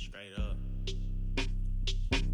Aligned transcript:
Straight 0.00 0.32
up. 0.38 0.56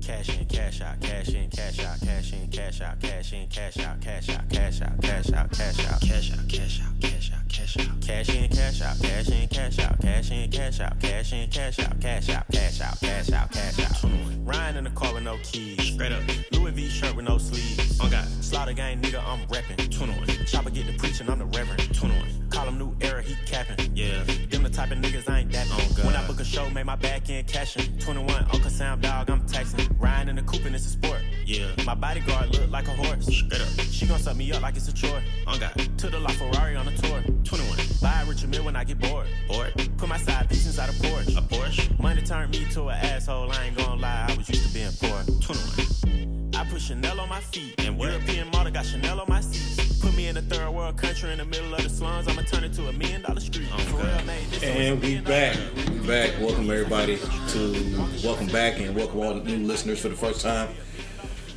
Cash 0.01 0.39
in, 0.39 0.47
cash 0.47 0.81
out, 0.83 1.01
cash 1.01 1.31
in, 1.31 1.51
cash 1.51 1.81
out, 1.81 2.01
cash 2.01 2.33
in, 2.33 2.49
cash 2.49 2.81
out, 2.81 3.01
cash 3.01 3.33
in, 3.33 3.49
cash 3.49 3.81
out, 3.81 4.01
cash 4.01 4.31
out, 4.31 4.49
cash 4.49 4.81
out, 4.81 5.01
cash 5.03 5.33
out, 5.33 5.33
cash 5.33 5.33
out, 5.33 5.51
cash 5.51 5.83
out, 5.83 6.01
cash 6.01 6.31
out, 6.31 6.49
cash 6.49 6.81
out, 6.81 7.51
cash 7.51 7.81
out, 7.81 8.01
cash 8.01 8.29
in, 8.29 8.49
cash 8.49 8.83
out, 8.83 9.01
cash 9.01 9.29
in, 9.31 9.49
cash 9.49 9.81
out, 9.81 9.99
cash 10.01 10.31
in, 10.31 10.49
cash 10.49 10.81
out, 10.81 11.01
cash 11.01 11.33
in, 11.33 11.51
cash 11.51 11.81
out, 11.81 12.01
cash 12.01 12.29
out, 12.31 12.47
cash 12.53 12.81
out, 12.81 13.01
cash 13.01 13.33
out, 13.33 13.51
cash 13.51 13.81
out. 13.81 14.11
Riding 14.45 14.79
in 14.79 14.85
the 14.85 14.91
car 14.97 15.13
with 15.15 15.23
no 15.23 15.37
keys. 15.43 15.93
Straight 15.93 16.13
up. 16.13 16.23
Louis 16.53 16.73
V 16.73 16.89
shirt 16.89 17.15
with 17.15 17.27
no 17.27 17.39
sleeves. 17.39 18.01
On 18.01 18.11
God. 18.11 18.27
Slaughter 18.43 18.73
gang 18.73 19.01
nigga, 19.01 19.23
I'm 19.25 19.47
reppin'. 19.47 19.77
21. 19.95 20.47
Chopper 20.47 20.71
get 20.71 20.87
the 20.87 20.95
preaching, 20.95 21.29
I'm 21.29 21.39
the 21.39 21.45
reverend. 21.45 21.95
21. 21.95 22.49
Call 22.51 22.67
him 22.67 22.79
new 22.79 22.97
era, 23.01 23.23
he 23.23 23.37
capping. 23.47 23.95
Yeah. 23.95 24.25
Them 24.51 24.63
the 24.63 24.71
type 24.71 24.91
of 24.91 24.99
niggas 24.99 25.29
I 25.29 25.41
ain't 25.41 25.53
that 25.53 25.71
on. 25.71 26.07
When 26.07 26.17
I 26.17 26.27
book 26.27 26.41
a 26.41 26.45
show, 26.45 26.69
make 26.71 26.87
my 26.87 26.97
back 26.97 27.29
end 27.29 27.47
cashin'. 27.47 27.99
21, 27.99 28.47
Uncle 28.53 28.71
Sam 28.71 29.01
dog, 29.01 29.31
I'm 29.31 29.47
taxing. 29.47 29.87
Riding 29.99 30.31
in 30.31 30.37
the 30.37 30.43
coupe 30.43 30.65
and 30.65 30.75
it's 30.75 30.87
a 30.87 30.91
sport. 30.91 31.21
Yeah. 31.45 31.69
My 31.85 31.95
bodyguard 31.95 32.55
look 32.55 32.71
like 32.71 32.89
a 32.89 32.93
horse. 32.93 33.27
Straight 33.27 33.61
up. 33.61 33.69
She 33.91 34.07
gon' 34.07 34.19
suck 34.19 34.37
me 34.37 34.51
up 34.53 34.63
like 34.63 34.77
it's 34.77 34.89
a 34.89 34.95
chore. 34.95 35.23
On 35.47 35.59
God. 35.59 35.73
Took 35.99 36.13
the 36.13 36.19
La 36.19 36.31
Ferrari 36.31 36.75
on 36.77 36.89
a 36.89 36.97
tour. 36.97 37.23
21. 37.45 37.86
Buy 38.03 38.23
a 38.23 38.27
Richard 38.27 38.51
Mille 38.51 38.65
when 38.65 38.77
I 38.77 38.85
get 38.85 38.99
bored. 38.99 39.27
Bored. 39.49 39.73
Put 39.97 40.09
my 40.09 40.19
side 40.19 40.49
piece 40.49 40.67
inside 40.67 40.89
a 40.89 40.93
Porsche. 40.93 41.37
A 41.37 41.41
Porsche. 41.41 41.99
Money 41.99 42.23
turned 42.23 42.53
me 42.53 42.65
to 42.73 42.89
an 42.89 42.97
asshole. 42.97 43.51
I 43.53 43.65
ain't 43.67 43.77
gonna 43.77 44.01
lie, 44.01 44.27
I 44.29 44.35
was 44.37 44.49
used 44.49 44.67
to 44.67 44.75
being 44.75 44.91
poor. 45.01 45.23
21. 45.41 46.51
I 46.55 46.65
put 46.71 46.81
Chanel 46.81 47.21
on 47.21 47.29
my 47.29 47.41
feet. 47.41 47.75
And 47.79 47.99
European 47.99 48.51
model 48.51 48.73
got 48.73 48.85
Chanel 48.87 49.21
on 49.21 49.27
my 49.29 49.41
seats. 49.41 50.01
Put 50.01 50.15
me 50.17 50.29
in 50.29 50.37
a 50.37 50.43
third 50.43 50.71
world 50.71 50.97
country 50.99 51.33
in 51.33 51.39
the 51.39 51.45
middle 51.45 51.75
of 51.75 51.83
the 51.83 51.89
slums. 51.89 52.29
I'ma 52.29 52.43
turn 52.43 52.65
it 52.65 52.73
to 52.75 52.89
a 52.89 52.93
million 52.93 53.23
dollar 53.23 53.41
street. 53.41 53.69
For 53.69 53.97
real, 53.97 54.25
made 54.25 54.63
And 54.63 55.01
we 55.01 55.21
back. 55.21 55.57
We 55.91 55.99
back. 56.07 56.39
Welcome 56.41 56.71
everybody 56.71 57.19
to 57.49 58.09
welcome 58.23 58.49
back 58.49 58.79
and 58.79 58.95
welcome 58.95 59.21
all 59.21 59.35
the 59.35 59.43
new 59.43 59.67
listeners 59.67 60.01
for 60.01 60.09
the 60.09 60.17
first 60.17 60.43
time. 60.43 60.69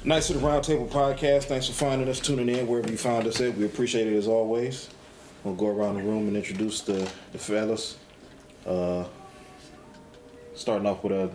Nice 0.06 0.28
to 0.28 0.34
the 0.34 0.40
Roundtable 0.40 0.90
Podcast. 0.90 1.44
Thanks 1.46 1.68
for 1.68 1.74
finding 1.74 2.08
us, 2.08 2.22
tuning 2.22 2.48
in 2.48 2.66
wherever 2.68 2.90
you 2.90 2.98
found 2.98 3.28
us 3.28 3.42
at. 3.42 3.58
We 3.58 3.66
appreciate 3.66 4.08
it 4.08 4.16
as 4.16 4.28
always. 4.28 4.90
We'll 5.44 5.56
go 5.56 5.68
around 5.68 5.96
the 5.96 6.04
room 6.04 6.28
and 6.28 6.36
introduce 6.36 6.82
the, 6.82 7.10
the 7.32 7.38
fellas. 7.38 7.98
Uh, 8.66 9.06
starting 10.54 10.86
off 10.86 11.04
with 11.04 11.14
a 11.14 11.32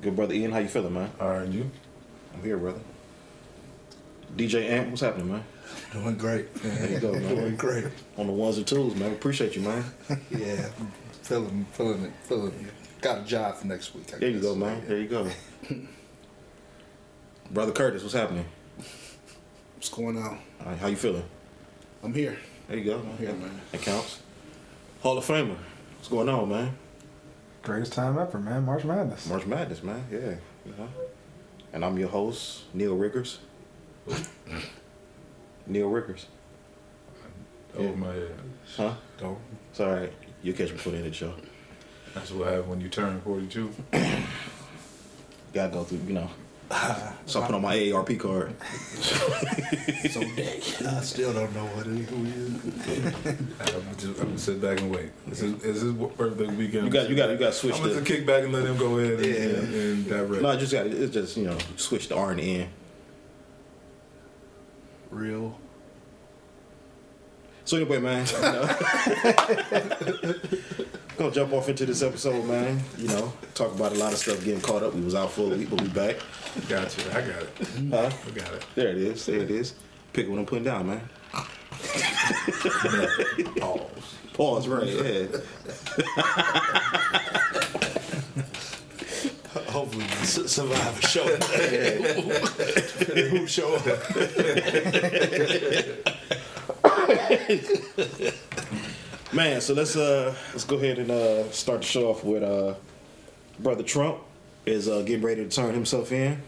good 0.00 0.14
brother 0.14 0.34
Ian. 0.34 0.52
How 0.52 0.58
you 0.58 0.68
feeling, 0.68 0.94
man? 0.94 1.10
All 1.20 1.28
right, 1.30 1.48
you 1.48 1.70
I'm 2.34 2.42
here, 2.42 2.56
brother. 2.56 2.80
DJ 4.36 4.68
Ant, 4.70 4.90
what's 4.90 5.00
happening, 5.02 5.32
man? 5.32 5.44
doing 5.92 6.16
great. 6.16 6.54
There 6.54 6.90
you 6.90 7.00
go, 7.00 7.12
man. 7.12 7.34
doing 7.34 7.56
great. 7.56 7.84
On 8.16 8.26
the 8.26 8.32
ones 8.32 8.58
and 8.58 8.66
twos, 8.66 8.94
man. 8.94 9.12
Appreciate 9.12 9.56
you, 9.56 9.62
man. 9.62 9.84
Yeah, 10.30 10.68
feeling, 11.22 11.66
feeling 11.72 12.04
it, 12.04 12.12
feeling 12.22 12.52
it. 12.52 13.00
Got 13.00 13.22
a 13.22 13.24
job 13.24 13.56
for 13.56 13.66
next 13.66 13.94
week. 13.94 14.12
I 14.14 14.18
There 14.18 14.30
you 14.30 14.40
go, 14.40 14.54
man. 14.54 14.82
There 14.86 14.98
you 14.98 15.08
go. 15.08 15.28
Brother 17.50 17.72
Curtis, 17.72 18.02
what's 18.02 18.14
happening? 18.14 18.44
What's 19.74 19.88
going 19.88 20.16
on? 20.16 20.38
All 20.60 20.66
right, 20.66 20.78
how 20.78 20.86
you 20.86 20.96
feeling? 20.96 21.24
I'm 22.04 22.14
here. 22.14 22.38
There 22.70 22.78
you 22.78 22.84
go. 22.84 23.02
I'm 23.18 23.40
man. 23.40 23.60
That 23.72 23.82
counts. 23.82 24.20
Hall 25.02 25.18
of 25.18 25.26
Famer. 25.26 25.56
What's 25.96 26.06
going 26.08 26.28
on, 26.28 26.48
man? 26.50 26.78
Greatest 27.62 27.92
time 27.92 28.16
ever, 28.16 28.38
man. 28.38 28.64
March 28.64 28.84
Madness. 28.84 29.28
March 29.28 29.44
Madness, 29.44 29.82
man. 29.82 30.04
Yeah. 30.08 30.36
You 30.64 30.74
know. 30.78 30.88
And 31.72 31.84
I'm 31.84 31.98
your 31.98 32.10
host, 32.10 32.72
Neil 32.72 32.94
Rickers. 32.94 33.40
Neil 35.66 35.88
Rickers. 35.88 36.26
Over 37.76 37.96
my 37.96 38.12
head. 38.12 38.34
Huh? 38.76 38.94
Don't. 39.18 39.38
It's 39.72 39.80
all 39.80 39.90
right. 39.92 40.12
You'll 40.44 40.56
catch 40.56 40.68
me 40.68 40.74
before 40.74 40.92
the 40.92 40.98
end 40.98 41.06
of 41.08 41.12
the 41.12 41.18
show. 41.18 41.34
That's 42.14 42.30
what 42.30 42.46
happens 42.46 42.68
when 42.68 42.80
you 42.80 42.88
turn 42.88 43.20
42. 43.22 43.74
Gotta 45.52 45.72
go 45.72 45.82
through, 45.82 46.02
you 46.06 46.12
know. 46.12 46.30
So 47.26 47.40
I 47.40 47.46
put 47.46 47.54
on 47.54 47.62
my 47.62 47.76
AARP 47.76 48.18
card. 48.18 48.54
So 50.10 50.20
I 50.20 51.00
still 51.02 51.32
don't 51.32 51.54
know 51.54 51.66
what 51.66 51.86
it, 51.86 52.08
who 52.08 52.24
he. 52.24 52.32
I'm 53.60 53.96
just, 53.96 54.20
I'm 54.20 54.26
gonna 54.28 54.38
sit 54.38 54.60
back 54.60 54.80
and 54.80 54.90
wait. 54.90 55.10
This 55.26 55.42
is, 55.42 55.62
is 55.62 55.82
his 55.82 55.92
birthday 55.92 56.46
weekend. 56.46 56.86
You 56.86 56.90
got 56.90 57.08
you 57.10 57.14
got 57.14 57.30
you 57.30 57.36
got 57.36 57.46
to 57.46 57.52
switch 57.52 57.74
I'm 57.74 57.82
gonna 57.82 57.94
the 57.94 58.02
kick 58.02 58.26
back 58.26 58.42
and 58.44 58.52
let 58.52 58.64
him 58.66 58.76
go 58.78 58.98
ahead 58.98 59.20
and, 59.20 59.24
Yeah. 59.24 59.34
and, 59.34 59.74
and 59.74 60.08
direct. 60.08 60.42
No, 60.42 60.48
I 60.48 60.56
just 60.56 60.72
got 60.72 60.86
it's 60.86 61.12
just, 61.12 61.36
you 61.36 61.44
know, 61.44 61.58
switch 61.76 62.08
the 62.08 62.16
R 62.16 62.30
and 62.30 62.40
the 62.40 62.60
N. 62.62 62.68
Real. 65.10 65.58
So 67.64 67.76
anyway, 67.76 67.98
man, 68.00 68.26
you 68.26 68.40
know, 68.42 70.34
gonna 71.20 71.32
jump 71.32 71.52
off 71.52 71.68
into 71.68 71.84
this 71.84 72.02
episode, 72.02 72.46
man. 72.46 72.80
You 72.96 73.08
know, 73.08 73.30
talk 73.54 73.74
about 73.74 73.92
a 73.92 73.96
lot 73.96 74.14
of 74.14 74.18
stuff 74.18 74.42
getting 74.42 74.62
caught 74.62 74.82
up. 74.82 74.94
We 74.94 75.02
was 75.02 75.14
out 75.14 75.30
for 75.30 75.52
a 75.52 75.56
week, 75.56 75.68
but 75.68 75.78
we 75.82 75.88
back. 75.88 76.16
Got 76.66 76.96
you. 76.96 77.04
I 77.10 77.20
got 77.20 77.42
it. 77.42 77.50
Huh? 77.90 78.10
I 78.26 78.30
got 78.30 78.54
it. 78.54 78.64
There 78.74 78.88
it 78.88 78.96
is. 78.96 79.26
There 79.26 79.40
it 79.40 79.50
is. 79.50 79.74
Pick 80.14 80.30
what 80.30 80.38
I'm 80.38 80.46
putting 80.46 80.64
down, 80.64 80.86
man. 80.86 81.02
Pause. 83.60 84.14
Pause. 84.32 84.68
Right. 84.68 84.86
Yeah. 84.88 85.26
Hopefully, 89.68 90.06
we 90.06 90.24
survive 90.24 90.98
a 90.98 91.06
show. 91.06 91.26
who 93.28 93.46
show 93.46 93.74
up? 93.74 93.84
Man, 99.32 99.60
so 99.60 99.74
let's 99.74 99.94
uh 99.94 100.34
let's 100.50 100.64
go 100.64 100.74
ahead 100.74 100.98
and 100.98 101.08
uh 101.08 101.48
start 101.52 101.82
the 101.82 101.86
show 101.86 102.10
off 102.10 102.24
with 102.24 102.42
uh 102.42 102.74
brother 103.60 103.84
Trump 103.84 104.18
is 104.66 104.88
uh 104.88 105.02
getting 105.02 105.24
ready 105.24 105.44
to 105.44 105.48
turn 105.48 105.72
himself 105.72 106.10
in. 106.10 106.42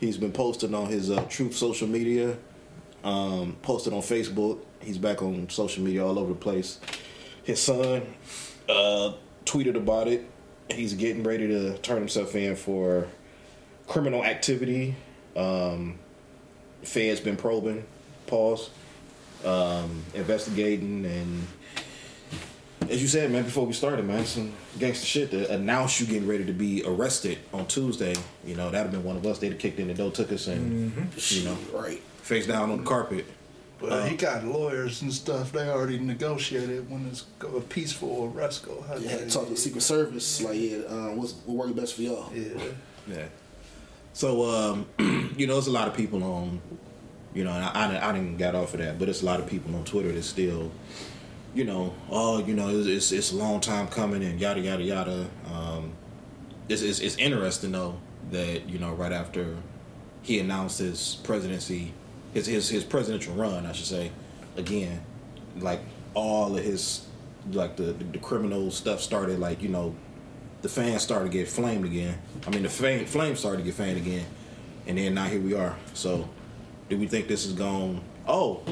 He's 0.00 0.16
been 0.16 0.32
posting 0.32 0.74
on 0.74 0.86
his 0.86 1.10
uh, 1.10 1.22
Truth 1.28 1.54
social 1.54 1.86
media, 1.86 2.38
um, 3.04 3.54
posted 3.60 3.92
on 3.92 4.00
Facebook. 4.00 4.60
He's 4.80 4.96
back 4.96 5.20
on 5.20 5.50
social 5.50 5.84
media 5.84 6.06
all 6.06 6.18
over 6.18 6.32
the 6.32 6.38
place. 6.38 6.80
His 7.42 7.60
son 7.60 8.02
uh 8.66 9.12
tweeted 9.44 9.76
about 9.76 10.08
it. 10.08 10.24
He's 10.70 10.94
getting 10.94 11.22
ready 11.22 11.46
to 11.48 11.76
turn 11.78 11.98
himself 11.98 12.34
in 12.34 12.56
for 12.56 13.08
criminal 13.88 14.24
activity. 14.24 14.96
Um, 15.36 15.98
Fed's 16.82 17.20
been 17.20 17.36
probing, 17.36 17.84
pause, 18.26 18.70
um, 19.44 20.02
investigating, 20.14 21.04
and 21.04 21.46
as 22.90 23.00
you 23.02 23.08
said, 23.08 23.30
man, 23.30 23.44
before 23.44 23.66
we 23.66 23.72
started, 23.72 24.04
man, 24.04 24.24
some 24.24 24.52
gangster 24.78 25.06
shit 25.06 25.30
to 25.32 25.50
announce 25.52 26.00
you 26.00 26.06
getting 26.06 26.26
ready 26.28 26.44
to 26.44 26.52
be 26.52 26.82
arrested 26.86 27.38
on 27.52 27.66
Tuesday. 27.66 28.14
You 28.44 28.54
know, 28.56 28.70
that'd 28.70 28.86
have 28.86 28.90
been 28.92 29.04
one 29.04 29.16
of 29.16 29.26
us. 29.26 29.38
They'd 29.38 29.52
have 29.52 29.58
kicked 29.60 29.78
in 29.78 29.88
the 29.88 29.94
door, 29.94 30.10
took 30.10 30.32
us, 30.32 30.46
and 30.46 30.92
you 31.28 31.44
know, 31.44 31.56
Right. 31.72 32.00
face 32.22 32.46
down 32.46 32.70
on 32.70 32.78
the 32.78 32.84
carpet. 32.84 33.26
But 33.78 34.08
he 34.08 34.16
got 34.16 34.42
lawyers 34.44 35.02
and 35.02 35.12
stuff. 35.12 35.52
They 35.52 35.68
already 35.68 35.98
negotiated 35.98 36.90
when 36.90 37.06
it's 37.08 37.24
a 37.42 37.60
peaceful 37.60 38.32
arrest 38.34 38.64
go. 38.64 38.82
How 38.88 38.96
Yeah, 38.96 39.16
they- 39.18 39.28
talk 39.28 39.44
to 39.44 39.50
the 39.50 39.56
Secret 39.56 39.82
Service. 39.82 40.40
Like, 40.40 40.58
yeah, 40.58 40.78
um, 40.88 41.16
what's 41.18 41.34
what 41.44 41.66
works 41.68 41.78
best 41.78 41.94
for 41.94 42.02
y'all? 42.02 42.32
Yeah. 42.34 42.44
Yeah. 43.06 43.26
So, 44.14 44.44
um, 44.50 44.86
you 45.36 45.46
know, 45.46 45.52
there's 45.54 45.66
a 45.66 45.70
lot 45.72 45.88
of 45.88 45.94
people 45.94 46.24
on, 46.24 46.58
you 47.34 47.44
know, 47.44 47.50
and 47.52 47.62
I, 47.62 47.84
I, 47.84 47.88
didn't- 47.88 48.02
I 48.02 48.12
didn't 48.12 48.36
get 48.38 48.54
off 48.54 48.72
of 48.72 48.80
that, 48.80 48.98
but 48.98 49.10
it's 49.10 49.20
a 49.20 49.26
lot 49.26 49.40
of 49.40 49.46
people 49.46 49.74
on 49.76 49.84
Twitter 49.84 50.10
that 50.10 50.22
still, 50.22 50.72
you 51.56 51.64
know, 51.64 51.94
oh, 52.10 52.44
you 52.44 52.52
know, 52.52 52.68
it's, 52.68 52.86
it's, 52.86 53.12
it's 53.12 53.32
a 53.32 53.36
long 53.36 53.60
time 53.60 53.88
coming 53.88 54.22
and 54.22 54.38
yada, 54.38 54.60
yada, 54.60 54.82
yada. 54.82 55.26
Um, 55.50 55.92
it's, 56.68 56.82
it's, 56.82 57.00
it's 57.00 57.16
interesting, 57.16 57.72
though, 57.72 57.98
that, 58.30 58.68
you 58.68 58.78
know, 58.78 58.92
right 58.92 59.12
after 59.12 59.56
he 60.20 60.38
announced 60.38 60.78
his 60.78 61.18
presidency, 61.24 61.94
his, 62.34 62.44
his, 62.44 62.68
his 62.68 62.84
presidential 62.84 63.34
run, 63.34 63.64
I 63.64 63.72
should 63.72 63.86
say, 63.86 64.12
again, 64.58 65.00
like 65.56 65.80
all 66.12 66.58
of 66.58 66.62
his, 66.62 67.06
like 67.50 67.76
the, 67.76 67.94
the, 67.94 68.18
criminal 68.18 68.70
stuff 68.70 69.00
started, 69.00 69.38
like, 69.38 69.62
you 69.62 69.70
know, 69.70 69.94
the 70.60 70.68
fans 70.68 71.00
started 71.00 71.32
to 71.32 71.38
get 71.38 71.48
flamed 71.48 71.86
again. 71.86 72.18
I 72.46 72.50
mean, 72.50 72.64
the 72.64 72.68
flame, 72.68 73.06
flames 73.06 73.38
started 73.38 73.58
to 73.58 73.64
get 73.64 73.74
fanned 73.74 73.96
again, 73.96 74.26
and 74.86 74.98
then 74.98 75.14
now 75.14 75.24
here 75.24 75.40
we 75.40 75.54
are. 75.54 75.74
So, 75.94 76.28
do 76.90 76.98
we 76.98 77.06
think 77.06 77.28
this 77.28 77.46
is 77.46 77.54
gone? 77.54 78.02
Oh, 78.28 78.62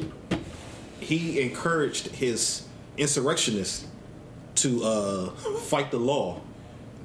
he 1.00 1.40
encouraged 1.40 2.08
his 2.08 2.66
insurrectionists 2.96 3.86
to 4.56 4.84
uh, 4.84 5.30
fight 5.60 5.90
the 5.90 5.98
law 5.98 6.40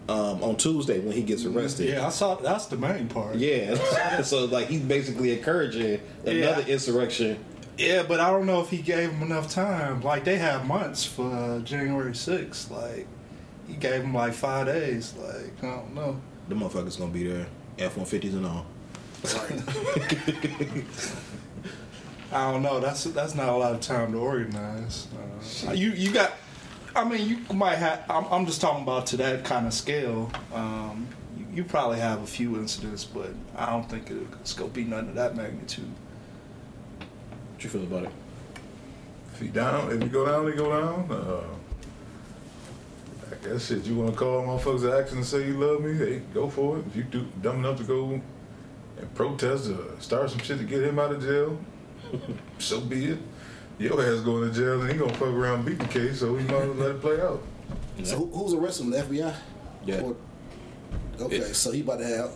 um, 0.07 0.43
on 0.43 0.55
Tuesday 0.55 0.99
when 0.99 1.13
he 1.13 1.23
gets 1.23 1.45
arrested. 1.45 1.89
Yeah, 1.89 2.05
I 2.05 2.09
saw. 2.09 2.35
That's 2.35 2.67
the 2.67 2.77
main 2.77 3.07
part. 3.07 3.35
Yeah. 3.35 3.75
so 4.23 4.45
like 4.45 4.67
he's 4.67 4.81
basically 4.81 5.37
encouraging 5.37 6.01
another 6.25 6.61
Yeah. 6.61 6.67
insurrection. 6.67 7.43
Yeah, 7.77 8.03
but 8.03 8.19
I 8.19 8.29
don't 8.29 8.45
know 8.45 8.61
if 8.61 8.69
he 8.69 8.79
gave 8.79 9.11
them 9.11 9.21
enough 9.23 9.49
time. 9.49 10.01
Like 10.01 10.25
they 10.25 10.37
have 10.37 10.65
months 10.65 11.05
for 11.05 11.31
uh, 11.33 11.59
January 11.59 12.11
6th. 12.11 12.69
Like 12.71 13.07
he 13.67 13.75
gave 13.75 14.01
them 14.01 14.13
like 14.13 14.33
five 14.33 14.65
days. 14.65 15.13
Like 15.17 15.63
I 15.63 15.75
don't 15.77 15.95
know. 15.95 16.19
The 16.49 16.55
motherfucker's 16.55 16.97
gonna 16.97 17.11
be 17.11 17.27
there, 17.27 17.47
F 17.77 17.95
one 17.97 18.05
fifties 18.05 18.33
and 18.33 18.45
all. 18.45 18.65
I 22.31 22.51
don't 22.51 22.61
know. 22.61 22.79
That's 22.79 23.03
that's 23.05 23.35
not 23.35 23.49
a 23.49 23.57
lot 23.57 23.73
of 23.73 23.81
time 23.81 24.11
to 24.11 24.19
organize. 24.19 25.07
Uh, 25.67 25.71
you 25.71 25.91
you 25.91 26.11
got 26.11 26.33
I 26.95 27.03
mean, 27.03 27.27
you 27.27 27.55
might 27.55 27.75
have. 27.75 28.03
I'm, 28.09 28.25
I'm 28.25 28.45
just 28.45 28.61
talking 28.61 28.83
about 28.83 29.07
to 29.07 29.17
that 29.17 29.45
kind 29.45 29.67
of 29.67 29.73
scale. 29.73 30.31
Um, 30.53 31.07
you, 31.37 31.45
you 31.53 31.63
probably 31.63 31.99
have 31.99 32.21
a 32.21 32.27
few 32.27 32.55
incidents, 32.57 33.05
but 33.05 33.31
I 33.55 33.67
don't 33.67 33.89
think 33.89 34.09
it's 34.09 34.53
gonna 34.53 34.69
be 34.69 34.83
none 34.83 35.09
of 35.09 35.15
that 35.15 35.35
magnitude. 35.35 35.91
What 37.53 37.63
you 37.63 37.69
feel 37.69 37.83
about 37.83 38.03
it? 38.05 38.11
If 39.33 39.41
you 39.41 39.49
down, 39.49 39.91
if 39.91 40.01
you 40.01 40.09
go 40.09 40.25
down, 40.25 40.45
they 40.45 40.57
go 40.57 40.69
down. 40.69 41.11
Uh, 41.11 41.43
I 43.31 43.47
guess 43.47 43.67
shit. 43.67 43.85
You 43.85 43.95
want 43.95 44.11
to 44.11 44.17
call 44.17 44.41
motherfuckers 44.43 44.81
to 44.81 44.97
action 44.97 45.17
and 45.17 45.25
say 45.25 45.47
you 45.47 45.57
love 45.57 45.81
me? 45.81 45.93
Hey, 45.93 46.21
go 46.33 46.49
for 46.49 46.79
it. 46.79 46.87
If 46.87 46.95
you 46.95 47.03
do 47.03 47.27
dumb 47.41 47.59
enough 47.59 47.77
to 47.77 47.83
go 47.83 48.09
and 48.09 49.15
protest 49.15 49.69
or 49.69 49.99
start 50.01 50.31
some 50.31 50.39
shit 50.39 50.57
to 50.57 50.63
get 50.63 50.83
him 50.83 50.97
out 50.97 51.11
of 51.11 51.21
jail, 51.21 51.57
so 52.59 52.81
be 52.81 53.05
it. 53.05 53.19
Your 53.77 54.01
ass 54.01 54.19
going 54.21 54.49
to 54.51 54.53
jail 54.55 54.81
and 54.81 54.91
he 54.91 54.97
gonna 54.97 55.13
fuck 55.13 55.29
around 55.29 55.59
and 55.59 55.65
beat 55.65 55.79
the 55.79 55.85
case, 55.87 56.19
so 56.19 56.33
we 56.33 56.39
might 56.43 56.53
as 56.55 56.67
well 56.67 56.73
let 56.75 56.91
it 56.91 57.01
play 57.01 57.21
out. 57.21 57.41
So 58.03 58.17
who, 58.17 58.25
who's 58.27 58.53
arresting 58.53 58.91
him? 58.91 58.91
The 59.09 59.15
FBI? 59.15 59.35
Yeah. 59.85 60.01
Or- 60.01 60.15
okay, 61.21 61.37
It- 61.37 61.55
so 61.55 61.71
he 61.71 61.81
about 61.81 61.99
to 61.99 62.05
have. 62.07 62.31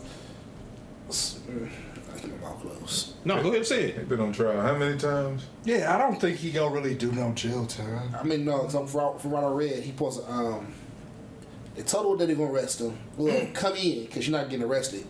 I 1.10 2.18
keep 2.20 2.32
my 2.42 2.50
mouth 2.50 2.62
closed. 2.62 3.14
No, 3.26 3.36
go 3.36 3.42
ahead 3.50 3.56
and 3.58 3.66
say 3.66 3.92
He 3.92 3.98
it. 4.00 4.10
been 4.10 4.20
on 4.22 4.32
trial 4.32 4.62
how 4.62 4.76
many 4.78 4.98
times? 4.98 5.46
Yeah, 5.66 5.94
I 5.94 5.98
don't 5.98 6.20
think 6.20 6.38
he 6.38 6.52
gonna 6.52 6.74
really 6.74 6.96
do 6.96 7.12
no 7.12 7.32
jail 7.34 7.66
time. 7.66 8.16
I 8.18 8.24
mean, 8.24 8.46
no, 8.46 8.64
because 8.64 8.92
from, 8.92 9.18
from 9.20 9.32
what 9.32 9.44
I 9.44 9.52
read, 9.52 9.84
he 9.84 9.92
supposed 9.92 10.22
to, 10.26 10.32
um, 10.32 10.74
they 11.76 11.82
told 11.84 12.14
him 12.14 12.18
that 12.20 12.26
they're 12.28 12.36
going 12.36 12.50
to 12.50 12.56
arrest 12.56 12.82
him. 12.82 12.96
Well, 13.18 13.48
come 13.54 13.76
in, 13.76 14.06
because 14.06 14.28
you're 14.28 14.38
not 14.40 14.50
getting 14.50 14.66
arrested. 14.66 15.06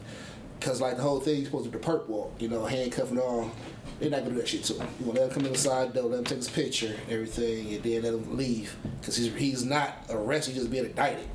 Because, 0.64 0.80
like, 0.80 0.96
the 0.96 1.04
whole 1.04 1.20
thing, 1.20 1.36
he's 1.36 1.48
supposed 1.48 1.66
to 1.66 1.72
do 1.72 1.78
the 1.78 1.86
perp 1.86 2.08
walk, 2.08 2.36
you 2.40 2.48
know, 2.48 2.66
handcuff 2.66 3.12
and 3.12 3.20
all. 3.20 3.52
They're 4.00 4.10
not 4.10 4.22
going 4.22 4.30
to 4.30 4.36
do 4.36 4.40
that 4.40 4.48
shit 4.48 4.64
to 4.64 4.76
him. 4.76 4.88
You 4.98 5.06
want 5.08 5.18
to 5.18 5.24
let 5.24 5.32
him 5.32 5.42
come 5.42 5.46
inside, 5.46 5.94
though, 5.94 6.08
let 6.08 6.20
him 6.20 6.24
take 6.24 6.38
his 6.38 6.50
picture, 6.50 6.96
everything, 7.10 7.74
and 7.74 7.84
then 7.84 8.02
let 8.04 8.14
him 8.14 8.38
leave. 8.38 8.74
Because 9.02 9.18
he's, 9.18 9.34
he's 9.36 9.66
not 9.66 10.06
arrested, 10.10 10.54
he's 10.54 10.62
just 10.62 10.72
being 10.72 10.86
indicted. 10.86 11.28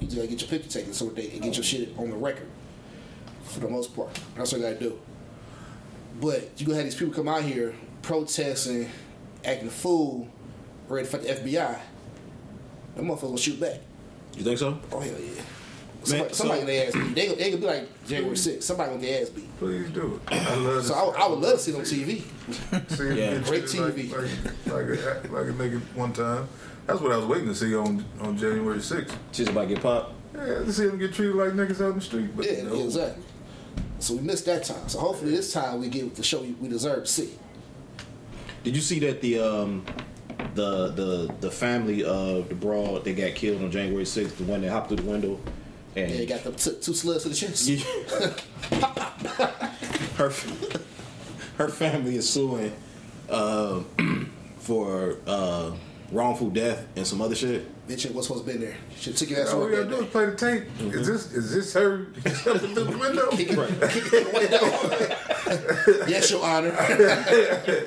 You 0.00 0.08
just 0.08 0.16
got 0.16 0.22
to 0.22 0.28
get 0.28 0.40
your 0.40 0.50
picture 0.50 0.68
taken 0.68 0.92
so 0.92 1.08
they 1.10 1.28
can 1.28 1.38
get 1.38 1.54
your 1.54 1.62
shit 1.62 1.96
on 1.96 2.10
the 2.10 2.16
record. 2.16 2.48
For 3.44 3.60
the 3.60 3.68
most 3.68 3.94
part. 3.94 4.08
That's 4.34 4.50
what 4.50 4.60
I 4.62 4.72
got 4.72 4.80
to 4.80 4.88
do. 4.90 5.00
But 6.20 6.50
you 6.56 6.66
gonna 6.66 6.78
have 6.78 6.86
these 6.86 6.96
people 6.96 7.14
come 7.14 7.28
out 7.28 7.42
here 7.42 7.76
protesting, 8.02 8.90
acting 9.44 9.68
a 9.68 9.70
fool, 9.70 10.26
ready 10.88 11.06
to 11.06 11.12
fight 11.12 11.22
the 11.22 11.34
FBI. 11.34 11.78
Them 12.96 13.06
motherfucker 13.06 13.22
gonna 13.22 13.38
shoot 13.38 13.60
back. 13.60 13.80
You 14.36 14.42
think 14.42 14.58
so? 14.58 14.80
Oh 14.90 15.00
hell 15.00 15.14
yeah. 15.20 15.42
Somebody, 16.04 16.28
so- 16.30 16.34
somebody 16.34 16.60
gonna 16.60 16.72
get 16.72 16.88
ass 16.88 16.94
beat. 16.94 17.14
They, 17.14 17.26
gonna- 17.26 17.38
they 17.38 17.50
gonna 17.50 17.60
be 17.60 17.66
like 17.66 18.06
January 18.06 18.36
6th. 18.36 18.62
Somebody 18.62 18.90
gonna 18.90 19.02
get 19.02 19.22
ass 19.22 19.28
beat. 19.30 19.58
Please 19.58 19.90
do. 19.90 20.20
I 20.28 20.54
love 20.56 20.84
So 20.86 20.94
I, 20.94 21.06
would- 21.06 21.16
I 21.16 21.26
would 21.28 21.38
love 21.40 21.52
to 21.52 21.58
see 21.58 21.72
it 21.72 21.76
on 21.76 21.82
TV. 21.82 22.22
see 22.90 23.04
him 23.08 23.16
Yeah. 23.16 23.38
Great 23.40 23.64
TV. 23.64 24.10
Like, 24.12 24.20
like, 24.66 24.88
like, 24.88 24.98
a, 24.98 25.32
like 25.32 25.46
a 25.46 25.52
nigga 25.52 25.80
one 25.94 26.12
time. 26.12 26.48
That's 26.86 27.00
what 27.00 27.12
I 27.12 27.16
was 27.16 27.26
waiting 27.26 27.48
to 27.48 27.54
see 27.54 27.74
on 27.74 28.04
on 28.20 28.36
January 28.36 28.78
6th. 28.78 29.14
She's 29.32 29.48
about 29.48 29.62
to 29.62 29.74
get 29.74 29.82
popped. 29.82 30.12
Yeah, 30.34 30.44
to 30.44 30.72
see 30.72 30.84
him 30.84 30.98
get 30.98 31.14
treated 31.14 31.36
like 31.36 31.52
niggas 31.52 31.80
out 31.80 31.90
in 31.90 31.94
the 31.94 32.00
street. 32.00 32.36
But 32.36 32.44
Yeah, 32.46 32.64
no. 32.64 32.84
exactly. 32.84 33.22
So 34.00 34.14
we 34.16 34.20
missed 34.22 34.44
that 34.46 34.64
time. 34.64 34.88
So 34.88 34.98
hopefully 34.98 35.30
this 35.30 35.52
time 35.52 35.80
we 35.80 35.88
get 35.88 36.14
the 36.14 36.22
show 36.22 36.40
we 36.60 36.68
deserve 36.68 37.04
to 37.04 37.10
see. 37.10 37.30
Did 38.64 38.76
you 38.76 38.82
see 38.82 38.98
that 39.00 39.20
the 39.22 39.38
um 39.38 39.86
the 40.54 40.88
the 40.88 41.34
the 41.40 41.50
family 41.50 42.04
of 42.04 42.48
the 42.48 42.54
broad 42.54 43.04
that 43.04 43.16
got 43.16 43.34
killed 43.34 43.62
on 43.62 43.70
January 43.70 44.04
6th, 44.04 44.36
the 44.36 44.44
one 44.44 44.60
that 44.62 44.70
hopped 44.70 44.88
through 44.88 44.98
the 44.98 45.02
window 45.10 45.38
and 45.96 46.10
Yeah, 46.10 46.20
you 46.20 46.26
got 46.26 46.42
the 46.44 46.52
t- 46.52 46.76
two 46.80 46.94
slugs 46.94 47.22
to 47.22 47.28
the 47.28 47.34
chest. 47.34 47.68
her 50.16 50.30
her 51.58 51.68
family 51.68 52.16
is 52.16 52.28
suing 52.28 52.72
uh, 53.28 53.80
for 54.58 55.16
uh, 55.26 55.72
wrongful 56.10 56.50
death 56.50 56.86
and 56.96 57.06
some 57.06 57.20
other 57.22 57.34
shit. 57.34 57.70
Bitch, 57.86 58.10
what's 58.12 58.28
supposed 58.28 58.46
to 58.46 58.50
be 58.50 58.56
in 58.58 58.64
there? 58.64 58.76
Should 58.96 59.14
took 59.16 59.28
your 59.28 59.40
ass 59.42 59.52
All 59.52 59.60
over 59.62 59.70
we 59.70 59.76
gotta 59.76 59.90
do 59.90 59.96
is 60.04 60.10
play 60.10 60.24
the 60.26 60.34
tape. 60.36 60.64
Is 60.80 61.06
this 61.06 61.32
is 61.32 61.52
this 61.54 61.72
her 61.74 62.06
jumping 62.44 62.74
through 62.74 62.84
the 62.84 62.96
window? 62.98 63.28
Kick 63.30 63.50
it, 63.50 63.90
kick 63.90 64.12
it 64.12 64.32
window. 64.32 64.60
yes, 66.08 66.30
Your 66.30 66.42
Honor. 66.42 66.74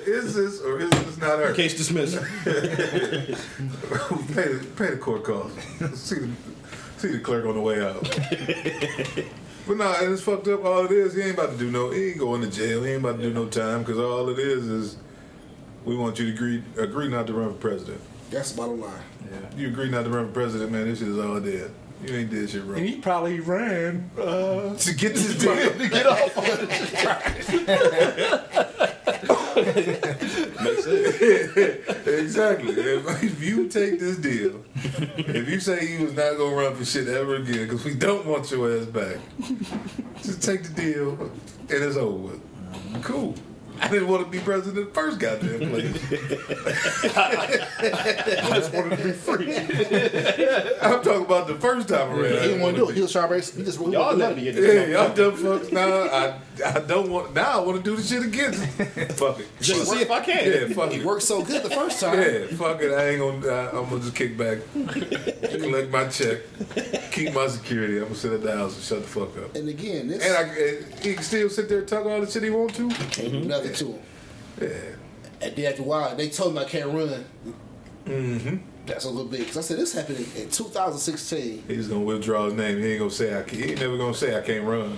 is 0.06 0.36
this 0.36 0.62
or 0.62 0.80
is 0.80 0.90
this 0.92 1.18
not 1.18 1.40
her? 1.40 1.54
Case 1.56 1.76
dismissed. 1.76 2.20
pay, 2.44 2.52
the, 4.54 4.60
pay 4.76 4.90
the 4.92 4.98
court 4.98 5.24
costs. 5.24 5.58
see 6.00 6.20
the 6.20 6.30
see 7.02 7.10
the 7.10 7.20
clerk 7.20 7.46
on 7.46 7.56
the 7.56 7.62
way 7.62 7.84
out. 7.84 8.02
but 9.68 9.78
nah, 9.78 10.00
and 10.02 10.14
it's 10.14 10.22
fucked 10.22 10.48
up. 10.48 10.64
All 10.66 10.86
it 10.86 10.92
is, 10.92 11.14
he 11.16 11.22
ain't 11.22 11.34
about 11.34 11.52
to 11.52 11.58
do 11.58 11.72
no. 11.72 11.92
He 11.92 12.10
ain't 12.10 12.20
going 12.20 12.42
to 12.42 12.50
jail. 12.50 12.84
He 12.84 12.92
ain't 12.92 13.04
about 13.04 13.18
to 13.18 13.24
do 13.24 13.34
no 13.34 13.46
time 13.48 13.80
because 13.80 14.00
all 14.00 14.30
it 14.30 14.40
is 14.40 14.68
is 14.68 14.98
we 15.86 15.96
want 15.96 16.20
you 16.20 16.26
to 16.26 16.34
agree 16.34 16.64
agree 16.78 17.08
not 17.10 17.28
to 17.28 17.34
run 17.34 17.54
for 17.54 17.60
president. 17.60 18.02
That's 18.30 18.52
the 18.52 18.58
bottom 18.58 18.82
line. 18.82 19.02
You 19.56 19.68
agree 19.68 19.90
not 19.90 20.04
to 20.04 20.10
run 20.10 20.28
for 20.28 20.34
president, 20.34 20.72
man. 20.72 20.86
This 20.88 21.00
shit 21.00 21.08
is 21.08 21.18
all 21.18 21.40
dead. 21.40 21.72
You 22.06 22.14
ain't 22.16 22.30
did 22.30 22.50
shit 22.50 22.62
wrong. 22.64 22.78
And 22.78 22.86
wrong. 22.86 22.88
he 22.88 23.00
probably 23.00 23.40
ran. 23.40 24.12
Uh, 24.18 24.76
To 24.78 24.94
get 24.94 25.16
this 25.16 25.38
deal. 25.38 25.54
Makes 30.64 30.84
sense. 30.84 32.08
exactly. 32.08 32.74
If, 32.74 33.24
if 33.24 33.44
you 33.44 33.68
take 33.68 34.00
this 34.00 34.18
deal, 34.18 34.64
if 34.76 35.50
you 35.50 35.60
say 35.60 35.98
you 35.98 36.06
was 36.06 36.14
not 36.14 36.38
gonna 36.38 36.56
run 36.56 36.76
for 36.76 36.86
shit 36.86 37.08
ever 37.08 37.36
again, 37.36 37.64
because 37.68 37.84
we 37.84 37.96
don't 37.96 38.26
want 38.26 38.52
your 38.52 38.78
ass 38.78 38.86
back, 38.86 39.18
just 40.22 40.44
take 40.44 40.64
the 40.64 40.70
deal 40.70 41.14
and 41.20 41.32
it's 41.70 41.98
over. 41.98 42.38
Cool. 43.02 43.36
I 43.80 43.88
didn't 43.90 44.08
want 44.08 44.26
to 44.26 44.30
be 44.32 44.40
president 44.40 44.94
first 44.94 45.20
goddamn 45.20 45.70
place. 45.70 46.12
I 47.18 48.50
just 48.56 48.74
wanted 48.74 48.98
to 48.98 49.04
be 49.04 49.12
free. 49.12 49.56
I'm 50.82 51.04
talking 51.04 51.26
about 51.26 51.48
the 51.48 51.56
first 51.60 51.88
time 51.90 52.10
around. 52.12 52.34
He 52.34 52.40
didn't 52.40 52.62
want 52.62 52.76
to 52.76 52.84
do 52.84 52.90
it. 52.90 52.96
He 52.96 53.02
was 53.02 53.12
trying 53.12 53.28
to 53.28 53.34
raise. 53.34 53.54
He 53.56 53.64
just 53.64 53.80
Y'all 53.80 54.16
let 54.16 54.36
me 54.36 54.44
get 54.44 54.56
Yeah, 54.56 54.62
this. 54.62 54.90
y'all 54.90 55.14
dumb 55.14 55.38
fucks. 55.38 55.72
Now 55.72 55.88
I, 55.88 56.40
I 56.66 56.80
don't 56.80 57.10
want. 57.10 57.34
Now 57.34 57.60
I 57.62 57.64
want 57.66 57.78
to 57.78 57.84
do 57.84 57.96
the 57.96 58.04
shit 58.04 58.24
again. 58.24 58.54
fuck 59.14 59.40
it. 59.40 59.48
Just 59.62 59.80
to 59.82 59.86
see 59.86 60.02
if 60.02 60.12
I 60.12 60.22
can. 60.22 60.46
Yeah, 60.70 60.74
fuck 60.76 60.92
It 60.94 61.02
it. 61.02 61.06
worked 61.06 61.24
so 61.24 61.44
good 61.44 61.64
the 61.64 61.70
first 61.70 62.00
time. 62.00 62.20
Yeah, 62.20 62.48
fuck 62.58 62.82
it. 62.82 62.92
I 62.92 63.10
ain't 63.10 63.20
gonna. 63.20 63.48
I, 63.54 63.70
I'm 63.78 63.90
gonna 63.90 64.02
just 64.02 64.16
kick 64.16 64.38
back, 64.38 64.60
collect 64.74 65.92
my 65.92 66.08
check, 66.08 66.40
keep 67.12 67.34
my 67.34 67.48
security. 67.48 67.98
I'm 67.98 68.04
gonna 68.06 68.16
sit 68.16 68.34
at 68.34 68.42
the 68.42 68.56
house 68.56 68.76
and 68.76 68.84
shut 68.84 69.02
the 69.02 69.08
fuck 69.08 69.38
up. 69.38 69.56
And 69.56 69.70
again, 69.70 70.08
this 70.08 70.26
And 70.26 70.36
I, 70.36 70.42
and 70.54 71.00
he 71.00 71.14
can 71.14 71.24
still 71.24 71.50
sit 71.50 71.70
there 71.70 71.80
and 71.80 71.88
talk 71.88 72.06
all 72.06 72.20
the 72.22 72.28
shit 72.30 72.44
he 72.44 72.50
want 72.50 72.74
to. 72.76 72.88
nothing 72.88 73.67
to 73.76 73.86
him. 73.94 74.02
Yeah. 74.62 74.68
And 75.42 75.56
then 75.56 75.66
after 75.72 75.84
a 75.84 75.86
while, 75.86 76.16
they 76.16 76.30
told 76.30 76.56
me 76.56 76.62
I 76.62 76.66
can't 76.66 76.88
run. 76.88 77.26
Mm-hmm. 78.06 78.58
That's 78.86 79.06
a 79.06 79.10
little 79.10 79.30
bit. 79.30 79.42
Because 79.42 79.58
I 79.58 79.62
said 79.62 79.78
this 79.78 79.94
happened 79.94 80.20
in, 80.20 80.44
in 80.44 80.50
2016. 80.50 81.64
He's 81.68 81.88
gonna 81.88 82.02
withdraw 82.02 82.46
his 82.46 82.54
name. 82.54 82.80
He 82.80 82.92
ain't 82.92 83.00
gonna 83.00 83.12
say 83.12 83.38
I. 83.38 83.44
Can, 83.44 83.60
he 83.60 83.72
ain't 83.72 83.80
never 83.80 83.98
gonna 83.98 84.14
say 84.14 84.38
I 84.38 84.42
can't 84.42 84.66
run. 84.66 84.98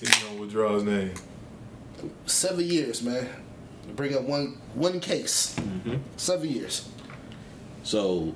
He's 0.00 0.22
gonna 0.22 0.40
withdraw 0.40 0.74
his 0.74 0.84
name. 0.84 1.12
Seven 2.26 2.64
years, 2.64 3.02
man. 3.02 3.28
To 3.86 3.94
bring 3.94 4.16
up 4.16 4.22
one 4.22 4.58
one 4.74 5.00
case. 5.00 5.54
Seven 6.16 6.48
years. 6.48 6.88
So, 7.82 8.34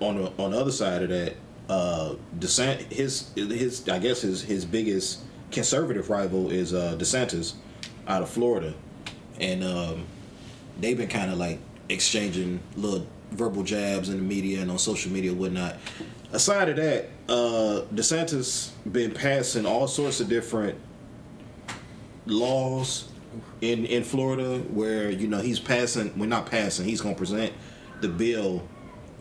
on 0.00 0.16
the 0.16 0.32
on 0.38 0.50
the 0.50 0.60
other 0.60 0.72
side 0.72 1.02
of 1.02 1.08
that, 1.10 1.36
uh, 1.68 2.14
DeSant 2.38 2.92
his 2.92 3.30
his 3.36 3.88
I 3.88 3.98
guess 3.98 4.22
his 4.22 4.42
his 4.42 4.64
biggest 4.64 5.20
conservative 5.52 6.10
rival 6.10 6.50
is 6.50 6.74
uh, 6.74 6.96
DeSantis 6.98 7.54
out 8.06 8.22
of 8.22 8.28
Florida, 8.28 8.74
and 9.40 9.62
um, 9.64 10.06
they've 10.80 10.96
been 10.96 11.08
kind 11.08 11.30
of 11.30 11.38
like 11.38 11.58
exchanging 11.88 12.60
little 12.76 13.06
verbal 13.32 13.62
jabs 13.62 14.08
in 14.08 14.16
the 14.16 14.22
media 14.22 14.60
and 14.60 14.70
on 14.70 14.78
social 14.78 15.10
media 15.12 15.32
whatnot. 15.32 15.76
Aside 16.32 16.70
of 16.70 16.76
that, 16.76 17.08
uh, 17.28 17.82
DeSantis 17.94 18.70
been 18.90 19.12
passing 19.12 19.66
all 19.66 19.86
sorts 19.86 20.20
of 20.20 20.28
different 20.28 20.78
laws 22.26 23.08
in 23.60 23.86
in 23.86 24.04
Florida 24.04 24.58
where 24.70 25.10
you 25.10 25.26
know 25.26 25.38
he's 25.38 25.58
passing 25.58 26.12
we're 26.18 26.26
not 26.26 26.46
passing 26.46 26.84
he's 26.84 27.00
going 27.00 27.14
to 27.14 27.18
present 27.18 27.52
the 28.00 28.08
bill 28.08 28.62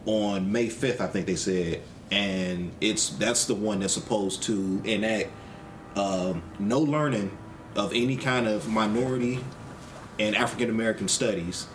on 0.05 0.51
May 0.51 0.67
5th 0.67 0.99
I 0.99 1.07
think 1.07 1.25
they 1.25 1.35
said 1.35 1.81
and 2.11 2.71
it's 2.81 3.09
that's 3.11 3.45
the 3.45 3.55
one 3.55 3.79
that's 3.79 3.93
supposed 3.93 4.43
to 4.43 4.81
enact 4.83 5.29
um, 5.95 6.43
no 6.59 6.79
learning 6.79 7.35
of 7.75 7.93
any 7.93 8.17
kind 8.17 8.47
of 8.47 8.67
minority 8.67 9.39
and 10.19 10.35
African 10.35 10.69
American 10.69 11.07
studies 11.07 11.67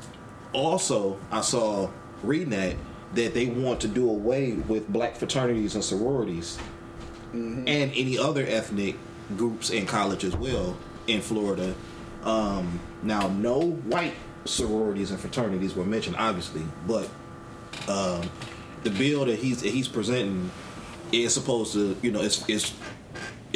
also 0.53 1.19
I 1.31 1.41
saw 1.43 1.91
reading 2.23 2.50
that 2.50 2.76
that 3.15 3.35
they 3.35 3.47
want 3.47 3.81
to 3.81 3.88
do 3.88 4.09
away 4.11 4.53
with 4.53 4.88
black 4.88 5.17
fraternities 5.17 5.75
and 5.75 5.85
sororities 5.85 6.59
and 7.33 7.69
any 7.69 8.19
other 8.19 8.45
ethnic 8.47 8.97
groups 9.37 9.71
in 9.71 9.87
college 9.87 10.25
as 10.25 10.37
well 10.37 10.76
in 11.07 11.21
Florida. 11.21 11.75
Um, 12.23 12.81
now, 13.03 13.29
no 13.29 13.61
white 13.61 14.15
sororities 14.45 15.11
and 15.11 15.21
fraternities 15.21 15.75
were 15.75 15.85
mentioned, 15.85 16.17
obviously, 16.19 16.62
but 16.87 17.09
um, 17.88 18.29
the 18.83 18.91
bill 18.91 19.25
that 19.26 19.38
he's 19.38 19.62
that 19.62 19.71
he's 19.71 19.88
presenting 19.88 20.50
is 21.12 21.35
supposed 21.35 21.73
to, 21.75 21.97
you 22.03 22.11
know, 22.11 22.23
it's 22.23 22.49
it's 22.49 22.75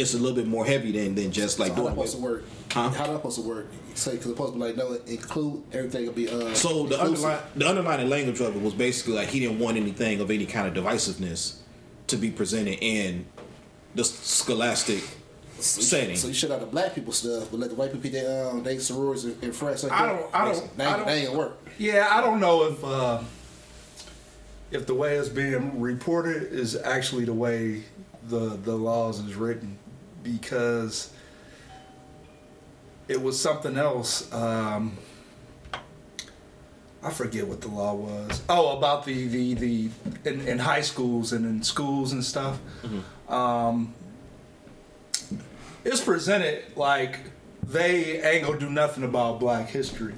it's 0.00 0.14
a 0.14 0.18
little 0.18 0.36
bit 0.36 0.46
more 0.46 0.64
heavy 0.64 0.92
than 0.92 1.14
than 1.14 1.30
just 1.32 1.58
like 1.58 1.68
So 1.68 1.74
how 1.74 1.80
doing 1.82 1.94
that 1.96 2.08
supposed 2.08 2.16
to 2.16 2.22
work? 2.22 2.44
Huh? 2.72 2.88
How 2.90 3.06
that 3.06 3.16
supposed 3.16 3.40
to 3.42 3.48
work? 3.48 3.66
Say 3.94 4.12
because 4.12 4.26
it's 4.30 4.36
supposed 4.38 4.52
to 4.54 4.58
be 4.58 4.64
like 4.64 4.76
no, 4.76 4.92
include 5.06 5.62
everything 5.72 6.06
will 6.06 6.12
be 6.12 6.28
uh. 6.28 6.54
So 6.54 6.86
the 6.86 7.00
underlying 7.00 7.40
the 7.56 7.66
underlying 7.66 8.08
language 8.08 8.40
of 8.40 8.54
it 8.56 8.62
was 8.62 8.74
basically 8.74 9.14
like 9.14 9.28
he 9.28 9.40
didn't 9.40 9.58
want 9.58 9.76
anything 9.76 10.20
of 10.20 10.30
any 10.30 10.46
kind 10.46 10.66
of 10.68 10.84
divisiveness 10.84 11.56
to 12.08 12.16
be 12.16 12.30
presented 12.30 12.78
in 12.80 13.24
the 13.94 14.04
scholastic 14.04 15.02
So 15.58 15.80
you- 15.80 15.86
setting. 15.86 16.16
So 16.16 16.28
you 16.28 16.34
shut 16.34 16.50
out 16.50 16.60
the 16.60 16.66
black 16.66 16.94
people 16.94 17.12
stuff, 17.12 17.48
but 17.50 17.60
let 17.60 17.70
the 17.70 17.76
white 17.76 17.92
people 17.92 18.10
they 18.10 18.26
um 18.42 18.62
they 18.62 18.78
sororities 18.78 19.24
and, 19.24 19.42
and 19.44 19.54
friends. 19.54 19.82
Like 19.84 19.92
I 19.92 20.06
don't- 20.06 20.34
I 20.34 20.44
don't- 20.44 20.76
They, 20.76 20.84
I 20.84 20.88
ain't- 20.88 20.96
don't- 20.98 21.06
they 21.06 21.26
ain't 21.26 21.34
work. 21.34 21.58
Yeah, 21.78 22.08
I 22.10 22.20
don't 22.20 22.40
know 22.40 22.64
if 22.64 22.84
uh, 22.84 23.22
if 24.70 24.86
the 24.86 24.94
way 24.94 25.16
it's 25.16 25.28
being 25.28 25.80
reported 25.80 26.52
is 26.52 26.76
actually 26.76 27.24
the 27.24 27.32
way 27.34 27.82
the 28.28 28.56
the 28.64 28.76
laws 28.76 29.18
is 29.18 29.34
written, 29.34 29.78
because 30.22 31.12
it 33.08 33.20
was 33.20 33.40
something 33.40 33.76
else. 33.76 34.32
Um, 34.32 34.96
I 37.02 37.10
forget 37.10 37.46
what 37.46 37.60
the 37.60 37.68
law 37.68 37.94
was. 37.94 38.42
Oh, 38.48 38.76
about 38.76 39.04
the 39.04 39.26
the 39.26 39.54
the 39.54 39.90
in, 40.24 40.40
in 40.46 40.58
high 40.58 40.82
schools 40.82 41.32
and 41.32 41.46
in 41.46 41.62
schools 41.62 42.12
and 42.12 42.24
stuff. 42.24 42.58
Um, 43.28 43.94
it's 45.84 46.02
presented 46.02 46.64
like 46.76 47.18
they 47.62 48.20
ain't 48.22 48.44
gonna 48.44 48.58
do 48.58 48.68
nothing 48.70 49.04
about 49.04 49.40
Black 49.40 49.68
history 49.68 50.14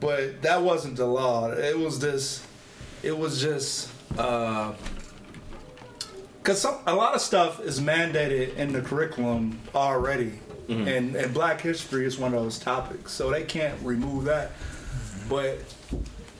but 0.00 0.42
that 0.42 0.62
wasn't 0.62 0.96
the 0.96 1.06
law. 1.06 1.50
It 1.52 1.78
was 1.78 2.00
this. 2.00 2.44
It 3.02 3.16
was 3.16 3.40
just 3.40 3.90
because 6.42 6.60
some 6.60 6.78
a 6.86 6.94
lot 6.94 7.14
of 7.14 7.20
stuff 7.20 7.60
is 7.60 7.80
mandated 7.80 8.56
in 8.56 8.72
the 8.72 8.80
curriculum 8.80 9.58
already, 9.74 10.38
and 10.68 11.14
and 11.14 11.34
Black 11.34 11.60
history 11.60 12.06
is 12.06 12.18
one 12.18 12.34
of 12.34 12.42
those 12.42 12.58
topics, 12.58 13.12
so 13.12 13.30
they 13.30 13.42
can't 13.44 13.80
remove 13.82 14.24
that. 14.24 14.52
But 15.28 15.58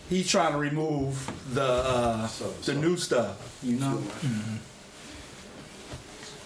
he's 0.09 0.29
trying 0.29 0.53
to 0.53 0.59
remove 0.59 1.31
the 1.55 1.63
uh, 1.63 2.29
the 2.65 2.75
new 2.75 2.97
stuff, 2.97 3.59
you 3.63 3.77
know. 3.77 4.03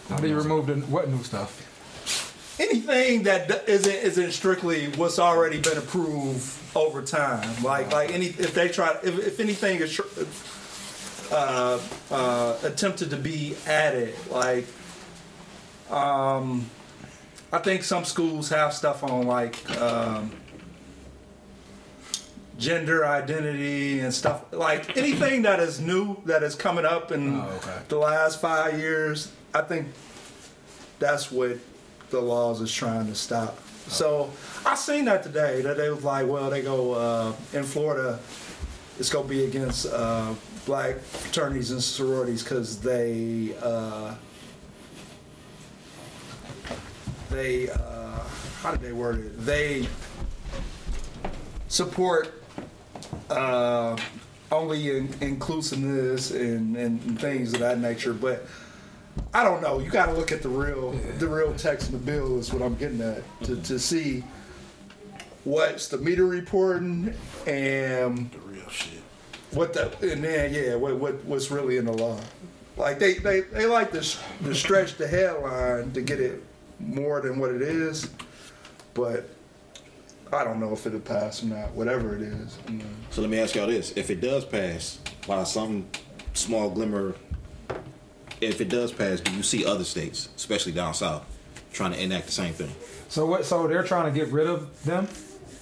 How 0.08 0.18
do 0.18 0.28
you 0.28 0.36
remove 0.36 0.66
the 0.66 0.74
what 0.86 1.08
new 1.08 1.22
stuff? 1.22 1.60
anything 2.60 3.24
that 3.24 3.48
d- 3.48 3.72
isn't 3.72 3.92
isn't 3.92 4.30
strictly 4.30 4.86
what's 4.92 5.18
already 5.18 5.60
been 5.60 5.76
approved 5.78 6.46
over 6.76 7.02
time. 7.02 7.62
Like 7.64 7.92
like 7.92 8.12
any 8.12 8.26
if 8.26 8.54
they 8.54 8.68
try 8.68 8.96
if, 9.02 9.18
if 9.18 9.40
anything 9.40 9.80
is 9.80 9.92
tr- 9.92 10.02
uh, 11.32 11.80
uh, 12.10 12.56
attempted 12.62 13.10
to 13.10 13.16
be 13.16 13.56
added, 13.66 14.14
like 14.30 14.66
um, 15.90 16.68
I 17.52 17.58
think 17.58 17.82
some 17.84 18.04
schools 18.04 18.48
have 18.50 18.72
stuff 18.72 19.02
on 19.04 19.26
like 19.26 19.70
um, 19.80 20.30
gender 22.58 23.04
identity 23.04 24.00
and 24.00 24.12
stuff 24.14 24.44
like 24.52 24.96
anything 24.96 25.42
that 25.42 25.60
is 25.60 25.80
new 25.80 26.16
that 26.24 26.42
is 26.42 26.54
coming 26.54 26.84
up 26.84 27.10
in 27.12 27.40
Oh, 27.40 27.48
okay. 27.56 27.78
the 27.88 27.96
last 27.98 28.40
five 28.40 28.78
years. 28.78 29.30
I 29.52 29.62
think 29.62 29.88
that's 30.98 31.30
what 31.32 31.58
the 32.10 32.20
laws 32.20 32.60
is 32.60 32.72
trying 32.72 33.06
to 33.06 33.14
stop. 33.14 33.58
So 33.88 34.30
I 34.64 34.74
seen 34.76 35.04
that 35.06 35.22
today 35.22 35.60
that 35.62 35.76
they 35.76 35.90
was 35.90 36.02
like, 36.04 36.26
well, 36.26 36.48
they 36.48 36.62
go 36.62 36.92
uh, 36.92 37.32
in 37.52 37.64
Florida, 37.64 38.18
it's 38.98 39.10
gonna 39.10 39.28
be 39.28 39.44
against 39.44 39.86
uh, 39.86 40.32
black 40.64 40.98
fraternities 40.98 41.70
and 41.70 41.82
sororities 41.82 42.42
because 42.42 42.80
they 42.80 43.54
uh, 43.62 44.14
they 47.30 47.68
uh, 47.70 48.20
how 48.62 48.70
did 48.72 48.80
they 48.80 48.92
word 48.92 49.18
it? 49.18 49.44
They 49.44 49.86
support 51.68 52.42
uh, 53.30 53.96
only 54.50 54.96
in, 54.96 55.14
inclusiveness 55.20 56.30
and, 56.30 56.76
and 56.76 57.20
things 57.20 57.52
of 57.54 57.60
that 57.60 57.78
nature, 57.78 58.12
but. 58.12 58.46
I 59.32 59.44
don't 59.44 59.62
know. 59.62 59.78
You 59.80 59.90
got 59.90 60.06
to 60.06 60.12
look 60.12 60.32
at 60.32 60.42
the 60.42 60.48
real, 60.48 60.92
the 61.18 61.28
real 61.28 61.54
text 61.54 61.90
in 61.90 61.92
the 61.92 62.04
bill 62.04 62.38
is 62.38 62.52
what 62.52 62.62
I'm 62.62 62.74
getting 62.74 63.00
at 63.00 63.22
to, 63.44 63.56
to 63.62 63.78
see 63.78 64.24
what's 65.44 65.88
the 65.88 65.98
meter 65.98 66.24
reporting 66.24 67.14
and 67.46 68.30
The 68.30 68.38
real 68.38 68.42
shit. 68.42 68.43
What 69.54 69.72
the 69.72 70.12
and 70.12 70.22
then 70.24 70.52
yeah, 70.52 70.74
what, 70.74 70.96
what 70.96 71.24
what's 71.24 71.50
really 71.50 71.76
in 71.76 71.86
the 71.86 71.92
law. 71.92 72.18
Like 72.76 72.98
they 72.98 73.14
they, 73.14 73.40
they 73.40 73.66
like 73.66 73.92
to 73.92 74.00
to 74.00 74.54
stretch 74.54 74.96
the 74.96 75.06
headline 75.06 75.92
to 75.92 76.02
get 76.02 76.20
it 76.20 76.42
more 76.78 77.20
than 77.20 77.38
what 77.38 77.50
it 77.50 77.62
is, 77.62 78.10
but 78.94 79.28
I 80.32 80.42
don't 80.44 80.58
know 80.58 80.72
if 80.72 80.86
it'll 80.86 81.00
pass 81.00 81.42
or 81.42 81.46
not. 81.46 81.70
Whatever 81.72 82.16
it 82.16 82.22
is, 82.22 82.58
you 82.68 82.78
know. 82.78 82.84
So 83.10 83.20
let 83.20 83.30
me 83.30 83.38
ask 83.38 83.54
y'all 83.54 83.68
this: 83.68 83.92
If 83.96 84.10
it 84.10 84.20
does 84.20 84.44
pass, 84.44 84.98
by 85.26 85.44
some 85.44 85.86
small 86.32 86.70
glimmer, 86.70 87.14
if 88.40 88.60
it 88.60 88.68
does 88.68 88.92
pass, 88.92 89.20
do 89.20 89.32
you 89.32 89.42
see 89.42 89.64
other 89.64 89.84
states, 89.84 90.28
especially 90.36 90.72
down 90.72 90.94
south, 90.94 91.24
trying 91.72 91.92
to 91.92 92.02
enact 92.02 92.26
the 92.26 92.32
same 92.32 92.52
thing? 92.52 92.72
So 93.08 93.26
what? 93.26 93.44
So 93.44 93.68
they're 93.68 93.84
trying 93.84 94.12
to 94.12 94.18
get 94.18 94.32
rid 94.32 94.48
of 94.48 94.82
them. 94.84 95.06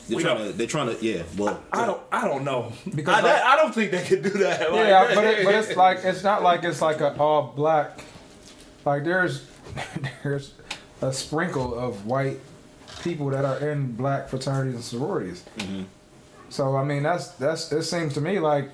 They're 0.08 0.16
We 0.16 0.22
trying 0.22 0.38
don't- 0.38 0.46
to. 0.48 0.52
They're 0.54 0.66
trying 0.66 0.96
to. 0.96 1.04
Yeah. 1.04 1.22
Well. 1.36 1.62
I 1.72 1.86
don't 1.86 2.00
I 2.10 2.26
don't 2.26 2.44
know 2.44 2.72
Because 2.94 3.14
I, 3.18 3.20
that- 3.22 3.44
I 3.46 3.56
don't 3.56 3.74
think 3.74 3.90
they 3.92 4.02
could 4.04 4.22
do 4.22 4.30
that. 4.30 4.72
Like, 4.72 4.86
Yeah, 4.88 5.14
but, 5.14 5.24
it, 5.24 5.44
but 5.44 5.54
it's 5.56 5.76
like 5.76 5.98
it's 6.04 6.22
not 6.24 6.42
like 6.42 6.64
it's 6.64 6.82
like 6.82 7.00
a 7.00 7.16
all 7.18 7.52
black. 7.54 8.00
Like 8.84 9.04
there's 9.04 9.46
there's 10.22 10.54
a 11.00 11.12
sprinkle 11.12 11.74
of 11.78 12.06
white 12.06 12.40
people 13.02 13.30
that 13.30 13.44
are 13.44 13.58
in 13.70 13.92
black 13.92 14.28
fraternities 14.28 14.74
and 14.74 14.84
sororities. 14.84 15.44
Mm-hmm. 15.58 15.82
So 16.50 16.76
I 16.76 16.84
mean 16.84 17.02
that's 17.04 17.28
that's 17.32 17.70
it 17.72 17.82
seems 17.84 18.14
to 18.14 18.20
me 18.20 18.38
like 18.38 18.68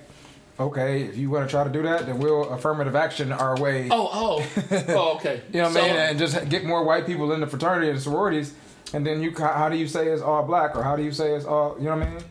okay 0.59 1.03
if 1.03 1.17
you 1.17 1.31
want 1.31 1.47
to 1.47 1.51
try 1.51 1.63
to 1.65 1.71
do 1.71 1.83
that 1.83 2.07
then 2.07 2.19
we'll 2.19 2.49
affirmative 2.51 2.95
action 2.97 3.33
our 3.33 3.59
way. 3.61 3.89
Oh, 3.91 4.09
oh, 4.13 4.47
oh, 4.89 5.17
okay. 5.17 5.43
You 5.53 5.61
know 5.61 5.65
what 5.65 5.73
So- 5.75 5.81
I 5.81 5.87
mean? 5.89 5.97
And 5.97 6.19
just 6.19 6.49
get 6.49 6.65
more 6.65 6.85
white 6.85 7.07
people 7.07 7.33
in 7.33 7.41
the 7.41 7.47
fraternity 7.47 7.91
and 7.91 8.01
sororities, 8.01 8.55
and 8.93 9.07
then 9.07 9.23
you 9.23 9.33
how 9.37 9.69
do 9.69 9.77
you 9.77 9.87
say 9.87 10.09
it's 10.09 10.23
all 10.23 10.43
black 10.43 10.77
or 10.77 10.83
how 10.83 10.97
do 10.97 11.03
you 11.03 11.13
say 11.13 11.35
it's 11.35 11.45
all 11.45 11.77
you 11.79 11.85
know 11.85 11.97
what 11.97 12.07
I 12.07 12.11
mean? 12.11 12.23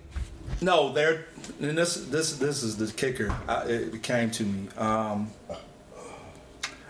No, 0.61 0.91
they're 0.91 1.25
and 1.61 1.77
this 1.77 1.95
this 1.95 2.37
this 2.37 2.63
is 2.63 2.77
the 2.77 2.91
kicker. 2.91 3.33
I, 3.47 3.63
it 3.63 4.03
came 4.03 4.31
to 4.31 4.43
me. 4.43 4.67
Um, 4.77 5.31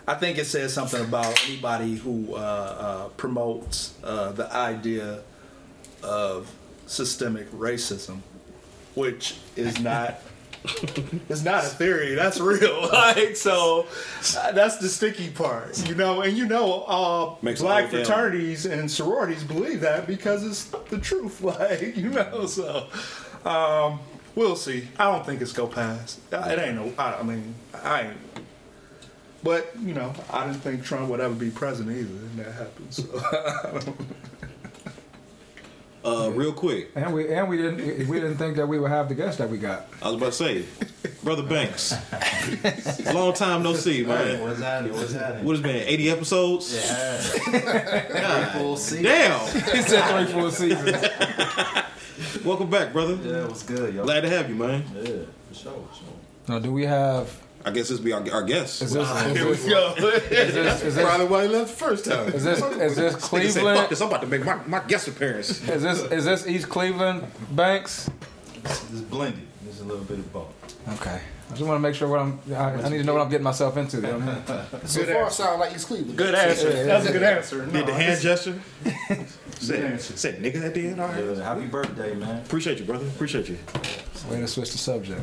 I 0.06 0.14
think 0.14 0.38
it 0.38 0.46
says 0.46 0.72
something 0.72 1.02
about 1.04 1.38
anybody 1.46 1.96
who 1.96 2.34
uh, 2.34 2.38
uh, 2.38 3.08
promotes 3.18 3.94
uh, 4.02 4.32
the 4.32 4.50
idea 4.54 5.20
of 6.02 6.50
systemic 6.86 7.50
racism, 7.52 8.20
which 8.94 9.36
is 9.54 9.78
not. 9.80 10.18
it's 11.28 11.42
not 11.44 11.64
a 11.64 11.68
theory. 11.68 12.14
That's 12.14 12.40
real. 12.40 12.88
Like 12.92 13.36
so, 13.36 13.86
uh, 14.36 14.52
that's 14.52 14.78
the 14.78 14.88
sticky 14.88 15.30
part, 15.30 15.88
you 15.88 15.94
know. 15.94 16.22
And 16.22 16.36
you 16.36 16.46
know, 16.46 16.82
uh, 16.82 17.34
Makes 17.42 17.60
black 17.60 17.84
down. 17.90 18.04
fraternities 18.04 18.66
and 18.66 18.90
sororities 18.90 19.44
believe 19.44 19.80
that 19.80 20.06
because 20.06 20.44
it's 20.44 20.64
the 20.90 20.98
truth. 20.98 21.40
Like 21.42 21.96
you 21.96 22.10
know, 22.10 22.46
so 22.46 22.86
um, 23.44 24.00
we'll 24.34 24.56
see. 24.56 24.88
I 24.98 25.10
don't 25.10 25.24
think 25.24 25.40
it's 25.40 25.52
go 25.52 25.66
past. 25.66 26.20
Uh, 26.32 26.46
It 26.50 26.58
ain't 26.58 26.74
no. 26.76 26.92
I, 26.98 27.14
I 27.14 27.22
mean, 27.22 27.54
I 27.82 28.02
ain't. 28.02 28.16
But 29.44 29.70
you 29.80 29.94
know, 29.94 30.12
I 30.32 30.46
didn't 30.46 30.60
think 30.62 30.82
Trump 30.84 31.08
would 31.10 31.20
ever 31.20 31.34
be 31.34 31.50
president 31.50 31.96
either, 31.96 32.08
and 32.26 32.38
that 32.40 32.52
happened. 32.54 32.92
So 32.92 33.94
Uh, 36.04 36.30
real 36.32 36.52
quick, 36.52 36.90
And 36.94 37.12
we 37.12 37.28
and 37.32 37.48
we 37.48 37.56
didn't 37.56 38.08
we 38.08 38.20
didn't 38.20 38.36
think 38.36 38.56
that 38.56 38.66
we 38.68 38.78
would 38.78 38.90
have 38.90 39.08
the 39.08 39.14
guest 39.16 39.38
that 39.38 39.50
we 39.50 39.58
got. 39.58 39.86
I 40.00 40.06
was 40.10 40.16
about 40.16 40.26
to 40.26 40.32
say, 40.32 40.64
brother 41.24 41.42
Banks, 41.42 41.92
long 43.14 43.32
time 43.32 43.62
no 43.64 43.74
see, 43.74 44.04
man. 44.04 44.40
What's 44.40 44.60
happening? 44.60 44.92
What's 44.92 45.12
happening? 45.12 45.44
What 45.44 45.52
has 45.56 45.60
been 45.60 45.76
eighty 45.88 46.08
episodes? 46.08 46.72
Yeah. 46.72 48.52
Full 48.58 48.76
seat. 48.76 49.02
Damn. 49.02 49.40
He 49.74 49.82
said 49.82 50.02
three 50.26 50.32
full 50.32 50.50
seasons. 50.50 51.02
Welcome 52.44 52.70
back, 52.70 52.92
brother. 52.92 53.18
Yeah, 53.22 53.46
what's 53.46 53.62
good, 53.64 53.94
yo? 53.94 54.04
Glad 54.04 54.20
to 54.22 54.28
have 54.30 54.48
you, 54.48 54.54
man. 54.54 54.84
Yeah, 54.94 55.02
for 55.48 55.54
sure, 55.54 55.72
for 55.72 55.94
sure. 55.96 56.14
Now, 56.48 56.58
do 56.60 56.72
we 56.72 56.84
have? 56.86 57.42
I 57.68 57.70
guess 57.70 57.88
this 57.90 58.00
be 58.00 58.12
our, 58.12 58.24
our 58.32 58.42
guest. 58.42 58.80
Is 58.80 58.92
this, 58.94 59.08
is 59.10 59.36
here 59.36 59.44
we 59.46 59.52
this, 59.52 59.66
go. 59.68 59.94
is 59.98 60.54
this, 60.54 60.82
is 60.82 60.94
this, 60.94 61.04
Probably 61.04 61.26
why 61.26 61.42
he 61.42 61.48
left 61.48 61.68
the 61.70 61.76
first 61.76 62.04
time. 62.06 62.28
is 62.28 62.42
this, 62.44 62.62
is 62.62 62.96
this 62.96 63.14
Nigga 63.14 63.20
said, 63.20 63.20
Fuck 63.20 63.20
Cleveland? 63.20 63.90
this, 63.90 64.00
I'm 64.00 64.08
about 64.08 64.20
to 64.22 64.26
make 64.26 64.44
my, 64.44 64.54
my 64.66 64.80
guest 64.80 65.06
appearance. 65.08 65.50
Is 65.68 65.82
this 65.82 66.00
is 66.10 66.24
this 66.24 66.46
East 66.46 66.68
Cleveland 66.70 67.26
Banks? 67.50 68.08
This 68.62 68.90
is 68.90 69.02
blended. 69.02 69.46
There's 69.62 69.80
a 69.80 69.84
little 69.84 70.04
bit 70.04 70.18
of 70.18 70.32
both. 70.32 70.48
Okay. 71.00 71.20
I 71.50 71.54
just 71.54 71.62
want 71.62 71.76
to 71.76 71.80
make 71.80 71.94
sure 71.94 72.08
what 72.08 72.20
I'm. 72.20 72.38
I, 72.52 72.74
I 72.74 72.88
need 72.88 72.98
to 72.98 73.04
know 73.04 73.14
what 73.14 73.22
I'm 73.22 73.30
getting 73.30 73.44
myself 73.44 73.76
into. 73.76 73.96
You 73.98 74.02
know 74.02 74.18
what 74.18 74.50
I 74.50 74.56
mean? 74.56 74.66
So 74.86 75.00
Good 75.00 75.12
far, 75.14 75.24
answer. 75.24 75.42
sound 75.42 75.60
like 75.60 75.74
East 75.74 75.86
Cleveland. 75.86 76.16
Good 76.18 76.34
answer. 76.34 76.84
That's 76.84 77.06
a 77.06 77.12
good 77.12 77.22
answer. 77.22 77.64
Did 77.64 77.72
the 77.72 77.86
No, 77.86 77.94
hand 77.94 78.20
gesture? 78.20 78.60
Good 79.08 79.26
said, 79.58 80.00
said 80.00 80.42
nigga 80.42 80.64
at 80.64 80.74
the 80.74 80.88
end. 80.88 81.00
All 81.00 81.08
right. 81.08 81.24
Yeah, 81.24 81.42
happy 81.42 81.66
birthday, 81.66 82.14
man. 82.14 82.42
Appreciate 82.44 82.78
you, 82.78 82.84
brother. 82.84 83.06
Appreciate 83.06 83.48
you. 83.48 83.58
Way 84.30 84.40
to 84.40 84.46
switch 84.46 84.70
the 84.72 84.78
subject. 84.78 85.20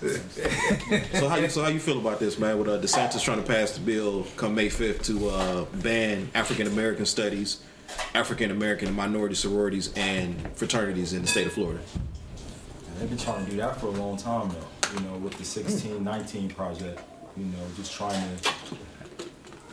So 0.00 1.28
how 1.28 1.36
you 1.36 1.48
so 1.50 1.62
how 1.62 1.68
you 1.68 1.80
feel 1.80 1.98
about 1.98 2.20
this, 2.20 2.38
man? 2.38 2.58
With 2.58 2.68
uh, 2.68 2.78
DeSantis 2.78 3.22
trying 3.22 3.42
to 3.42 3.46
pass 3.46 3.72
the 3.72 3.80
bill 3.80 4.26
come 4.36 4.54
May 4.54 4.70
fifth 4.70 5.02
to 5.04 5.28
uh, 5.28 5.64
ban 5.82 6.30
African 6.34 6.66
American 6.66 7.04
studies 7.04 7.60
African 8.14 8.50
American 8.50 8.94
minority 8.94 9.34
sororities 9.34 9.92
and 9.96 10.56
fraternities 10.56 11.12
in 11.12 11.22
the 11.22 11.28
state 11.28 11.46
of 11.46 11.52
Florida? 11.52 11.80
They've 12.98 13.08
been 13.08 13.18
trying 13.18 13.44
to 13.44 13.50
do 13.50 13.56
that 13.58 13.80
for 13.80 13.86
a 13.86 13.90
long 13.90 14.16
time 14.16 14.50
though, 14.50 14.94
you 14.94 15.00
know, 15.06 15.16
with 15.18 15.32
the 15.32 15.44
1619 15.44 16.50
project, 16.50 17.00
you 17.36 17.44
know, 17.44 17.58
just 17.76 17.92
trying 17.94 18.22
to 18.38 18.52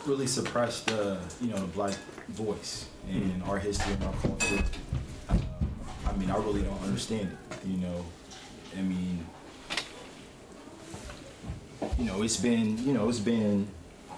really 0.06 0.28
suppress 0.28 0.82
the, 0.84 1.20
you 1.42 1.50
know, 1.50 1.58
the 1.58 1.68
black 1.68 1.96
voice 2.30 2.88
in 3.10 3.42
our 3.48 3.58
history 3.60 3.94
and 3.94 4.04
our 4.04 4.14
culture. 4.14 4.64
Um, 5.30 5.42
I 6.06 6.14
mean, 6.14 6.32
I 6.32 6.38
really 6.38 6.62
don't 6.62 6.82
understand 6.84 7.36
it, 7.52 7.68
you 7.68 7.78
know. 7.78 8.06
I 8.78 8.82
mean, 8.82 9.26
know, 12.08 12.22
it's 12.24 12.38
been, 12.38 12.78
you 12.86 12.94
know, 12.94 13.08
it's 13.10 13.20
been 13.20 13.68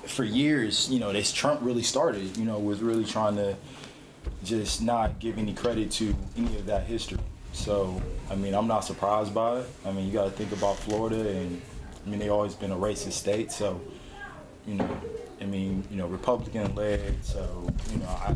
for 0.05 0.23
years, 0.23 0.89
you 0.89 0.99
know, 0.99 1.13
this 1.13 1.31
Trump 1.31 1.59
really 1.61 1.83
started, 1.83 2.35
you 2.37 2.45
know, 2.45 2.59
was 2.59 2.81
really 2.81 3.05
trying 3.05 3.35
to 3.35 3.55
just 4.43 4.81
not 4.81 5.19
give 5.19 5.37
any 5.37 5.53
credit 5.53 5.91
to 5.91 6.15
any 6.37 6.55
of 6.57 6.65
that 6.65 6.85
history. 6.85 7.19
So, 7.53 8.01
I 8.29 8.35
mean, 8.35 8.53
I'm 8.53 8.67
not 8.67 8.81
surprised 8.85 9.33
by 9.33 9.59
it. 9.59 9.69
I 9.85 9.91
mean, 9.91 10.05
you 10.05 10.13
got 10.13 10.25
to 10.25 10.31
think 10.31 10.51
about 10.51 10.77
Florida, 10.77 11.29
and 11.29 11.61
I 12.05 12.09
mean, 12.09 12.19
they've 12.19 12.31
always 12.31 12.55
been 12.55 12.71
a 12.71 12.75
racist 12.75 13.13
state. 13.13 13.51
So, 13.51 13.81
you 14.67 14.75
know, 14.75 15.01
I 15.41 15.45
mean, 15.45 15.83
you 15.89 15.97
know, 15.97 16.07
Republican 16.07 16.73
led. 16.75 17.23
So, 17.23 17.67
you 17.91 17.97
know, 17.99 18.07
I, 18.07 18.35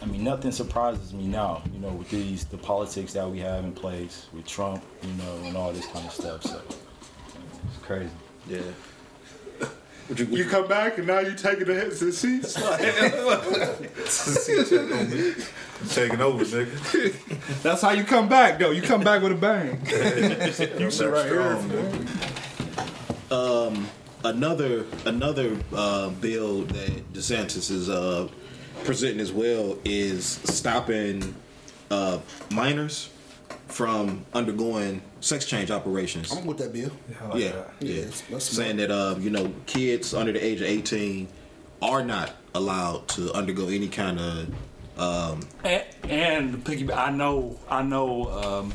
I 0.00 0.04
mean, 0.06 0.24
nothing 0.24 0.52
surprises 0.52 1.12
me 1.12 1.26
now. 1.26 1.62
You 1.72 1.78
know, 1.78 1.90
with 1.90 2.10
these 2.10 2.44
the 2.44 2.58
politics 2.58 3.12
that 3.12 3.30
we 3.30 3.38
have 3.38 3.64
in 3.64 3.72
place 3.72 4.26
with 4.32 4.46
Trump, 4.46 4.82
you 5.02 5.12
know, 5.14 5.36
and 5.44 5.56
all 5.56 5.72
this 5.72 5.86
kind 5.86 6.04
of 6.04 6.12
stuff. 6.12 6.42
So, 6.42 6.60
it's 7.68 7.78
crazy. 7.82 8.10
Yeah. 8.48 8.60
Would 10.08 10.18
you, 10.18 10.26
would 10.26 10.38
You 10.38 10.44
come 10.44 10.68
back 10.68 10.98
and 10.98 11.06
now 11.06 11.20
you 11.20 11.34
taking 11.34 11.64
the 11.64 11.74
hits 11.74 12.02
and 12.02 12.12
seats. 12.12 12.56
I'm 15.82 15.88
taking 15.88 16.20
over, 16.20 16.44
nigga. 16.44 17.62
That's 17.62 17.80
how 17.82 17.92
you 17.92 18.04
come 18.04 18.28
back, 18.28 18.58
though. 18.58 18.72
You 18.72 18.82
come 18.82 19.02
back 19.02 19.22
with 19.22 19.32
a 19.32 19.36
bang. 19.36 19.80
You 20.80 20.90
sit 20.90 21.10
right 21.10 21.26
here. 21.26 21.58
Um, 23.30 23.88
another 24.24 24.84
another 25.06 25.56
uh, 25.74 26.10
bill 26.10 26.62
that 26.62 27.12
DeSantis 27.12 27.70
is 27.70 27.88
uh, 27.88 28.28
presenting 28.84 29.20
as 29.20 29.32
well 29.32 29.78
is 29.84 30.26
stopping 30.26 31.34
uh, 31.90 32.18
minors 32.50 33.08
from 33.72 34.24
undergoing 34.34 35.00
sex 35.20 35.46
change 35.46 35.70
operations. 35.70 36.30
I'm 36.30 36.46
with 36.46 36.58
that 36.58 36.72
bill. 36.72 36.90
I 37.20 37.26
like 37.28 37.40
yeah, 37.42 37.48
that. 37.50 37.70
yeah. 37.80 37.88
Yeah, 37.88 38.00
that's- 38.02 38.22
that's 38.30 38.44
Saying 38.44 38.76
that 38.76 38.90
uh, 38.90 39.16
you 39.18 39.30
know 39.30 39.52
kids 39.66 40.14
under 40.14 40.32
the 40.32 40.44
age 40.44 40.60
of 40.60 40.66
18 40.66 41.28
are 41.80 42.04
not 42.04 42.32
allowed 42.54 43.08
to 43.08 43.32
undergo 43.32 43.68
any 43.68 43.88
kind 43.88 44.18
of 44.20 44.54
um, 44.98 45.40
And, 45.64 45.84
and 46.04 46.64
to 46.64 46.70
piggyback, 46.70 46.96
I 46.96 47.10
know, 47.10 47.58
I 47.68 47.82
know. 47.82 48.30
Um, 48.30 48.72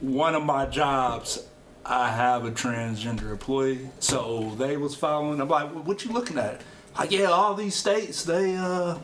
one 0.00 0.36
of 0.36 0.44
my 0.44 0.64
jobs, 0.66 1.44
I 1.84 2.08
have 2.08 2.44
a 2.44 2.52
transgender 2.52 3.32
employee, 3.32 3.90
so 3.98 4.54
they 4.58 4.76
was 4.76 4.94
following. 4.94 5.40
I'm 5.40 5.48
like, 5.48 5.70
"What 5.70 6.04
you 6.04 6.12
looking 6.12 6.38
at?" 6.38 6.60
Like, 6.96 7.10
yeah, 7.10 7.24
all 7.24 7.54
these 7.54 7.74
states 7.74 8.24
they 8.24 8.56
uh, 8.56 8.98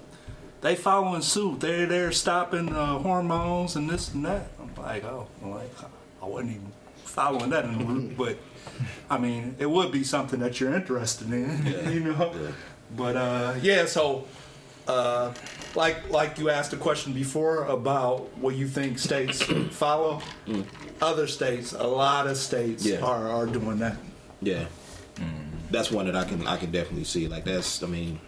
they 0.64 0.74
following 0.74 1.20
suit. 1.20 1.60
They're 1.60 1.84
they're 1.86 2.10
stopping 2.10 2.70
uh, 2.74 2.98
hormones 2.98 3.76
and 3.76 3.88
this 3.88 4.12
and 4.14 4.24
that. 4.24 4.48
I'm 4.58 4.74
like, 4.82 5.04
oh, 5.04 5.28
I'm 5.42 5.50
like 5.50 5.70
I 6.22 6.26
wasn't 6.26 6.52
even 6.52 6.72
following 7.04 7.50
that 7.50 7.66
in 7.66 7.78
the 7.78 7.84
loop, 7.84 8.16
but 8.16 8.38
I 9.10 9.18
mean, 9.18 9.54
it 9.58 9.70
would 9.70 9.92
be 9.92 10.02
something 10.04 10.40
that 10.40 10.58
you're 10.58 10.74
interested 10.74 11.30
in, 11.30 11.66
you 11.92 12.00
know. 12.00 12.32
But 12.96 13.16
uh, 13.16 13.54
yeah, 13.60 13.84
so 13.84 14.26
uh, 14.88 15.34
like 15.74 16.08
like 16.10 16.38
you 16.38 16.48
asked 16.48 16.72
a 16.72 16.78
question 16.78 17.12
before 17.12 17.64
about 17.66 18.34
what 18.38 18.56
you 18.56 18.66
think 18.66 18.98
states 18.98 19.42
follow. 19.70 20.22
Other 21.02 21.26
states, 21.26 21.74
a 21.74 21.86
lot 21.86 22.26
of 22.26 22.38
states 22.38 22.86
Yeah. 22.86 23.00
are, 23.00 23.28
are 23.28 23.46
doing 23.46 23.78
that. 23.80 23.96
Yeah, 24.40 24.64
that's 25.70 25.90
one 25.90 26.06
that 26.06 26.16
I 26.16 26.24
can 26.24 26.46
I 26.46 26.56
can 26.56 26.70
definitely 26.70 27.04
see. 27.04 27.28
Like 27.28 27.44
that's 27.44 27.82
I 27.82 27.86
mean, 27.86 28.18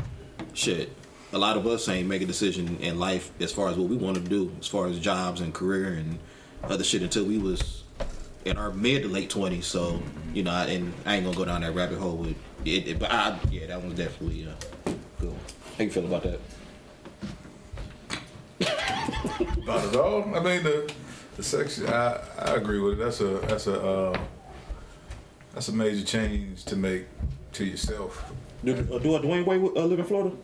shit. 0.53 0.93
A 1.37 1.39
lot 1.39 1.59
of 1.59 1.67
us 1.67 1.87
ain't 1.91 2.09
make 2.09 2.23
a 2.23 2.25
decision 2.25 2.79
in 2.81 2.99
life 2.99 3.31
as 3.43 3.53
far 3.53 3.69
as 3.69 3.77
what 3.77 3.91
we 3.91 3.97
want 3.97 4.17
to 4.17 4.23
do, 4.23 4.51
as 4.59 4.67
far 4.67 4.87
as 4.87 4.99
jobs 4.99 5.43
and 5.43 5.53
career 5.53 5.93
and 5.93 6.19
other 6.65 6.83
shit 6.83 7.03
until 7.03 7.27
we 7.27 7.37
was 7.37 7.85
in 8.47 8.57
our 8.57 8.71
mid 8.71 9.03
to 9.03 9.09
late 9.11 9.29
twenties. 9.29 9.67
So 9.67 10.01
you 10.33 10.45
know, 10.45 10.51
I, 10.51 10.65
and 10.65 10.95
I 11.05 11.17
ain't 11.17 11.27
gonna 11.27 11.37
go 11.37 11.45
down 11.45 11.61
that 11.61 11.75
rabbit 11.75 11.99
hole 11.99 12.17
with 12.17 12.37
it. 12.65 12.89
it 12.89 12.99
but 12.99 13.13
I, 13.13 13.39
yeah, 13.51 13.67
that 13.67 13.83
one's 13.83 13.99
definitely 13.99 14.49
uh, 14.49 14.93
good. 15.21 15.35
How 15.77 15.85
you 15.85 15.91
feel 15.91 16.07
about 16.07 16.23
that? 16.23 16.41
Not 19.67 19.85
at 19.85 19.95
all. 19.95 20.35
I 20.35 20.41
mean 20.41 20.63
the 20.63 20.91
the 21.37 21.43
sex. 21.43 21.83
I 21.83 22.19
I 22.39 22.55
agree 22.55 22.81
with 22.81 22.95
it. 22.95 23.05
That's 23.05 23.21
a 23.21 23.41
that's 23.47 23.67
a 23.67 23.79
uh, 23.79 24.19
that's 25.53 25.69
a 25.69 25.73
major 25.75 26.03
change 26.03 26.65
to 26.65 26.77
make 26.77 27.05
to 27.53 27.67
yourself. 27.67 28.33
Do, 28.65 28.73
uh, 28.73 28.99
do 29.01 29.17
a 29.17 29.21
Dwyane 29.21 29.45
Wade 29.45 29.61
uh, 29.77 29.85
live 29.85 29.99
in 29.99 30.07
Florida? 30.07 30.35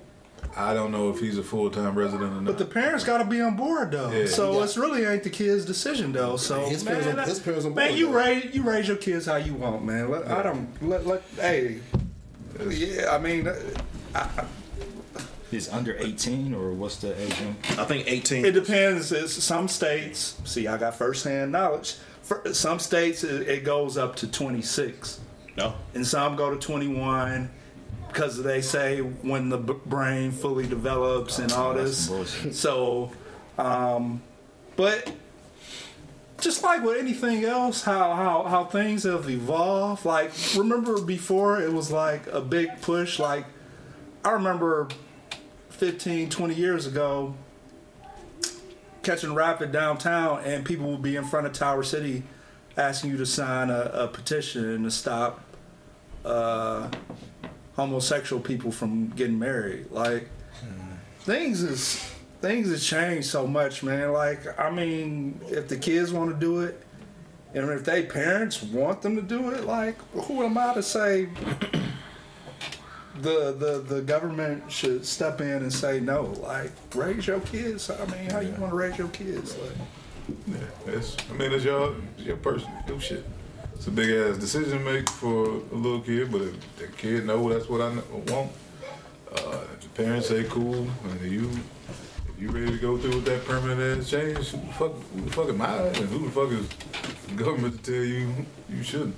I 0.56 0.74
don't 0.74 0.90
know 0.92 1.08
if 1.10 1.18
he's 1.20 1.38
a 1.38 1.42
full 1.42 1.70
time 1.70 1.94
resident 1.94 2.30
or 2.32 2.34
not. 2.36 2.44
But 2.44 2.58
the 2.58 2.64
parents 2.66 3.04
got 3.04 3.18
to 3.18 3.24
be 3.24 3.40
on 3.40 3.56
board 3.56 3.90
though, 3.92 4.10
Yeah. 4.10 4.26
so 4.26 4.58
Yeah. 4.58 4.64
it's 4.64 4.76
really 4.76 5.04
ain't 5.04 5.22
the 5.22 5.30
kid's 5.30 5.64
decision 5.64 6.12
though. 6.12 6.36
So 6.36 6.66
His 6.66 6.84
man, 6.84 6.94
parents 6.94 7.10
on- 7.10 7.16
that- 7.16 7.28
his 7.28 7.38
parents 7.40 7.64
on 7.64 7.74
man, 7.74 7.96
you 7.96 8.06
though. 8.06 8.12
raise 8.12 8.54
you 8.54 8.62
raise 8.62 8.86
your 8.88 8.98
kids 8.98 9.24
how 9.26 9.36
you 9.36 9.54
want, 9.54 9.84
man. 9.84 10.10
Let, 10.10 10.28
I 10.28 10.42
don't 10.42 10.68
let 10.82 11.06
let 11.06 11.22
hey, 11.36 11.78
yeah. 12.68 13.14
I 13.14 13.18
mean, 13.18 13.48
uh, 13.48 14.28
Is 15.50 15.68
under 15.68 15.96
18 15.98 16.54
or 16.54 16.72
what's 16.72 16.96
the 16.96 17.18
age? 17.20 17.34
limit? 17.40 17.78
I 17.78 17.84
think 17.84 18.06
eighteen. 18.06 18.44
It 18.44 18.52
depends. 18.52 19.12
It's 19.12 19.32
some 19.34 19.68
states. 19.68 20.36
See, 20.44 20.66
I 20.66 20.78
got 20.78 20.96
firsthand 20.96 21.52
knowledge. 21.52 21.96
For 22.22 22.42
some 22.54 22.78
states, 22.78 23.22
it, 23.24 23.48
it 23.48 23.64
goes 23.64 23.98
up 23.98 24.16
to 24.16 24.26
26, 24.28 25.20
no. 25.56 25.74
and 25.94 26.06
some 26.06 26.36
go 26.36 26.50
to 26.50 26.56
21 26.56 27.50
because 28.12 28.42
they 28.42 28.60
say 28.60 29.00
when 29.00 29.48
the 29.48 29.58
b- 29.58 29.74
brain 29.86 30.30
fully 30.30 30.66
develops 30.66 31.38
and 31.38 31.52
all 31.52 31.74
this. 31.74 32.10
So, 32.52 33.10
um, 33.58 34.22
but 34.76 35.12
just 36.40 36.62
like 36.62 36.82
with 36.82 36.98
anything 36.98 37.44
else, 37.44 37.82
how, 37.82 38.14
how 38.14 38.42
how 38.44 38.64
things 38.64 39.04
have 39.04 39.28
evolved. 39.30 40.04
Like 40.04 40.32
remember 40.56 41.00
before, 41.00 41.60
it 41.60 41.72
was 41.72 41.90
like 41.90 42.26
a 42.26 42.40
big 42.40 42.80
push. 42.82 43.18
Like 43.18 43.46
I 44.24 44.32
remember 44.32 44.88
15, 45.70 46.28
20 46.28 46.54
years 46.54 46.86
ago, 46.86 47.34
catching 49.02 49.34
rapid 49.34 49.72
downtown, 49.72 50.42
and 50.44 50.64
people 50.64 50.90
would 50.90 51.02
be 51.02 51.16
in 51.16 51.24
front 51.24 51.46
of 51.46 51.52
Tower 51.52 51.82
City 51.82 52.24
asking 52.76 53.10
you 53.10 53.16
to 53.18 53.26
sign 53.26 53.70
a, 53.70 53.90
a 53.92 54.08
petition 54.08 54.82
to 54.84 54.90
stop 54.90 55.40
uh, 56.24 56.88
homosexual 57.76 58.42
people 58.42 58.70
from 58.70 59.08
getting 59.10 59.38
married. 59.38 59.90
Like 59.90 60.28
things 61.20 61.62
is 61.62 62.10
things 62.40 62.68
has 62.70 62.84
changed 62.84 63.28
so 63.28 63.46
much, 63.46 63.82
man. 63.82 64.12
Like 64.12 64.58
I 64.58 64.70
mean, 64.70 65.40
if 65.48 65.68
the 65.68 65.76
kids 65.76 66.12
want 66.12 66.30
to 66.30 66.36
do 66.36 66.60
it, 66.60 66.82
and 67.54 67.68
if 67.70 67.84
they 67.84 68.04
parents 68.04 68.62
want 68.62 69.02
them 69.02 69.16
to 69.16 69.22
do 69.22 69.50
it, 69.50 69.64
like 69.64 69.96
who 70.12 70.42
am 70.42 70.58
I 70.58 70.74
to 70.74 70.82
say? 70.82 71.28
The, 73.20 73.52
the 73.52 73.84
the 73.86 74.00
government 74.00 74.72
should 74.72 75.04
step 75.04 75.40
in 75.42 75.48
and 75.48 75.72
say 75.72 76.00
no. 76.00 76.22
Like 76.42 76.72
raise 76.94 77.26
your 77.26 77.40
kids. 77.40 77.90
I 77.90 78.04
mean, 78.06 78.30
how 78.30 78.40
you 78.40 78.52
want 78.52 78.72
to 78.72 78.76
raise 78.76 78.96
your 78.96 79.08
kids? 79.08 79.56
Like, 79.58 80.36
Yeah, 80.46 80.94
it's, 80.94 81.16
I 81.30 81.34
mean, 81.34 81.52
it's 81.52 81.62
your 81.64 81.94
it's 82.16 82.26
your 82.26 82.38
person 82.38 82.70
do 82.86 82.98
shit. 82.98 83.24
It's 83.82 83.88
a 83.88 83.90
big 83.90 84.10
ass 84.10 84.38
decision 84.38 84.78
to 84.78 84.84
make 84.84 85.10
for 85.10 85.44
a 85.44 85.74
little 85.74 86.00
kid, 86.00 86.30
but 86.30 86.42
if 86.42 86.76
the 86.76 86.86
kid 86.86 87.26
know 87.26 87.52
that's 87.52 87.68
what 87.68 87.80
I 87.80 87.88
want, 88.32 88.52
uh, 89.32 89.58
if 89.72 89.80
the 89.80 89.88
parents 90.00 90.28
say 90.28 90.44
cool, 90.44 90.86
and 91.02 91.20
you 91.22 91.50
if 92.28 92.34
you 92.38 92.50
ready 92.50 92.70
to 92.70 92.78
go 92.78 92.96
through 92.96 93.16
with 93.16 93.24
that 93.24 93.44
permanent 93.44 93.98
ass 93.98 94.08
change, 94.08 94.50
who 94.50 94.58
the 94.58 94.72
fuck 94.74 94.92
who 94.92 95.20
the 95.22 95.30
fuck 95.32 95.48
am 95.48 95.62
I, 95.62 95.78
and 95.78 95.96
who 95.96 96.26
the 96.26 96.30
fuck 96.30 96.52
is 96.52 96.68
the 97.26 97.34
government 97.34 97.82
to 97.82 97.92
tell 97.92 98.04
you 98.04 98.32
you 98.70 98.84
shouldn't? 98.84 99.16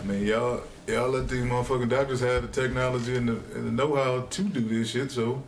I 0.00 0.04
mean, 0.04 0.26
y'all 0.26 0.64
y'all 0.88 1.08
let 1.08 1.28
these 1.28 1.44
motherfucking 1.44 1.90
doctors 1.90 2.18
have 2.22 2.42
the 2.42 2.48
technology 2.48 3.14
and 3.18 3.28
the, 3.28 3.36
and 3.54 3.68
the 3.68 3.70
know-how 3.70 4.22
to 4.22 4.42
do 4.42 4.62
this 4.62 4.90
shit. 4.90 5.12
So, 5.12 5.44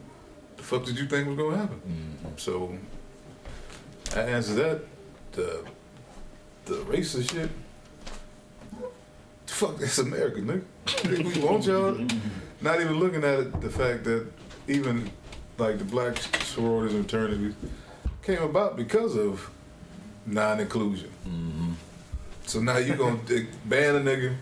the 0.57 0.63
fuck 0.63 0.85
did 0.85 0.97
you 0.97 1.07
think 1.07 1.27
was 1.27 1.37
gonna 1.37 1.57
happen? 1.57 2.37
So. 2.37 2.79
That 4.11 4.29
answers 4.29 4.55
that. 4.55 4.81
The 5.33 5.65
the 6.67 6.75
racist 6.85 7.33
shit. 7.33 7.51
Fuck, 9.53 9.79
this 9.79 9.99
America, 9.99 10.41
nigga. 10.41 11.35
we 11.37 11.41
want 11.43 11.67
y'all. 11.67 11.95
Not 12.62 12.81
even 12.81 12.99
looking 12.99 13.23
at 13.23 13.38
it, 13.41 13.61
the 13.61 13.69
fact 13.69 14.05
that 14.05 14.27
even 14.67 15.11
like 15.59 15.79
the 15.79 15.85
black 15.85 16.17
sororities 16.43 16.95
and 16.97 17.09
fraternities 17.09 17.55
came 18.23 18.43
about 18.43 18.77
because 18.77 19.15
of 19.17 19.51
non-inclusion. 20.27 21.11
So 22.47 22.61
now 22.61 22.79
you 22.79 22.95
gonna 22.95 23.19
ban 23.67 23.95
a 23.97 24.01
nigga 24.01 24.35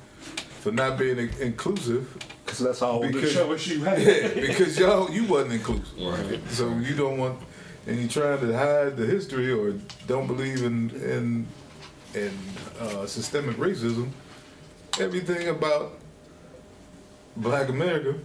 for 0.61 0.71
not 0.73 0.97
being 0.99 1.19
inclusive 1.41 2.17
Because 2.45 2.59
that's 2.61 2.81
all 2.83 3.01
the 3.01 3.09
Because- 3.09 3.35
choice 3.35 3.67
you 3.67 3.83
had. 3.85 4.01
Yeah, 4.01 4.29
because 4.47 4.79
y'all 4.79 5.11
you 5.11 5.25
wasn't 5.25 5.55
inclusive. 5.55 5.99
Right. 5.99 6.41
So 6.51 6.71
you 6.79 6.95
don't 6.95 7.19
want 7.19 7.39
and 7.87 7.99
you 7.99 8.07
trying 8.09 8.41
to 8.41 8.57
hide 8.57 8.97
the 8.97 9.07
history 9.07 9.51
or 9.53 9.73
don't 10.07 10.27
believe 10.29 10.63
in 10.63 10.91
in 10.91 11.47
in 12.15 12.33
uh, 12.81 13.07
systemic 13.07 13.57
racism. 13.57 14.11
Everything 14.99 15.49
about 15.49 15.99
Black 17.37 17.69
America 17.69 18.19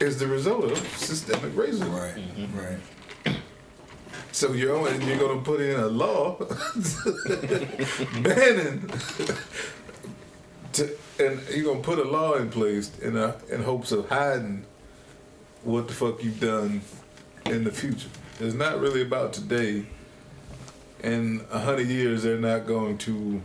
is 0.00 0.18
the 0.18 0.26
result 0.26 0.64
of 0.64 0.78
systemic 0.96 1.52
racism. 1.52 1.92
Right. 1.92 2.16
Mm-hmm. 2.16 2.58
Right. 2.58 2.78
So 4.32 4.52
you're 4.52 4.74
only, 4.74 5.04
you're 5.04 5.18
gonna 5.18 5.42
put 5.42 5.60
in 5.60 5.78
a 5.78 5.88
law 5.88 6.36
banning 8.22 8.90
to, 10.72 10.98
and 11.20 11.40
you're 11.50 11.66
gonna 11.66 11.82
put 11.82 11.98
a 11.98 12.04
law 12.04 12.34
in 12.34 12.48
place 12.48 12.98
in 13.00 13.16
a, 13.16 13.36
in 13.50 13.62
hopes 13.62 13.92
of 13.92 14.08
hiding 14.08 14.64
what 15.64 15.86
the 15.86 15.94
fuck 15.94 16.24
you've 16.24 16.40
done 16.40 16.80
in 17.46 17.64
the 17.64 17.70
future. 17.70 18.08
It's 18.40 18.54
not 18.54 18.80
really 18.80 19.02
about 19.02 19.32
today. 19.32 19.84
In 21.02 21.44
a 21.50 21.58
hundred 21.58 21.88
years, 21.88 22.22
they're 22.22 22.38
not 22.38 22.66
going 22.66 22.96
to. 22.98 23.42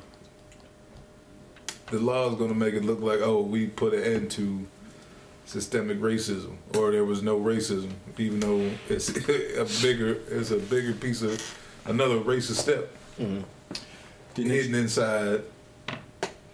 The 1.88 2.00
law 2.00 2.30
is 2.30 2.36
going 2.36 2.50
to 2.50 2.56
make 2.56 2.74
it 2.74 2.84
look 2.84 3.02
like, 3.02 3.20
oh, 3.22 3.42
we 3.42 3.68
put 3.68 3.94
an 3.94 4.04
end 4.04 4.32
to 4.32 4.68
systemic 5.46 6.00
racism, 6.00 6.56
or 6.76 6.92
there 6.92 7.06
was 7.06 7.24
no 7.24 7.40
racism, 7.40 7.92
even 8.18 8.40
though 8.42 8.70
it's 8.90 9.10
a 9.18 9.82
bigger, 9.82 10.20
it's 10.30 10.52
a 10.52 10.58
bigger 10.58 10.94
piece 10.94 11.22
of 11.22 11.42
another 11.86 12.20
racist 12.20 12.56
step 12.58 12.90
hidden 14.46 14.76
inside 14.76 15.42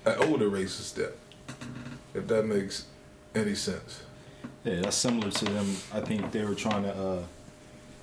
an 0.06 0.16
older 0.20 0.50
racist 0.50 0.84
step. 0.84 1.18
If 2.14 2.28
that 2.28 2.46
makes 2.46 2.86
any 3.34 3.56
sense. 3.56 4.04
Yeah, 4.64 4.82
that's 4.82 4.96
similar 4.96 5.32
to 5.32 5.46
them. 5.46 5.76
I 5.94 6.00
think 6.02 6.32
they 6.32 6.46
were 6.46 6.56
trying 6.56 6.84
to 6.84 6.94
uh, 6.94 7.24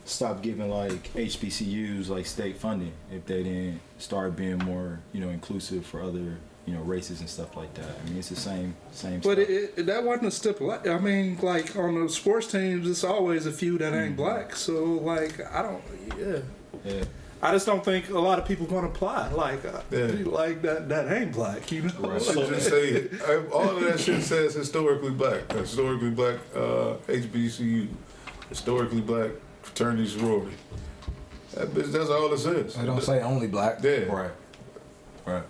stop 0.05 0.43
giving 0.43 0.69
like 0.69 1.13
HBCUs 1.15 2.09
like 2.09 2.27
state 2.27 2.59
funding 2.59 2.93
if 3.13 3.25
they 3.27 3.43
didn't 3.43 3.81
start 3.99 4.37
being 4.37 4.59
more, 4.59 5.01
you 5.13 5.21
know, 5.21 5.29
inclusive 5.29 5.87
for 5.87 6.03
other, 6.03 6.37
you 6.67 6.75
know, 6.75 6.83
races 6.83 7.21
and 7.21 7.29
stuff 7.29 7.57
like 7.57 7.73
that. 7.75 7.85
I 7.85 8.09
mean, 8.09 8.19
it's 8.19 8.29
the 8.29 8.37
same, 8.37 8.75
same. 8.93 9.21
But 9.21 9.39
stuff. 9.39 9.49
it, 9.49 9.75
it, 9.77 9.87
that 9.87 10.05
wasn't 10.05 10.29
a 10.29 10.31
stipulation. 10.31 10.91
I 10.91 10.99
mean, 10.99 11.39
like 11.43 11.75
on 11.77 12.03
the 12.03 12.09
sports 12.09 12.47
teams, 12.47 12.89
it's 12.89 13.05
always 13.05 13.47
a 13.47 13.53
few 13.53 13.79
that 13.79 13.93
ain't 13.95 14.17
black. 14.17 14.55
So, 14.55 14.85
like, 14.85 15.41
I 15.53 15.63
don't, 15.63 15.83
yeah. 16.19 16.39
yeah. 16.85 17.05
I 17.43 17.53
just 17.53 17.65
don't 17.65 17.83
think 17.83 18.11
a 18.11 18.19
lot 18.19 18.39
of 18.39 18.45
people 18.47 18.67
gonna 18.67 18.89
apply 18.89 19.33
like 19.33 19.65
uh, 19.65 19.81
Yeah. 19.91 20.11
like 20.27 20.61
that. 20.63 20.91
That 20.91 21.11
ain't 21.11 21.33
black, 21.33 21.73
you 21.73 21.83
know. 21.83 21.93
Right. 22.01 22.21
So 22.21 22.47
just 22.51 22.69
say 22.71 23.09
all 23.51 23.71
of 23.77 23.81
that 23.81 23.99
shit 23.99 24.23
says 24.23 24.55
historically 24.55 25.11
black, 25.13 25.51
historically 25.53 26.11
black 26.11 26.39
uh, 26.55 26.97
HBCU, 27.09 27.89
historically 28.51 29.01
black 29.01 29.31
fraternity 29.63 30.07
sorority. 30.07 30.55
That 31.55 31.69
bitch, 31.69 31.91
that's 31.93 32.11
all 32.11 32.31
it 32.33 32.39
says. 32.39 32.75
They 32.75 32.85
don't 32.85 33.03
say 33.03 33.23
only 33.23 33.47
black. 33.47 33.83
Yeah. 33.83 34.01
Right. 34.05 34.31
Right. 35.25 35.43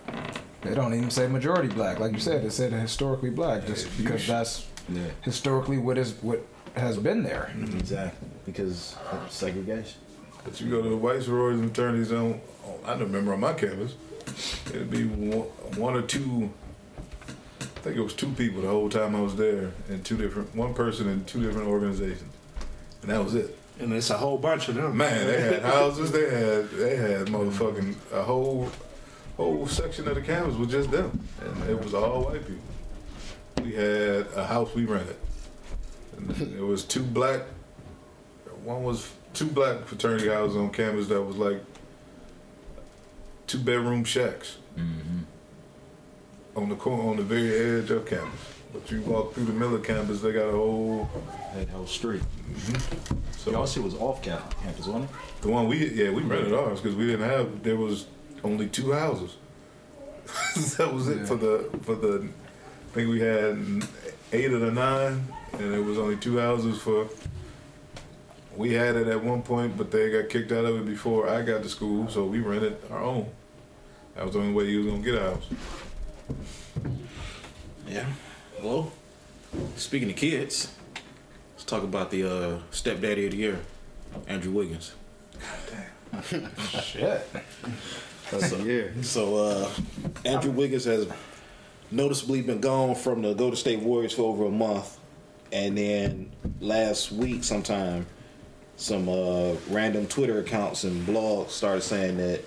They 0.61 0.73
don't 0.75 0.93
even 0.93 1.09
say 1.09 1.27
majority 1.27 1.67
black. 1.69 1.99
Like 1.99 2.11
you 2.13 2.19
said, 2.19 2.43
they 2.43 2.49
said 2.49 2.71
historically 2.73 3.29
black 3.31 3.65
just 3.65 3.87
if 3.87 3.97
you 3.99 4.05
because 4.05 4.21
sh- 4.21 4.27
that's 4.27 4.67
Yeah, 4.89 5.01
historically 5.21 5.77
what 5.77 5.97
is 5.97 6.13
what 6.21 6.45
has 6.75 6.97
been 6.97 7.23
there. 7.23 7.51
Mm-hmm. 7.55 7.79
exactly. 7.79 8.27
Because 8.45 8.95
of 9.11 9.31
segregation. 9.31 9.99
But 10.43 10.59
you 10.61 10.69
go 10.69 10.81
to 10.81 10.89
the 10.89 10.97
white 10.97 11.21
sororities 11.23 11.61
and 11.61 11.75
fraternities 11.75 12.11
on, 12.11 12.41
on 12.65 12.79
I 12.85 12.93
remember 12.99 13.33
on 13.33 13.39
my 13.41 13.53
campus, 13.53 13.95
it'd 14.67 14.89
be 14.89 15.05
one, 15.05 15.47
one 15.77 15.95
or 15.95 16.01
two. 16.01 16.51
I 17.59 17.83
think 17.83 17.97
it 17.97 18.01
was 18.01 18.13
two 18.13 18.29
people 18.31 18.61
the 18.61 18.67
whole 18.67 18.89
time 18.89 19.15
I 19.15 19.21
was 19.21 19.35
there, 19.35 19.71
and 19.89 20.03
two 20.05 20.15
different, 20.17 20.55
one 20.55 20.73
person 20.75 21.07
in 21.07 21.25
two 21.25 21.41
different 21.43 21.67
organizations, 21.67 22.31
and 23.01 23.09
that 23.11 23.23
was 23.23 23.33
it. 23.35 23.57
And 23.79 23.91
it's 23.93 24.11
a 24.11 24.17
whole 24.17 24.37
bunch 24.37 24.67
of 24.67 24.75
them. 24.75 24.95
Man, 24.97 25.25
they 25.25 25.41
had 25.41 25.63
houses. 25.63 26.11
They 26.11 26.29
had 26.29 26.69
they 26.71 26.95
had 26.95 27.27
motherfucking 27.27 27.95
a 28.13 28.21
whole 28.21 28.69
whole 29.37 29.67
section 29.67 30.07
of 30.07 30.15
the 30.15 30.21
campus 30.21 30.55
was 30.55 30.69
just 30.69 30.91
them, 30.91 31.27
and 31.41 31.69
it 31.69 31.81
was 31.81 31.93
all 31.93 32.23
white 32.25 32.45
people. 32.45 32.63
We 33.63 33.73
had 33.73 34.27
a 34.35 34.45
house 34.45 34.73
we 34.73 34.85
rented. 34.85 35.17
And 36.17 36.53
it 36.57 36.61
was 36.61 36.83
two 36.83 37.03
black. 37.03 37.41
One 38.63 38.83
was 38.83 39.11
two 39.33 39.47
black 39.47 39.85
fraternity 39.85 40.27
houses 40.27 40.57
on 40.57 40.71
campus 40.71 41.07
that 41.07 41.21
was 41.21 41.35
like 41.35 41.61
two 43.47 43.59
bedroom 43.59 44.03
shacks 44.03 44.57
mm-hmm. 44.77 45.19
on 46.55 46.69
the 46.69 46.75
corner 46.75 47.09
on 47.09 47.17
the 47.17 47.23
very 47.23 47.79
edge 47.79 47.89
of 47.91 48.05
campus. 48.05 48.39
But 48.71 48.89
you 48.89 49.01
walk 49.01 49.33
through 49.33 49.45
the 49.45 49.53
Miller 49.53 49.79
campus, 49.79 50.21
they 50.21 50.31
got 50.31 50.47
a 50.47 50.51
whole. 50.51 51.09
That 51.55 51.67
whole 51.69 51.87
street. 51.87 52.21
Mm-hmm. 52.21 53.17
So 53.37 53.51
Y'all 53.51 53.65
shit 53.65 53.83
was 53.83 53.95
off 53.95 54.21
campus, 54.21 54.87
wasn't 54.87 55.05
it? 55.05 55.09
The 55.41 55.49
one 55.49 55.67
we 55.67 55.89
yeah 55.89 56.11
we 56.11 56.21
rented 56.21 56.53
ours 56.53 56.79
because 56.79 56.95
we 56.95 57.07
didn't 57.07 57.27
have 57.27 57.63
there 57.63 57.75
was 57.75 58.05
only 58.43 58.67
two 58.67 58.91
houses. 58.91 59.35
that 60.77 60.93
was 60.93 61.07
it 61.07 61.27
for 61.27 61.35
the 61.35 61.69
for 61.83 61.95
the. 61.95 62.27
I 62.27 62.93
think 62.93 63.09
we 63.09 63.21
had 63.21 63.87
eight 64.33 64.51
of 64.51 64.61
the 64.61 64.71
nine, 64.71 65.27
and 65.53 65.73
it 65.73 65.83
was 65.83 65.97
only 65.97 66.17
two 66.17 66.37
houses 66.37 66.81
for. 66.81 67.07
We 68.55 68.73
had 68.73 68.95
it 68.95 69.07
at 69.07 69.23
one 69.23 69.43
point, 69.43 69.77
but 69.77 69.91
they 69.91 70.11
got 70.11 70.29
kicked 70.29 70.51
out 70.51 70.65
of 70.65 70.75
it 70.75 70.85
before 70.85 71.29
I 71.29 71.41
got 71.41 71.63
to 71.63 71.69
school, 71.69 72.09
so 72.09 72.25
we 72.25 72.39
rented 72.39 72.77
our 72.91 73.01
own. 73.01 73.29
That 74.15 74.25
was 74.25 74.33
the 74.33 74.41
only 74.41 74.53
way 74.53 74.65
you 74.65 74.79
was 74.79 74.87
gonna 74.87 75.03
get 75.03 75.15
a 75.15 75.21
house. 75.21 75.47
Yeah. 77.87 78.05
Well, 78.61 78.91
speaking 79.75 80.09
of 80.09 80.15
kids, 80.15 80.73
let's 81.55 81.63
talk 81.63 81.83
about 81.83 82.11
the 82.11 82.23
uh, 82.29 82.59
stepdaddy 82.71 83.25
of 83.25 83.31
the 83.31 83.37
year, 83.37 83.59
Andrew 84.27 84.51
Wiggins. 84.51 84.93
Shit. 86.81 87.27
So, 88.39 88.57
yeah. 88.65 88.87
So 89.01 89.35
uh, 89.35 89.69
Andrew 90.25 90.51
Wiggins 90.51 90.85
has 90.85 91.07
noticeably 91.91 92.41
been 92.41 92.61
gone 92.61 92.95
from 92.95 93.21
the 93.21 93.33
Golden 93.33 93.57
State 93.57 93.79
Warriors 93.79 94.13
for 94.13 94.23
over 94.23 94.45
a 94.45 94.51
month, 94.51 94.97
and 95.51 95.77
then 95.77 96.31
last 96.59 97.11
week 97.11 97.43
sometime, 97.43 98.05
some 98.77 99.07
uh, 99.09 99.53
random 99.69 100.07
Twitter 100.07 100.39
accounts 100.39 100.83
and 100.85 101.05
blogs 101.05 101.49
started 101.49 101.81
saying 101.81 102.17
that 102.17 102.43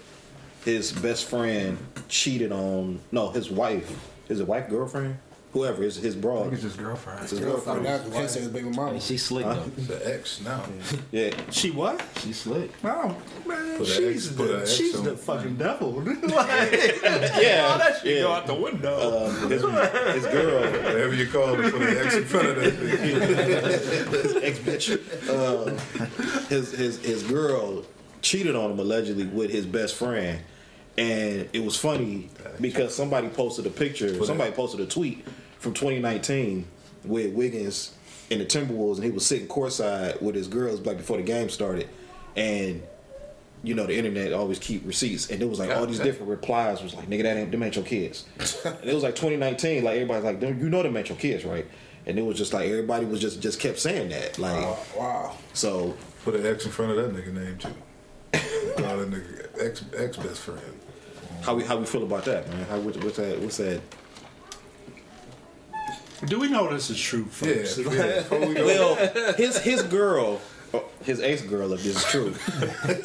his 0.64 0.90
best 0.92 1.26
friend 1.26 1.78
cheated 2.08 2.50
on 2.50 3.00
no 3.12 3.30
his 3.30 3.50
wife, 3.50 4.10
his 4.26 4.42
wife 4.42 4.68
girlfriend, 4.68 5.18
whoever 5.54 5.82
his 5.82 5.96
his 5.96 6.14
I 6.14 6.18
broad. 6.20 6.42
think 6.42 6.54
it's 6.54 6.62
his 6.64 6.76
girlfriend. 6.76 7.20
It's 7.22 7.30
his 7.30 7.40
Girl 7.40 7.52
girlfriend. 7.52 7.86
out 7.86 8.02
'cause 8.04 8.12
can't 8.12 8.28
say 8.30 8.40
his 8.40 8.48
baby 8.48 8.68
mama. 8.68 9.00
She 9.00 9.16
slick 9.16 9.46
though. 9.46 9.54
The 9.86 10.14
ex 10.14 10.40
now. 10.42 10.62
Yeah. 11.10 11.30
She 11.50 11.70
what? 11.70 12.02
She 12.20 12.32
slick. 12.34 12.70
No, 12.84 13.16
man, 13.46 13.78
Put 13.78 13.78
an 13.78 13.84
she's 13.86 14.26
X- 14.28 14.36
put 14.36 14.48
the 14.48 14.58
an 14.60 14.66
she's 14.66 14.94
on 14.96 15.04
the 15.04 15.12
it. 15.12 15.18
fucking 15.20 15.56
devil. 15.56 15.92
like, 16.02 16.22
Yeah, 16.22 16.28
all 17.70 17.78
that 17.78 17.98
shit 18.02 18.16
yeah. 18.16 18.22
go 18.22 18.32
out 18.32 18.46
the 18.46 18.54
window. 18.54 19.26
Um, 19.26 19.50
his, 19.50 19.62
his 19.62 20.26
girl, 20.26 20.60
Whatever 20.62 21.14
you 21.14 21.26
call 21.28 21.54
it, 21.58 21.72
put 21.72 21.80
an 21.82 21.96
X 21.96 22.14
in 22.16 22.24
front 22.26 22.48
of 22.48 22.56
that. 22.56 22.74
bitch. 22.74 24.42
ex 24.42 24.58
bitch, 24.58 25.28
uh, 25.30 26.46
his 26.48 26.72
his 26.72 26.98
his 26.98 27.22
girl 27.22 27.84
cheated 28.22 28.56
on 28.56 28.70
him 28.72 28.78
allegedly 28.78 29.26
with 29.26 29.50
his 29.50 29.66
best 29.66 29.94
friend, 29.94 30.40
and 30.98 31.48
it 31.52 31.62
was 31.64 31.76
funny 31.76 32.30
because 32.60 32.94
somebody 32.94 33.28
posted 33.28 33.66
a 33.66 33.70
picture, 33.70 34.22
somebody 34.24 34.50
posted 34.52 34.80
a 34.80 34.86
tweet 34.86 35.24
from 35.58 35.74
2019 35.74 36.66
with 37.04 37.32
Wiggins 37.34 37.94
in 38.30 38.38
the 38.38 38.44
Timberwolves, 38.46 38.96
and 38.96 39.04
he 39.04 39.10
was 39.10 39.26
sitting 39.26 39.46
courtside 39.48 40.20
with 40.22 40.34
his 40.34 40.48
girls 40.48 40.80
like 40.80 40.96
before 40.96 41.16
the 41.18 41.22
game 41.22 41.48
started, 41.48 41.88
and. 42.36 42.82
You 43.66 43.74
know 43.74 43.86
the 43.86 43.96
internet 43.96 44.34
always 44.34 44.58
keep 44.58 44.86
receipts, 44.86 45.30
and 45.30 45.40
it 45.40 45.48
was 45.48 45.58
like 45.58 45.70
all 45.70 45.86
these 45.86 45.98
different 45.98 46.28
replies 46.28 46.82
was 46.82 46.94
like, 46.94 47.08
"Nigga, 47.08 47.22
that 47.22 47.38
ain't 47.38 47.50
them 47.50 47.62
ain't 47.62 47.74
your 47.74 47.84
kids." 47.86 48.26
and 48.66 48.84
it 48.84 48.92
was 48.92 49.02
like 49.02 49.14
2019, 49.14 49.82
like 49.82 49.94
everybody's 49.94 50.22
like, 50.22 50.42
"You 50.42 50.68
know 50.68 50.82
them 50.82 50.94
ain't 50.98 51.08
your 51.08 51.16
kids, 51.16 51.46
right?" 51.46 51.66
And 52.04 52.18
it 52.18 52.22
was 52.26 52.36
just 52.36 52.52
like 52.52 52.68
everybody 52.68 53.06
was 53.06 53.20
just 53.20 53.40
just 53.40 53.58
kept 53.60 53.78
saying 53.78 54.10
that, 54.10 54.38
like, 54.38 54.60
Wow. 54.94 55.34
so 55.54 55.96
Put 56.24 56.34
an 56.34 56.44
X 56.44 56.66
in 56.66 56.72
front 56.72 56.90
of 56.90 56.98
that 56.98 57.14
nigga 57.18 57.32
name 57.32 57.56
too. 57.56 57.68
Call 58.76 58.98
that 58.98 59.10
nigga 59.10 59.48
ex 59.58 59.82
ex 59.96 60.18
best 60.18 60.40
friend. 60.40 60.60
how 61.40 61.54
we 61.54 61.64
how 61.64 61.78
we 61.78 61.86
feel 61.86 62.02
about 62.02 62.26
that, 62.26 62.46
man? 62.50 62.66
How 62.66 62.78
what's 62.80 62.98
what's 62.98 63.16
that? 63.16 63.40
What's 63.40 63.56
that? 63.56 63.80
Do 66.26 66.38
we 66.40 66.48
know 66.48 66.72
this 66.72 66.90
is 66.90 67.00
true, 67.00 67.26
Yeah, 67.42 67.54
folks? 67.64 67.78
yeah. 67.78 68.16
Before 68.20 68.40
we 68.46 68.54
go, 68.54 68.66
Well, 68.66 69.34
his 69.36 69.58
his 69.58 69.82
girl, 69.82 70.40
oh, 70.72 70.84
his 71.02 71.20
ex 71.20 71.42
girl, 71.42 71.72
if 71.72 71.82
this 71.82 71.96
is 71.96 72.04
true, 72.04 72.34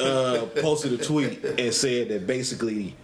uh, 0.00 0.46
posted 0.60 0.92
a 0.92 0.98
tweet 0.98 1.44
and 1.44 1.72
said 1.74 2.08
that 2.08 2.26
basically 2.26 2.94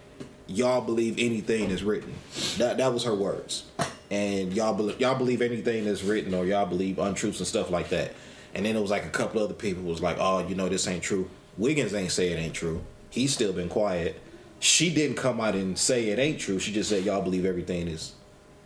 y'all 0.47 0.81
believe 0.81 1.15
anything 1.19 1.69
that's 1.69 1.81
written. 1.83 2.13
That 2.57 2.77
that 2.77 2.93
was 2.93 3.03
her 3.03 3.13
words, 3.15 3.65
and 4.09 4.53
y'all 4.53 4.73
believe 4.73 4.99
y'all 4.99 5.17
believe 5.17 5.41
anything 5.41 5.85
that's 5.85 6.03
written, 6.03 6.33
or 6.33 6.45
y'all 6.45 6.65
believe 6.65 6.99
untruths 6.99 7.39
and 7.39 7.47
stuff 7.47 7.69
like 7.69 7.89
that. 7.89 8.13
And 8.55 8.65
then 8.65 8.75
it 8.75 8.81
was 8.81 8.89
like 8.89 9.05
a 9.05 9.09
couple 9.09 9.43
other 9.43 9.53
people 9.53 9.83
was 9.83 10.01
like, 10.01 10.17
oh, 10.19 10.47
you 10.47 10.55
know, 10.55 10.67
this 10.69 10.87
ain't 10.87 11.03
true. 11.03 11.29
Wiggins 11.57 11.93
ain't 11.93 12.11
say 12.11 12.29
it 12.31 12.37
ain't 12.37 12.53
true. 12.55 12.81
He's 13.11 13.33
still 13.33 13.53
been 13.53 13.69
quiet. 13.69 14.19
She 14.59 14.91
didn't 14.91 15.17
come 15.17 15.39
out 15.39 15.53
and 15.53 15.77
say 15.77 16.07
it 16.09 16.17
ain't 16.17 16.39
true. 16.39 16.57
She 16.57 16.71
just 16.71 16.89
said 16.89 17.03
y'all 17.03 17.21
believe 17.21 17.45
everything 17.45 17.87
is 17.87 18.13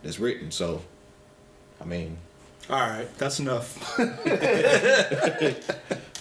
that's 0.02 0.18
written. 0.18 0.50
So, 0.50 0.82
I 1.82 1.84
mean, 1.84 2.16
All 2.70 2.78
right, 2.78 3.08
that's 3.18 3.40
enough. 3.40 3.98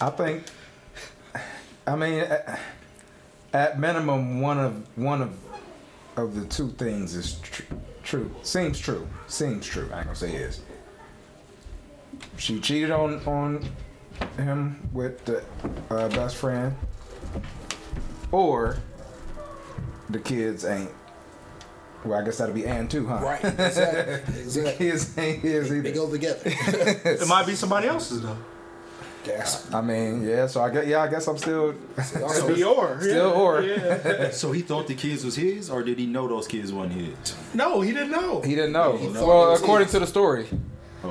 I 0.02 0.10
think. 0.10 0.44
I 1.86 1.96
mean, 1.96 2.20
at, 2.20 2.60
at 3.54 3.80
minimum, 3.80 4.42
one 4.42 4.60
of 4.60 4.98
one 4.98 5.22
of 5.22 5.38
of 6.18 6.36
the 6.36 6.46
two 6.48 6.70
things 6.70 7.16
is 7.16 7.40
tr- 7.42 7.64
true. 8.04 8.32
Seems 8.44 8.80
true. 8.80 9.08
Seems 9.28 9.66
true. 9.68 9.90
I 9.94 9.98
ain't 10.00 10.06
gonna 10.06 10.16
say 10.16 10.34
is. 10.36 10.62
She 12.38 12.60
cheated 12.60 12.92
on 12.92 13.20
on 13.28 13.70
him 14.38 14.90
with 14.94 15.24
the 15.26 15.44
uh, 15.90 16.10
best 16.10 16.36
friend, 16.38 16.76
or 18.32 18.78
the 20.10 20.20
kids 20.20 20.66
ain't. 20.66 20.92
Well, 22.04 22.20
I 22.20 22.24
guess 22.26 22.38
that'll 22.40 22.56
be 22.56 22.66
Ann 22.66 22.88
too, 22.88 23.06
huh? 23.08 23.20
Right. 23.22 23.44
Exactly. 23.46 24.34
The 24.34 24.42
exactly. 24.42 24.74
kids 24.90 25.18
ain't 25.18 25.40
his 25.40 25.72
either. 25.72 25.82
They 25.82 25.92
go 25.92 26.10
together. 26.10 26.42
It 26.46 27.28
might 27.28 27.46
be 27.46 27.54
somebody 27.56 27.88
else's 27.88 28.22
though. 28.22 28.38
Gasp. 29.24 29.72
I 29.76 29.82
mean, 29.82 30.24
yeah. 30.28 30.48
So 30.48 30.62
I 30.64 30.72
guess 30.72 30.88
yeah. 30.88 31.04
I 31.04 31.08
guess 31.08 31.28
I'm 31.28 31.38
still 31.38 31.76
Also, 32.24 32.56
Be 32.56 32.64
or 32.64 33.00
still 33.02 33.30
or. 33.34 33.62
So 34.32 34.52
he 34.52 34.62
thought 34.62 34.88
the 34.88 34.96
kids 34.96 35.24
was 35.24 35.36
his, 35.36 35.70
or 35.70 35.84
did 35.84 36.00
he 36.00 36.08
know 36.08 36.28
those 36.28 36.48
kids 36.48 36.74
wasn't 36.74 36.94
his? 37.02 37.36
No, 37.54 37.82
he 37.82 37.92
didn't 37.92 38.10
know. 38.12 38.42
He 38.42 38.56
didn't 38.56 38.72
know. 38.72 38.98
He 38.98 39.08
thought 39.10 39.28
well, 39.28 39.54
according 39.54 39.86
his. 39.86 39.92
to 39.94 40.00
the 40.00 40.08
story, 40.08 40.48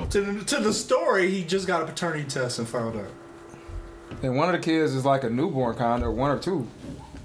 To 0.09 0.21
the, 0.21 0.43
to 0.43 0.57
the 0.59 0.73
story, 0.73 1.31
he 1.31 1.45
just 1.45 1.67
got 1.67 1.83
a 1.83 1.85
paternity 1.85 2.25
test 2.25 2.59
and 2.59 2.67
found 2.67 2.99
out. 2.99 3.11
and 4.21 4.35
one 4.35 4.53
of 4.53 4.59
the 4.59 4.65
kids 4.65 4.93
is 4.93 5.05
like 5.05 5.23
a 5.23 5.29
newborn 5.29 5.75
kind, 5.77 6.03
or 6.03 6.11
one 6.11 6.31
or 6.31 6.37
two. 6.39 6.67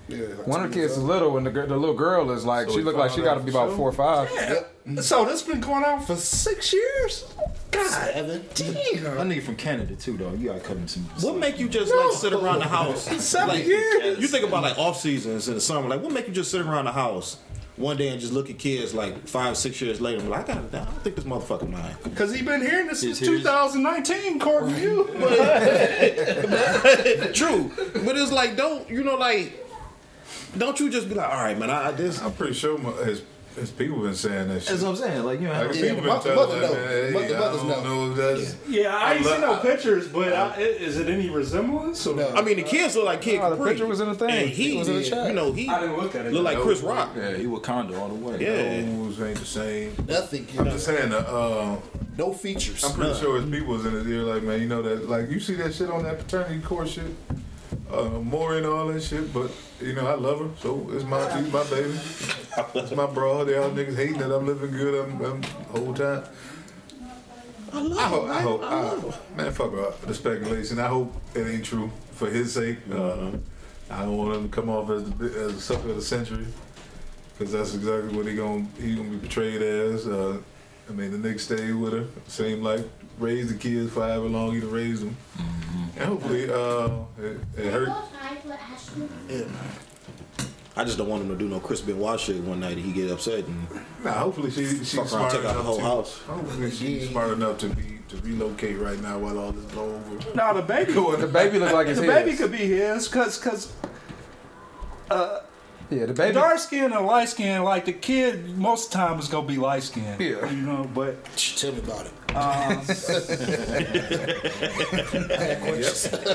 Yeah, 0.08 0.26
like 0.38 0.46
One 0.46 0.62
of 0.64 0.70
the 0.70 0.74
kids 0.74 0.92
years 0.92 0.98
is 0.98 1.02
little, 1.02 1.36
and 1.36 1.46
the, 1.46 1.50
the 1.50 1.76
little 1.76 1.94
girl 1.96 2.30
is 2.30 2.44
like 2.44 2.66
So 2.66 2.72
she 2.74 2.78
he 2.78 2.84
looked 2.84 2.98
like 2.98 3.10
she 3.10 3.22
got 3.22 3.34
to 3.34 3.40
be 3.40 3.50
about 3.50 3.68
sure? 3.70 3.76
four 3.76 3.88
or 3.88 3.92
five. 3.92 4.30
Yep. 4.34 4.72
Mm-hmm. 4.86 4.98
So 5.00 5.24
this 5.24 5.42
been 5.42 5.60
going 5.60 5.82
on 5.84 6.00
for 6.00 6.14
six 6.14 6.72
years. 6.72 7.32
God 7.72 7.90
Seven. 7.90 8.44
damn. 8.54 8.74
That 9.02 9.26
nigga 9.26 9.42
from 9.42 9.56
Canada 9.56 9.96
too, 9.96 10.16
though. 10.16 10.32
You 10.34 10.46
gotta 10.50 10.60
cut 10.60 10.76
him 10.76 10.86
some. 10.86 11.02
What 11.20 11.36
make 11.38 11.58
you 11.58 11.68
just 11.68 11.92
like 11.92 12.12
sit 12.12 12.32
around 12.32 12.60
the 12.60 12.68
house? 12.68 13.02
Seven 13.24 13.48
like, 13.56 13.66
years. 13.66 14.18
You 14.20 14.28
think 14.28 14.46
about 14.46 14.62
like 14.62 14.78
off 14.78 15.00
seasons 15.00 15.48
in 15.48 15.54
the 15.54 15.60
summer. 15.60 15.88
Like, 15.88 16.02
what 16.02 16.12
make 16.12 16.28
you 16.28 16.32
just 16.34 16.52
sit 16.52 16.60
around 16.60 16.84
the 16.84 16.92
house 16.92 17.38
one 17.76 17.96
day 17.98 18.08
and 18.08 18.20
just 18.20 18.32
look 18.32 18.48
at 18.48 18.58
kids 18.58 18.94
like 18.94 19.26
five, 19.26 19.56
six 19.56 19.80
years 19.82 20.00
later 20.00 20.18
and 20.18 20.26
be 20.26 20.30
like, 20.30 20.48
I 20.48 20.54
got, 20.54 20.58
I 20.72 20.84
don't 20.84 21.02
think 21.02 21.16
this 21.16 21.24
motherfucker 21.24 21.68
mine. 21.68 21.94
Because 22.04 22.32
he 22.32 22.40
been 22.42 22.60
hearing 22.62 22.86
this 22.86 23.00
since 23.00 23.18
His- 23.18 23.28
his- 23.28 23.42
2019, 23.42 24.36
according 24.40 24.74
to 24.76 24.80
you. 24.80 25.04
True, 27.32 27.70
but 28.04 28.16
it's 28.16 28.30
like 28.32 28.56
don't 28.56 28.88
you 28.88 29.02
know 29.02 29.16
like. 29.16 29.64
Don't 30.58 30.78
you 30.80 30.90
just 30.90 31.08
be 31.08 31.14
like, 31.14 31.28
all 31.28 31.42
right, 31.42 31.58
man, 31.58 31.70
I, 31.70 31.88
I 31.88 31.90
this. 31.92 32.20
I'm 32.22 32.32
pretty 32.32 32.54
sure 32.54 32.78
my, 32.78 32.90
his 33.04 33.22
his 33.56 33.70
people 33.70 34.02
been 34.02 34.14
saying 34.14 34.48
that 34.48 34.60
shit. 34.60 34.68
That's 34.68 34.82
what 34.82 34.90
I'm 34.90 34.96
saying. 34.96 35.24
Like 35.24 35.40
you 35.40 35.46
know, 35.48 35.52
Like, 35.54 35.74
Yeah, 35.76 35.80
people 35.94 36.02
been 36.02 36.20
telling 36.20 36.36
mother 36.36 36.60
that, 36.60 36.70
know. 36.70 36.74
man, 36.74 36.88
hey, 36.88 37.10
Mother- 37.14 37.36
I 37.36 37.38
mothers 37.40 37.62
don't 37.62 37.68
know. 37.84 38.06
know 38.06 38.10
if 38.10 38.16
that's. 38.18 38.68
Yeah, 38.68 38.94
I 38.94 39.14
ain't 39.14 39.26
I 39.26 39.30
seen 39.32 39.40
no 39.40 39.52
love- 39.52 39.62
pictures, 39.62 40.08
but 40.08 40.32
I, 40.34 40.54
i- 40.56 40.58
is 40.60 40.98
it 40.98 41.08
any 41.08 41.30
resemblance? 41.30 42.06
Or? 42.06 42.16
No. 42.16 42.28
I 42.34 42.42
mean, 42.42 42.56
the 42.56 42.62
kids 42.64 42.96
look 42.96 43.06
like 43.06 43.22
Kid 43.22 43.40
Oh, 43.40 43.56
the 43.56 43.64
picture 43.64 43.86
was 43.86 44.00
in 44.00 44.08
the 44.10 44.14
thing. 44.14 44.28
And 44.28 44.50
he 44.50 44.74
It 44.76 44.78
was 44.78 44.88
in 44.88 44.96
the 44.96 45.04
chat. 45.04 45.28
You 45.28 45.32
know, 45.32 45.52
he 45.52 45.70
I 45.70 45.80
didn't 45.80 45.96
look 45.96 46.14
at 46.14 46.26
it. 46.26 46.34
look 46.34 46.44
like 46.44 46.58
Chris 46.58 46.82
Rock. 46.82 47.12
yeah, 47.16 47.34
he 47.34 47.46
was 47.46 47.62
Condo 47.62 47.98
all 47.98 48.08
the 48.08 48.14
way. 48.14 48.38
Yeah. 48.40 48.82
Those 48.82 49.22
ain't 49.22 49.38
the 49.38 49.46
same. 49.46 49.94
Nothing. 50.06 50.46
I'm 50.58 50.66
just 50.66 50.84
saying, 50.84 51.14
uh, 51.14 51.16
uh, 51.16 51.76
No 52.18 52.34
features. 52.34 52.84
I'm 52.84 52.92
pretty 52.92 53.14
sure 53.18 53.40
his 53.40 53.50
people 53.50 53.72
was 53.72 53.86
in 53.86 53.92
his 53.94 54.06
ear, 54.06 54.22
like, 54.22 54.42
man, 54.42 54.60
you 54.60 54.68
know 54.68 54.82
that, 54.82 55.08
like, 55.08 55.30
you 55.30 55.40
see 55.40 55.54
that 55.54 55.72
shit 55.74 55.88
on 55.88 56.02
that 56.02 56.18
paternity 56.18 56.60
court 56.60 56.88
shit, 56.90 57.04
uh, 57.92 58.09
Maury 58.20 58.59
and 58.59 58.66
all 58.66 58.87
that 58.88 59.03
shit, 59.03 59.33
but, 59.33 59.51
you 59.81 59.92
know, 59.94 60.07
I 60.07 60.14
love 60.14 60.40
her, 60.40 60.49
so 60.61 60.88
it's 60.92 61.05
my, 61.05 61.20
she's 61.37 61.53
my 61.53 61.64
baby. 61.64 61.99
It's 62.75 62.92
my 62.92 63.07
broad, 63.07 63.49
they 63.49 63.57
all 63.57 63.70
niggas 63.70 63.96
hating 63.96 64.18
that 64.18 64.35
I'm 64.35 64.46
living 64.46 64.70
good, 64.70 65.05
I'm, 65.05 65.20
I'm 65.25 65.42
whole 65.42 65.94
time. 65.94 66.25
I 67.72 67.81
love 67.81 67.99
I 67.99 68.03
hope, 68.09 68.25
I 68.25 68.29
man. 68.29 68.42
hope, 68.42 68.62
I 68.62 68.66
I, 68.66 68.81
love 68.81 69.05
him. 69.05 69.37
man, 69.37 69.53
fuck 69.53 69.72
uh, 69.75 70.07
the 70.07 70.14
speculation. 70.14 70.79
I 70.79 70.87
hope 70.88 71.14
it 71.35 71.46
ain't 71.46 71.64
true 71.64 71.90
for 72.12 72.31
his 72.31 72.55
sake. 72.55 72.79
Uh, 72.90 73.33
I 73.90 74.03
don't 74.03 74.16
want 74.16 74.35
him 74.37 74.49
to 74.49 74.55
come 74.55 74.70
off 74.70 74.88
as 74.90 75.11
the, 75.12 75.27
as 75.27 75.53
a 75.55 75.61
sucker 75.61 75.90
of 75.90 75.96
the 75.96 76.03
century, 76.03 76.46
because 77.37 77.53
that's 77.53 77.75
exactly 77.75 78.16
what 78.16 78.27
he 78.27 78.35
gonna 78.37 78.66
he 78.81 78.94
gonna 78.94 79.11
be 79.11 79.18
portrayed 79.18 79.61
as. 79.62 80.07
Uh, 80.07 80.38
I 80.88 80.92
mean, 80.92 81.11
the 81.20 81.29
nigga 81.29 81.40
stayed 81.40 81.75
with 81.75 81.92
her, 81.92 82.07
seemed 82.29 82.62
like 82.62 82.87
raised 83.18 83.48
the 83.50 83.59
kids 83.59 83.92
for 83.92 84.02
however 84.02 84.29
long 84.29 84.52
he 84.55 84.61
done 84.61 84.70
raised 84.70 85.02
them, 85.02 85.16
and 85.96 86.05
hopefully 86.05 86.50
uh, 86.50 86.88
it, 87.22 87.40
it 87.57 87.72
hurt. 87.72 87.88
I 90.79 90.85
just 90.85 90.98
don't 90.98 91.09
want 91.09 91.22
him 91.22 91.31
to 91.31 91.37
do 91.37 91.48
no 91.48 91.59
Chris 91.59 91.81
Benoit 91.81 92.20
shit 92.20 92.37
one 92.42 92.61
night 92.61 92.76
and 92.76 92.85
he 92.85 92.92
get 92.92 93.11
upset 93.11 93.46
and 93.46 93.66
Nah, 94.05 94.12
hopefully 94.12 94.50
she 94.50 94.66
she's 94.66 94.90
smart 94.90 95.33
take 95.33 95.40
out 95.40 95.42
the 95.42 95.48
enough 95.50 95.64
whole 95.64 95.76
to, 95.76 95.83
house. 95.83 96.18
Hopefully 96.18 96.70
she's 96.70 97.09
smart 97.09 97.31
enough 97.33 97.57
to 97.59 97.68
be 97.70 97.98
to 98.09 98.16
relocate 98.18 98.76
right 98.79 99.00
now 99.00 99.18
while 99.18 99.38
all 99.38 99.52
this 99.52 99.64
is 99.64 99.76
over. 99.79 100.35
No, 100.35 100.55
the 100.55 100.62
baby. 100.62 100.92
The 101.18 101.26
baby 101.26 101.59
looked 101.59 101.72
like 101.72 101.87
it's 101.87 101.98
the 101.98 102.05
his. 102.05 102.14
baby 102.14 102.37
could 102.37 102.52
be 102.52 102.59
his, 102.59 103.09
cause, 103.09 103.38
cause 103.38 103.72
yeah, 105.90 106.07
the 106.07 106.12
baby. 106.12 106.35
dark 106.35 106.59
skin 106.59 106.92
and 106.92 107.07
light 107.07 107.29
skin, 107.29 107.62
like 107.62 107.85
the 107.85 107.92
kid, 107.92 108.57
most 108.57 108.87
of 108.87 108.92
the 108.92 108.99
time 109.07 109.18
is 109.18 109.29
gonna 109.29 109.46
be 109.46 109.57
light 109.57 109.83
skin. 109.85 110.16
Yeah. 110.18 110.51
you 110.51 110.62
know. 110.62 110.88
But 110.94 111.25
Tell 111.37 111.72
me 111.72 111.79
about 111.79 112.07
it. 112.07 112.12
Um, 112.37 112.83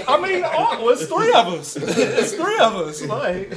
I 0.08 0.20
mean, 0.22 0.44
oh, 0.46 0.90
it's 0.90 1.06
three 1.06 1.34
of 1.34 1.48
us. 1.48 1.76
It's 1.76 2.34
three 2.34 2.58
of 2.60 2.76
us. 2.76 3.02
Like, 3.04 3.54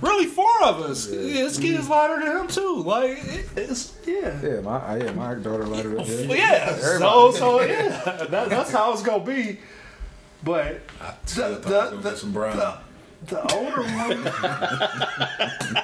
really, 0.00 0.26
four 0.26 0.62
of 0.64 0.80
us. 0.80 1.06
His 1.06 1.58
kid's 1.58 1.88
lighter 1.88 2.24
than 2.24 2.36
him 2.38 2.48
too. 2.48 2.82
Like, 2.82 3.18
it, 3.24 3.48
it's 3.56 3.94
yeah. 4.06 4.40
Yeah, 4.42 4.60
my 4.60 4.96
yeah, 4.96 5.12
my 5.12 5.34
daughter 5.34 5.66
lighter 5.66 5.90
than 5.90 6.04
him. 6.04 6.30
Yeah. 6.30 6.36
yeah, 6.36 6.76
so 6.98 7.30
so 7.32 7.60
yeah, 7.60 7.88
that, 8.30 8.48
that's 8.48 8.70
how 8.70 8.92
it's 8.92 9.02
gonna 9.02 9.24
be. 9.24 9.58
But 10.42 10.80
Still 11.26 11.50
the, 11.50 11.56
thought 11.56 11.72
I 11.72 11.82
was 11.82 11.90
gonna 11.90 12.02
the, 12.02 12.16
some 12.16 12.32
brown. 12.32 12.56
the 12.56 12.78
older 13.52 13.82
one, 13.82 14.24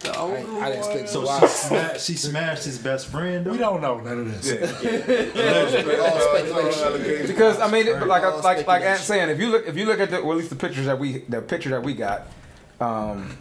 the 0.00 0.18
older 0.18 0.36
I 0.36 0.40
didn't 0.40 0.60
one, 0.60 0.72
expect 0.72 1.08
So 1.10 1.24
so. 1.24 1.40
she 1.40 1.46
smashed, 1.48 2.06
she 2.06 2.14
smashed 2.14 2.64
his 2.64 2.78
best 2.78 3.06
friend. 3.08 3.46
we 3.46 3.58
don't 3.58 3.80
know 3.80 3.98
none 4.00 4.20
of 4.20 4.42
this. 4.42 4.52
Because 7.26 7.58
I 7.60 7.70
mean, 7.70 7.86
it- 7.88 8.06
like 8.06 8.22
All 8.22 8.40
like 8.42 8.66
like 8.66 8.82
Ant 8.82 9.00
saying, 9.00 9.30
if 9.30 9.38
you 9.38 9.48
look 9.48 9.66
if 9.66 9.76
you 9.76 9.86
look 9.86 10.00
at 10.00 10.10
the 10.10 10.22
well, 10.22 10.32
at 10.32 10.38
least 10.38 10.50
the 10.50 10.56
pictures 10.56 10.86
that 10.86 10.98
we 10.98 11.18
the 11.28 11.40
picture 11.42 11.70
that 11.70 11.82
we 11.82 11.94
got, 11.94 12.26
um, 12.80 13.36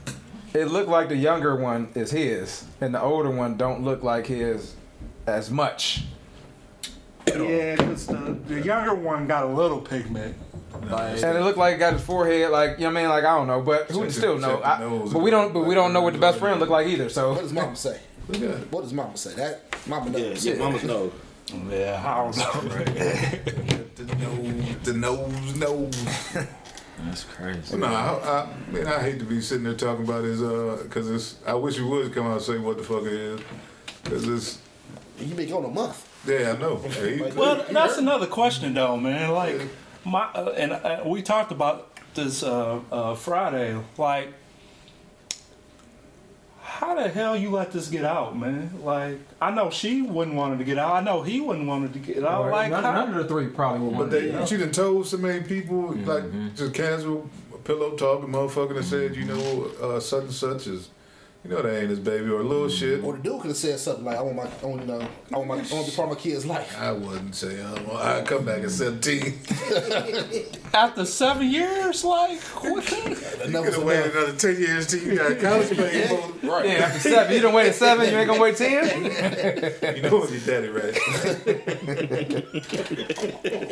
it 0.54 0.66
looked 0.66 0.90
like 0.90 1.10
the 1.10 1.16
younger 1.18 1.56
one 1.56 1.90
is 1.96 2.12
his, 2.12 2.66
and 2.82 2.94
the 2.94 3.02
older 3.02 3.30
one 3.30 3.58
don't 3.58 3.84
look 3.84 4.04
like 4.04 4.28
his 4.28 4.76
as 5.26 5.50
much. 5.50 6.04
Yeah, 7.28 7.76
because 7.78 8.08
the, 8.08 8.38
the 8.48 8.62
younger 8.62 8.94
one 8.94 9.28
got 9.28 9.44
a 9.46 9.48
little 9.48 9.80
pigment. 9.80 10.36
Like, 10.90 11.24
And 11.24 11.38
it 11.38 11.42
looked 11.42 11.58
like 11.58 11.76
it 11.76 11.80
got 11.80 11.94
his 11.94 12.02
forehead, 12.04 12.50
like 12.52 12.72
you 12.78 12.84
know 12.86 12.90
what 12.92 12.98
I 12.98 13.02
mean, 13.02 13.10
like 13.10 13.24
I 13.24 13.36
don't 13.38 13.48
know, 13.48 13.62
but 13.62 13.90
who 13.92 14.04
Check 14.04 14.12
still 14.12 14.38
know? 14.38 14.60
check 14.62 14.80
the 14.80 14.86
I, 14.86 15.14
but 15.14 15.20
we 15.22 15.32
don't, 15.32 15.54
but 15.54 15.62
we 15.66 15.76
don't 15.76 15.94
know 15.94 16.02
what 16.02 16.14
the 16.14 16.20
best 16.20 16.40
friend 16.40 16.60
look 16.60 16.70
like 16.70 16.88
either. 16.88 17.10
So 17.10 17.34
what 17.34 17.42
does 17.42 17.54
mama 17.54 17.76
say? 17.76 18.00
Look. 18.28 18.72
What 18.72 18.82
does 18.82 18.94
mama 18.94 19.18
say? 19.18 19.34
That 19.36 19.88
mama 19.88 20.12
yeah, 20.12 20.30
knows. 20.30 20.46
yeah, 20.46 20.56
mamas 20.56 20.84
know. 20.84 21.12
yeah, 21.70 22.04
I 22.06 22.24
don't 22.24 22.38
know. 22.38 23.80
The 23.96 24.16
nose, 24.16 24.84
the 24.84 24.94
nose, 24.94 25.56
nose. 25.58 26.48
That's 27.06 27.24
crazy. 27.24 27.78
No, 27.78 27.88
I, 27.88 27.90
I, 28.42 28.72
man, 28.72 28.88
I 28.88 29.02
hate 29.02 29.20
to 29.20 29.26
be 29.26 29.40
sitting 29.40 29.64
there 29.64 29.74
talking 29.76 30.04
about 30.04 30.24
his, 30.24 30.42
uh, 30.42 30.84
cause 30.90 31.10
it's. 31.10 31.38
I 31.48 31.54
wish 31.54 31.78
you 31.78 31.88
would 31.88 32.14
come 32.14 32.28
out 32.28 32.34
and 32.34 32.42
say 32.42 32.58
what 32.58 32.78
the 32.78 32.84
fuck 32.84 33.04
it 33.04 33.14
is, 33.14 33.42
cause 34.04 34.28
it's. 34.28 34.60
You 35.20 35.36
been 35.36 35.48
going 35.50 35.66
a 35.66 35.70
month. 35.70 36.10
Yeah, 36.28 36.54
I 36.56 36.60
know. 36.62 36.78
Hey, 36.78 37.18
he- 37.18 37.22
Well, 37.38 37.66
that's 37.72 37.98
another 37.98 38.28
question, 38.28 38.74
though, 38.74 38.98
man. 38.98 39.32
Like, 39.32 39.62
my 40.06 40.24
uh, 40.34 40.54
and 40.58 40.72
uh, 40.74 41.04
we 41.06 41.22
talked 41.22 41.52
about 41.52 41.90
this 42.14 42.44
uh, 42.44 42.80
uh, 42.92 43.16
Friday. 43.16 43.78
Like, 43.98 44.30
how 46.62 46.96
the 46.96 47.08
hell 47.10 47.36
you 47.36 47.50
let 47.50 47.72
this 47.72 47.88
get 47.90 48.06
out, 48.06 48.38
man? 48.38 48.72
Like, 48.84 49.20
I 49.42 49.52
know 49.52 49.70
she 49.70 50.02
wouldn't 50.02 50.36
want 50.36 50.56
it 50.56 50.58
to 50.58 50.64
get 50.64 50.78
out. 50.78 50.94
I 50.94 51.02
know 51.02 51.22
he 51.22 51.40
wouldn't 51.42 51.68
want 51.68 51.86
it 51.86 51.94
to 51.94 52.00
get 52.00 52.24
out. 52.24 52.52
Like, 52.52 52.72
none, 52.72 52.84
how- 52.84 52.92
none 53.06 53.10
of 53.10 53.16
the 53.16 53.26
three 53.28 53.48
probably 53.48 53.82
would 53.88 53.92
But 53.92 54.00
want 54.00 54.12
they, 54.12 54.32
to. 54.32 54.46
she 54.46 54.58
done 54.58 54.72
told 54.72 55.08
so 55.08 55.18
many 55.18 55.44
people, 55.44 55.94
like 55.94 56.56
just 56.56 56.74
casual 56.74 57.30
pillow 57.64 57.96
talking, 57.96 58.30
motherfucker 58.30 58.76
that 58.76 58.84
said, 58.84 59.16
you 59.16 59.26
know, 59.26 59.72
uh, 59.82 60.00
such 60.00 60.24
and 60.24 60.34
such 60.34 60.68
is, 60.68 60.90
you 61.44 61.50
know, 61.52 61.62
that 61.62 61.78
ain't 61.82 61.90
his 61.90 62.00
baby 62.00 62.30
or 62.30 62.40
a 62.40 62.44
little 62.44 62.70
shit. 62.70 63.04
Or 63.04 63.18
the 63.18 63.22
dude 63.24 63.42
could 63.42 63.50
have 63.50 63.58
said 63.58 63.78
something 63.80 64.06
like, 64.06 64.18
"I 64.18 64.22
want 64.22 64.36
my, 64.38 64.44
I 64.62 64.66
want, 64.66 64.82
you 64.82 64.88
know, 64.88 65.08
I 65.34 65.38
want 65.38 65.48
my, 65.50 65.56
I 65.56 65.58
want 65.58 65.86
to 65.86 65.92
be 65.92 65.96
part 65.96 66.10
of 66.10 66.16
my 66.16 66.22
kid's 66.22 66.46
life." 66.46 66.80
I 66.80 66.92
wouldn't 66.94 67.36
say, 67.36 67.62
uh, 67.62 67.76
well, 67.86 67.98
I'd 67.98 68.26
come 68.26 68.46
back 68.46 68.64
at 68.64 68.72
17. 68.72 69.40
after 70.74 71.06
seven 71.06 71.50
years, 71.50 72.04
like, 72.06 72.40
what 72.42 72.86
kind 72.86 73.12
of- 73.12 73.40
You 73.44 73.50
Enough 73.50 73.64
could 73.66 73.70
is 73.72 73.76
have 73.76 73.84
waited 73.84 74.16
another 74.16 74.34
10 74.38 74.58
years 74.58 74.88
till 74.88 75.00
you 75.04 75.18
got 75.18 75.38
college 75.40 75.70
paid 75.78 76.08
for. 76.10 76.48
Right. 76.48 76.66
Yeah, 76.66 76.74
after 76.86 77.00
seven, 77.10 77.34
you 77.36 77.42
done 77.42 77.54
waited 77.54 77.76
seven, 77.76 78.10
you 78.10 78.18
ain't 78.18 78.28
gonna 78.28 78.40
wait 78.42 78.56
ten. 78.56 79.96
You 79.96 80.02
know 80.04 80.18
what 80.20 80.32
your 80.32 80.40
daddy 80.42 80.68
right. 80.70 80.98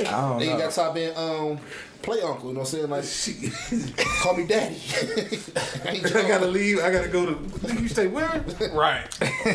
I 0.08 0.22
don't 0.22 0.40
Then 0.40 0.50
you 0.50 0.58
got 0.58 0.66
to 0.66 0.72
stop 0.72 0.94
being 0.94 1.16
um 1.16 1.60
play 2.02 2.22
uncle. 2.22 2.50
You 2.50 2.54
know 2.56 2.62
what 2.62 2.74
I'm 2.74 3.02
saying? 3.06 3.96
Like, 3.96 3.98
call 4.22 4.36
me 4.36 4.46
daddy. 4.46 4.76
I 5.86 6.02
I 6.04 6.28
gotta 6.28 6.48
leave. 6.48 6.80
I 6.80 6.92
gotta 6.92 7.08
go 7.08 7.26
to 7.26 7.34
Nigga, 7.34 7.82
you 7.82 7.88
stay 7.88 8.08
where? 8.08 8.44
Right. 8.74 9.06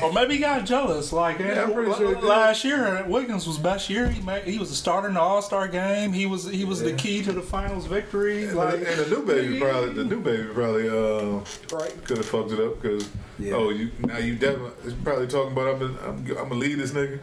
Or 0.03 0.13
maybe 0.13 0.35
he 0.35 0.41
got 0.41 0.65
jealous. 0.65 1.13
Like 1.13 1.39
Yeah, 1.39 1.65
I'm 1.65 1.73
pretty 1.73 1.93
sure 1.95 2.21
last 2.21 2.65
year, 2.65 3.05
Wiggins 3.09 3.47
was 3.47 3.59
best 3.59 3.89
year. 3.91 4.09
He 4.09 4.23
made, 4.23 4.45
he 4.45 4.59
was 4.59 4.71
a 4.71 4.75
starter 4.75 5.09
in 5.09 5.15
the 5.15 5.21
All 5.21 5.43
Star 5.43 5.69
game. 5.69 6.13
He 6.13 6.27
was 6.27 6.45
he 6.49 6.65
was 6.65 6.81
the 6.83 6.93
key 6.93 7.23
to 7.23 7.33
the 7.33 7.43
finals 7.43 7.87
victory. 7.87 8.45
And, 8.47 8.57
Like 8.57 8.75
and 8.75 8.85
the 8.87 9.09
new 9.09 9.25
baby 9.27 9.59
probably, 9.61 9.93
the 9.93 10.05
new 10.05 10.21
baby 10.21 10.45
probably 10.55 10.89
uh, 10.89 11.41
Right. 11.77 12.05
could 12.05 12.19
have 12.19 12.27
fucked 12.27 12.53
it 12.53 12.61
up 12.61 12.81
because 12.81 13.09
oh 13.53 13.71
you 13.71 13.91
now 14.01 14.19
you 14.19 14.35
definitely 14.37 14.71
it's 14.85 14.95
probably 15.03 15.27
talking 15.27 15.53
about 15.53 15.75
I'm 15.75 15.79
gonna, 15.79 15.99
I'm, 16.09 16.19
I'm 16.39 16.49
gonna 16.49 16.55
lead 16.55 16.79
this 16.79 16.93
nigga. 16.93 17.21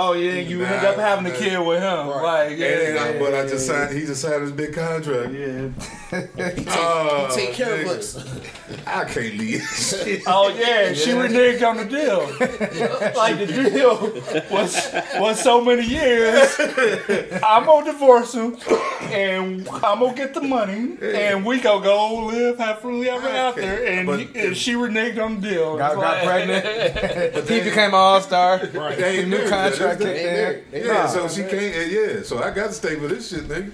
Oh 0.00 0.12
yeah, 0.14 0.34
you 0.40 0.58
Nah, 0.58 0.66
end 0.68 0.86
up 0.86 0.96
having 0.96 1.26
a 1.26 1.34
kid 1.36 1.58
with 1.58 1.82
him. 1.82 2.08
Right. 2.08 2.48
Like 2.50 2.58
yeah, 2.58 2.66
and 2.66 2.98
I, 2.98 3.12
yeah, 3.12 3.18
but 3.18 3.34
I 3.34 3.42
yeah, 3.42 3.48
just 3.48 3.66
signed. 3.66 3.94
He 3.96 4.06
just 4.06 4.22
signed 4.22 4.42
his 4.42 4.52
big 4.52 4.72
contract. 4.74 5.32
Yeah. 5.32 5.68
Oh, 6.70 7.28
Take 7.34 7.52
care 7.52 7.74
of 7.74 7.80
nigga. 7.86 7.98
us. 7.98 8.16
I 8.86 9.04
can't 9.04 9.36
leave. 9.36 10.22
Oh 10.26 10.48
yeah, 10.48 10.92
she 10.94 11.10
reneged 11.10 11.62
on 11.68 11.76
the 11.76 11.84
deal. 11.84 12.20
like 13.16 13.38
the 13.38 13.46
deal 13.46 13.96
was 14.50 14.72
was 15.20 15.42
so 15.42 15.62
many 15.62 15.84
years. 15.86 16.54
I'm 17.44 17.64
gonna 17.66 17.92
divorce 17.92 18.32
him, 18.34 18.56
and 19.12 19.68
I'm 19.68 20.00
gonna 20.00 20.14
get 20.14 20.32
the 20.34 20.40
money, 20.40 20.96
and 21.02 21.44
we 21.44 21.60
gonna 21.60 21.84
go 21.84 22.26
live 22.26 22.56
happily 22.58 23.10
ever 23.10 23.28
after. 23.28 23.60
And, 23.60 24.06
But- 24.06 24.20
he- 24.20 24.38
and 24.40 24.56
she 24.56 24.72
reneged 24.74 25.22
on 25.22 25.40
the 25.40 25.48
deal. 25.50 25.76
Got, 25.76 25.94
got 25.96 26.24
like- 26.24 26.24
pregnant. 26.24 27.48
he 27.50 27.60
became 27.60 27.90
an 27.90 27.94
all 27.94 28.20
star. 28.22 28.58
They 28.58 29.22
The 29.22 29.26
new 29.28 29.48
contract 29.48 29.87
They 29.96 30.04
kicked 30.04 30.74
ain't 30.74 30.74
in. 30.74 30.86
Yeah, 30.86 31.06
so 31.06 31.28
she 31.28 31.42
can't. 31.42 31.90
Yeah, 31.90 32.22
so 32.22 32.42
I 32.42 32.50
got 32.50 32.68
to 32.68 32.72
stay 32.72 32.96
for 32.96 33.08
this 33.08 33.30
shit, 33.30 33.44
nigga. 33.48 33.70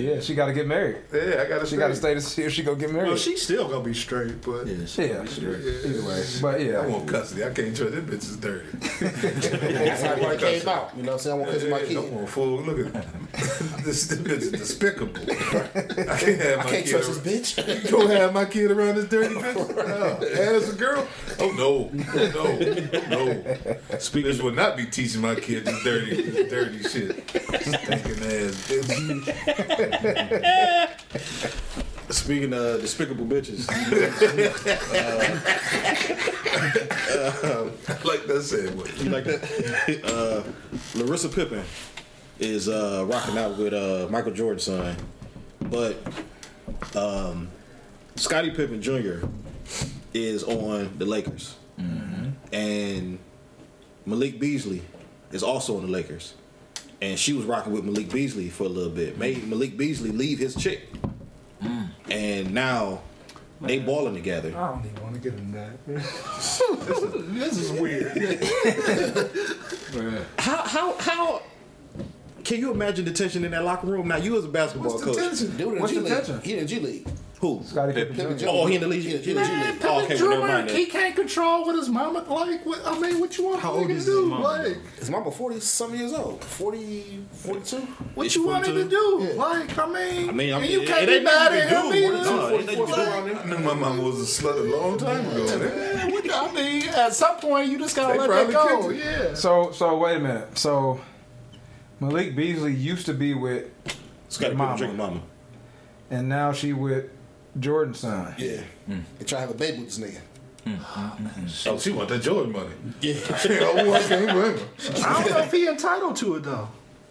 Yeah, 0.00 0.20
she 0.20 0.34
got 0.34 0.46
to 0.46 0.52
get 0.52 0.66
married. 0.66 0.96
Yeah, 1.12 1.42
I 1.44 1.48
got 1.48 1.60
to. 1.60 1.66
She 1.66 1.76
got 1.76 1.88
to 1.88 1.96
stay 1.96 2.14
to 2.14 2.20
see 2.20 2.42
if 2.42 2.52
she 2.52 2.62
go 2.62 2.74
get 2.74 2.92
married. 2.92 3.08
Well, 3.08 3.16
she's 3.16 3.42
still 3.42 3.68
gonna 3.68 3.84
be 3.84 3.94
straight, 3.94 4.40
but 4.42 4.66
Yeah, 4.66 4.84
she- 4.86 5.06
yeah, 5.06 5.22
either 5.22 6.06
way. 6.06 6.24
But 6.40 6.60
yeah, 6.60 6.78
I 6.80 6.86
want 6.86 7.08
custody. 7.08 7.44
I 7.44 7.50
can't 7.50 7.76
trust 7.76 7.92
this 7.92 8.04
bitch 8.04 8.30
is 8.30 8.36
dirty. 8.36 8.66
That's 9.00 10.02
how 10.02 10.12
it 10.30 10.40
came 10.40 10.68
out. 10.68 10.96
You 10.96 11.02
know 11.02 11.12
what 11.12 11.14
I'm 11.14 11.18
saying? 11.18 11.36
I 11.36 11.38
want 11.42 11.52
to 11.52 11.58
kiss 11.58 11.70
my 11.70 11.76
I 11.78 11.84
kid. 11.84 12.12
want 12.12 12.28
full. 12.28 12.60
Look 12.62 12.78
at 12.78 12.92
this. 13.32 13.70
This 13.90 14.08
bitch 14.18 14.28
is 14.42 14.52
despicable. 14.52 15.16
I 15.20 16.16
can't 16.18 16.40
have 16.40 16.58
my 16.58 16.64
I 16.64 16.70
can't 16.70 16.84
kid. 16.84 16.88
trust 16.90 17.24
this 17.24 17.54
bitch. 17.54 17.84
You 17.84 17.90
don't 17.90 18.10
have 18.10 18.32
my 18.34 18.44
kid 18.44 18.70
around 18.70 18.96
this 18.96 19.06
dirty 19.08 19.34
bitch. 19.34 19.76
No. 19.76 20.16
And 20.26 20.38
as 20.56 20.68
a 20.72 20.76
girl, 20.76 21.06
oh 21.38 21.50
no, 21.52 21.90
no, 22.34 22.58
no. 23.08 23.98
Speaking 23.98 24.30
This 24.30 24.42
would 24.42 24.54
not 24.56 24.76
be 24.76 24.86
teaching 24.86 25.20
my 25.22 25.34
kid 25.34 25.64
this 25.64 25.82
dirty, 25.82 26.22
this 26.30 26.50
dirty 26.50 26.82
shit. 26.82 27.28
Stinking 27.30 28.22
ass 28.22 28.68
bitch. 28.68 29.89
Speaking 32.10 32.52
of 32.52 32.80
despicable 32.80 33.24
bitches, 33.24 33.66
I 33.70 33.74
like 38.04 38.26
that 38.26 38.42
said. 38.42 38.76
What? 38.76 38.98
you 39.00 39.10
like 39.10 39.24
that? 39.24 39.40
Uh, 40.04 40.42
Larissa 40.94 41.28
Pippen 41.28 41.62
is 42.38 42.68
uh, 42.68 43.04
rocking 43.08 43.38
out 43.38 43.56
with 43.58 43.72
uh, 43.72 44.08
Michael 44.10 44.32
Jordan's 44.32 44.64
son, 44.64 44.96
but 45.60 45.96
um, 46.96 47.48
Scottie 48.16 48.50
Pippen 48.50 48.80
Jr. 48.82 49.26
is 50.14 50.42
on 50.44 50.90
the 50.98 51.04
Lakers, 51.04 51.56
and 52.52 53.18
Malik 54.06 54.38
Beasley 54.40 54.82
is 55.32 55.42
also 55.42 55.76
on 55.76 55.82
the 55.82 55.88
Lakers, 55.92 56.34
and 57.02 57.18
she 57.18 57.32
was 57.32 57.44
rocking 57.44 57.72
with 57.72 57.84
Malik 57.84 58.12
Beasley 58.12 58.48
for 58.48 58.64
a 58.64 58.68
little 58.68 58.90
bit. 58.90 59.18
Made 59.18 59.46
Malik 59.48 59.76
Beasley 59.76 60.10
leave 60.10 60.38
his 60.38 60.54
chick, 60.54 60.82
mm. 61.62 61.88
and 62.10 62.52
now 62.52 63.00
they 63.60 63.78
balling 63.78 64.14
together. 64.14 64.48
I 64.56 64.68
don't 64.68 64.84
even 64.86 65.02
want 65.02 65.14
to 65.14 65.20
get 65.20 65.34
in 65.38 65.52
that. 65.52 65.86
this 67.34 67.58
is 67.58 67.72
weird. 67.72 68.16
How 70.38 70.56
how 70.62 70.94
how 70.98 71.42
can 72.44 72.60
you 72.60 72.72
imagine 72.72 73.04
the 73.04 73.12
tension 73.12 73.44
in 73.44 73.50
that 73.50 73.64
locker 73.64 73.86
room? 73.86 74.08
Now 74.08 74.16
you 74.16 74.36
as 74.38 74.44
a 74.44 74.48
basketball 74.48 74.92
What's 74.92 75.04
the 75.04 75.12
coach. 75.12 75.20
tension? 75.20 75.56
Dude 75.56 75.74
in 75.74 75.80
What's 75.80 75.92
G 75.92 75.98
the 75.98 76.04
League. 76.04 76.14
tension? 76.14 76.40
He 76.42 76.52
in 76.54 76.60
the 76.60 76.66
G 76.66 76.80
League. 76.80 77.08
Who? 77.40 77.62
Scottie 77.64 77.94
Pippen 77.94 78.16
Pippen 78.16 78.36
Jr. 78.36 78.44
Jr. 78.44 78.50
Oh, 78.50 78.66
he 78.66 78.74
in 78.74 78.80
the 78.82 78.86
league. 78.86 79.02
He 79.02 79.14
in 79.16 79.22
He 79.22 79.30
in 79.30 79.36
the 79.36 79.42
G 79.42 79.48
G 79.48 79.54
League. 79.56 79.64
League. 79.72 79.80
Oh, 79.84 80.04
okay, 80.04 80.14
well, 80.20 80.30
never 80.30 80.46
mind 80.46 80.70
he 80.70 80.84
can't 80.86 81.16
control 81.16 81.64
what 81.64 81.74
his 81.74 81.88
mama 81.88 82.18
like. 82.28 82.66
What, 82.66 82.82
I 82.86 82.98
mean, 82.98 83.18
what 83.18 83.38
you 83.38 83.44
want 83.46 83.60
How 83.62 83.72
him 83.72 83.78
old 83.80 83.88
to 83.88 83.94
is 83.94 84.04
his 84.04 84.14
do? 84.14 84.26
mama? 84.26 84.44
Like, 84.44 84.76
His 84.98 85.10
mama 85.10 85.30
40 85.30 85.60
some 85.60 85.94
years 85.94 86.12
old. 86.12 86.44
40, 86.44 87.24
42. 87.32 87.76
what 88.14 88.26
Is 88.26 88.36
you 88.36 88.42
she 88.42 88.46
want 88.46 88.66
him 88.66 88.74
to 88.74 88.80
42? 88.82 88.90
do? 88.90 89.24
Yeah. 89.24 89.42
Like, 89.42 89.78
I 89.78 89.86
mean, 89.86 90.28
I 90.28 90.32
mean, 90.32 90.52
I'm, 90.54 90.62
and 90.62 90.70
you 90.70 90.82
it, 90.82 90.86
can't 90.88 91.02
it 91.02 91.06
be 91.06 91.12
ain't 91.14 91.24
mad 91.24 91.52
nothing 91.52 91.58
at 91.60 91.68
to 91.70 91.76
him 91.80 91.94
either. 91.94 92.24
No, 92.24 92.46
it 92.48 92.52
ain't 92.52 92.66
nothing 92.66 92.86
to 92.86 93.30
do. 93.32 93.38
I 93.38 93.46
knew 93.46 93.58
my 93.64 93.74
mama 93.74 94.02
was 94.02 94.20
a 94.40 94.42
slut 94.42 94.58
a 94.58 94.76
long 94.76 94.98
time 94.98 95.26
ago. 95.30 95.58
Man, 95.58 96.10
what- 96.12 96.30
I 96.30 96.52
mean, 96.52 96.88
at 96.90 97.14
some 97.14 97.38
point, 97.38 97.70
you 97.70 97.78
just 97.78 97.96
gotta 97.96 98.12
They 98.20 98.28
let 98.28 98.48
that 98.48 98.52
go. 98.52 98.90
Yeah. 98.90 99.32
So 99.34 99.72
so 99.72 99.96
wait 99.96 100.16
a 100.18 100.20
minute. 100.20 100.58
So 100.58 101.00
Malik 102.00 102.36
Beasley 102.36 102.74
used 102.74 103.06
to 103.06 103.14
be 103.14 103.32
with, 103.34 103.64
Scottie 104.28 104.54
Mama. 104.54 104.72
Pippen 104.74 104.78
drinking 104.78 104.96
mama. 104.98 105.20
and 106.10 106.28
now 106.28 106.52
she 106.52 106.72
with 106.72 107.10
Jordan's 107.58 107.98
son. 107.98 108.34
Yeah. 108.38 108.62
Mm. 108.88 109.02
They 109.18 109.24
try 109.24 109.40
to 109.40 109.46
have 109.46 109.50
a 109.50 109.54
baby 109.58 109.78
with 109.78 109.86
this 109.86 109.98
nigga. 109.98 110.20
Mm. 110.66 111.66
Oh, 111.66 111.78
she 111.78 111.90
want 111.90 112.08
that 112.10 112.22
Jordan 112.22 112.52
money. 112.52 112.70
Yeah. 113.00 113.14
I 113.28 113.32
can't 113.32 114.30
blame 114.30 114.58
her. 114.58 114.68
I 115.06 115.22
don't 115.22 115.30
know 115.30 115.38
if 115.38 115.52
he 115.52 115.66
entitled 115.66 116.16
to 116.16 116.36
it 116.36 116.42
though. 116.42 116.68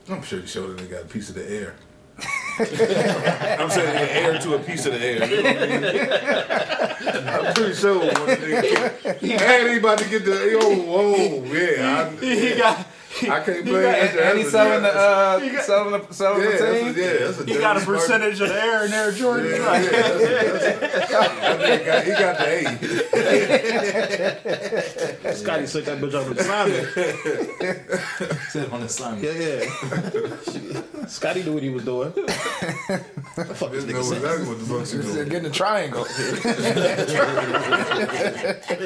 I'm 0.09 0.21
sure 0.23 0.39
he 0.39 0.47
showed 0.47 0.77
that 0.77 0.83
they 0.83 0.87
got 0.87 1.03
a 1.03 1.07
piece 1.07 1.29
of 1.29 1.35
the 1.35 1.49
air. 1.49 1.75
I'm 2.59 3.69
saying 3.69 3.93
the 3.93 4.15
air 4.15 4.39
to 4.39 4.55
a 4.55 4.59
piece 4.59 4.85
of 4.85 4.93
the 4.93 4.99
air. 4.99 5.25
You 5.29 5.43
know 5.43 5.53
what 5.53 5.63
I 5.63 5.67
mean? 5.77 7.27
I'm 7.29 7.53
pretty 7.53 7.73
sure 7.73 7.99
when 7.99 8.09
the 8.09 8.13
nigga, 8.13 9.17
he 9.19 9.29
had 9.29 9.69
he 9.69 9.77
about 9.77 9.99
to 9.99 10.09
get 10.09 10.25
the 10.25 10.57
oh 10.61 10.75
whoa 10.81 11.43
yeah 11.45 12.09
He 12.19 12.57
got 12.57 12.85
I, 13.23 13.29
I 13.29 13.39
can't 13.43 13.63
blame 13.65 13.85
And, 13.85 13.85
that. 13.85 14.19
and 14.19 14.37
he's 14.39 14.51
selling 14.51 14.81
the 14.83 14.93
uh, 14.95 15.39
selling 15.61 15.91
the 16.01 16.13
selling 16.13 16.41
yeah, 16.41 16.49
the 16.49 16.57
that's 16.57 16.63
a, 16.63 16.65
yeah, 17.01 17.13
that's 17.25 17.39
a 17.39 17.41
he 17.45 17.53
got 17.59 17.75
a 17.77 17.79
dirty 17.79 17.85
smart- 17.85 17.99
percentage 17.99 18.41
of 18.41 18.49
the 18.49 18.61
air 18.63 18.85
in 18.85 18.91
there, 18.91 19.11
Jordan. 19.11 19.51
Yeah, 19.51 19.65
Like, 19.67 19.83
yeah, 19.91 19.91
that's 19.91 20.63
a, 20.63 20.65
that's 20.79 21.11
a, 21.11 21.13
got, 21.85 22.03
he 22.05 22.11
got 22.11 22.37
the 22.37 22.45
A. 25.25 25.33
Scotty 25.35 25.67
took 25.67 25.85
that 25.85 25.97
bitch 25.99 26.13
off 26.13 26.27
the 26.29 26.39
assignment. 26.39 26.87
Sit 28.49 28.71
on 28.73 28.81
the 28.81 28.89
sun. 28.89 29.19
Yeah, 29.21 29.31
yeah. 29.31 29.65
Scotty 31.07 31.43
knew 31.43 31.53
what 31.53 31.63
he 31.63 31.69
was 31.69 31.83
doing. 31.85 32.11
Fuck 32.11 33.71
this 33.71 33.85
nigga 33.85 34.03
said. 34.03 34.17
exactly 34.17 34.47
what 34.47 34.59
the 34.59 34.65
fuck 34.65 34.85
she 34.85 34.97
Just 34.97 35.13
doing. 35.13 35.29
getting 35.29 35.49
a 35.49 35.53
triangle. 35.53 36.05
Yeah, 36.09 36.15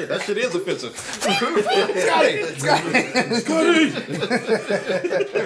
that 0.06 0.22
shit 0.24 0.38
is 0.38 0.54
offensive. 0.54 0.96
Scotty, 0.96 2.42
Scotty, 2.58 2.92
Scotty. 3.40 3.90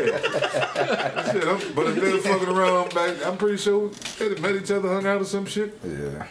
Shit, 0.09 1.45
I'm, 1.45 1.75
but 1.75 1.87
if 1.89 1.95
they 1.97 2.13
were 2.13 2.19
fucking 2.19 2.49
around 2.49 2.95
back, 2.95 3.27
I'm 3.27 3.37
pretty 3.37 3.59
sure 3.59 3.91
they 4.19 4.29
met 4.41 4.57
each 4.57 4.71
other, 4.71 4.89
hung 4.89 5.07
out 5.07 5.21
or 5.21 5.25
some 5.25 5.47
shit. 5.47 5.79
Yeah. 5.85 6.27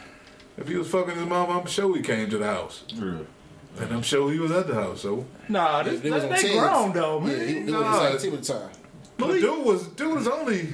If 0.56 0.68
he 0.68 0.76
was 0.76 0.88
fucking 0.90 1.14
his 1.14 1.26
mom, 1.26 1.50
I'm 1.50 1.66
sure 1.66 1.94
he 1.96 2.02
came 2.02 2.28
to 2.30 2.38
the 2.38 2.46
house. 2.46 2.84
And 2.90 3.26
I'm 3.92 4.02
sure 4.02 4.32
he 4.32 4.38
was 4.40 4.50
at 4.50 4.66
the 4.66 4.74
house, 4.74 5.02
so. 5.02 5.24
nah, 5.48 5.82
this, 5.84 6.00
They 6.00 6.08
they, 6.08 6.14
was 6.14 6.24
on 6.24 6.30
they 6.30 6.52
grown 6.58 6.92
though, 6.92 7.20
Yeah, 7.20 7.26
man. 7.36 7.46
he, 7.48 7.54
he 7.54 7.60
was 7.64 7.72
Nah. 7.72 7.86
on 7.86 8.12
the 8.12 8.18
same 8.18 8.30
team 8.30 8.38
at 8.38 8.44
the 8.44 8.52
time. 8.54 8.70
But 9.16 9.26
dude 9.34 9.64
was 9.64 9.86
dude 9.88 10.14
was 10.16 10.26
only 10.28 10.68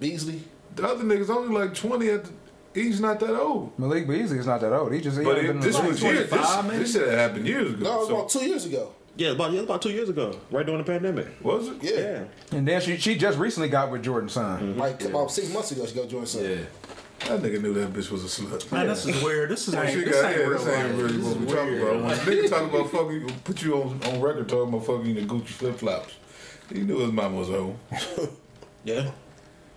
Beasley. 0.00 0.42
the 0.74 0.84
other 0.88 1.04
niggas 1.04 1.30
only 1.30 1.56
like 1.56 1.74
twenty 1.74 2.08
at 2.10 2.24
the 2.24 2.30
he's 2.74 3.00
not 3.00 3.20
that 3.20 3.38
old. 3.40 3.78
Malik 3.78 4.06
Beasley 4.08 4.38
is 4.38 4.46
not 4.46 4.60
that 4.60 4.72
old. 4.72 4.92
He 4.92 5.00
just 5.00 5.18
he 5.18 5.24
But 5.24 5.38
ain't 5.38 5.46
it, 5.46 5.52
been 5.52 5.60
this 5.60 5.76
in 5.78 5.82
the 5.84 5.88
was 5.90 6.02
league. 6.02 6.12
years, 6.14 6.30
this, 6.30 6.40
25 6.40 6.64
maybe? 6.66 6.78
this 6.78 6.92
shit 6.92 7.08
had 7.08 7.18
happened 7.18 7.46
years 7.46 7.72
ago. 7.74 7.84
No, 7.84 7.92
it 7.94 7.98
was 7.98 8.08
so- 8.08 8.14
about 8.16 8.28
two 8.30 8.44
years 8.44 8.66
ago. 8.66 8.92
Yeah, 9.16 9.30
about 9.30 9.52
yeah, 9.52 9.60
about 9.60 9.80
two 9.82 9.90
years 9.90 10.08
ago, 10.10 10.38
right 10.50 10.64
during 10.66 10.82
the 10.82 10.90
pandemic. 10.90 11.26
was 11.42 11.68
it? 11.68 11.76
Yeah. 11.82 12.00
Yeah. 12.00 12.24
And 12.58 12.68
then 12.68 12.80
she 12.80 12.96
she 12.98 13.16
just 13.16 13.38
recently 13.38 13.68
got 13.68 13.90
with 13.90 14.02
Jordan 14.02 14.28
son. 14.28 14.60
Mm-hmm. 14.60 14.80
Like 14.80 15.02
about 15.04 15.30
six 15.30 15.52
months 15.52 15.70
ago, 15.72 15.86
she 15.86 15.94
got 15.94 16.08
joined 16.08 16.28
something. 16.28 16.66
That 17.20 17.40
nigga 17.40 17.62
knew 17.62 17.72
that 17.74 17.92
bitch 17.94 18.10
was 18.10 18.22
a 18.24 18.42
slut. 18.42 18.70
Man, 18.70 18.86
this 18.88 19.06
is 19.06 19.22
weird. 19.22 19.48
This 19.50 19.66
is 19.68 19.74
Well, 19.74 19.84
ain't, 19.84 19.92
she 19.98 20.04
this 20.04 20.20
got, 20.20 20.30
ain't 20.30 20.38
yeah, 20.40 20.46
real 20.46 20.58
this 20.58 20.68
ain't 20.68 20.90
life. 20.90 21.02
really 21.02 21.18
what 21.18 21.40
we 21.40 21.46
talking 21.46 21.80
about. 21.80 22.02
When 22.26 22.36
nigga 22.36 22.50
talk 22.50 22.70
about 22.70 22.90
fucking, 22.90 23.32
put 23.42 23.62
you 23.62 23.74
on, 23.82 24.02
on 24.04 24.20
record 24.20 24.48
talking 24.50 24.68
about 24.68 24.86
fucking 24.86 25.14
the 25.14 25.22
Gucci 25.22 25.46
flip 25.48 25.76
flops. 25.76 26.14
He 26.70 26.80
knew 26.82 26.98
his 26.98 27.12
mama 27.12 27.36
was 27.36 27.48
home. 27.48 27.78
Yeah. 28.84 29.10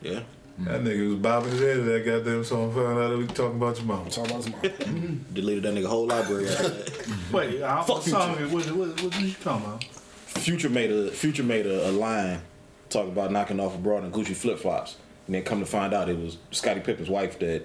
Yeah. 0.01 0.19
That 0.65 0.81
nigga 0.81 1.09
was 1.09 1.19
bobbing 1.19 1.51
his 1.51 1.61
head 1.61 1.79
at 1.79 1.85
that 1.85 2.05
goddamn 2.05 2.43
song. 2.43 2.73
Found 2.73 2.99
out 2.99 3.09
that 3.09 3.17
we 3.17 3.27
talking 3.27 3.57
about 3.57 3.77
your 3.77 3.85
mama. 3.85 4.09
Talking 4.09 4.31
about 4.31 4.45
his 4.45 4.81
mom. 4.81 5.25
Deleted 5.33 5.63
that 5.63 5.73
nigga 5.73 5.85
whole 5.85 6.05
library. 6.05 6.45
Wait, 7.31 7.63
I, 7.63 7.77
Fuck 7.77 7.89
what 7.89 8.05
you, 8.05 8.11
song? 8.11 8.51
What, 8.51 8.65
what, 8.65 8.75
what, 8.75 9.03
what 9.03 9.21
you 9.21 9.33
talking 9.41 9.65
about? 9.65 9.83
Future 9.85 10.69
made 10.69 10.91
a 10.91 11.11
Future 11.11 11.43
made 11.43 11.65
a, 11.65 11.89
a 11.89 11.91
line 11.91 12.41
talking 12.89 13.11
about 13.11 13.31
knocking 13.31 13.59
off 13.59 13.75
a 13.75 13.77
broad 13.77 14.03
in 14.03 14.11
Gucci 14.11 14.35
flip 14.35 14.59
flops, 14.59 14.97
and 15.27 15.35
then 15.35 15.43
come 15.43 15.59
to 15.59 15.65
find 15.65 15.93
out 15.93 16.09
it 16.09 16.17
was 16.17 16.37
Scottie 16.51 16.81
Pippen's 16.81 17.09
wife 17.09 17.39
that 17.39 17.63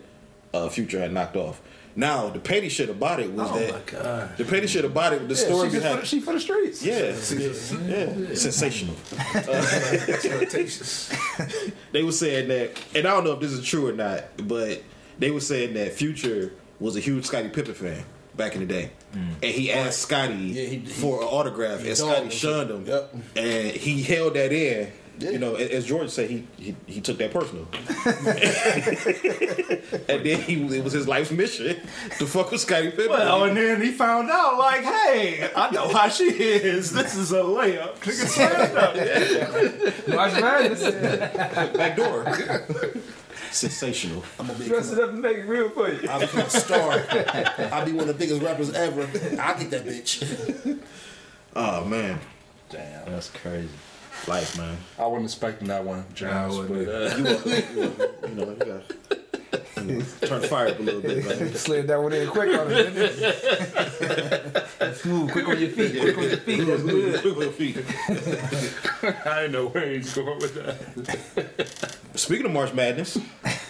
uh, 0.52 0.68
Future 0.68 1.00
had 1.00 1.12
knocked 1.12 1.36
off. 1.36 1.60
Now 1.96 2.28
the 2.28 2.40
petty 2.40 2.68
shit 2.68 2.88
about 2.90 3.20
it 3.20 3.30
was 3.30 3.48
Oh 3.50 3.58
that 3.58 3.72
my 3.72 3.80
god. 4.00 4.36
the 4.36 4.44
petty 4.44 4.66
shit 4.66 4.84
about 4.84 5.12
it, 5.12 5.28
the 5.28 5.34
Yeah, 5.34 5.40
story 5.40 5.68
she, 5.68 5.74
just 5.76 5.76
for 5.76 5.80
behind 5.88 6.02
the, 6.02 6.06
she 6.06 6.20
for 6.20 6.32
the 6.32 6.40
streets. 6.40 6.84
yeah, 6.84 6.96
yeah, 8.28 8.34
sensational. 8.34 8.96
they 11.92 12.02
were 12.02 12.12
saying 12.12 12.48
that, 12.48 12.70
and 12.94 13.06
I 13.06 13.10
don't 13.14 13.24
know 13.24 13.32
if 13.32 13.40
this 13.40 13.52
is 13.52 13.64
true 13.64 13.88
or 13.88 13.92
not, 13.92 14.24
but 14.48 14.82
they 15.18 15.30
were 15.30 15.40
saying 15.40 15.74
that 15.74 15.92
Future 15.92 16.52
was 16.80 16.96
a 16.96 17.00
huge 17.00 17.24
Scottie 17.26 17.48
Pippen 17.48 17.74
fan, 17.74 18.04
back 18.36 18.54
in 18.54 18.60
the 18.60 18.66
day, 18.66 18.90
mm. 19.14 19.28
and 19.42 19.44
he 19.44 19.72
asked 19.72 20.00
Scotty 20.00 20.34
Yeah, 20.34 20.62
he- 20.66 20.76
he- 20.78 20.86
for 20.86 21.20
an 21.22 21.28
autograph, 21.28 21.78
and 21.84 21.96
dogged 21.96 21.98
Scotty 21.98 22.30
shunned 22.30 22.70
him, 22.70 22.86
Yep. 22.86 23.14
and 23.36 23.70
he 23.70 24.02
held 24.02 24.34
that 24.34 24.52
in. 24.52 24.88
Yeah. 25.18 25.30
You 25.30 25.38
know, 25.38 25.54
as 25.54 25.86
George 25.86 26.10
said, 26.10 26.28
he 26.28 26.46
he, 26.56 26.74
he 26.86 27.00
took 27.00 27.18
that 27.18 27.32
personal, 27.32 27.68
and 30.08 30.26
then 30.26 30.40
he 30.40 30.76
it 30.76 30.82
was 30.82 30.92
his 30.92 31.06
life's 31.06 31.30
mission 31.30 31.76
to 32.18 32.26
fuck 32.26 32.50
with 32.50 32.60
Scotty 32.60 32.90
Pippen. 32.90 33.10
Well, 33.10 33.44
and 33.44 33.56
then 33.56 33.80
he 33.80 33.92
found 33.92 34.28
out, 34.30 34.58
like, 34.58 34.82
hey, 34.82 35.48
I 35.54 35.70
know 35.70 35.88
how 35.88 36.08
she 36.08 36.24
is. 36.24 36.92
This 36.92 37.14
is 37.14 37.30
a 37.32 37.36
layup. 37.36 37.96
Nigga 37.98 38.26
slammed 38.26 38.76
up. 38.76 40.08
March 40.08 40.32
Madness. 40.40 40.82
back 41.76 41.96
door. 41.96 42.24
Sensational. 43.52 44.24
I'm 44.40 44.48
gonna 44.48 44.58
be 44.58 44.66
Dress 44.66 44.90
it 44.90 44.98
up 44.98 45.10
and 45.10 45.22
make 45.22 45.38
it 45.38 45.46
real 45.46 45.70
for 45.70 45.88
you. 45.88 46.08
I'll 46.08 46.20
become 46.20 46.40
a 46.40 46.50
star. 46.50 47.04
I'll 47.72 47.86
be 47.86 47.92
one 47.92 48.08
of 48.08 48.08
the 48.08 48.14
biggest 48.14 48.42
rappers 48.42 48.72
ever. 48.72 49.02
I'll 49.40 49.56
get 49.58 49.70
that 49.70 49.84
bitch. 49.84 50.80
Oh 51.56 51.84
man, 51.84 52.18
Damn, 52.74 53.12
that's 53.12 53.30
crazy. 53.30 53.68
Life, 54.28 54.56
man. 54.58 54.76
I 54.98 55.06
wasn't 55.06 55.26
expecting 55.26 55.68
that 55.68 55.84
one, 55.84 56.04
James. 56.14 56.32
I 56.32 56.66
but, 56.66 56.88
uh, 56.88 57.16
You, 57.16 57.24
want- 57.24 57.46
you, 57.46 57.80
want- 57.80 57.98
you 58.28 58.34
know, 58.34 58.50
you 58.50 58.56
got 58.56 58.82
you 59.86 59.92
know, 59.98 60.04
turn 60.22 60.40
the 60.40 60.48
fire 60.48 60.68
up 60.68 60.78
a 60.78 60.82
little 60.82 61.00
bit, 61.02 61.24
man. 61.26 61.54
Slid 61.56 61.86
that 61.88 62.02
one 62.02 62.12
in 62.12 62.26
quick 62.28 62.58
on 62.58 62.66
it. 62.70 62.94
Smooth, 64.96 65.30
quick 65.32 65.48
on 65.48 65.58
your 65.60 65.70
feet, 65.70 66.00
quick 66.00 66.16
on 66.16 66.22
your 66.24 66.36
feet. 66.38 66.60
That's 66.66 66.82
good. 66.82 67.20
Quick 67.20 67.36
with 67.36 67.60
your 67.60 67.74
feet. 67.74 67.76
I 69.26 69.40
didn't 69.42 69.52
know 69.52 69.66
where 69.68 69.90
he's 69.90 70.14
going 70.14 70.38
with 70.38 70.54
that. 70.54 71.96
Speaking 72.18 72.46
of 72.46 72.52
March 72.52 72.72
Madness, 72.72 73.18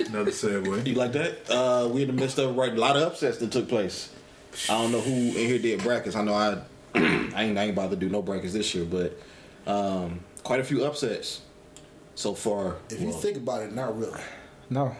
Another 0.07 0.31
segue. 0.31 0.87
you 0.87 0.95
like 0.95 1.13
that? 1.13 1.51
Uh, 1.51 1.89
we 1.89 2.03
in 2.03 2.09
the 2.09 2.13
midst 2.15 2.39
of 2.39 2.55
right, 2.57 2.73
a 2.73 2.77
lot 2.77 2.97
of 2.97 3.03
upsets 3.03 3.39
that 3.39 3.51
took 3.51 3.69
place. 3.69 4.11
I 4.69 4.75
don't 4.81 4.93
know 4.93 5.01
who 5.01 5.11
in 5.11 5.33
here 5.35 5.59
did 5.59 5.83
brackets. 5.83 6.15
I 6.15 6.23
know 6.23 6.35
I, 6.35 6.59
I 6.95 6.99
ain't, 7.45 7.59
I 7.59 7.63
ain't 7.65 7.71
about 7.73 7.91
to 7.91 7.97
do 7.97 8.09
no 8.09 8.23
brackets 8.23 8.53
this 8.53 8.73
year, 8.75 8.85
but 8.85 9.19
um, 9.67 10.21
quite 10.45 10.61
a 10.61 10.65
few 10.65 10.85
upsets 10.85 11.41
so 12.15 12.35
far. 12.35 12.77
If 12.91 13.01
you 13.01 13.13
think 13.13 13.37
about 13.39 13.63
it, 13.63 13.75
not 13.75 13.99
really. 13.99 14.21
No. 14.71 14.95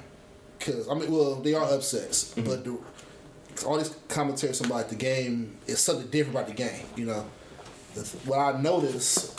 Because 0.59 0.89
I 0.89 0.95
mean, 0.95 1.11
well, 1.13 1.37
they 1.37 1.55
are 1.55 1.65
upsets, 1.65 2.33
Mm-hmm. 2.35 2.45
but 2.49 2.65
the, 2.65 2.77
'cause 3.55 3.65
all 3.65 3.79
these 3.79 3.95
commentaries 4.09 4.61
about 4.61 4.89
the 4.89 4.97
game 4.97 5.57
is 5.67 5.79
something 5.79 6.09
different 6.09 6.37
about 6.37 6.49
the 6.49 6.55
game. 6.55 6.87
You 6.97 7.07
know, 7.07 7.25
what 8.25 8.39
I 8.39 8.61
notice, 8.61 9.35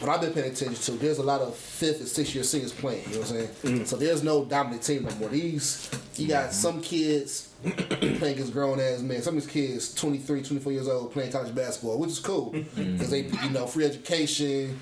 what 0.00 0.10
I've 0.10 0.20
been 0.20 0.32
paying 0.32 0.52
attention 0.52 0.74
to, 0.74 0.92
there's 0.92 1.18
a 1.18 1.22
lot 1.22 1.40
of 1.40 1.54
fifth 1.56 2.00
and 2.00 2.08
sixth 2.08 2.34
year 2.34 2.44
seniors 2.44 2.72
playing. 2.72 3.04
You 3.08 3.14
know 3.14 3.20
what 3.20 3.30
I'm 3.30 3.36
saying? 3.36 3.48
Mm-hmm. 3.62 3.84
So 3.84 3.96
there's 3.96 4.22
no 4.22 4.44
dominant 4.44 4.82
team 4.82 5.04
no 5.04 5.14
more. 5.16 5.28
These 5.30 5.88
you 6.16 6.28
got 6.28 6.52
some 6.52 6.80
kids 6.82 7.48
playing 8.18 8.34
against 8.34 8.52
grown 8.52 8.80
ass 8.80 9.00
men. 9.00 9.22
Some 9.22 9.36
of 9.36 9.44
these 9.44 9.52
kids, 9.52 9.94
23, 9.94 10.42
24 10.42 10.72
years 10.72 10.88
old, 10.88 11.12
playing 11.12 11.32
college 11.32 11.54
basketball, 11.54 11.98
which 11.98 12.10
is 12.10 12.18
cool 12.18 12.50
because 12.76 13.10
they, 13.10 13.22
you 13.22 13.50
know, 13.50 13.66
free 13.66 13.84
education 13.84 14.78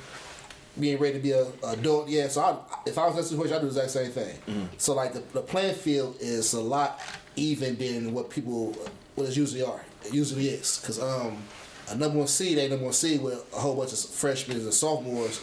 being 0.79 0.99
ready 0.99 1.15
to 1.15 1.21
be 1.21 1.33
a 1.33 1.47
adult. 1.69 2.09
Yeah, 2.09 2.29
so 2.29 2.41
I, 2.43 2.57
if 2.89 2.99
I 2.99 3.07
was 3.07 3.15
in 3.15 3.17
that 3.19 3.29
situation, 3.29 3.55
I'd 3.55 3.61
do 3.61 3.69
the 3.71 3.81
exact 3.83 3.91
same 3.91 4.11
thing. 4.11 4.69
So 4.79 4.95
like 4.95 5.13
the, 5.13 5.21
the 5.33 5.43
playing 5.43 5.75
field 5.75 6.17
is 6.21 6.55
a 6.55 6.61
lot 6.61 7.01
even 7.37 7.77
than 7.77 8.13
what 8.13 8.31
people 8.31 8.77
what 9.15 9.29
it 9.29 9.37
usually 9.37 9.63
are. 9.63 9.83
It 10.05 10.15
usually 10.15 10.49
is 10.49 10.79
because 10.79 11.01
um 11.01 11.43
a 11.91 11.97
number 11.97 12.19
one 12.19 12.27
seed 12.27 12.59
ain't 12.59 12.71
number 12.71 12.85
one 12.87 12.95
seed 12.95 13.23
with 13.23 13.45
a 13.53 13.61
whole 13.61 13.77
bunch 13.77 13.93
of 13.93 13.99
freshmen 13.99 14.57
and 14.59 14.73
sophomores. 14.73 15.43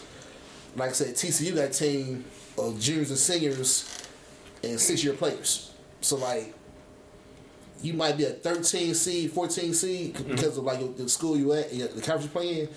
Like 0.75 0.89
I 0.89 0.93
said, 0.93 1.15
TCU 1.15 1.55
got 1.55 1.65
a 1.65 1.69
team 1.69 2.25
of 2.57 2.79
juniors 2.79 3.09
and 3.09 3.19
seniors 3.19 4.07
and 4.63 4.79
six 4.79 5.03
year 5.03 5.13
players. 5.13 5.73
So 6.01 6.15
like 6.17 6.53
you 7.81 7.93
might 7.93 8.17
be 8.17 8.25
a 8.25 8.31
13 8.31 8.93
seed, 8.93 9.31
14 9.31 9.73
seed 9.73 10.15
mm-hmm. 10.15 10.31
because 10.31 10.57
of 10.57 10.63
like 10.63 10.97
the 10.97 11.07
school 11.09 11.37
you 11.37 11.53
at, 11.53 11.71
and 11.71 11.81
the 11.81 12.01
conference 12.01 12.23
you 12.23 12.29
playing, 12.29 12.67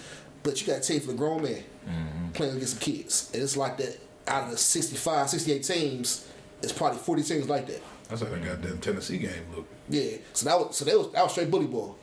but 0.43 0.61
you 0.61 0.67
got 0.67 0.79
a 0.79 0.81
team 0.81 1.01
for 1.01 1.09
the 1.09 1.15
grown 1.15 1.43
men 1.43 1.63
mm-hmm. 1.89 2.29
playing 2.31 2.57
against 2.57 2.79
the 2.79 2.85
kids. 2.85 3.31
And 3.35 3.43
it's 3.43 3.57
like 3.57 3.77
that 3.79 3.99
out 4.27 4.45
of 4.45 4.51
the 4.51 4.57
65, 4.57 5.31
68 5.31 5.63
teams, 5.63 6.29
it's 6.63 6.73
probably 6.73 6.99
40 6.99 7.23
teams 7.23 7.49
like 7.49 7.67
that. 7.67 7.83
That's 8.09 8.23
how 8.23 8.29
that 8.29 8.45
goddamn 8.45 8.79
Tennessee 8.79 9.19
game 9.19 9.47
look. 9.55 9.67
Yeah. 9.89 10.19
So 10.33 10.49
that 10.49 10.59
was 10.59 10.77
so 10.77 10.85
that 10.85 10.99
was 10.99 11.13
that 11.13 11.23
was 11.23 11.33
straight 11.33 11.51
bully 11.51 11.67
ball. 11.67 11.97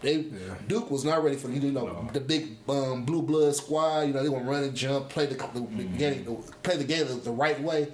They 0.00 0.24
Duke 0.68 0.90
was 0.90 1.04
not 1.04 1.22
ready 1.22 1.36
for 1.36 1.50
you 1.50 1.72
know 1.72 2.08
the 2.12 2.20
big 2.20 2.56
um, 2.68 3.04
blue 3.04 3.22
blood 3.22 3.54
squad. 3.54 4.02
You 4.02 4.14
know 4.14 4.22
they 4.22 4.28
want 4.28 4.44
to 4.44 4.50
run 4.50 4.64
and 4.64 4.74
jump, 4.74 5.08
play 5.08 5.26
the, 5.26 5.34
the, 5.34 5.44
the 5.52 5.60
mm-hmm. 5.60 5.96
game, 5.96 6.38
play 6.62 6.76
the 6.76 6.84
game 6.84 7.06
the, 7.06 7.14
the 7.14 7.30
right 7.30 7.60
way. 7.60 7.88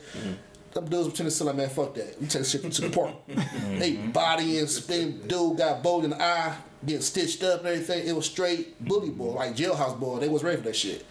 Them 0.72 0.88
dudes 0.88 1.08
from 1.08 1.16
Tennessee 1.16 1.44
like 1.44 1.56
man, 1.56 1.68
fuck 1.68 1.94
that. 1.94 2.20
We 2.20 2.26
take 2.26 2.44
shit 2.44 2.62
to 2.62 2.82
the 2.82 2.90
park. 2.90 3.14
they 3.78 3.96
body 3.96 4.58
and 4.58 4.70
spin. 4.70 5.20
Dude 5.26 5.58
got 5.58 5.82
bowled 5.82 6.04
in 6.04 6.10
the 6.10 6.22
eye, 6.22 6.56
getting 6.86 7.02
stitched 7.02 7.42
up 7.42 7.60
and 7.60 7.68
everything. 7.68 8.06
It 8.06 8.14
was 8.14 8.26
straight 8.26 8.82
bully 8.84 9.10
ball, 9.10 9.30
mm-hmm. 9.30 9.38
like 9.38 9.56
jailhouse 9.56 9.98
ball. 9.98 10.18
They 10.18 10.28
was 10.28 10.44
ready 10.44 10.58
for 10.58 10.64
that 10.64 10.76
shit. 10.76 11.04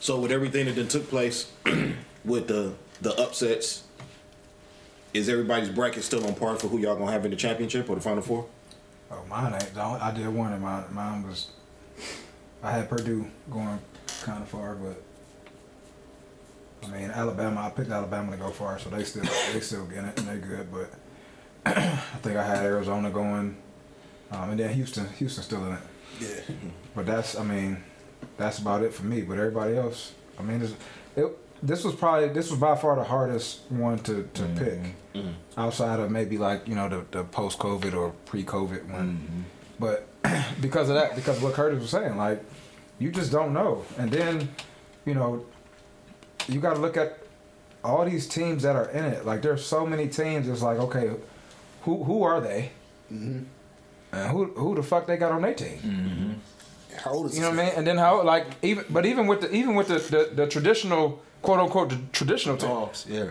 So 0.00 0.18
with 0.18 0.32
everything 0.32 0.66
that 0.66 0.76
then 0.76 0.88
took 0.88 1.08
place 1.08 1.50
with 2.24 2.48
the 2.48 2.74
the 3.02 3.14
upsets, 3.20 3.84
is 5.12 5.28
everybody's 5.28 5.68
bracket 5.68 6.02
still 6.02 6.26
on 6.26 6.34
par 6.34 6.56
for 6.56 6.68
who 6.68 6.78
y'all 6.78 6.96
gonna 6.96 7.12
have 7.12 7.24
in 7.24 7.30
the 7.30 7.36
championship 7.36 7.90
or 7.90 7.96
the 7.96 8.00
final 8.00 8.22
four? 8.22 8.46
Oh, 9.10 9.22
mine 9.28 9.54
ain't. 9.54 9.76
I 9.76 10.10
did 10.10 10.28
one, 10.28 10.52
and 10.52 10.62
mine, 10.62 10.84
mine 10.90 11.26
was. 11.26 11.48
I 12.62 12.72
had 12.72 12.88
Purdue 12.88 13.26
going 13.50 13.78
kind 14.22 14.42
of 14.42 14.48
far, 14.48 14.74
but 14.74 15.02
I 16.84 16.88
mean 16.88 17.10
Alabama. 17.10 17.62
I 17.62 17.70
picked 17.70 17.90
Alabama 17.90 18.32
to 18.32 18.36
go 18.36 18.50
far, 18.50 18.78
so 18.78 18.90
they 18.90 19.04
still 19.04 19.24
they 19.52 19.60
still 19.60 19.86
get 19.86 20.04
it 20.04 20.18
and 20.18 20.28
they're 20.28 20.36
good. 20.38 20.68
But 20.72 20.90
I 21.76 21.96
think 22.22 22.36
I 22.36 22.46
had 22.46 22.64
Arizona 22.64 23.10
going, 23.10 23.56
um, 24.30 24.50
and 24.50 24.60
then 24.60 24.72
Houston. 24.74 25.08
Houston 25.14 25.42
still 25.42 25.64
in 25.66 25.72
it. 25.72 25.80
Yeah. 26.20 26.54
But 26.94 27.06
that's, 27.06 27.36
I 27.36 27.44
mean, 27.44 27.82
that's 28.36 28.58
about 28.58 28.82
it 28.82 28.92
for 28.92 29.04
me. 29.04 29.22
But 29.22 29.38
everybody 29.38 29.76
else, 29.76 30.12
I 30.38 30.42
mean, 30.42 30.62
it's, 30.62 30.74
it, 31.16 31.26
this 31.62 31.84
was 31.84 31.94
probably 31.94 32.28
this 32.28 32.50
was 32.50 32.60
by 32.60 32.76
far 32.76 32.96
the 32.96 33.04
hardest 33.04 33.60
one 33.70 33.98
to, 34.00 34.28
to 34.34 34.42
mm-hmm. 34.42 34.58
pick, 34.58 34.78
mm-hmm. 35.14 35.30
outside 35.56 36.00
of 36.00 36.10
maybe 36.10 36.38
like 36.38 36.68
you 36.68 36.74
know 36.74 36.88
the, 36.88 37.04
the 37.10 37.24
post 37.24 37.58
COVID 37.58 37.94
or 37.94 38.10
pre 38.26 38.44
COVID 38.44 38.88
one. 38.90 39.16
Mm-hmm. 39.16 39.40
But 39.78 40.08
because 40.60 40.88
of 40.88 40.96
that, 40.96 41.16
because 41.16 41.38
of 41.38 41.42
what 41.42 41.54
Curtis 41.54 41.80
was 41.80 41.90
saying, 41.90 42.16
like 42.16 42.44
you 42.98 43.10
just 43.10 43.32
don't 43.32 43.52
know, 43.52 43.84
and 43.98 44.10
then 44.10 44.48
you 45.04 45.14
know 45.14 45.44
you 46.48 46.60
got 46.60 46.74
to 46.74 46.80
look 46.80 46.96
at 46.96 47.18
all 47.84 48.04
these 48.04 48.26
teams 48.26 48.62
that 48.62 48.76
are 48.76 48.90
in 48.90 49.04
it. 49.04 49.24
Like 49.24 49.42
there's 49.42 49.64
so 49.64 49.86
many 49.86 50.08
teams. 50.08 50.48
It's 50.48 50.62
like 50.62 50.78
okay, 50.78 51.12
who 51.82 52.04
who 52.04 52.22
are 52.22 52.40
they? 52.40 52.70
Mm-hmm. 53.12 53.44
And 54.12 54.30
who 54.30 54.46
who 54.46 54.74
the 54.74 54.82
fuck 54.82 55.06
they 55.06 55.16
got 55.16 55.32
on 55.32 55.42
their 55.42 55.54
team? 55.54 55.78
Mm-hmm. 55.78 56.32
How 56.98 57.12
old 57.12 57.26
is 57.26 57.36
You 57.36 57.42
know 57.42 57.50
what 57.50 57.60
I 57.60 57.64
mean? 57.64 57.72
And 57.76 57.86
then 57.86 57.98
how 57.98 58.22
like 58.22 58.46
even 58.62 58.84
but 58.90 59.06
even 59.06 59.26
with 59.26 59.42
the 59.42 59.52
even 59.54 59.74
with 59.74 59.88
the 59.88 59.98
the, 59.98 60.30
the 60.34 60.46
traditional 60.46 61.22
quote 61.42 61.60
unquote 61.60 61.90
the 61.90 61.98
traditional 62.12 62.56
team. 62.56 62.68
Talks, 62.68 63.06
yeah. 63.08 63.30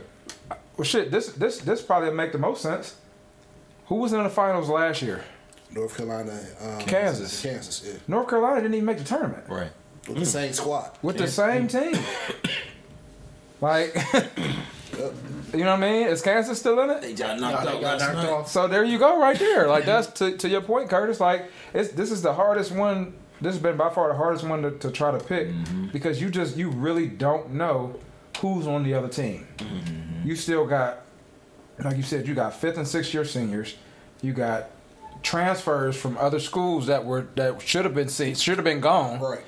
Well, 0.78 0.86
shit, 0.86 1.12
this 1.12 1.28
this 1.34 1.60
this 1.60 1.82
probably 1.82 2.12
make 2.12 2.32
the 2.32 2.38
most 2.38 2.62
sense. 2.62 2.96
Who 3.88 3.96
was 3.96 4.14
in 4.14 4.24
the 4.24 4.30
finals 4.30 4.70
last 4.70 5.02
year? 5.02 5.24
North 5.72 5.98
Carolina, 5.98 6.40
um, 6.62 6.80
Kansas. 6.80 7.42
Kansas, 7.42 7.84
yeah, 7.86 8.00
North 8.08 8.30
Carolina 8.30 8.62
didn't 8.62 8.76
even 8.76 8.86
make 8.86 8.98
the 8.98 9.04
tournament 9.04 9.44
Right. 9.48 9.72
with 10.08 10.16
the 10.16 10.22
hmm. 10.22 10.24
same 10.24 10.54
squad. 10.54 10.92
with 11.02 11.18
the 11.18 11.28
same 11.28 11.68
team. 11.68 11.98
Like, 13.62 13.96
you 15.54 15.64
know 15.64 15.66
what 15.66 15.68
I 15.68 15.78
mean? 15.78 16.08
Is 16.08 16.22
Kansas 16.22 16.60
still 16.60 16.80
in 16.82 16.90
it? 16.90 17.02
They 17.02 17.14
got 17.14 17.40
knocked 17.40 17.68
out 17.68 17.82
last 17.82 18.14
night. 18.14 18.48
So 18.48 18.68
there 18.68 18.84
you 18.84 19.00
go, 19.00 19.20
right 19.20 19.38
there. 19.38 19.68
Like 19.68 19.86
that's 19.86 20.08
to, 20.20 20.38
to 20.38 20.50
your 20.50 20.62
point, 20.62 20.90
Curtis. 20.90 21.20
Like 21.20 21.50
it's 21.74 21.92
this 21.92 22.12
is 22.12 22.22
the 22.22 22.34
hardest 22.34 22.72
one. 22.72 23.14
This 23.42 23.54
has 23.54 23.62
been 23.62 23.78
by 23.78 23.90
far 23.90 24.10
the 24.10 24.16
hardest 24.16 24.46
one 24.46 24.62
to, 24.62 24.72
to 24.72 24.92
try 24.92 25.12
to 25.12 25.20
pick 25.24 25.50
mm-hmm. 25.50 25.88
because 25.88 26.22
you 26.22 26.30
just 26.30 26.58
you 26.58 26.70
really 26.70 27.08
don't 27.08 27.52
know 27.52 28.00
who's 28.40 28.68
on 28.68 28.84
the 28.84 28.94
other 28.94 29.10
team. 29.10 29.48
Mm-hmm. 29.58 30.28
You 30.28 30.36
still 30.36 30.66
got, 30.66 31.02
like 31.84 31.98
you 31.98 32.04
said, 32.04 32.28
you 32.28 32.34
got 32.34 32.54
fifth 32.54 32.78
and 32.78 32.88
sixth 32.88 33.14
year 33.14 33.26
seniors. 33.26 33.76
You 34.22 34.34
got 34.34 34.70
transfers 35.26 35.98
from 35.98 36.18
other 36.18 36.40
schools 36.40 36.88
that 36.88 37.04
were 37.04 37.28
that 37.36 37.60
should 37.62 37.84
have 37.84 37.96
been 37.96 38.08
seen 38.08 38.36
should 38.36 38.58
have 38.58 38.64
been 38.64 38.80
gone 38.80 39.20
Right. 39.20 39.42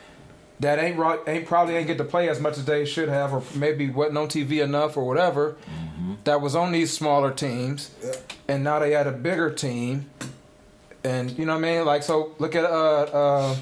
That 0.59 0.79
ain't 0.79 0.97
right, 0.97 1.19
ain't 1.27 1.45
probably 1.45 1.75
ain't 1.75 1.87
get 1.87 1.97
to 1.99 2.03
play 2.03 2.29
as 2.29 2.39
much 2.39 2.57
as 2.57 2.65
they 2.65 2.83
should 2.85 3.09
have, 3.09 3.33
or 3.33 3.43
maybe 3.55 3.89
wasn't 3.89 4.17
on 4.17 4.27
TV 4.27 4.63
enough, 4.63 4.97
or 4.97 5.05
whatever. 5.05 5.55
That 6.23 6.41
was 6.41 6.55
on 6.55 6.71
these 6.71 6.91
smaller 6.91 7.31
teams, 7.31 7.91
Yeah. 8.03 8.13
and 8.47 8.63
now 8.63 8.79
they 8.79 8.91
had 8.91 9.07
a 9.07 9.11
bigger 9.11 9.49
team, 9.51 10.09
and 11.03 11.31
you 11.37 11.45
know 11.45 11.53
what 11.53 11.65
I 11.65 11.75
mean. 11.77 11.85
Like 11.85 12.03
so, 12.03 12.33
look 12.39 12.55
at 12.55 12.65
uh 12.65 12.67
uh, 13.21 13.55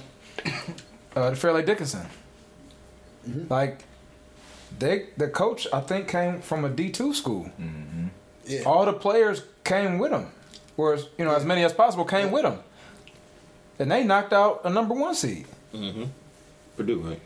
uh 1.16 1.30
the 1.32 1.36
Fairleigh 1.36 1.64
Dickinson. 1.66 2.06
Like 3.50 3.84
they 4.80 5.08
the 5.18 5.28
coach 5.28 5.68
I 5.74 5.80
think 5.82 6.08
came 6.08 6.42
from 6.42 6.64
a 6.66 6.70
D 6.70 6.90
two 6.92 7.14
school. 7.14 7.52
Yeah. 8.46 8.62
All 8.66 8.86
the 8.86 8.94
players 8.94 9.44
came 9.64 9.98
with 9.98 10.12
him, 10.12 10.28
whereas 10.76 11.08
you 11.18 11.26
know 11.26 11.36
as 11.36 11.44
many 11.44 11.64
as 11.64 11.74
possible 11.74 12.06
came 12.06 12.32
with 12.32 12.46
him, 12.46 12.60
and 13.80 13.92
they 13.92 14.04
knocked 14.04 14.34
out 14.34 14.62
a 14.64 14.70
number 14.70 14.94
one 14.96 15.14
seed. 15.16 15.46
Purdue, 16.78 17.00
right? 17.00 17.20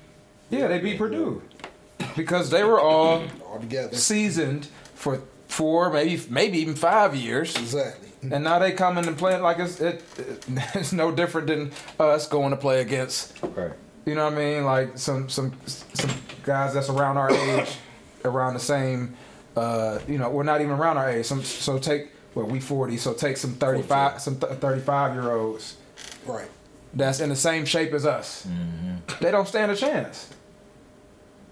Yeah, 0.49 0.67
they 0.67 0.79
beat 0.79 0.97
Purdue 0.97 1.41
because 2.15 2.49
they 2.49 2.63
were 2.63 2.79
all 2.79 3.23
All 3.47 3.59
together. 3.59 3.95
seasoned 3.95 4.67
for 4.95 5.21
four, 5.47 5.91
maybe 5.91 6.21
maybe 6.29 6.59
even 6.59 6.75
five 6.75 7.15
years. 7.15 7.55
Exactly. 7.55 8.07
And 8.21 8.43
now 8.43 8.59
they 8.59 8.73
come 8.73 8.97
in 8.97 9.07
and 9.07 9.17
play 9.17 9.37
like 9.37 9.59
it's 9.59 9.79
it, 9.79 10.03
it, 10.17 10.45
it's 10.75 10.91
no 10.91 11.11
different 11.11 11.47
than 11.47 11.71
us 11.99 12.27
going 12.27 12.51
to 12.51 12.57
play 12.57 12.81
against. 12.81 13.41
Right. 13.41 13.71
You 14.05 14.15
know 14.15 14.25
what 14.25 14.33
I 14.33 14.37
mean? 14.37 14.65
Like 14.65 14.97
some 14.97 15.29
some 15.29 15.53
some 15.65 16.09
guys 16.43 16.73
that's 16.73 16.89
around 16.89 17.17
our 17.17 17.31
age, 17.31 17.69
around 18.25 18.55
the 18.55 18.59
same. 18.59 19.15
Uh, 19.55 19.99
you 20.07 20.17
know, 20.17 20.29
we're 20.29 20.43
not 20.43 20.61
even 20.61 20.73
around 20.73 20.97
our 20.97 21.09
age. 21.09 21.25
Some 21.25 21.43
so 21.43 21.77
take 21.79 22.09
well 22.35 22.45
we 22.45 22.59
forty. 22.59 22.97
So 22.97 23.13
take 23.13 23.37
some 23.37 23.53
thirty 23.53 23.81
five 23.83 24.19
some 24.21 24.35
thirty 24.35 24.81
five 24.81 25.13
year 25.13 25.31
olds 25.31 25.77
Right. 26.25 26.49
That's 26.93 27.19
in 27.19 27.29
the 27.29 27.35
same 27.35 27.65
shape 27.65 27.93
as 27.93 28.05
us. 28.05 28.45
Mm-hmm. 28.47 29.23
They 29.23 29.31
don't 29.31 29.47
stand 29.47 29.71
a 29.71 29.75
chance. 29.75 30.29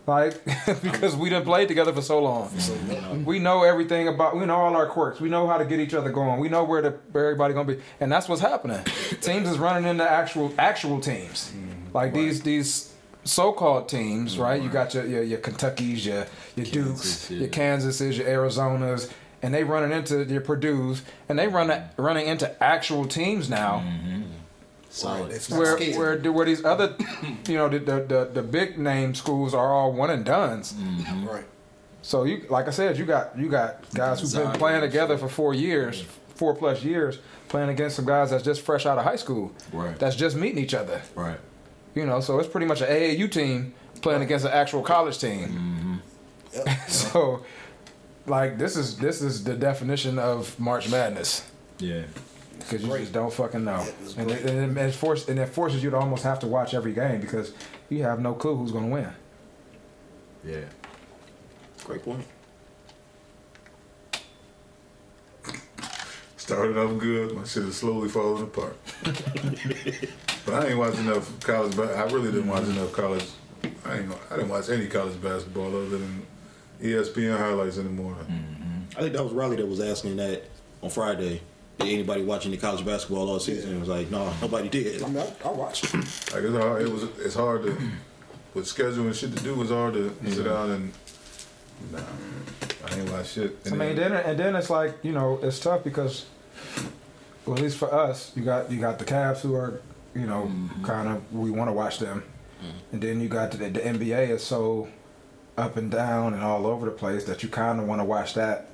Like 0.07 0.41
because 0.81 1.17
we 1.17 1.29
done 1.29 1.43
played 1.43 1.67
together 1.67 1.91
for 1.91 2.01
so 2.01 2.19
long. 2.19 2.49
We 3.25 3.39
know 3.39 3.63
everything 3.63 4.07
about 4.07 4.37
we 4.37 4.45
know 4.45 4.55
all 4.55 4.73
our 4.73 4.87
quirks. 4.87 5.19
We 5.19 5.27
know 5.27 5.47
how 5.47 5.57
to 5.57 5.65
get 5.65 5.81
each 5.81 5.93
other 5.93 6.11
going. 6.11 6.39
We 6.39 6.47
know 6.47 6.63
where 6.63 6.81
the 6.81 6.91
where 7.11 7.25
everybody 7.25 7.53
gonna 7.53 7.75
be. 7.75 7.81
And 7.99 8.09
that's 8.09 8.29
what's 8.29 8.41
happening. 8.41 8.83
teams 9.21 9.49
is 9.49 9.57
running 9.57 9.89
into 9.89 10.09
actual 10.09 10.53
actual 10.57 11.01
teams. 11.01 11.51
Mm-hmm. 11.51 11.91
Like 11.93 12.13
these 12.13 12.41
these 12.41 12.93
so 13.25 13.51
called 13.51 13.89
teams, 13.89 14.35
mm-hmm. 14.35 14.43
right? 14.43 14.61
You 14.61 14.69
got 14.69 14.93
your, 14.93 15.05
your 15.05 15.23
your 15.23 15.39
Kentucky's, 15.39 16.05
your 16.05 16.25
your 16.55 16.65
Dukes, 16.67 17.29
yeah. 17.29 17.39
your 17.39 17.49
Kansases, 17.49 18.17
your 18.17 18.27
Arizonas, 18.27 19.11
and 19.41 19.53
they 19.53 19.65
running 19.65 19.91
into 19.91 20.23
your 20.23 20.39
Purdue's 20.39 21.01
and 21.27 21.37
they 21.37 21.49
run 21.49 21.83
running 21.97 22.27
into 22.27 22.63
actual 22.63 23.05
teams 23.05 23.49
now 23.49 23.83
Right. 23.83 24.36
It's 25.25 25.49
not 25.49 25.59
where 25.59 25.77
scary. 25.77 25.97
where 25.97 26.31
where 26.31 26.45
these 26.45 26.63
other 26.63 26.95
you 27.47 27.55
know 27.55 27.69
the 27.69 27.79
the, 27.79 27.99
the, 28.01 28.29
the 28.33 28.43
big 28.43 28.77
name 28.77 29.13
schools 29.13 29.53
are 29.53 29.71
all 29.71 29.93
one 29.93 30.09
and 30.09 30.25
done's. 30.25 30.73
Mm-hmm. 30.73 31.27
Right. 31.27 31.45
So 32.01 32.23
you 32.23 32.45
like 32.49 32.67
I 32.67 32.71
said, 32.71 32.97
you 32.97 33.05
got 33.05 33.37
you 33.37 33.49
got 33.49 33.89
guys 33.93 34.21
who've 34.21 34.33
been 34.33 34.51
playing 34.53 34.81
together 34.81 35.17
for 35.17 35.27
four 35.27 35.53
years, 35.53 36.03
four 36.35 36.55
plus 36.55 36.83
years, 36.83 37.19
playing 37.49 37.69
against 37.69 37.95
some 37.95 38.05
guys 38.05 38.31
that's 38.31 38.43
just 38.43 38.61
fresh 38.61 38.85
out 38.85 38.97
of 38.97 39.03
high 39.03 39.15
school. 39.15 39.51
Right. 39.73 39.97
That's 39.97 40.15
just 40.15 40.35
meeting 40.35 40.63
each 40.63 40.73
other. 40.73 41.01
Right. 41.15 41.39
You 41.95 42.05
know, 42.05 42.19
so 42.19 42.39
it's 42.39 42.47
pretty 42.49 42.67
much 42.67 42.81
an 42.81 42.87
AAU 42.87 43.31
team 43.31 43.73
playing 44.01 44.21
against 44.21 44.45
an 44.45 44.51
actual 44.51 44.83
college 44.83 45.19
team. 45.19 46.01
Mm-hmm. 46.53 46.87
so 46.87 47.43
like 48.25 48.57
this 48.57 48.75
is 48.75 48.97
this 48.97 49.21
is 49.21 49.43
the 49.43 49.55
definition 49.55 50.19
of 50.19 50.59
March 50.59 50.89
Madness. 50.89 51.49
Yeah. 51.79 52.03
Because 52.67 52.85
you 52.85 52.97
just 52.97 53.13
don't 53.13 53.31
fucking 53.31 53.63
know, 53.63 53.85
it's 54.01 54.15
and 54.15 54.29
it, 54.29 54.43
and, 54.43 54.77
it, 54.77 54.81
it 54.81 54.93
force, 54.93 55.29
and 55.29 55.39
it 55.39 55.47
forces 55.47 55.81
you 55.81 55.89
to 55.89 55.97
almost 55.97 56.23
have 56.23 56.39
to 56.39 56.47
watch 56.47 56.73
every 56.73 56.91
game 56.91 57.21
because 57.21 57.53
you 57.89 58.03
have 58.03 58.19
no 58.19 58.33
clue 58.33 58.57
who's 58.57 58.71
going 58.71 58.85
to 58.85 58.91
win. 58.91 59.09
Yeah. 60.43 60.65
Great 61.85 62.03
point. 62.03 62.25
Started 66.35 66.77
off 66.77 66.97
good, 66.97 67.35
my 67.35 67.43
shit 67.43 67.63
is 67.63 67.77
slowly 67.77 68.09
falling 68.09 68.43
apart. 68.43 68.77
but 69.03 70.53
I 70.53 70.67
ain't 70.67 70.77
watching 70.77 71.05
enough 71.05 71.39
college. 71.41 71.75
But 71.75 71.95
I 71.95 72.03
really 72.05 72.31
didn't 72.31 72.47
watch 72.47 72.63
enough 72.63 72.93
college. 72.93 73.25
I 73.85 73.99
ain't. 73.99 74.11
I 74.31 74.35
didn't 74.37 74.49
watch 74.49 74.69
any 74.69 74.87
college 74.87 75.21
basketball 75.21 75.67
other 75.67 75.89
than 75.89 76.25
ESPN 76.81 77.37
highlights 77.37 77.77
anymore. 77.77 78.15
Mm-hmm. 78.29 78.97
I 78.97 79.01
think 79.01 79.13
that 79.13 79.23
was 79.23 79.33
Rollie 79.33 79.57
that 79.57 79.67
was 79.67 79.81
asking 79.81 80.15
that 80.17 80.43
on 80.81 80.89
Friday. 80.89 81.41
Did 81.79 81.89
anybody 81.89 82.23
watch 82.23 82.45
any 82.45 82.57
college 82.57 82.83
basketball 82.83 83.29
all 83.29 83.39
season? 83.39 83.75
It 83.75 83.79
was 83.79 83.89
like, 83.89 84.09
no, 84.09 84.33
nobody 84.41 84.67
did. 84.67 85.03
I 85.03 85.07
mean, 85.07 85.17
I, 85.17 85.47
I 85.47 85.51
watch. 85.51 85.93
Like 85.93 86.43
it's 86.43 86.57
hard. 86.57 86.81
It 86.81 86.91
was. 86.91 87.03
It's 87.19 87.35
hard 87.35 87.63
to 87.63 87.77
with 88.53 88.67
schedule 88.67 89.05
and 89.05 89.15
shit 89.15 89.35
to 89.37 89.43
do. 89.43 89.61
It's 89.61 89.71
hard 89.71 89.93
to 89.93 90.13
sit 90.29 90.45
down 90.45 90.71
and. 90.71 90.93
Nah, 91.91 91.99
I 92.87 92.99
ain't 92.99 93.11
watch 93.11 93.33
shit. 93.33 93.57
I 93.67 93.69
mean, 93.75 93.95
then 93.95 94.11
and 94.11 94.39
then 94.39 94.55
it's 94.55 94.69
like 94.69 94.95
you 95.03 95.11
know 95.11 95.39
it's 95.43 95.59
tough 95.59 95.83
because, 95.83 96.25
well, 97.45 97.55
at 97.55 97.61
least 97.61 97.77
for 97.77 97.93
us, 97.93 98.31
you 98.35 98.43
got 98.43 98.71
you 98.71 98.79
got 98.79 98.97
the 98.97 99.05
Cavs 99.05 99.41
who 99.41 99.55
are 99.55 99.79
you 100.15 100.25
know 100.25 100.45
mm-hmm. 100.45 100.83
kind 100.83 101.07
of 101.09 101.33
we 101.33 101.51
want 101.51 101.67
to 101.67 101.73
watch 101.73 101.99
them, 101.99 102.23
mm-hmm. 102.59 102.77
and 102.93 103.01
then 103.01 103.21
you 103.21 103.29
got 103.29 103.51
the, 103.51 103.57
the 103.57 103.79
NBA 103.79 104.29
is 104.29 104.43
so 104.43 104.87
up 105.57 105.77
and 105.77 105.91
down 105.91 106.33
and 106.33 106.43
all 106.43 106.65
over 106.65 106.85
the 106.85 106.91
place 106.91 107.25
that 107.25 107.43
you 107.43 107.49
kind 107.49 107.79
of 107.79 107.87
want 107.87 107.99
to 107.99 108.05
watch 108.05 108.33
that. 108.33 108.69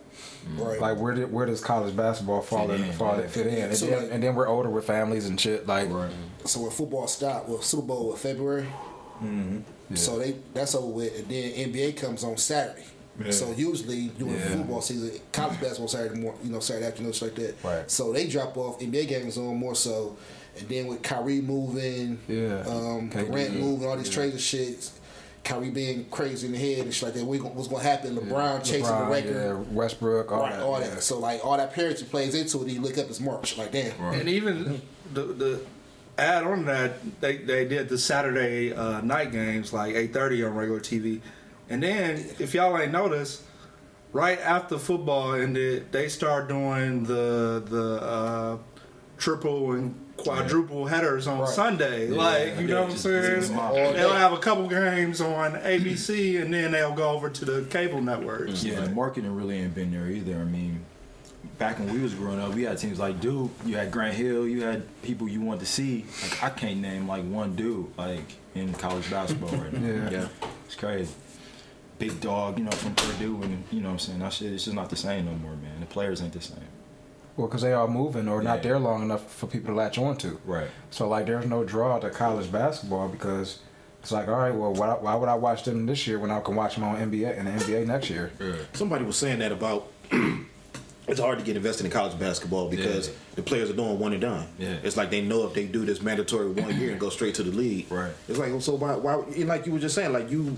Right. 0.58 0.80
Like 0.80 0.98
where 1.00 1.14
did, 1.14 1.32
where 1.32 1.46
does 1.46 1.62
college 1.62 1.96
basketball 1.96 2.42
fall 2.42 2.68
Fit 2.68 2.80
in? 2.80 2.86
in, 2.88 2.94
fall 2.94 3.20
yeah. 3.20 3.28
fit 3.28 3.48
in? 3.48 3.54
And, 3.66 3.78
So, 3.78 3.86
then, 3.88 4.02
like- 4.04 4.12
and 4.12 4.24
then 4.24 4.36
we're 4.36 4.48
older 4.48 4.70
with 4.70 4.86
families 4.86 5.28
and 5.28 5.40
shit. 5.40 5.66
Like 5.68 5.90
Right. 5.90 6.12
So 6.46 6.62
when 6.62 6.72
football 6.72 7.08
stopped, 7.08 7.48
well, 7.50 7.62
Super 7.62 7.84
Bowl 7.88 8.10
was 8.12 8.20
February. 8.20 8.68
So 9.96 10.18
they 10.20 10.36
that's 10.54 10.76
over 10.76 10.88
with, 10.88 11.18
and 11.20 11.28
then 11.30 11.52
NBA 11.72 11.98
comes 11.98 12.24
on 12.24 12.36
Saturday. 12.38 12.84
Yeah. 13.24 13.30
So 13.32 13.52
usually 13.52 14.08
during 14.18 14.34
Yeah. 14.36 14.48
football 14.58 14.82
season, 14.82 15.12
college 15.32 15.62
basketball 15.62 15.88
Saturday 15.88 16.20
morning, 16.20 16.42
you 16.44 16.52
know, 16.52 16.60
Saturday 16.60 16.88
afternoon, 16.88 17.12
shit 17.14 17.38
like 17.38 17.48
that. 17.62 17.68
Right. 17.68 17.92
So 17.92 18.12
they 18.12 18.28
drop 18.28 18.58
off. 18.58 18.80
NBA 18.80 19.08
games 19.08 19.38
on 19.38 19.56
more 19.56 19.76
so, 19.76 20.18
and 20.58 20.68
then 20.68 20.88
with 20.88 21.04
Kyrie 21.04 21.42
moving, 21.42 22.20
Yeah. 22.28 22.64
um, 22.68 23.12
KD, 23.12 23.28
Durant 23.32 23.56
moving, 23.60 23.88
all 23.88 23.98
these 23.98 24.10
trades 24.10 24.34
and 24.34 24.42
shit. 24.42 24.90
Kyrie 25.44 25.72
being 25.72 26.06
crazy 26.10 26.48
in 26.48 26.54
the 26.54 26.58
head 26.60 26.86
and 26.86 26.94
shit 26.94 27.04
like 27.04 27.14
that. 27.16 27.26
We 27.26 27.40
what's 27.40 27.68
gonna 27.68 27.84
happen? 27.84 28.16
LeBron 28.16 28.64
chasing 28.64 28.84
LeBron, 28.86 29.06
the 29.06 29.12
record. 29.12 29.34
yeah, 29.68 29.74
Westbrook, 29.76 30.32
all 30.32 30.40
Right, 30.42 30.54
that. 30.54 30.64
all 30.64 30.80
yeah. 30.82 30.88
that. 30.90 31.04
So 31.04 31.20
like 31.20 31.44
all 31.46 31.58
that 31.58 31.74
parity 31.74 32.06
plays 32.06 32.34
into 32.36 32.64
it. 32.66 32.72
You 32.72 32.82
look 32.82 32.98
up, 32.98 33.10
it's 33.10 33.20
March. 33.20 33.58
Like 33.58 33.72
damn. 33.72 34.00
And 34.14 34.30
even 34.30 34.82
the 35.14 35.22
the 35.24 35.62
add 36.18 36.44
on 36.44 36.66
that, 36.66 36.94
they 37.22 37.38
they 37.38 37.66
did 37.66 37.90
the 37.90 37.98
Saturday 37.98 38.74
uh, 38.74 39.02
night 39.02 39.32
games 39.32 39.74
like 39.74 39.96
eight 39.96 40.14
thirty 40.14 40.44
on 40.44 40.56
regular 40.56 40.80
TV, 40.80 41.20
and 41.70 41.84
then 41.84 42.26
if 42.40 42.54
y'all 42.54 42.78
ain't 42.78 42.92
noticed, 42.94 43.42
right 44.14 44.40
after 44.40 44.78
football 44.78 45.34
ended, 45.34 45.92
they 45.92 46.08
start 46.08 46.48
doing 46.48 47.04
the 47.04 47.62
the 47.66 48.02
uh, 48.02 48.58
triple 49.18 49.74
and 49.74 49.94
quadruple 50.18 50.86
headers 50.86 51.28
on 51.28 51.48
Sunday. 51.48 52.08
like 52.08 52.60
you 52.60 52.68
know 52.68 52.84
what 52.84 52.92
I'm 52.92 52.98
saying? 52.98 53.42
They'll 53.56 54.14
have 54.14 54.34
a 54.34 54.38
couple 54.38 54.68
games 54.68 55.22
on 55.22 55.54
ABC, 55.54 56.42
and 56.42 56.54
then 56.54 56.72
they'll 56.72 56.94
go 56.94 57.10
over 57.12 57.30
to 57.30 57.46
the 57.46 57.64
cable 57.70 58.02
networks. 58.02 58.64
Yeah, 58.64 58.82
the 58.82 58.90
marketing 58.90 59.36
really 59.36 59.58
ain't 59.60 59.76
been 59.76 59.92
there 59.92 60.08
either. 60.08 60.36
I 60.36 60.44
mean, 60.44 60.86
back 61.58 61.80
when 61.80 61.92
we 61.94 62.00
was 62.02 62.14
growing 62.14 62.40
up, 62.40 62.54
we 62.54 62.64
had 62.64 62.78
teams 62.78 63.00
like 63.00 63.20
Duke, 63.20 63.52
you 63.66 63.76
had 63.76 63.92
Grant 63.92 64.16
Hill, 64.16 64.48
you 64.48 64.64
had 64.64 64.84
people 65.02 65.28
you 65.28 65.42
wanted 65.42 65.62
to 65.62 65.66
see. 65.66 66.06
Like 66.22 66.44
I 66.44 66.50
can't 66.50 66.80
name 66.80 67.08
like 67.08 67.24
one 67.26 67.56
dude 67.56 67.88
like 67.98 68.34
in 68.56 68.74
college 68.74 69.10
basketball 69.10 69.50
right 69.58 69.74
now. 69.74 70.10
Yeah. 70.12 70.28
Yeah. 70.42 70.48
It's 70.66 70.76
crazy. 70.76 71.14
Big 72.00 72.20
dog, 72.20 72.58
you 72.58 72.66
know, 72.66 72.72
from 72.72 72.96
Purdue, 72.96 73.42
and 73.44 73.64
you 73.72 73.80
know 73.82 73.88
what 73.90 73.94
I'm 73.94 74.00
saying. 74.00 74.20
That 74.20 74.34
shit, 74.34 74.52
it's 74.52 74.66
just 74.66 74.76
not 74.76 74.90
the 74.90 74.96
same 74.96 75.26
no 75.26 75.32
more, 75.34 75.56
man. 75.56 75.80
The 75.80 75.86
players 75.86 76.22
ain't 76.22 76.34
the 76.34 76.42
same. 76.42 76.58
Well, 77.36 77.48
because 77.48 77.62
they 77.64 77.74
are 77.74 77.88
moving 77.88 78.28
or 78.28 78.42
not 78.44 78.58
Yeah. 78.58 78.64
there 78.64 78.80
long 78.80 79.02
enough 79.02 79.32
for 79.34 79.48
people 79.48 79.70
to 79.74 79.76
latch 79.76 79.98
on 79.98 80.18
to. 80.18 80.40
Right. 80.46 80.68
So 80.92 81.08
like, 81.08 81.26
there's 81.26 81.46
no 81.46 81.64
draw 81.64 81.98
to 82.00 82.10
college 82.10 82.52
basketball 82.52 83.08
because 83.08 83.60
it's 84.02 84.12
like, 84.12 84.28
all 84.28 84.36
right, 84.36 84.54
well, 84.54 84.74
why, 84.74 84.90
why 85.00 85.16
would 85.16 85.30
I 85.30 85.36
watch 85.36 85.64
them 85.64 85.86
this 85.86 86.06
year 86.06 86.20
when 86.20 86.30
I 86.30 86.40
can 86.42 86.56
watch 86.56 86.76
them 86.76 86.84
on 86.84 86.98
NBA 86.98 87.38
and 87.38 87.48
the 87.48 87.52
NBA 87.52 87.88
next 87.88 88.10
year? 88.10 88.32
Somebody 88.74 89.04
was 89.06 89.16
saying 89.18 89.40
that 89.40 89.52
about 89.52 89.88
it's 91.08 91.20
hard 91.20 91.40
to 91.40 91.44
get 91.46 91.58
invested 91.58 91.86
in 91.86 91.92
college 91.92 92.18
basketball 92.20 92.70
because 92.70 93.08
Yeah. 93.08 93.14
the 93.36 93.42
players 93.42 93.70
are 93.70 93.74
doing 93.74 93.98
one 93.98 94.12
and 94.14 94.22
done. 94.22 94.46
Yeah. 94.60 94.76
It's 94.84 94.96
like 94.96 95.10
they 95.10 95.22
know 95.22 95.46
if 95.48 95.54
they 95.54 95.66
do 95.66 95.86
this 95.86 96.02
mandatory 96.02 96.52
one 96.52 96.80
year 96.80 96.92
and 96.92 97.00
go 97.00 97.10
straight 97.10 97.36
to 97.36 97.44
the 97.44 97.52
league. 97.52 97.92
Right. 97.92 98.12
It's 98.30 98.38
like 98.38 98.52
so 98.62 98.76
why 98.76 98.96
why 98.96 99.16
and 99.16 99.48
like 99.48 99.66
you 99.66 99.72
were 99.74 99.80
just 99.80 99.96
saying 99.96 100.14
like 100.14 100.30
you. 100.30 100.56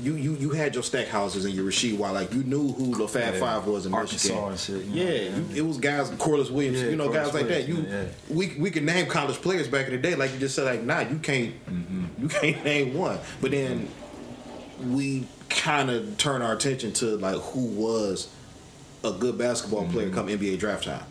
You, 0.00 0.14
you 0.14 0.34
you 0.36 0.50
had 0.50 0.74
your 0.74 0.82
Stackhouses 0.82 1.44
and 1.44 1.52
your 1.54 1.66
Rasheed 1.66 1.98
Wallace 1.98 2.22
like 2.22 2.32
you 2.34 2.42
knew 2.44 2.72
who 2.72 2.96
the 2.96 3.06
Fab 3.06 3.34
Yeah. 3.34 3.40
Five 3.40 3.66
was 3.66 3.84
in 3.84 3.92
Arkansas 3.92 4.28
Michigan. 4.48 4.48
and 4.50 4.58
shit, 4.58 4.84
you 4.96 5.04
know, 5.04 5.10
yeah, 5.12 5.20
yeah. 5.20 5.36
you- 5.36 5.56
it 5.56 5.66
was 5.66 5.76
guys 5.76 6.10
Corliss 6.18 6.50
Williams, 6.50 6.80
Yeah, 6.80 6.88
you 6.88 6.96
know, 6.96 7.08
Corliss 7.10 7.26
guys 7.26 7.34
like 7.34 7.48
that. 7.48 7.68
You 7.68 7.84
yeah. 7.88 8.04
we 8.30 8.54
we 8.58 8.70
can 8.70 8.86
name 8.86 9.06
college 9.06 9.36
players 9.42 9.68
back 9.68 9.86
in 9.86 9.92
the 9.92 9.98
day, 9.98 10.14
like 10.14 10.32
you 10.32 10.38
just 10.38 10.54
said, 10.54 10.64
like 10.64 10.82
nah, 10.82 11.00
you 11.00 11.18
can't 11.18 11.52
Mm-hmm. 11.66 12.22
you 12.22 12.28
can't 12.28 12.64
name 12.72 12.94
one. 12.94 13.18
But 13.42 13.50
then 13.50 13.88
we 14.88 15.26
kind 15.48 15.90
of 15.90 16.16
turn 16.16 16.42
our 16.42 16.54
attention 16.54 16.92
to 16.94 17.16
like 17.18 17.36
who 17.36 17.66
was 17.66 18.28
a 19.04 19.12
good 19.12 19.36
basketball 19.38 19.86
player 19.88 20.06
Mm-hmm. 20.06 20.14
come 20.14 20.28
NBA 20.28 20.58
draft 20.58 20.84
time. 20.84 21.04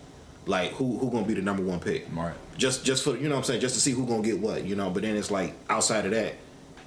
Like 0.48 0.72
who 0.72 0.98
who 0.98 1.12
gonna 1.12 1.26
be 1.28 1.36
the 1.36 1.42
number 1.44 1.62
one 1.64 1.80
pick? 1.80 2.08
Right. 2.14 2.34
Just 2.58 2.84
just 2.84 3.04
for 3.04 3.16
you 3.16 3.30
know 3.30 3.36
what 3.36 3.38
I'm 3.40 3.44
saying, 3.44 3.62
just 3.62 3.76
to 3.76 3.82
see 3.82 3.92
who 3.92 4.08
gonna 4.08 4.24
get 4.24 4.40
what, 4.40 4.66
you 4.66 4.76
know. 4.76 4.90
But 4.90 5.04
then 5.04 5.16
it's 5.16 5.30
like 5.30 5.54
outside 5.70 6.06
of 6.06 6.12
that, 6.12 6.34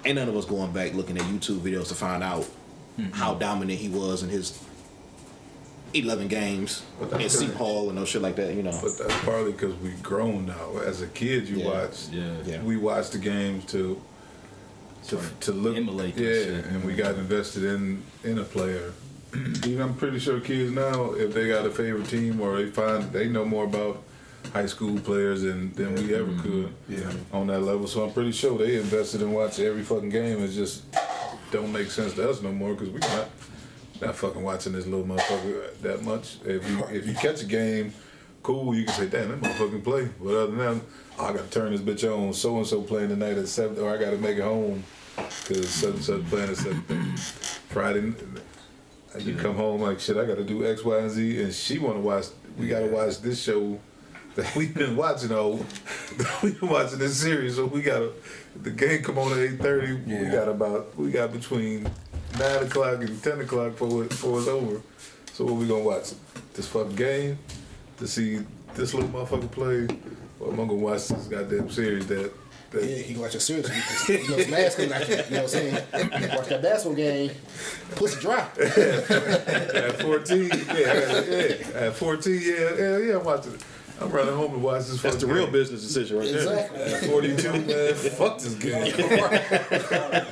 ain't 0.04 0.16
none 0.16 0.28
of 0.28 0.36
us 0.36 0.44
going 0.44 0.72
back 0.72 0.94
looking 0.94 1.16
at 1.18 1.24
YouTube 1.24 1.60
videos 1.60 1.88
to 1.88 1.94
find 1.94 2.22
out 2.22 2.46
Mm-hmm. 2.96 3.10
how 3.10 3.34
dominant 3.34 3.76
he 3.80 3.88
was 3.88 4.22
in 4.22 4.28
his 4.28 4.56
eleven 5.94 6.28
games 6.28 6.84
But 7.00 7.10
that's 7.10 7.34
in 7.34 7.40
Seton. 7.48 7.56
Hall 7.56 7.88
and 7.88 7.98
no 7.98 8.04
shit 8.04 8.22
like 8.22 8.36
that, 8.36 8.54
you 8.54 8.62
know. 8.62 8.78
But 8.82 8.98
that's 8.98 9.24
partly 9.24 9.50
because 9.50 9.74
we 9.76 9.90
grown 10.02 10.46
now. 10.46 10.78
As 10.78 11.02
a 11.02 11.06
kid, 11.08 11.48
you 11.48 11.56
Yeah. 11.58 11.64
watch. 11.64 12.08
Yeah. 12.12 12.34
Yeah. 12.44 12.62
We 12.62 12.76
watched 12.76 13.10
the 13.12 13.18
games 13.18 13.64
to 13.72 14.00
to, 15.08 15.20
to 15.40 15.52
look. 15.52 15.76
Emulate 15.76 16.14
that 16.16 16.22
Yeah, 16.22 16.32
shit. 16.44 16.64
and 16.66 16.84
we 16.84 16.94
got 16.94 17.16
invested 17.16 17.64
in 17.64 18.02
in 18.22 18.38
a 18.38 18.44
player. 18.44 18.92
Even 19.66 19.82
I'm 19.82 19.94
pretty 19.94 20.20
sure 20.20 20.38
kids 20.40 20.70
now, 20.72 21.12
if 21.14 21.34
they 21.34 21.48
got 21.48 21.66
a 21.66 21.70
favorite 21.70 22.08
team 22.08 22.40
or 22.40 22.56
they 22.58 22.70
find 22.70 23.12
they 23.12 23.28
know 23.28 23.44
more 23.44 23.64
about 23.64 24.02
high 24.52 24.66
school 24.66 24.98
players 25.00 25.42
than, 25.42 25.72
than 25.72 25.94
we 25.94 26.14
ever 26.14 26.30
mm-hmm. 26.30 26.42
could 26.42 26.74
Yeah. 26.88 27.12
on 27.32 27.46
that 27.48 27.60
level. 27.60 27.86
So 27.86 28.04
I'm 28.04 28.12
pretty 28.12 28.32
sure 28.32 28.56
they 28.58 28.76
invested 28.76 29.22
in 29.22 29.32
watching 29.32 29.66
every 29.66 29.82
fucking 29.82 30.10
game. 30.10 30.42
It 30.42 30.48
just 30.48 30.84
don't 31.50 31.72
make 31.72 31.90
sense 31.90 32.14
to 32.14 32.28
us 32.28 32.42
no 32.42 32.52
more 32.52 32.74
because 32.74 32.90
we 32.90 33.00
not 33.00 33.28
not 34.00 34.16
fucking 34.16 34.42
watching 34.42 34.72
this 34.72 34.86
little 34.86 35.06
motherfucker 35.06 35.76
that 35.82 36.02
much. 36.02 36.38
If 36.44 36.68
you 36.68 36.84
if 36.86 37.06
you 37.06 37.14
catch 37.14 37.42
a 37.42 37.46
game, 37.46 37.92
cool, 38.42 38.74
you 38.74 38.84
can 38.84 38.94
say, 38.94 39.06
damn, 39.06 39.28
that 39.28 39.40
motherfucking 39.40 39.84
play. 39.84 40.08
But 40.20 40.34
other 40.34 40.46
than 40.48 40.58
that, 40.58 40.84
oh, 41.18 41.24
I 41.26 41.32
gotta 41.32 41.48
turn 41.48 41.72
this 41.72 41.80
bitch 41.80 42.04
on. 42.04 42.32
So 42.32 42.56
and 42.58 42.66
so 42.66 42.82
playing 42.82 43.10
tonight 43.10 43.38
at 43.38 43.48
seven, 43.48 43.78
or 43.78 43.92
I 43.92 43.96
gotta 43.96 44.18
make 44.18 44.38
it 44.38 44.42
home 44.42 44.82
because 45.16 45.68
such 45.68 45.94
and 45.94 46.04
such 46.04 46.26
playing 46.26 46.50
at 46.50 46.56
seven. 46.56 47.16
Friday, 47.16 48.12
you 49.18 49.34
come 49.36 49.56
home 49.56 49.80
like 49.80 50.00
shit. 50.00 50.16
I 50.16 50.24
gotta 50.24 50.44
do 50.44 50.66
X, 50.66 50.84
Y, 50.84 50.98
and 50.98 51.10
Z, 51.10 51.42
and 51.42 51.52
she 51.52 51.78
wanna 51.78 52.00
watch. 52.00 52.26
We 52.58 52.68
gotta 52.68 52.86
watch 52.86 53.20
this 53.20 53.42
show 53.42 53.78
we've 54.56 54.74
been 54.74 54.96
watching 54.96 55.32
all. 55.32 55.64
we've 56.42 56.58
been 56.58 56.68
watching 56.68 56.98
this 56.98 57.16
series, 57.16 57.56
so 57.56 57.66
we 57.66 57.82
gotta. 57.82 58.10
The 58.62 58.70
game 58.70 59.02
come 59.02 59.18
on 59.18 59.32
at 59.32 59.38
eight 59.38 59.58
thirty. 59.60 59.94
We 59.94 60.26
got 60.26 60.48
about 60.48 60.96
we 60.96 61.10
got 61.10 61.32
between 61.32 61.84
nine 62.38 62.64
o'clock 62.64 63.00
and 63.00 63.22
ten 63.22 63.40
o'clock 63.40 63.72
before 63.72 64.04
it, 64.04 64.08
before 64.10 64.38
it's 64.38 64.48
over. 64.48 64.80
So 65.32 65.44
what 65.44 65.54
we 65.54 65.68
gonna 65.68 65.84
watch? 65.84 66.12
This 66.54 66.66
fucking 66.68 66.96
game 66.96 67.38
to 67.98 68.08
see 68.08 68.40
this 68.74 68.94
little 68.94 69.08
motherfucker 69.08 69.50
play, 69.50 69.86
or 70.40 70.52
am 70.52 70.54
I 70.54 70.64
gonna 70.64 70.74
watch 70.74 71.08
this 71.08 71.26
goddamn 71.26 71.70
series 71.70 72.06
that? 72.08 72.32
that 72.72 72.84
Yeah, 72.84 72.96
you 72.96 73.14
can 73.14 73.20
watch 73.20 73.36
a 73.36 73.40
series. 73.40 73.68
You 74.08 74.28
know, 74.30 74.36
it's 74.36 74.78
out. 74.92 75.08
You 75.08 75.14
know 75.14 75.42
what 75.42 75.42
I'm 75.42 75.48
saying? 75.48 75.74
Watch 76.36 76.48
that 76.48 76.62
basketball 76.62 76.96
game, 76.96 77.30
pussy 77.94 78.20
dry. 78.20 78.40
At 78.58 80.02
14, 80.02 80.48
yeah, 80.48 81.22
yeah. 81.22 81.86
At 81.86 81.94
14, 81.94 82.40
yeah, 82.42 82.50
yeah, 82.76 82.98
yeah, 82.98 83.18
I'm 83.18 83.24
watching. 83.24 83.58
I'm 84.00 84.10
running 84.10 84.34
home 84.34 84.52
to 84.52 84.58
watch 84.58 84.86
this. 84.88 85.00
That's 85.00 85.14
the 85.16 85.20
fucking 85.22 85.34
real 85.34 85.46
business 85.50 85.82
decision 85.82 86.18
right 86.18 86.28
there. 86.30 86.66
Exactly. 86.66 87.08
42, 87.08 87.52
man, 87.66 87.94
fuck 87.94 88.38
this 88.38 88.54
game. 88.54 88.92
I, 88.98 89.36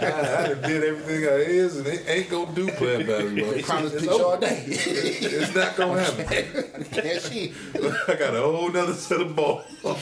I 0.00 0.48
done 0.48 0.62
did 0.62 0.82
everything 0.82 1.24
I 1.28 1.36
is, 1.36 1.76
and 1.78 1.86
it 1.86 2.02
ain't 2.08 2.28
gonna 2.28 2.52
do 2.52 2.68
playing 2.72 3.06
basketball. 3.06 3.62
Promise 3.62 3.92
It's 3.94 4.02
pitch 4.02 4.10
all 4.10 4.20
over. 4.32 4.40
day. 4.40 4.64
It's 4.66 5.54
not 5.54 5.76
gonna 5.76 6.02
happen. 6.02 6.84
Can't 6.90 7.22
she? 7.22 7.52
I 8.08 8.14
got 8.14 8.34
a 8.34 8.40
whole 8.42 8.68
nother 8.70 8.94
set 8.94 9.20
of 9.20 9.36
balls. 9.36 9.64
I'm 9.84 9.96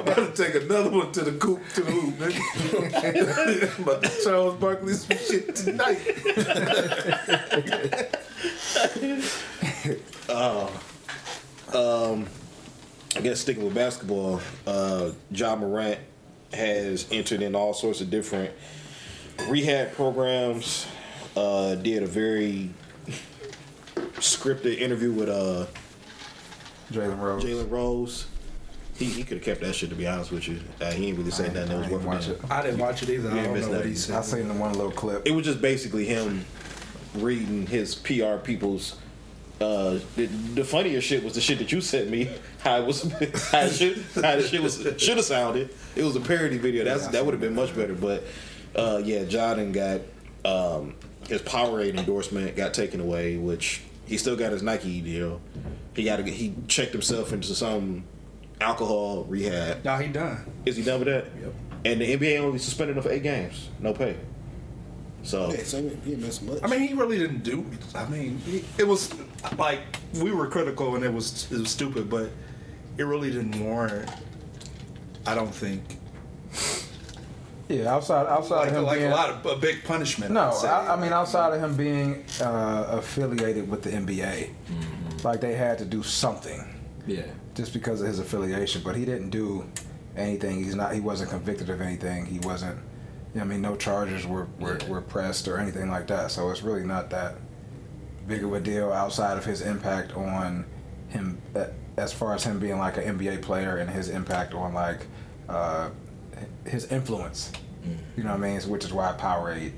about 0.00 0.16
to 0.16 0.32
take 0.36 0.54
another 0.62 0.90
one 0.90 1.12
to 1.12 1.22
the 1.22 1.32
coop 1.38 1.60
to 1.74 1.80
the 1.80 1.90
hoop, 1.90 2.14
nigga. 2.16 3.76
I'm 3.78 3.82
about 3.82 4.02
to 4.02 4.10
Charles 4.22 4.56
Barkley 4.56 4.92
some 4.92 5.16
shit 5.16 5.54
tonight. 5.56 5.98
Uh, 10.28 10.68
I 11.76 13.20
guess 13.22 13.40
sticking 13.40 13.64
with 13.64 13.74
basketball, 13.74 14.40
uh, 14.66 15.10
Ja 15.30 15.56
Morant 15.56 15.98
has 16.52 17.06
entered 17.10 17.42
in 17.42 17.54
all 17.54 17.74
sorts 17.74 18.00
of 18.00 18.10
different 18.10 18.50
rehab 19.48 19.92
programs. 19.92 20.86
Uh, 21.36 21.74
did 21.74 22.02
a 22.02 22.06
very 22.06 22.70
scripted 24.14 24.78
interview 24.78 25.12
with 25.12 25.28
uh, 25.28 25.66
Jalen 26.90 27.20
Rose. 27.20 27.44
Jalen 27.44 27.70
Rose. 27.70 28.26
He, 28.96 29.04
he 29.04 29.22
could 29.22 29.36
have 29.38 29.44
kept 29.44 29.60
that 29.60 29.74
shit 29.74 29.90
to 29.90 29.94
be 29.96 30.06
honest 30.06 30.30
with 30.32 30.48
you. 30.48 30.58
Uh, 30.80 30.90
he 30.92 31.08
ain't 31.08 31.18
really 31.18 31.30
saying 31.30 31.52
nothing 31.52 31.68
that 31.68 31.78
was 31.78 31.86
I 31.88 31.90
worth 31.90 32.00
didn't 32.00 32.06
watch 32.06 32.28
a 32.28 32.32
it. 32.32 32.50
I 32.50 32.62
didn't 32.62 32.80
watch 32.80 33.02
it 33.02 33.10
either. 33.10 33.28
You 33.28 33.34
I 33.34 33.38
ain't 33.38 33.44
don't 33.44 33.54
missed 33.54 33.66
know 33.66 33.72
what 33.72 33.76
nothing. 33.78 33.90
he 33.92 33.96
said. 33.98 34.16
I 34.16 34.20
seen 34.22 34.48
the 34.48 34.54
one 34.54 34.72
little 34.72 34.90
clip. 34.92 35.26
It 35.26 35.32
was 35.32 35.44
just 35.44 35.60
basically 35.60 36.06
him 36.06 36.46
reading 37.16 37.66
his 37.66 37.94
PR 37.94 38.36
people's. 38.36 38.96
Uh, 39.60 39.98
the, 40.16 40.26
the 40.54 40.64
funnier 40.64 41.00
shit 41.00 41.24
was 41.24 41.34
the 41.34 41.40
shit 41.40 41.58
that 41.58 41.72
you 41.72 41.80
sent 41.80 42.10
me. 42.10 42.30
How 42.60 42.78
it 42.78 42.86
was, 42.86 43.02
how 43.02 43.64
the 43.64 43.70
shit, 43.70 43.98
how 44.16 44.34
the 44.34 44.42
shit 44.42 44.60
was 44.60 44.82
should 44.98 45.16
have 45.18 45.24
sounded. 45.24 45.72
It 45.94 46.02
was 46.02 46.16
a 46.16 46.20
parody 46.20 46.58
video. 46.58 46.82
That's 46.82 47.06
that 47.08 47.24
would 47.24 47.32
have 47.32 47.40
been 47.40 47.54
much 47.54 47.76
better. 47.76 47.94
But 47.94 48.24
uh, 48.74 49.00
yeah, 49.04 49.24
Jordan 49.24 49.70
got 49.70 50.00
um, 50.44 50.96
his 51.28 51.42
Powerade 51.42 51.96
endorsement 51.96 52.56
got 52.56 52.74
taken 52.74 52.98
away, 53.00 53.36
which 53.36 53.82
he 54.06 54.18
still 54.18 54.34
got 54.34 54.50
his 54.50 54.64
Nike 54.64 55.00
deal. 55.00 55.40
He 55.94 56.02
got 56.02 56.16
to 56.16 56.24
he 56.24 56.54
checked 56.66 56.92
himself 56.92 57.32
into 57.32 57.54
some 57.54 58.02
alcohol 58.60 59.24
rehab. 59.24 59.84
No, 59.84 59.96
he 59.96 60.08
done. 60.08 60.44
Is 60.64 60.76
he 60.76 60.82
done 60.82 61.00
with 61.00 61.08
that? 61.08 61.26
Yep. 61.40 61.54
And 61.84 62.00
the 62.00 62.16
NBA 62.16 62.40
only 62.40 62.58
suspended 62.58 62.96
him 62.96 63.02
for 63.04 63.12
eight 63.12 63.22
games, 63.22 63.68
no 63.78 63.92
pay. 63.92 64.16
So 65.26 65.50
Yeah, 65.52 65.64
so 65.64 65.82
he 65.82 65.88
didn't 66.10 66.20
miss 66.20 66.40
much. 66.40 66.58
I 66.62 66.68
mean, 66.68 66.80
he 66.80 66.94
really 66.94 67.18
didn't 67.18 67.42
do. 67.42 67.66
I 67.94 68.06
mean, 68.06 68.38
he, 68.46 68.64
it 68.78 68.86
was 68.86 69.12
like 69.58 69.80
we 70.22 70.30
were 70.30 70.46
critical 70.46 70.94
and 70.94 71.04
it 71.04 71.12
was 71.12 71.50
it 71.50 71.58
was 71.58 71.70
stupid, 71.70 72.08
but 72.08 72.30
it 72.96 73.02
really 73.04 73.30
didn't 73.32 73.58
warrant. 73.62 74.08
I 75.26 75.34
don't 75.34 75.52
think 75.52 75.82
Yeah, 77.68 77.92
outside 77.92 78.26
outside 78.28 78.56
like, 78.58 78.68
of 78.68 78.74
him 78.76 78.84
like 78.84 78.98
being 79.00 79.10
a 79.10 79.14
lot 79.14 79.30
of 79.30 79.44
a 79.46 79.56
big 79.56 79.82
punishment. 79.84 80.32
no, 80.32 80.52
I'd. 80.52 80.64
I, 80.64 80.94
I 80.94 80.96
mean 81.00 81.12
outside 81.12 81.52
of 81.54 81.60
him 81.60 81.76
being 81.76 82.24
uh, 82.40 82.86
affiliated 82.90 83.68
with 83.68 83.82
the 83.82 83.90
NBA, 83.90 84.50
like 85.24 85.40
they 85.40 85.54
had 85.54 85.76
to 85.78 85.84
do 85.84 86.04
something 86.04 86.62
Yeah. 87.08 87.22
just 87.56 87.72
because 87.72 88.00
of 88.00 88.06
his 88.06 88.20
affiliation. 88.20 88.82
But 88.84 88.94
he 88.94 89.04
didn't 89.04 89.30
do 89.30 89.64
anything. 90.16 90.62
He's 90.62 90.76
not. 90.76 90.94
He 90.94 91.00
wasn't 91.00 91.30
convicted 91.30 91.68
of 91.68 91.80
anything. 91.80 92.26
He 92.26 92.38
wasn't. 92.38 92.78
I 93.38 93.44
mean, 93.44 93.60
no 93.60 93.76
charges 93.76 94.26
were, 94.26 94.46
were, 94.58 94.78
were 94.88 95.00
pressed 95.00 95.48
or 95.48 95.58
anything 95.58 95.90
like 95.90 96.06
that. 96.08 96.30
So 96.30 96.50
it's 96.50 96.62
really 96.62 96.84
not 96.84 97.10
that 97.10 97.34
big 98.26 98.42
of 98.44 98.52
a 98.52 98.60
deal 98.60 98.92
outside 98.92 99.36
of 99.38 99.44
his 99.44 99.60
impact 99.62 100.16
on 100.16 100.64
him, 101.08 101.40
uh, 101.54 101.66
as 101.96 102.12
far 102.12 102.34
as 102.34 102.44
him 102.44 102.58
being 102.58 102.78
like 102.78 102.96
an 102.96 103.18
NBA 103.18 103.42
player 103.42 103.76
and 103.76 103.88
his 103.90 104.08
impact 104.08 104.54
on 104.54 104.74
like 104.74 105.06
uh, 105.48 105.90
his 106.64 106.86
influence. 106.86 107.52
You 108.16 108.24
know 108.24 108.30
what 108.30 108.38
I 108.44 108.58
mean? 108.58 108.60
Which 108.62 108.84
is 108.84 108.92
why 108.92 109.14
Powerade 109.16 109.72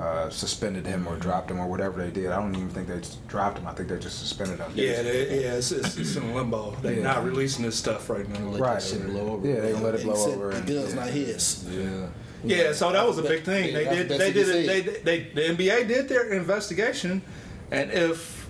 uh, 0.00 0.28
suspended 0.30 0.84
him 0.84 1.06
or 1.06 1.16
dropped 1.16 1.48
him 1.48 1.60
or 1.60 1.68
whatever 1.68 2.02
they 2.02 2.10
did. 2.10 2.32
I 2.32 2.40
don't 2.40 2.54
even 2.56 2.68
think 2.70 2.88
they 2.88 2.98
just 2.98 3.24
dropped 3.28 3.58
him. 3.58 3.68
I 3.68 3.72
think 3.72 3.88
they 3.88 3.98
just 3.98 4.18
suspended 4.18 4.58
him. 4.58 4.72
Yeah, 4.74 5.00
they, 5.02 5.42
yeah, 5.42 5.54
it's, 5.54 5.70
it's, 5.70 5.96
it's 5.96 6.16
in 6.16 6.34
limbo. 6.34 6.72
They're 6.82 6.94
Yeah. 6.94 7.02
not 7.04 7.24
releasing 7.24 7.64
this 7.64 7.76
stuff 7.76 8.10
right 8.10 8.28
now. 8.28 8.40
Right. 8.56 8.82
Yeah, 8.92 9.60
they 9.60 9.72
gonna 9.72 9.84
let 9.84 9.94
it 9.94 10.02
blow 10.02 10.16
said 10.16 10.34
over. 10.34 10.48
the 10.50 10.56
and- 10.56 10.66
gun's 10.66 10.88
yeah. 10.94 10.94
not 11.00 11.08
his. 11.10 11.64
Yeah. 11.70 12.06
Yeah, 12.44 12.72
so 12.72 12.92
that 12.92 13.06
was 13.06 13.18
a 13.18 13.22
big 13.22 13.44
thing. 13.44 13.72
They 13.74 13.84
did. 13.84 14.08
the 14.08 14.18
They 14.18 14.32
did. 14.32 14.46
he 14.46 14.52
It, 14.72 15.04
they, 15.04 15.20
they, 15.30 15.48
the 15.48 15.54
NBA 15.56 15.88
did 15.88 16.08
their 16.08 16.32
investigation, 16.32 17.22
and 17.70 17.90
if 17.90 18.48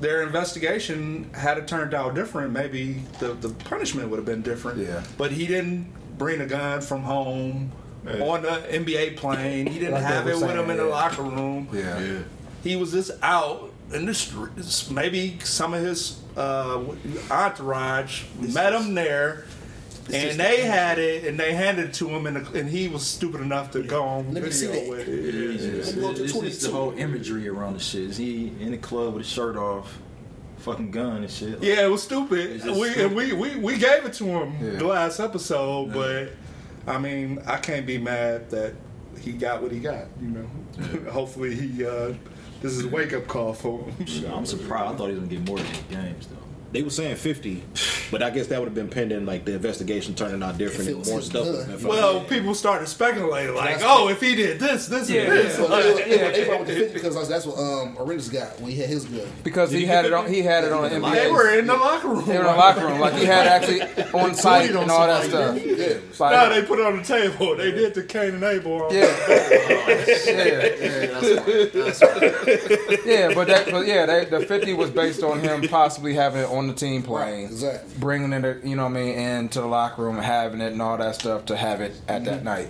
their 0.00 0.22
investigation 0.22 1.30
had 1.34 1.58
it 1.58 1.68
turned 1.68 1.92
out 1.94 2.14
different, 2.14 2.52
maybe 2.52 3.02
the, 3.18 3.34
the 3.34 3.50
punishment 3.50 4.08
would 4.10 4.16
have 4.16 4.26
been 4.26 4.42
different. 4.42 4.78
Yeah. 4.78 5.02
But 5.18 5.32
he 5.32 5.46
didn't 5.46 5.92
bring 6.18 6.40
a 6.40 6.46
gun 6.46 6.80
from 6.80 7.02
home 7.02 7.72
Hey. 8.02 8.18
on 8.26 8.40
the 8.42 8.48
NBA 8.48 9.18
plane. 9.18 9.66
He 9.66 9.78
didn't 9.78 9.92
Like 9.94 10.02
have 10.04 10.24
were 10.24 10.30
it 10.30 10.34
with 10.36 10.40
saying, 10.44 10.58
him 10.58 10.70
in 10.70 10.78
the 10.78 10.84
locker 10.86 11.22
room. 11.22 11.68
Yeah. 11.70 12.00
Yeah. 12.00 12.18
He 12.64 12.74
was 12.76 12.92
just 12.92 13.10
out 13.22 13.72
in 13.92 14.06
the 14.06 14.14
streets. 14.14 14.90
Maybe 14.90 15.38
some 15.44 15.74
of 15.74 15.82
his 15.82 16.18
uh, 16.34 16.80
entourage 17.30 18.24
met 18.38 18.72
him 18.72 18.94
there. 18.94 19.44
And 20.14 20.38
they 20.40 20.62
had 20.62 20.98
it, 20.98 21.24
and 21.24 21.38
they 21.38 21.54
handed 21.54 21.86
it 21.90 21.94
to 21.94 22.08
him, 22.08 22.26
and, 22.26 22.36
and 22.54 22.68
he 22.68 22.88
was 22.88 23.06
stupid 23.06 23.40
enough 23.40 23.70
to 23.72 23.82
go 23.82 24.02
on 24.02 24.32
Let 24.34 24.42
me 24.44 24.50
see 24.50 24.66
video 24.66 24.82
that. 24.82 24.90
with 24.90 25.08
it. 25.08 25.34
It's, 25.34 25.92
Go 25.92 26.12
to 26.12 26.22
it's 26.24 26.32
just 26.32 26.34
22. 26.34 26.66
the 26.66 26.72
whole 26.72 26.92
imagery 26.98 27.48
around 27.48 27.74
the 27.74 27.80
shit. 27.80 28.02
Is 28.10 28.16
he 28.16 28.52
in 28.60 28.70
the 28.72 28.78
club 28.78 29.14
with 29.14 29.24
his 29.24 29.32
shirt 29.32 29.56
off, 29.56 29.98
fucking 30.58 30.90
gun 30.90 31.22
and 31.22 31.30
shit? 31.30 31.54
Like, 31.60 31.62
Yeah, 31.62 31.84
it 31.86 31.90
was 31.90 32.02
stupid. 32.02 32.38
It's 32.50 32.64
just 32.64 32.78
We, 32.80 33.02
and 33.02 33.14
we, 33.14 33.32
we 33.32 33.56
we 33.56 33.78
gave 33.78 34.04
it 34.04 34.12
to 34.14 34.24
him 34.24 34.54
Yeah. 34.62 34.78
the 34.78 34.86
last 34.86 35.20
episode, 35.20 35.92
but 35.92 36.30
I 36.86 36.98
mean, 36.98 37.40
I 37.46 37.56
can't 37.58 37.86
be 37.86 37.98
mad 37.98 38.50
that 38.50 38.74
he 39.20 39.32
got 39.32 39.62
what 39.62 39.70
he 39.72 39.80
got. 39.80 40.06
You 40.20 40.28
know, 40.28 41.10
hopefully 41.10 41.54
he 41.54 41.84
uh, 41.86 42.14
this 42.62 42.72
is 42.72 42.84
a 42.84 42.88
wake 42.88 43.12
up 43.12 43.26
call 43.26 43.52
for 43.54 43.84
him. 43.84 44.24
I'm 44.32 44.44
surprised. 44.46 44.94
I 44.94 44.96
thought 44.96 45.06
he 45.08 45.14
was 45.14 45.20
gonna 45.24 45.34
get 45.36 45.46
more 45.48 45.58
than 45.58 45.66
eight 45.66 45.88
games 45.90 46.26
though. 46.26 46.36
They 46.72 46.82
were 46.82 46.90
saying 46.90 47.16
50, 47.16 47.64
but 48.12 48.22
I 48.22 48.30
guess 48.30 48.46
that 48.46 48.60
would 48.60 48.66
have 48.66 48.74
been 48.76 48.88
pending 48.88 49.26
like 49.26 49.44
the 49.44 49.54
investigation 49.54 50.14
turning 50.14 50.40
out 50.40 50.56
different 50.56 50.88
and 50.90 51.04
more 51.08 51.20
stuff. 51.20 51.44
gun. 51.44 51.66
been 51.76 51.82
Well, 51.88 52.18
found. 52.18 52.28
people 52.28 52.54
started 52.54 52.86
speculating 52.86 53.56
like, 53.56 53.70
That's 53.78 53.82
oh, 53.84 54.08
if 54.08 54.20
he 54.20 54.36
did 54.36 54.60
this, 54.60 54.86
this, 54.86 55.10
Yeah, 55.10 55.22
and 55.22 55.32
this. 55.32 55.58
Well, 55.58 55.68
they, 55.68 55.92
were- 55.92 55.98
they, 56.08 56.24
were- 56.24 56.30
they 56.32 56.44
brought 56.46 56.60
with 56.60 56.68
the 56.68 56.74
50 56.76 56.94
because 56.94 57.28
that's 57.28 57.44
what 57.44 57.58
um, 57.58 57.96
Arenas 57.98 58.28
got 58.28 58.60
when 58.60 58.70
he 58.70 58.76
had 58.78 58.88
his 58.88 59.04
gun. 59.04 59.26
Because 59.42 59.72
he 59.72 59.84
had 59.84 60.04
it 60.04 60.12
on. 60.12 60.28
He 60.32 60.42
had 60.42 60.62
it 60.62 60.70
on 60.72 60.82
the 60.84 60.90
NBA. 60.90 61.12
They 61.12 61.30
were 61.32 61.58
in 61.58 61.66
the 61.66 61.74
locker 61.76 62.06
room. 62.08 62.24
They 62.26 62.38
were 62.38 62.44
in 62.44 62.50
the 62.52 62.56
locker 62.56 62.86
room. 62.86 63.00
Like 63.00 63.14
he 63.14 63.24
had 63.24 63.46
actually 63.62 63.82
on 64.12 64.34
site 64.36 64.70
and 64.70 64.88
all 64.90 65.06
that 65.08 65.24
stuff. 65.24 65.58
Yeah. 65.64 65.98
Like, 66.20 66.32
No, 66.32 66.54
they 66.54 66.62
put 66.64 66.78
it 66.78 66.86
on 66.86 66.98
the 66.98 67.02
table. 67.02 67.56
They 67.56 67.72
did 67.72 67.94
the 67.94 68.04
Cain 68.04 68.34
and 68.34 68.44
Abel. 68.44 68.84
on- 68.84 68.94
yeah. 68.94 69.06
yeah. 70.26 70.70
Yeah, 73.04 73.34
but 73.34 73.48
that, 73.48 73.68
but 73.70 73.86
yeah, 73.86 74.06
they, 74.06 74.24
the 74.26 74.40
fifty 74.46 74.72
was 74.72 74.90
based 74.90 75.22
on 75.22 75.40
him 75.40 75.62
possibly 75.68 76.14
having 76.14 76.42
it 76.42 76.48
on 76.48 76.59
the 76.66 76.74
team 76.74 77.02
plane, 77.02 77.44
Exactly. 77.46 77.92
bringing 77.98 78.32
it, 78.32 78.64
you 78.64 78.76
know 78.76 78.84
what 78.84 78.90
I 78.96 79.02
mean, 79.02 79.18
into 79.18 79.60
the 79.60 79.66
locker 79.66 80.02
room, 80.02 80.16
having 80.18 80.60
it 80.60 80.72
and 80.72 80.80
all 80.82 80.96
that 80.98 81.14
stuff 81.16 81.44
to 81.46 81.56
have 81.56 81.80
it 81.80 81.92
at 82.08 82.24
that 82.24 82.42
night. 82.44 82.68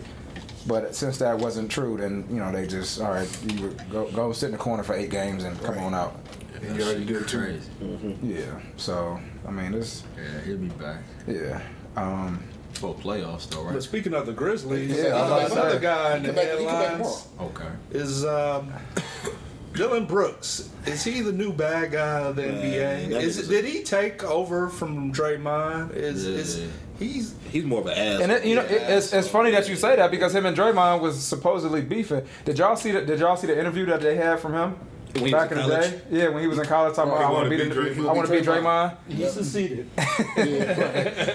But 0.66 0.94
since 0.94 1.18
that 1.18 1.38
wasn't 1.38 1.70
true, 1.70 1.96
then 1.96 2.26
you 2.28 2.36
know 2.36 2.52
they 2.52 2.66
just 2.66 3.00
all 3.00 3.10
right, 3.12 3.28
you 3.54 3.74
go 3.90 4.10
go 4.10 4.32
sit 4.32 4.46
in 4.46 4.52
the 4.52 4.58
corner 4.58 4.82
for 4.82 4.94
eight 4.94 5.10
games 5.10 5.44
and 5.44 5.58
come 5.62 5.78
on 5.78 5.94
out. 5.94 6.14
And 6.62 6.76
you 6.76 6.82
already 6.84 7.04
did 7.06 7.16
it 7.22 7.28
too. 7.28 7.38
Crazy. 7.38 8.18
Yeah. 8.22 8.60
So 8.76 9.18
I 9.48 9.50
mean, 9.50 9.72
this. 9.72 10.04
Yeah, 10.16 10.40
he'll 10.42 10.58
be 10.58 10.68
back 10.68 10.98
yeah. 11.26 11.62
Um, 11.96 12.42
for 12.74 12.94
playoffs 12.94 13.48
though, 13.48 13.64
But 13.64 13.72
right? 13.72 13.82
speaking 13.82 14.12
of 14.12 14.26
the 14.26 14.32
Grizzlies, 14.32 14.96
Yeah, 14.96 15.16
I 15.16 15.42
was 15.44 15.52
about 15.52 15.54
to 15.54 15.60
another 15.62 15.78
guy 15.80 16.16
in 16.18 16.22
the 16.22 16.28
come 16.28 16.36
back, 16.36 16.44
he 16.58 16.64
come 16.64 16.66
back 16.66 16.88
headlines. 16.90 17.28
Okay. 17.40 17.68
is 17.92 18.24
um, 18.26 18.72
Dillon 19.72 20.04
Brooks 20.04 20.68
is 20.86 21.04
he 21.04 21.20
the 21.20 21.32
new 21.32 21.52
bad 21.52 21.92
guy 21.92 22.20
of 22.20 22.36
the 22.36 22.42
NBA? 22.42 23.10
that 23.10 23.22
Is 23.22 23.38
is 23.38 23.50
it, 23.50 23.52
did 23.52 23.64
he 23.64 23.82
take 23.82 24.24
over 24.24 24.68
from 24.68 25.12
Draymond? 25.12 25.94
Is 25.94 26.26
is 26.26 26.70
he's 26.98 27.34
He's 27.50 27.64
more 27.64 27.80
of 27.80 27.86
an 27.86 27.98
ass. 27.98 28.20
And 28.20 28.32
it, 28.32 28.44
you 28.44 28.54
know, 28.54 28.62
it, 28.62 28.70
it's, 28.70 29.12
it's 29.12 29.26
funny 29.26 29.50
that 29.50 29.68
you 29.68 29.74
say 29.74 29.96
that 29.96 30.10
because 30.10 30.34
him 30.34 30.46
and 30.46 30.56
Draymond 30.56 31.00
was 31.00 31.20
supposedly 31.20 31.80
beefing. 31.80 32.24
Did 32.44 32.58
y'all 32.58 32.76
see 32.76 32.92
the 32.92 33.02
Did 33.02 33.20
y'all 33.20 33.36
see 33.36 33.48
the 33.48 33.58
interview 33.58 33.86
that 33.86 34.00
they 34.00 34.16
had 34.16 34.40
from 34.40 34.54
him 34.54 34.76
When 35.14 35.24
he 35.26 35.32
back 35.32 35.50
was 35.50 35.58
in 35.58 35.64
in 35.64 35.70
the 35.70 35.76
day? 35.88 36.00
Yeah, 36.10 36.28
when 36.28 36.40
he 36.42 36.46
was 36.48 36.58
in 36.58 36.64
college, 36.66 36.94
talking 36.94 37.10
about 37.12 37.20
he 37.20 37.26
I 37.26 37.30
want 37.30 37.50
to 37.50 37.56
to 37.56 37.64
be, 37.64 37.68
be 37.68 37.74
the, 37.74 37.80
Draymond. 38.00 38.08
I 38.08 38.12
want 38.12 38.28
to 38.28 38.32
be 38.32 38.40
Draymond. 38.46 38.96
he 39.08 39.26
succeeded. 39.28 39.90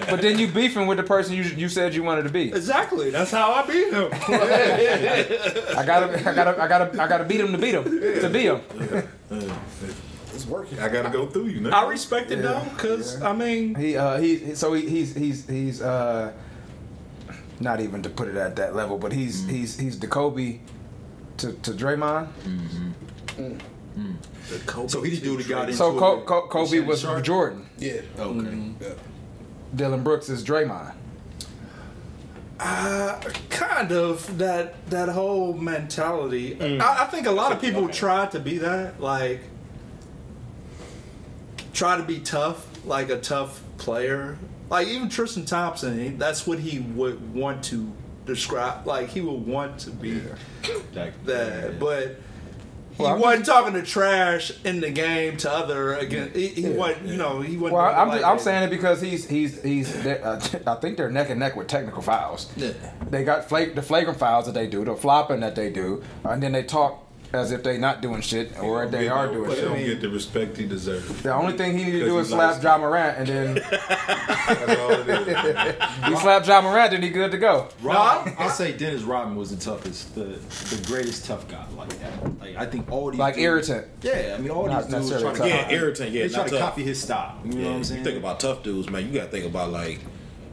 But 0.10 0.22
then 0.22 0.40
you 0.40 0.48
beefing 0.48 0.88
with 0.88 0.98
the 0.98 1.04
person 1.04 1.36
you 1.36 1.44
you 1.44 1.68
said 1.70 1.94
you 1.94 2.04
wanted 2.04 2.24
to 2.24 2.30
be. 2.30 2.50
exactly. 2.50 3.10
That's 3.10 3.32
how 3.32 3.52
I 3.52 3.66
beat 3.68 3.92
him. 3.94 4.10
I 4.14 5.84
gotta, 5.86 6.30
I 6.30 6.34
gotta, 6.34 6.62
I 6.64 6.68
gotta, 6.68 7.02
I 7.04 7.08
gotta 7.08 7.24
beat 7.26 7.40
him 7.42 7.52
to 7.52 7.58
beat 7.58 7.74
him 7.76 7.84
to 7.84 8.30
beat 8.30 8.46
him. 8.46 8.62
It's 10.34 10.46
working. 10.46 10.80
I 10.80 10.90
gotta 10.90 11.10
go 11.10 11.26
through 11.28 11.48
you 11.48 11.62
now. 11.62 11.86
I 11.86 11.90
respect 11.90 12.32
it 12.32 12.42
though, 12.42 12.62
because 12.76 13.22
I 13.22 13.34
mean, 13.34 13.76
He, 13.76 13.98
uh, 13.98 14.18
he, 14.20 14.54
so 14.56 14.74
he, 14.74 14.88
he's, 14.88 15.16
he's, 15.16 15.48
he's, 15.48 15.82
uh, 15.82 16.32
not 17.60 17.80
even 17.80 18.02
to 18.04 18.10
put 18.10 18.28
it 18.28 18.36
at 18.36 18.56
that 18.58 18.76
level, 18.76 18.98
but 18.98 19.12
he's, 19.14 19.42
Mm-hmm. 19.42 19.50
he's, 19.56 19.80
he's 19.80 20.00
the 20.00 20.08
Kobe 20.08 20.60
to 21.38 21.54
to 21.54 21.72
Draymond. 21.72 22.28
Mm. 23.38 23.60
So 24.90 25.02
he 25.02 25.16
the 25.16 25.22
dude 25.22 25.40
that 25.40 25.48
got 25.48 25.64
into 25.66 25.78
So 25.78 25.96
it 25.96 26.00
Co- 26.00 26.22
Co- 26.24 26.48
Kobe 26.48 26.80
was 26.80 27.02
Sharpe? 27.02 27.24
Jordan. 27.24 27.66
Yeah. 27.78 28.02
Okay. 28.20 28.40
Mm. 28.40 28.98
Dillon 29.74 30.04
Brooks 30.04 30.30
is 30.30 30.44
Draymond. 30.44 30.94
uh, 32.60 33.20
kind 33.50 33.92
of 33.92 34.38
that 34.38 34.86
that 34.90 35.10
whole 35.10 35.54
mentality. 35.54 36.56
Mm. 36.56 36.82
I, 36.82 37.04
I 37.04 37.06
think 37.08 37.28
a 37.28 37.32
lot 37.32 37.52
of 37.52 37.62
people 37.62 37.88
try 37.90 38.26
to 38.28 38.40
be 38.40 38.58
that, 38.60 39.00
like 39.02 39.42
try 41.74 41.98
to 41.98 42.04
be 42.04 42.20
tough, 42.20 42.66
like 42.86 43.10
a 43.10 43.20
tough 43.20 43.62
player. 43.78 44.38
Like 44.70 44.88
even 44.88 45.10
Tristan 45.10 45.46
Thompson, 45.46 46.18
that's 46.18 46.48
what 46.48 46.60
he 46.60 46.80
would 46.80 47.34
want 47.34 47.64
to 47.66 47.92
describe. 48.26 48.86
Like 48.88 49.10
he 49.10 49.22
would 49.22 49.46
want 49.46 49.80
to 49.82 49.92
be 49.92 50.22
that, 51.26 51.80
but. 51.80 52.18
He 52.98 53.06
I'm 53.06 53.20
wasn't 53.20 53.46
talking 53.46 53.74
to 53.74 53.82
trash 53.82 54.52
in 54.64 54.80
the 54.80 54.90
game 54.90 55.38
to 55.38 55.52
other 55.52 55.96
again. 55.96 56.32
He, 56.34 56.48
he 56.48 56.70
wasn't, 56.70 57.08
you 57.08 57.18
know, 57.18 57.42
he 57.42 57.58
wasn't. 57.58 57.74
Well, 57.76 57.86
I'm, 57.86 58.12
just, 58.12 58.24
I'm 58.24 58.40
saying 58.40 58.64
it 58.64 58.70
because 58.70 59.02
he's 59.02 59.28
he's 59.28 59.62
he's. 59.62 59.94
Uh, 60.06 60.40
I 60.68 60.76
think 60.76 60.98
they're 60.98 61.12
neck 61.12 61.30
and 61.30 61.40
neck 61.40 61.56
with 61.56 61.68
technical 61.68 62.02
fouls. 62.02 62.52
Yeah. 62.56 62.72
They 63.10 63.24
got 63.24 63.50
flag, 63.50 63.76
the 63.76 63.82
flagrant 63.82 64.18
fouls 64.18 64.46
that 64.46 64.54
they 64.54 64.68
do, 64.68 64.86
the 64.86 64.96
flopping 64.96 65.42
that 65.42 65.56
they 65.56 65.70
do, 65.70 66.04
and 66.24 66.42
then 66.42 66.54
they 66.54 66.64
talk 66.64 67.05
as 67.34 67.52
if 67.52 67.64
they 67.64 67.78
not 67.78 68.02
doing 68.02 68.22
shit 68.22 68.58
or 68.60 68.84
if 68.86 68.92
they 68.92 69.08
are 69.08 69.28
doing 69.28 69.50
He 69.52 69.62
don't 69.62 69.78
get 69.78 70.02
the 70.02 70.10
respect 70.10 70.56
he 70.58 70.66
deserves. 70.68 71.22
The 71.22 71.34
only 71.34 71.58
thing 71.58 71.78
he 71.78 71.84
need 71.86 71.92
to 72.00 72.06
do 72.06 72.20
is 72.20 72.30
slap 72.30 72.62
Ja 72.64 72.78
Morant, 72.78 73.18
and 73.18 73.28
then 73.28 73.54
That's 73.70 74.80
all 74.82 74.92
it 74.92 75.10
is. 75.10 75.76
he 76.06 76.16
slap 76.18 76.46
Ja 76.48 76.62
Morant, 76.62 76.92
then 76.92 77.02
he 77.02 77.10
good 77.10 77.32
to 77.32 77.38
go. 77.38 77.68
Rob, 77.82 78.30
I'll 78.38 78.50
say 78.50 78.72
Dennis 78.78 79.02
Rodman 79.04 79.36
was 79.36 79.56
the 79.56 79.58
toughest, 79.64 80.16
the 80.16 80.24
the 80.76 80.84
greatest 80.88 81.26
tough 81.26 81.48
guy 81.48 81.66
like 81.76 81.90
that. 82.00 82.40
Like 82.40 82.56
I 82.56 82.66
think 82.66 82.92
all 82.92 83.12
these 83.12 83.20
Like 83.20 83.36
dudes- 83.36 83.70
irritant. 83.70 83.88
Yeah, 84.02 84.36
I 84.38 84.42
mean 84.42 84.52
all 84.52 84.68
Not 84.68 84.84
these 84.84 84.94
dudes 84.94 85.10
necessarily 85.12 85.38
try 85.38 85.48
to 85.50 85.54
tough. 85.62 85.72
Yeah, 85.72 85.78
irritant, 85.78 86.12
yeah, 86.12 86.24
They 86.28 86.30
try 86.34 86.44
to 86.44 86.50
tough. 86.52 86.60
copy 86.60 86.84
his 86.84 87.02
style. 87.02 87.36
You 87.44 87.52
know 87.52 87.58
Yeah, 87.62 87.68
what 87.70 87.76
I'm 87.78 87.84
saying? 87.84 88.00
you 88.00 88.06
think 88.06 88.18
about 88.20 88.40
tough 88.40 88.64
dudes, 88.64 88.90
man. 88.90 89.08
You 89.08 89.14
gotta 89.20 89.32
think 89.32 89.46
about 89.46 89.72
like, 89.72 90.00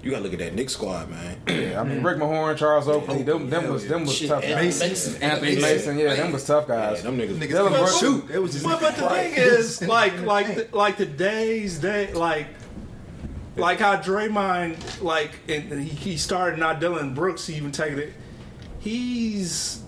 you 0.02 0.10
gotta 0.10 0.22
look 0.24 0.32
at 0.32 0.38
that 0.40 0.54
Knicks 0.54 0.72
squad, 0.72 1.08
man. 1.10 1.36
Yeah, 1.48 1.80
I 1.80 1.84
mean 1.84 2.02
Rick 2.02 2.18
Mahorn, 2.18 2.56
Charles 2.56 2.88
Oakley, 2.88 3.22
them, 3.22 3.48
them 3.48 3.70
was 3.72 3.86
them 3.86 4.02
was 4.02 4.14
Shit, 4.14 4.28
tough 4.28 4.42
Anthony 4.42 4.66
guys. 4.66 4.80
Mason. 4.80 5.22
Anthony 5.22 5.56
Mason, 5.56 5.98
yeah, 5.98 6.14
them 6.14 6.32
was 6.32 6.44
tough 6.44 6.66
Yeah, 6.68 6.90
guys. 6.90 7.02
them 7.02 7.16
niggas. 7.18 7.36
Niggas 7.36 7.48
Dillon 7.48 7.72
couldn't 7.72 7.98
shoot. 7.98 8.30
It 8.30 8.38
was 8.40 8.52
just 8.52 8.64
But, 8.64 8.80
but 8.80 8.96
the 8.96 9.08
thing 9.08 9.32
is, 9.34 9.82
like, 9.82 10.20
like, 10.22 10.54
the, 10.54 10.76
like 10.76 10.96
the 10.96 11.06
days, 11.06 11.78
day, 11.78 12.12
like, 12.14 12.46
like 13.56 13.78
how 13.78 13.96
Draymond, 13.96 15.02
like, 15.02 15.30
and 15.48 15.72
he, 15.80 15.88
he 15.88 16.16
started 16.16 16.58
not 16.58 16.80
Dillon 16.80 17.14
Brooks 17.14 17.48
even 17.50 17.70
taking 17.70 17.98
it. 17.98 18.12
He's 18.80 19.82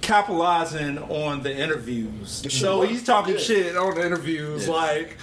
capitalizing 0.00 0.98
on 0.98 1.42
the 1.42 1.54
interviews, 1.54 2.42
so 2.52 2.82
he's 2.82 3.04
talking 3.04 3.36
shit 3.38 3.76
on 3.76 3.94
the 3.94 4.04
interviews, 4.04 4.68
like, 4.68 5.16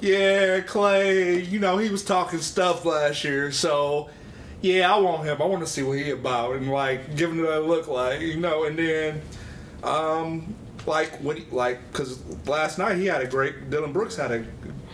yeah, 0.00 0.60
Klay, 0.60 1.48
you 1.50 1.58
know, 1.58 1.78
he 1.78 1.88
was 1.90 2.04
talking 2.04 2.40
stuff 2.40 2.84
last 2.84 3.24
year, 3.24 3.50
so. 3.52 4.10
Yeah, 4.62 4.92
I 4.92 4.98
want 4.98 5.22
him. 5.24 5.40
I 5.40 5.44
want 5.44 5.60
to 5.62 5.66
see 5.70 5.82
what 5.82 5.98
he 5.98 6.10
about, 6.10 6.56
and 6.56 6.72
like 6.72 7.14
giving 7.14 7.38
it 7.38 7.44
a 7.44 7.60
look, 7.60 7.88
like 7.88 8.20
you 8.22 8.38
know, 8.38 8.64
and 8.64 8.76
then 8.76 9.20
um, 9.84 10.54
like 10.86 11.14
what, 11.20 11.36
he, 11.36 11.44
like 11.52 11.78
because 11.92 12.18
last 12.46 12.78
night 12.78 12.96
he 12.96 13.04
had 13.06 13.20
a 13.20 13.26
great. 13.26 13.68
Dillon 13.70 13.92
Brooks 13.92 14.16
had 14.16 14.32
a 14.32 14.44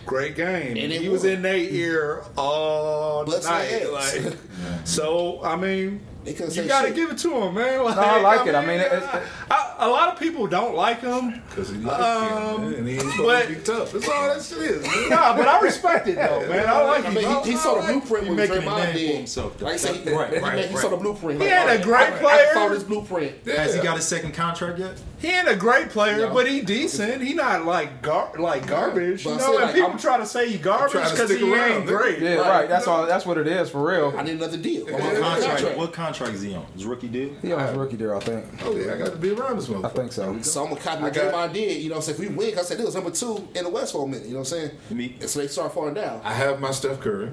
great 0.05 0.35
game. 0.35 0.75
And 0.77 0.91
he 0.91 1.07
was 1.07 1.23
won. 1.23 1.31
in 1.31 1.41
their 1.43 1.55
ear 1.57 2.23
all 2.37 3.25
Bust 3.25 3.47
night. 3.49 3.91
Like, 3.91 4.35
so 4.83 5.41
I 5.43 5.55
mean, 5.55 6.01
you 6.25 6.33
got 6.33 6.81
to 6.81 6.87
shit. 6.87 6.95
give 6.95 7.11
it 7.11 7.17
to 7.19 7.33
him, 7.33 7.55
man. 7.55 7.83
Like, 7.85 7.95
No, 7.95 8.01
I 8.01 8.19
like 8.21 8.45
it. 8.47 8.55
I 8.55 8.65
mean, 8.65 8.81
it- 8.81 8.91
it- 8.91 9.03
I- 9.49 9.62
a 9.87 9.89
lot 9.89 10.09
of 10.13 10.19
people 10.19 10.47
don't 10.47 10.75
like 10.75 11.01
him. 11.01 11.41
Because 11.49 11.69
he 11.69 11.77
likes 11.77 12.01
Um, 12.03 12.61
man, 12.61 12.73
and 12.79 12.87
he 12.87 12.93
ain't 12.95 13.01
supposed 13.01 13.17
but- 13.19 13.47
to 13.47 13.53
be 13.53 13.61
tough. 13.61 13.91
That's 13.91 14.09
all 14.09 14.27
that 14.27 14.41
shit 14.43 14.57
is, 14.59 14.81
man. 14.87 15.09
Nah, 15.09 15.35
but 15.37 15.47
I 15.47 15.59
respect 15.61 16.07
it 16.07 16.15
though, 16.15 16.47
man. 16.47 16.67
I 16.67 16.81
like 16.83 17.05
I 17.05 17.09
him. 17.09 17.13
mean, 17.15 17.43
he, 17.43 17.51
he 17.51 17.57
saw 17.57 17.79
the 17.81 17.87
blueprint 17.93 18.27
when 18.27 18.35
making 18.35 18.57
a 18.57 18.61
Draymond 18.61 18.77
name 18.77 18.87
for 18.87 18.93
did. 18.97 19.15
himself. 19.17 19.61
Like 19.61 19.73
I 19.73 19.77
said, 19.77 19.95
he, 19.95 20.09
Right, 20.09 20.33
he, 20.33 20.39
right, 20.39 20.55
made- 20.55 20.65
he 20.69 20.73
right. 20.75 20.81
saw 20.81 20.89
the 20.89 20.97
blueprint. 20.97 21.41
He 21.41 21.47
Like, 21.47 21.57
had 21.57 21.67
a 21.67 21.71
alright, 21.71 21.83
great 21.83 21.95
I, 22.13 22.15
I 22.15 22.19
player. 22.19 22.53
followed 22.53 22.73
this 22.75 22.83
blueprint. 22.83 23.47
Has 23.47 23.75
he 23.75 23.81
got 23.81 23.97
a 23.97 24.01
second 24.01 24.33
contract 24.33 24.79
yet? 24.79 24.93
He 25.19 25.29
ain't 25.29 25.47
a 25.47 25.55
great 25.55 25.89
player, 25.89 26.17
No. 26.27 26.33
but 26.33 26.47
he 26.47 26.59
decent. 26.61 27.21
He 27.23 27.33
not 27.33 27.65
like 27.65 28.01
gar- 28.01 28.33
like 28.37 28.67
garbage. 28.67 29.23
But 29.23 29.29
You 29.31 29.35
know, 29.37 29.41
said, 29.43 29.53
and 29.55 29.61
like, 29.63 29.73
people 29.75 29.89
I'm- 29.91 29.97
try 29.99 30.17
to 30.17 30.25
say 30.25 30.49
he 30.49 30.57
garbage 30.57 30.91
because 31.11 31.29
he 31.29 31.53
around, 31.53 31.71
ain't 31.71 31.85
great. 31.85 32.19
Yeah, 32.19 32.35
right. 32.35 32.67
That's 32.67 32.87
all. 32.87 33.05
That's 33.05 33.25
what 33.25 33.37
it 33.37 33.47
is 33.47 33.69
for 33.69 33.87
real. 33.87 34.13
I 34.17 34.23
need 34.23 34.35
another 34.35 34.57
deal. 34.57 34.85
What 34.85 34.99
contract? 35.19 35.77
What 35.77 35.93
contract 35.93 36.33
is 36.33 36.41
he 36.41 36.53
on? 36.55 36.65
His 36.73 36.85
rookie 36.85 37.07
deal? 37.07 37.29
He 37.41 37.53
on 37.53 37.65
his 37.65 37.75
rookie 37.77 37.95
deal, 37.97 38.13
I 38.15 38.19
think. 38.19 38.45
Oh, 38.65 38.75
yeah, 38.75 38.93
I 38.93 38.97
got 38.97 39.11
to 39.11 39.17
be 39.17 39.31
around 39.31 39.57
this 39.57 39.69
I 39.69 39.72
motherfucker. 39.81 39.95
think 39.95 40.11
so. 40.11 40.39
So 40.41 40.63
I'm 40.63 40.69
gonna 40.69 40.81
copy 40.81 41.03
what 41.03 41.11
I 41.17 41.21
got- 41.31 41.33
Draymond 41.51 41.53
did. 41.53 41.81
You 41.81 41.89
know, 41.89 41.95
what 41.95 42.07
I'm 42.09 42.15
saying 42.15 42.23
if 42.23 42.29
we 42.29 42.35
win, 42.35 42.51
'cause 42.55 42.65
I 42.65 42.67
said 42.69 42.79
it 42.79 42.85
was 42.85 42.95
number 42.95 43.11
two 43.11 43.47
in 43.55 43.63
the 43.63 43.69
West 43.69 43.91
for 43.93 44.05
a 44.05 44.07
minute. 44.07 44.25
You 44.27 44.33
know 44.33 44.39
what 44.39 44.51
I'm 44.53 44.59
saying? 44.59 44.71
Me. 44.91 45.17
And 45.19 45.29
so 45.29 45.39
they 45.39 45.47
start 45.47 45.73
falling 45.73 45.93
down. 45.93 46.21
I 46.23 46.33
have 46.33 46.59
my 46.59 46.71
Steph 46.71 46.99
Curry. 46.99 47.31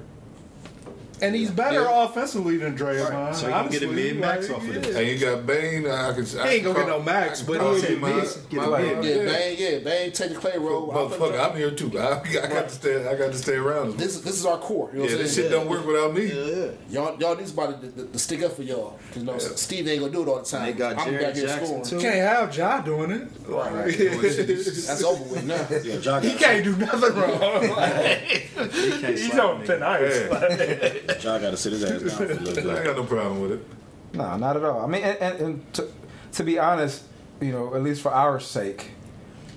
And 1.21 1.35
he's 1.35 1.51
better 1.51 1.81
Yeah. 1.81 2.05
offensively 2.05 2.57
than 2.57 2.75
Draymond. 2.77 3.35
So 3.35 3.45
he 3.47 3.51
can 3.53 3.69
get 3.69 3.83
a 3.83 3.87
honestly. 3.87 3.87
mid-max 4.11 4.49
Like, 4.49 4.57
off 4.57 4.67
of 4.67 4.73
this. 4.83 4.95
And 4.95 5.07
you 5.07 5.17
got 5.19 5.45
Bane. 5.45 5.85
I 5.87 6.13
can. 6.13 6.25
I 6.39 6.47
He 6.49 6.55
ain't 6.55 6.63
gonna 6.63 6.79
get 6.79 6.87
no 6.87 6.99
max, 7.01 7.41
but 7.41 7.53
can 7.53 7.61
call 7.61 7.73
he'll 7.75 7.83
him 7.83 7.89
get 7.91 8.01
my- 8.01 8.19
decent. 8.21 8.49
Get 8.49 8.57
my 8.59 8.65
a 8.65 8.69
man. 8.83 9.03
Yeah, 9.03 9.15
Bane, 9.25 9.55
yeah, 9.59 9.79
Bane, 9.79 10.11
take 10.11 10.29
the 10.29 10.35
Klay 10.35 10.59
role. 10.59 10.91
I'll 10.91 11.09
Motherfucker, 11.09 11.51
I'm 11.51 11.55
here 11.57 11.71
too. 11.71 11.91
I, 11.99 12.19
I 12.21 12.47
got 12.47 12.69
to 12.69 12.75
stay. 12.75 13.07
I 13.07 13.15
got 13.15 13.31
to 13.31 13.37
stay 13.37 13.55
around. 13.55 13.97
This 13.97 14.19
this 14.21 14.33
is 14.39 14.45
our 14.45 14.57
core. 14.57 14.89
You 14.93 14.99
know 14.99 15.05
yeah, 15.05 15.15
this 15.17 15.35
saying? 15.35 15.49
shit 15.49 15.51
don't 15.51 15.69
work 15.69 15.85
without 15.85 16.13
me. 16.13 16.25
Yeah, 16.25 16.71
Y'all, 16.89 17.15
y'all 17.19 17.35
need 17.35 17.47
somebody 17.47 17.73
to, 17.87 17.91
to, 17.95 18.05
to 18.11 18.19
stick 18.19 18.41
up 18.43 18.53
for 18.53 18.63
y'all. 18.63 18.97
you 19.15 19.23
know, 19.23 19.37
Steve 19.37 19.87
ain't 19.87 19.99
gonna 19.99 20.11
do 20.11 20.23
it 20.23 20.27
all 20.27 20.39
the 20.39 20.45
time. 20.45 20.65
They 20.65 20.73
got 20.73 20.97
I'm 20.97 21.13
back 21.13 21.35
here 21.35 21.45
Jackson, 21.47 21.65
scoring. 21.83 21.83
too. 21.83 21.99
Can't 21.99 22.15
have 22.15 22.55
Ja 22.57 22.81
doing 22.81 23.11
it. 23.11 23.49
Like, 23.49 23.97
That's 23.97 25.03
over 25.03 25.23
with 25.23 25.43
now. 25.45 25.67
Yeah, 25.83 25.95
Ja 25.95 26.19
he 26.19 26.33
can't 26.35 26.63
do 26.63 26.75
nothing 26.77 27.13
wrong. 27.15 27.69
Like, 27.77 28.19
He 28.21 28.91
can't 29.01 29.17
he's 29.17 29.37
on 29.39 29.61
a 29.61 29.63
nigga. 29.63 29.67
thin 29.67 29.83
ice. 29.83 31.10
Ja 31.19 31.37
got 31.37 31.51
to 31.51 31.57
sit 31.57 31.73
his 31.73 31.83
ass 31.83 32.01
down 32.01 32.09
for 32.09 32.23
a 32.23 32.35
little 32.35 32.71
I 32.71 32.83
got 32.83 32.95
no 32.95 33.03
problem 33.03 33.41
with 33.41 33.51
it. 33.53 33.65
No, 34.13 34.37
not 34.37 34.57
at 34.57 34.63
all. 34.63 34.81
I 34.81 34.87
mean, 34.87 35.03
and, 35.03 35.17
and, 35.19 35.39
and 35.39 35.73
to, 35.73 35.87
to 36.33 36.43
be 36.43 36.59
honest, 36.59 37.03
you 37.39 37.51
know, 37.51 37.73
at 37.75 37.81
least 37.81 38.01
for 38.01 38.13
our 38.13 38.39
sake, 38.39 38.91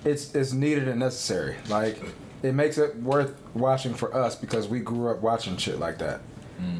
it's 0.03 0.33
it's 0.35 0.53
needed 0.53 0.87
and 0.87 0.99
necessary. 0.99 1.55
Like, 1.67 2.01
it 2.41 2.53
makes 2.53 2.77
it 2.77 2.95
worth 2.97 3.35
watching 3.53 3.93
for 3.93 4.13
us 4.13 4.35
because 4.35 4.67
we 4.67 4.79
grew 4.79 5.09
up 5.09 5.21
watching 5.21 5.57
shit 5.57 5.79
like 5.79 5.97
that. 5.99 6.21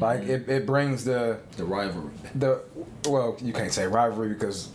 Like, 0.00 0.22
mm-hmm. 0.22 0.30
it, 0.30 0.48
it 0.48 0.66
brings 0.66 1.04
the 1.04 1.38
The 1.56 1.64
rivalry. 1.64 2.10
the 2.34 2.62
well, 3.06 3.36
you 3.42 3.52
can't 3.52 3.72
say 3.72 3.86
rivalry 3.86 4.30
because 4.30 4.70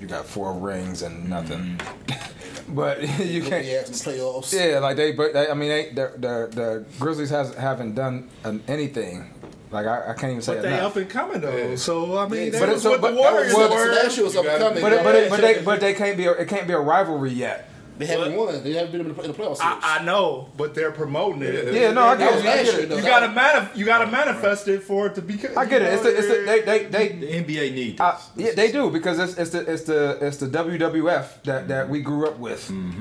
you 0.00 0.06
got 0.06 0.24
four 0.26 0.52
rings 0.54 1.02
and 1.02 1.28
nothing. 1.28 1.76
Mm-hmm. 1.78 2.74
but 2.74 3.02
you 3.20 3.42
can't. 3.42 3.64
Yeah, 3.66 3.84
some 3.84 4.12
playoffs. 4.12 4.52
Yeah, 4.52 4.78
like 4.78 4.96
they, 4.96 5.12
but 5.12 5.32
they, 5.32 5.48
I 5.48 5.54
mean, 5.54 5.68
they, 5.68 5.90
the, 5.90 6.12
the 6.16 6.50
the 6.54 6.84
Grizzlies 6.98 7.30
has 7.30 7.54
haven't 7.54 7.94
done 7.94 8.28
anything. 8.68 9.30
Like 9.70 9.86
I, 9.86 10.10
I 10.10 10.14
can't 10.14 10.30
even 10.32 10.42
say 10.42 10.54
But 10.54 10.62
they 10.62 10.68
enough. 10.74 10.90
up 10.92 10.96
and 10.96 11.08
coming 11.08 11.40
though. 11.40 11.76
So 11.76 12.18
I 12.18 12.26
mean, 12.26 12.46
Yeah, 12.46 12.50
that 12.50 12.60
but 12.60 12.68
was 12.70 12.84
what 12.84 13.00
but- 13.00 13.10
the 13.14 13.16
Warriors 13.16 13.52
but- 13.54 13.68
So 13.70 13.74
were. 14.20 14.24
was 14.24 14.36
up 14.36 14.44
and 14.46 14.58
coming. 14.58 14.82
But 14.82 14.92
it, 14.92 15.04
but 15.04 15.30
but 15.30 15.40
they 15.40 15.62
but 15.64 15.80
they 15.80 15.94
can't 15.94 16.16
be 16.16 16.26
a, 16.26 16.32
it 16.32 16.48
can't 16.48 16.66
be 16.66 16.72
a 16.72 16.80
rivalry 16.80 17.30
yet. 17.30 17.70
They 18.00 18.06
haven't 18.06 18.34
won. 18.36 18.62
They 18.64 18.72
haven't 18.72 18.92
been 18.92 19.00
in 19.02 19.14
the, 19.14 19.22
in 19.22 19.28
the 19.32 19.36
playoffs. 19.36 19.58
I, 19.60 19.98
I 20.00 20.04
know, 20.04 20.48
but 20.56 20.74
they're 20.74 20.90
promoting 20.90 21.42
it. 21.42 21.72
Yeah, 21.72 21.92
no, 21.92 22.02
I 22.02 22.14
that 22.16 22.18
get 22.18 22.34
was 22.34 22.44
it. 22.44 22.48
I 22.48 22.62
get 22.64 22.74
it. 22.80 22.88
though. 22.88 22.96
You 22.96 23.02
That 23.02 23.08
gotta 23.08 23.26
was- 23.60 23.68
manif- 23.68 23.76
you 23.76 23.84
gotta 23.84 24.06
manifest 24.10 24.68
it 24.68 24.82
for 24.82 25.06
it 25.06 25.14
to 25.16 25.22
be. 25.22 25.34
I 25.56 25.64
get 25.66 25.82
it. 25.82 25.92
It's 25.94 26.02
the, 26.02 26.16
it's 26.18 26.26
the, 26.28 26.42
they 26.46 26.60
they 26.62 26.84
they 26.86 27.08
The 27.08 27.26
NBA 27.44 27.74
needs. 27.74 27.98
this. 27.98 28.30
Yeah, 28.36 28.52
they 28.54 28.72
do 28.72 28.90
because 28.90 29.18
it's, 29.18 29.34
it's 29.38 29.50
the 29.50 29.70
it's 29.72 29.82
the 29.84 30.18
it's 30.20 30.38
the 30.38 30.46
WWF 30.46 31.42
that, 31.44 31.68
that 31.68 31.88
we 31.88 32.00
grew 32.00 32.26
up 32.26 32.38
with, 32.38 32.68
mm-hmm. 32.68 33.00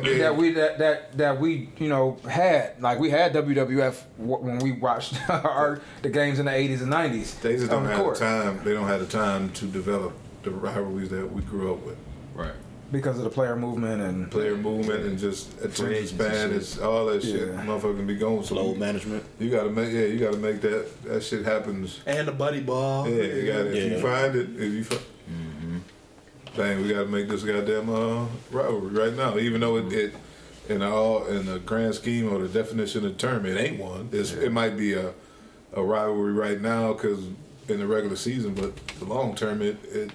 NBA, 0.00 0.18
that 0.18 0.36
we 0.36 0.52
that, 0.54 0.78
that 0.78 1.16
that 1.18 1.40
we 1.40 1.70
you 1.78 1.88
know 1.88 2.18
had 2.28 2.80
like 2.82 2.98
we 2.98 3.10
had 3.10 3.32
WWF 3.32 4.02
when 4.18 4.58
we 4.58 4.72
watched 4.72 5.14
our 5.30 5.80
the 6.02 6.08
games 6.10 6.38
in 6.38 6.46
the 6.46 6.52
eighties 6.54 6.80
and 6.82 6.90
nineties. 6.90 7.34
they 7.36 7.56
just 7.56 7.70
don't 7.70 7.84
have 7.84 8.04
the 8.04 8.14
time. 8.14 8.60
They 8.64 8.72
don't 8.72 8.88
have 8.88 9.00
the 9.00 9.06
time 9.06 9.50
to 9.52 9.66
develop 9.66 10.12
the 10.42 10.50
rivalries 10.50 11.10
that 11.10 11.30
we 11.32 11.42
grew 11.42 11.72
up 11.74 11.84
with. 11.84 11.96
Right. 12.34 12.52
Because 12.92 13.18
of 13.18 13.24
the 13.24 13.30
player 13.30 13.56
movement 13.56 14.02
and 14.02 14.30
Player 14.30 14.56
movement 14.56 15.04
and 15.04 15.18
just 15.18 15.52
attention 15.58 15.92
agency 15.92 16.14
span 16.14 16.50
is 16.50 16.78
all 16.78 17.06
that 17.06 17.22
shit. 17.22 17.48
Yeah. 17.48 17.64
Motherfucker 17.64 18.06
be 18.06 18.16
going. 18.16 18.42
So 18.44 18.56
Load 18.56 18.74
you, 18.74 18.80
management. 18.80 19.24
you 19.38 19.50
gotta 19.50 19.70
make 19.70 19.92
yeah, 19.92 20.06
you 20.06 20.18
gotta 20.18 20.36
make 20.38 20.60
that 20.62 21.02
that 21.04 21.22
shit 21.22 21.44
happens. 21.44 22.00
And 22.06 22.26
the 22.28 22.32
buddy 22.32 22.60
ball. 22.60 23.08
Yeah, 23.08 23.22
you 23.22 23.46
got 23.46 23.62
to 23.62 23.76
If 23.76 23.92
you 23.92 24.00
find 24.00 24.34
it, 24.36 24.48
if 24.56 24.72
you 24.72 24.84
find, 24.84 25.02
bang, 26.56 26.82
we 26.82 26.88
got 26.88 27.00
to 27.04 27.06
make 27.08 27.28
this 27.28 27.42
goddamn 27.42 27.90
uh, 27.90 28.26
rivalry 28.50 28.90
right 28.92 29.14
now. 29.14 29.38
Even 29.38 29.60
though 29.60 29.76
it, 29.76 29.92
it 29.92 30.14
in 30.68 30.82
all 30.82 31.26
in 31.26 31.46
the 31.46 31.58
grand 31.60 31.94
scheme 31.94 32.32
or 32.32 32.38
the 32.38 32.48
definition 32.48 33.04
of 33.04 33.12
the 33.12 33.18
term, 33.18 33.46
it 33.46 33.56
ain't 33.58 33.80
one. 33.80 34.08
It's, 34.12 34.32
It 34.32 34.52
might 34.52 34.76
be 34.76 34.94
a 34.94 35.12
a 35.72 35.82
rivalry 35.82 36.32
right 36.32 36.60
now 36.60 36.92
because 36.92 37.24
in 37.68 37.78
the 37.78 37.86
regular 37.86 38.16
season, 38.16 38.54
but 38.54 38.74
the 38.98 39.04
long 39.04 39.34
term, 39.36 39.62
it 39.62 39.76
it 39.84 40.10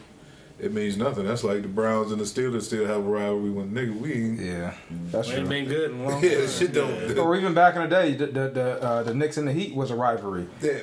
it 0.60 0.74
means 0.74 0.98
nothing. 0.98 1.26
That's 1.26 1.44
like 1.44 1.62
the 1.62 1.68
Browns 1.68 2.12
and 2.12 2.20
the 2.20 2.26
Steelers 2.26 2.64
still 2.64 2.86
have 2.86 2.98
a 2.98 3.02
rivalry 3.02 3.50
when 3.52 3.72
nigga 3.72 4.00
we 4.00 4.14
ain't. 4.14 4.40
yeah, 4.40 4.74
that's 5.12 5.28
Ain't 5.30 5.40
true. 5.40 5.48
been 5.50 5.66
good 5.66 5.92
in 5.92 6.00
a 6.00 6.10
long 6.10 6.24
Yeah, 6.24 6.48
shit 6.48 6.74
don't. 6.74 7.18
Or 7.18 7.36
even 7.36 7.54
back 7.54 7.76
in 7.76 7.82
the 7.84 7.88
day, 7.88 8.14
the 8.14 8.28
the 8.28 8.50
the, 8.50 8.82
uh, 8.84 9.04
the 9.04 9.14
Knicks 9.14 9.38
and 9.38 9.48
the 9.48 9.54
Heat 9.54 9.76
was 9.76 9.92
a 9.92 9.96
rivalry. 9.96 10.48
Yeah, 10.62 10.80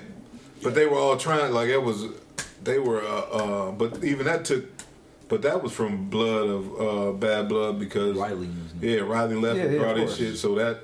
but 0.62 0.74
they 0.74 0.86
were 0.86 0.96
all 0.98 1.16
trying 1.16 1.52
like 1.52 1.68
it 1.68 1.82
was. 1.82 2.04
They 2.62 2.78
were, 2.78 3.02
uh, 3.02 3.06
uh, 3.08 3.72
but 3.72 4.04
even 4.04 4.26
that 4.26 4.44
took. 4.44 4.64
But 5.28 5.40
that 5.42 5.62
was 5.62 5.72
from 5.72 6.10
blood 6.10 6.46
of 6.46 6.80
uh, 6.80 7.12
bad 7.12 7.48
blood 7.48 7.78
because 7.78 8.18
Riley 8.18 8.50
Yeah, 8.82 8.98
Riley 9.00 9.34
left 9.36 9.56
Yeah, 9.56 9.64
and 9.64 9.78
brought 9.78 9.96
of 9.96 10.02
his 10.08 10.16
shit. 10.18 10.36
So 10.36 10.54
that 10.56 10.80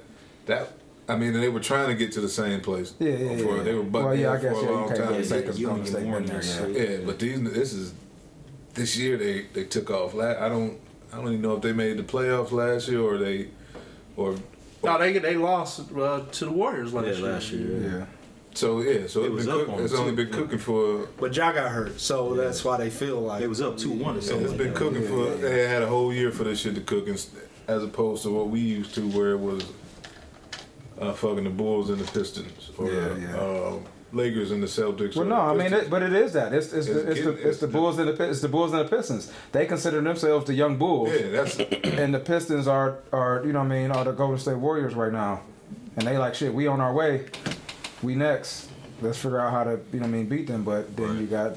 that 0.47 0.72
I 1.07 1.16
mean, 1.16 1.34
they 1.34 1.51
were 1.51 1.61
trying 1.61 1.89
to 1.89 1.95
get 1.95 2.12
to 2.12 2.22
the 2.22 2.28
same 2.30 2.62
place. 2.62 2.95
Yeah, 2.99 3.11
yeah, 3.11 3.36
For- 3.39 3.57
yeah. 3.59 3.62
They 3.62 3.74
were 3.74 3.82
butting 3.82 4.07
well, 4.09 4.16
yeah, 4.16 4.28
I 4.30 4.32
heads 4.39 4.45
guess 4.45 4.55
for 4.59 4.62
yeah, 4.64 4.70
a 4.70 4.72
long 4.72 4.89
time. 4.89 5.09
really 5.09 5.24
say 5.24 5.34
Yeah, 5.36 5.41
because 5.43 5.61
you 5.61 5.66
don't 5.66 5.76
Golden 5.76 5.93
get 5.93 5.99
State 6.01 6.09
more 6.09 6.20
been 6.20 6.26
than 6.28 6.41
there. 6.41 6.82
that 6.82 6.91
Yeah. 6.91 6.97
Yeah, 6.99 7.07
but 7.07 7.18
these 7.18 7.43
this 7.53 7.72
is 7.74 7.95
this 8.79 8.97
year 8.97 9.16
they 9.16 9.43
they 9.53 9.64
took 9.64 9.91
off. 9.91 10.14
La- 10.14 10.39
I 10.45 10.49
don't 10.49 10.79
I 11.12 11.16
don't 11.16 11.29
even 11.29 11.43
know 11.43 11.57
if 11.57 11.62
they 11.62 11.72
made 11.72 11.97
the 11.99 12.03
playoffs 12.03 12.53
last 12.53 12.89
year 12.89 13.01
or 13.01 13.18
they 13.18 13.49
or 14.16 14.37
No, 14.83 14.99
they 14.99 15.18
they 15.18 15.37
lost 15.37 15.81
uh, 15.97 16.20
to 16.33 16.45
the 16.45 16.51
Warriors 16.53 16.93
last 16.95 17.07
Yeah, 17.07 17.12
year. 17.24 17.33
last 17.33 17.53
year. 17.53 17.99
Yeah. 17.99 18.07
so 18.55 18.81
yeah. 18.81 19.07
So 19.07 19.24
It 19.24 19.26
it's, 19.26 19.35
was 19.35 19.47
been 19.47 19.55
cook, 19.66 19.68
on 19.68 19.83
it's 19.83 19.93
them, 19.93 20.01
only 20.03 20.14
been 20.14 20.33
cooking 20.33 20.59
for. 20.59 21.09
But 21.18 21.35
Ja 21.37 21.53
got 21.53 21.70
hurt, 21.70 22.01
so 22.01 22.35
that's 22.35 22.64
why 22.64 22.76
they 22.79 22.91
feel 22.91 23.20
like 23.20 23.43
It 23.43 23.49
was 23.49 23.61
up 23.61 23.76
two 23.76 23.91
one 23.91 24.14
or 24.16 24.20
Yeah, 24.20 24.24
something. 24.29 24.43
it's 24.45 24.51
like 24.53 24.59
been 24.59 24.72
that. 24.72 24.76
cooking 24.76 25.03
Yeah, 25.03 25.09
for. 25.09 25.24
yeah, 25.24 25.35
yeah. 25.35 25.41
They 25.41 25.68
had 25.68 25.83
a 25.83 25.87
whole 25.89 26.12
year 26.12 26.31
for 26.31 26.45
this 26.45 26.61
shit 26.61 26.74
to 26.76 26.81
cook, 26.81 27.09
ins- 27.09 27.31
as 27.66 27.83
opposed 27.83 28.22
to 28.22 28.31
what 28.31 28.49
we 28.49 28.61
used 28.61 28.95
to, 28.95 29.03
where 29.11 29.33
it 29.33 29.41
was 29.41 29.62
uh, 31.01 31.12
fucking 31.12 31.45
the 31.45 31.51
Bulls 31.51 31.91
and 31.91 31.99
the 32.01 32.11
Pistons, 32.12 32.70
or 32.79 32.91
Yeah, 32.91 33.16
yeah. 33.16 33.37
Um, 33.39 33.85
Lakers 34.13 34.51
and 34.51 34.63
the 34.63 34.67
Celtics. 34.67 35.17
Well, 35.17 35.27
no, 35.27 35.37
I 35.37 35.55
mean, 35.55 35.73
it, 35.73 35.91
but 35.91 36.03
it 36.03 36.13
is 36.15 36.33
that. 36.33 36.53
It's 36.55 36.73
it's, 36.73 36.87
It's 36.87 36.89
the, 36.89 37.11
it's, 37.11 37.21
getting- 37.21 37.25
the, 37.25 37.31
it's 37.39 37.45
it's 37.47 37.59
the 37.59 37.67
the- 37.67 37.73
Bulls 37.73 37.99
and 37.99 38.09
the 38.09 38.29
it's 38.31 38.41
the 38.41 38.49
Bulls 38.49 38.73
and 38.73 38.81
the 38.81 38.97
Pistons. 38.97 39.31
They 39.53 39.67
consider 39.67 40.01
themselves 40.01 40.47
the 40.47 40.55
young 40.55 40.77
Bulls, 40.79 41.11
yeah, 41.13 41.29
that's 41.29 41.59
and 41.85 42.15
the 42.15 42.19
Pistons 42.21 42.67
are 42.67 42.99
are 43.13 43.43
you 43.45 43.53
know 43.53 43.59
what 43.61 43.67
I 43.67 43.69
mean 43.81 43.91
are 43.91 44.05
the 44.05 44.13
Golden 44.13 44.39
State 44.39 44.57
Warriors 44.57 44.95
right 44.95 45.13
now, 45.13 45.43
and 45.97 46.07
they 46.07 46.17
like 46.17 46.35
shit. 46.35 46.55
We 46.55 46.67
on 46.67 46.81
our 46.81 46.95
way, 46.95 47.27
we 48.03 48.15
next. 48.15 48.71
Let's 49.01 49.19
figure 49.19 49.39
out 49.41 49.53
how 49.53 49.65
to 49.65 49.73
you 49.93 50.01
know 50.01 50.07
what 50.07 50.09
I 50.09 50.09
mean 50.09 50.27
beat 50.27 50.47
them. 50.47 50.65
But 50.65 50.97
then 50.97 51.19
you 51.21 51.27
got 51.27 51.57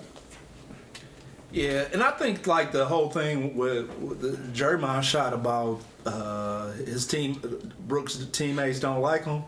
Yeah, 1.52 1.88
and 1.93 2.04
I 2.04 2.12
think 2.12 2.47
like 2.47 2.72
the 2.72 2.86
whole 2.86 3.10
thing 3.10 3.56
with, 3.58 3.89
with 3.99 4.22
the 4.22 4.38
Jeremiah 4.54 5.02
shot 5.02 5.34
about 5.34 5.82
uh, 6.06 6.72
his 6.72 7.08
team, 7.08 7.41
Brooks' 7.88 8.26
teammates 8.32 8.80
don't 8.80 9.02
like 9.02 9.26
him. 9.26 9.43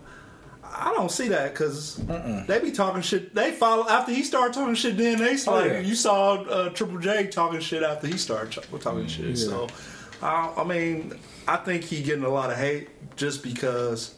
I 0.75 0.93
don't 0.93 1.11
see 1.11 1.27
that 1.29 1.53
because 1.53 1.95
they 1.97 2.59
be 2.59 2.71
talking 2.71 3.01
shit. 3.01 3.33
They 3.35 3.51
follow 3.51 3.87
after 3.87 4.11
he 4.11 4.23
started 4.23 4.53
talking 4.53 4.75
shit. 4.75 4.97
Then 4.97 5.19
they 5.19 5.37
like 5.37 5.71
yeah. 5.71 5.79
you 5.79 5.95
saw 5.95 6.35
uh, 6.35 6.69
Triple 6.69 6.99
J 6.99 7.27
talking 7.27 7.59
shit 7.59 7.83
after 7.83 8.07
he 8.07 8.17
started 8.17 8.51
ch- 8.51 8.81
talking 8.81 9.07
shit. 9.07 9.37
So, 9.37 9.67
I, 10.21 10.51
I 10.57 10.63
mean, 10.63 11.13
I 11.47 11.57
think 11.57 11.83
he 11.83 12.01
getting 12.01 12.23
a 12.23 12.29
lot 12.29 12.49
of 12.49 12.57
hate 12.57 12.89
just 13.15 13.43
because 13.43 14.15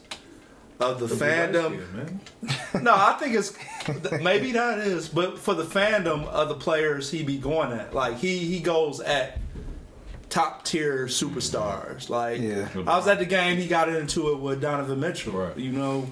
of 0.80 1.00
the 1.00 1.06
fandom. 1.06 1.78
Yeah, 1.78 1.96
man. 1.96 2.20
No, 2.82 2.94
I 2.94 3.14
think 3.14 3.34
it's 3.34 3.56
maybe 4.22 4.52
that 4.52 4.78
is, 4.80 5.08
but 5.08 5.38
for 5.38 5.54
the 5.54 5.64
fandom 5.64 6.26
of 6.26 6.48
the 6.48 6.54
players 6.54 7.10
he 7.10 7.22
be 7.22 7.38
going 7.38 7.72
at, 7.72 7.94
like 7.94 8.18
he 8.18 8.38
he 8.38 8.60
goes 8.60 9.00
at 9.00 9.40
top 10.28 10.64
tier 10.64 11.06
superstars. 11.06 12.10
Like 12.10 12.40
Yeah. 12.40 12.68
I 12.86 12.96
was 12.96 13.06
at 13.08 13.18
the 13.18 13.24
game, 13.24 13.56
he 13.56 13.66
got 13.66 13.88
into 13.88 14.32
it 14.32 14.40
with 14.40 14.60
Donovan 14.60 15.00
Mitchell. 15.00 15.32
Right. 15.32 15.56
You 15.56 15.72
know, 15.72 16.06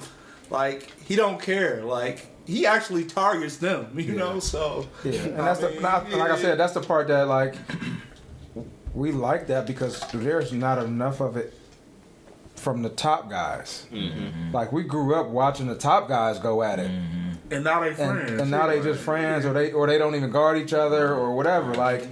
like 0.50 0.92
he 1.04 1.16
don't 1.16 1.40
care. 1.40 1.82
Like 1.84 2.26
he 2.46 2.66
actually 2.66 3.04
targets 3.04 3.56
them. 3.56 3.92
You 3.98 4.14
know, 4.14 4.38
so 4.40 4.86
yeah, 5.04 5.20
and 5.22 5.40
I 5.40 5.44
that's 5.46 5.60
the 5.60 5.70
mean, 5.70 5.82
not, 5.82 6.10
like 6.10 6.30
I 6.30 6.38
said, 6.38 6.58
that's 6.58 6.72
the 6.74 6.80
part 6.82 7.08
that 7.08 7.26
like 7.28 7.54
we 8.94 9.12
like 9.12 9.46
that 9.48 9.66
because 9.66 10.00
there's 10.12 10.52
not 10.52 10.78
enough 10.78 11.20
of 11.20 11.36
it 11.36 11.54
from 12.56 12.82
the 12.82 12.88
top 12.90 13.28
guys. 13.28 13.86
Like 14.52 14.72
we 14.72 14.84
grew 14.84 15.14
up 15.14 15.28
watching 15.28 15.66
the 15.66 15.74
top 15.74 16.08
guys 16.08 16.38
go 16.38 16.62
at 16.62 16.78
it. 16.78 16.90
and 17.50 17.64
now 17.64 17.80
they 17.80 17.88
and, 17.88 17.96
friends. 17.96 18.40
and 18.40 18.50
now 18.50 18.66
they 18.66 18.80
just 18.80 19.00
friends 19.00 19.44
or 19.44 19.52
they 19.52 19.72
or 19.72 19.86
they 19.86 19.98
don't 19.98 20.14
even 20.14 20.30
guard 20.30 20.58
each 20.58 20.72
other 20.72 21.14
or 21.14 21.34
whatever. 21.34 21.74
Like 21.74 22.06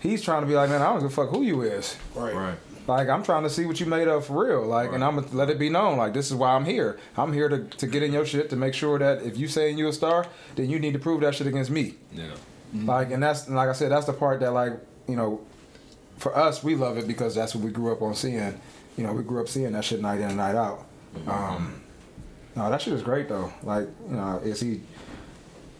he's 0.00 0.22
trying 0.22 0.42
to 0.42 0.46
be 0.48 0.54
like, 0.54 0.70
man, 0.70 0.80
I 0.82 0.86
don't 0.86 1.00
give 1.00 1.06
a 1.06 1.14
fuck 1.14 1.30
who 1.30 1.42
you 1.42 1.62
is. 1.62 1.96
Right. 2.14 2.34
Right. 2.34 2.58
Like 2.86 3.08
I'm 3.08 3.22
trying 3.22 3.44
to 3.44 3.50
see 3.50 3.64
what 3.64 3.78
you 3.78 3.86
made 3.86 4.08
of 4.08 4.26
for 4.26 4.46
real. 4.46 4.66
Like, 4.66 4.92
and 4.92 5.04
I'm 5.04 5.16
gonna 5.16 5.28
let 5.32 5.50
it 5.50 5.58
be 5.58 5.68
known. 5.68 5.98
Like 5.98 6.14
this 6.14 6.30
is 6.30 6.34
why 6.34 6.54
I'm 6.54 6.64
here. 6.64 6.98
I'm 7.16 7.32
here 7.32 7.48
to, 7.48 7.64
to 7.64 7.86
get 7.86 8.02
in 8.02 8.12
your 8.12 8.26
shit 8.26 8.50
to 8.50 8.56
make 8.56 8.74
sure 8.74 8.98
that 8.98 9.22
if 9.22 9.36
you 9.36 9.48
saying 9.48 9.78
you 9.78 9.88
a 9.88 9.92
star, 9.92 10.26
then 10.56 10.68
you 10.68 10.78
need 10.78 10.92
to 10.94 10.98
prove 10.98 11.20
that 11.20 11.34
shit 11.34 11.46
against 11.46 11.70
me. 11.70 11.94
Yeah. 12.12 12.30
Like, 12.74 13.10
and 13.10 13.22
that's 13.22 13.48
like 13.48 13.68
I 13.68 13.72
said, 13.72 13.92
that's 13.92 14.06
the 14.06 14.12
part 14.12 14.40
that 14.40 14.52
like 14.52 14.72
you 15.06 15.16
know, 15.16 15.40
for 16.16 16.36
us 16.36 16.64
we 16.64 16.74
love 16.74 16.98
it 16.98 17.06
because 17.06 17.34
that's 17.34 17.54
what 17.54 17.64
we 17.64 17.70
grew 17.70 17.92
up 17.92 18.02
on 18.02 18.14
seeing. 18.14 18.60
You 18.96 19.04
know, 19.04 19.12
we 19.12 19.22
grew 19.22 19.40
up 19.40 19.48
seeing 19.48 19.72
that 19.72 19.84
shit 19.84 20.00
night 20.00 20.20
in 20.20 20.28
and 20.28 20.36
night 20.36 20.54
out. 20.54 20.86
Um, 21.26 21.82
no, 22.56 22.68
that 22.68 22.82
shit 22.82 22.92
is 22.94 23.02
great 23.02 23.28
though. 23.28 23.52
Like, 23.62 23.88
you 24.08 24.16
know, 24.16 24.40
is 24.44 24.60
he 24.60 24.80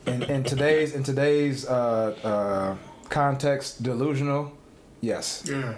in, 0.06 0.22
in 0.24 0.44
today's 0.44 0.94
in 0.94 1.02
today's 1.02 1.66
uh, 1.66 2.16
uh, 2.22 2.76
context 3.08 3.82
delusional? 3.82 4.52
Yes. 5.00 5.44
yeah. 5.48 5.74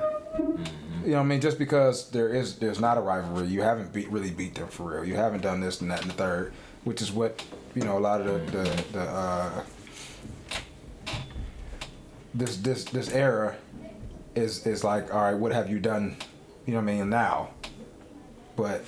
You 1.05 1.11
know 1.11 1.17
what 1.19 1.25
I 1.25 1.27
mean? 1.27 1.41
Just 1.43 1.59
because 1.59 2.11
there 2.11 2.31
is 2.31 2.57
there's 2.57 2.81
not 2.81 2.97
a 2.97 3.01
rivalry, 3.01 3.47
you 3.49 3.61
haven't 3.61 3.93
beat 3.93 4.09
really 4.11 4.31
beat 4.31 4.55
them 4.55 4.69
for 4.69 4.95
real. 4.95 5.05
You 5.05 5.17
haven't 5.17 5.43
done 5.43 5.61
this 5.61 5.83
and 5.83 5.91
that 5.91 6.01
and 6.01 6.11
the 6.11 6.15
third, 6.15 6.55
which 6.85 7.03
is 7.03 7.13
what 7.13 7.45
you 7.75 7.83
know 7.83 7.99
a 7.99 8.01
lot 8.01 8.23
of 8.23 8.27
the 8.27 8.59
the, 8.59 8.85
the 8.93 9.01
uh, 9.01 9.63
this 12.35 12.57
this 12.57 12.85
this 12.85 13.13
era 13.13 13.55
is 14.35 14.67
is 14.67 14.83
like 14.83 15.13
all 15.13 15.21
right. 15.21 15.35
What 15.35 15.53
have 15.53 15.69
you 15.69 15.79
done? 15.79 16.17
You 16.65 16.73
know 16.73 16.81
what 16.81 16.91
I 16.91 16.97
mean? 16.97 17.11
Now, 17.11 17.51
but 18.57 18.83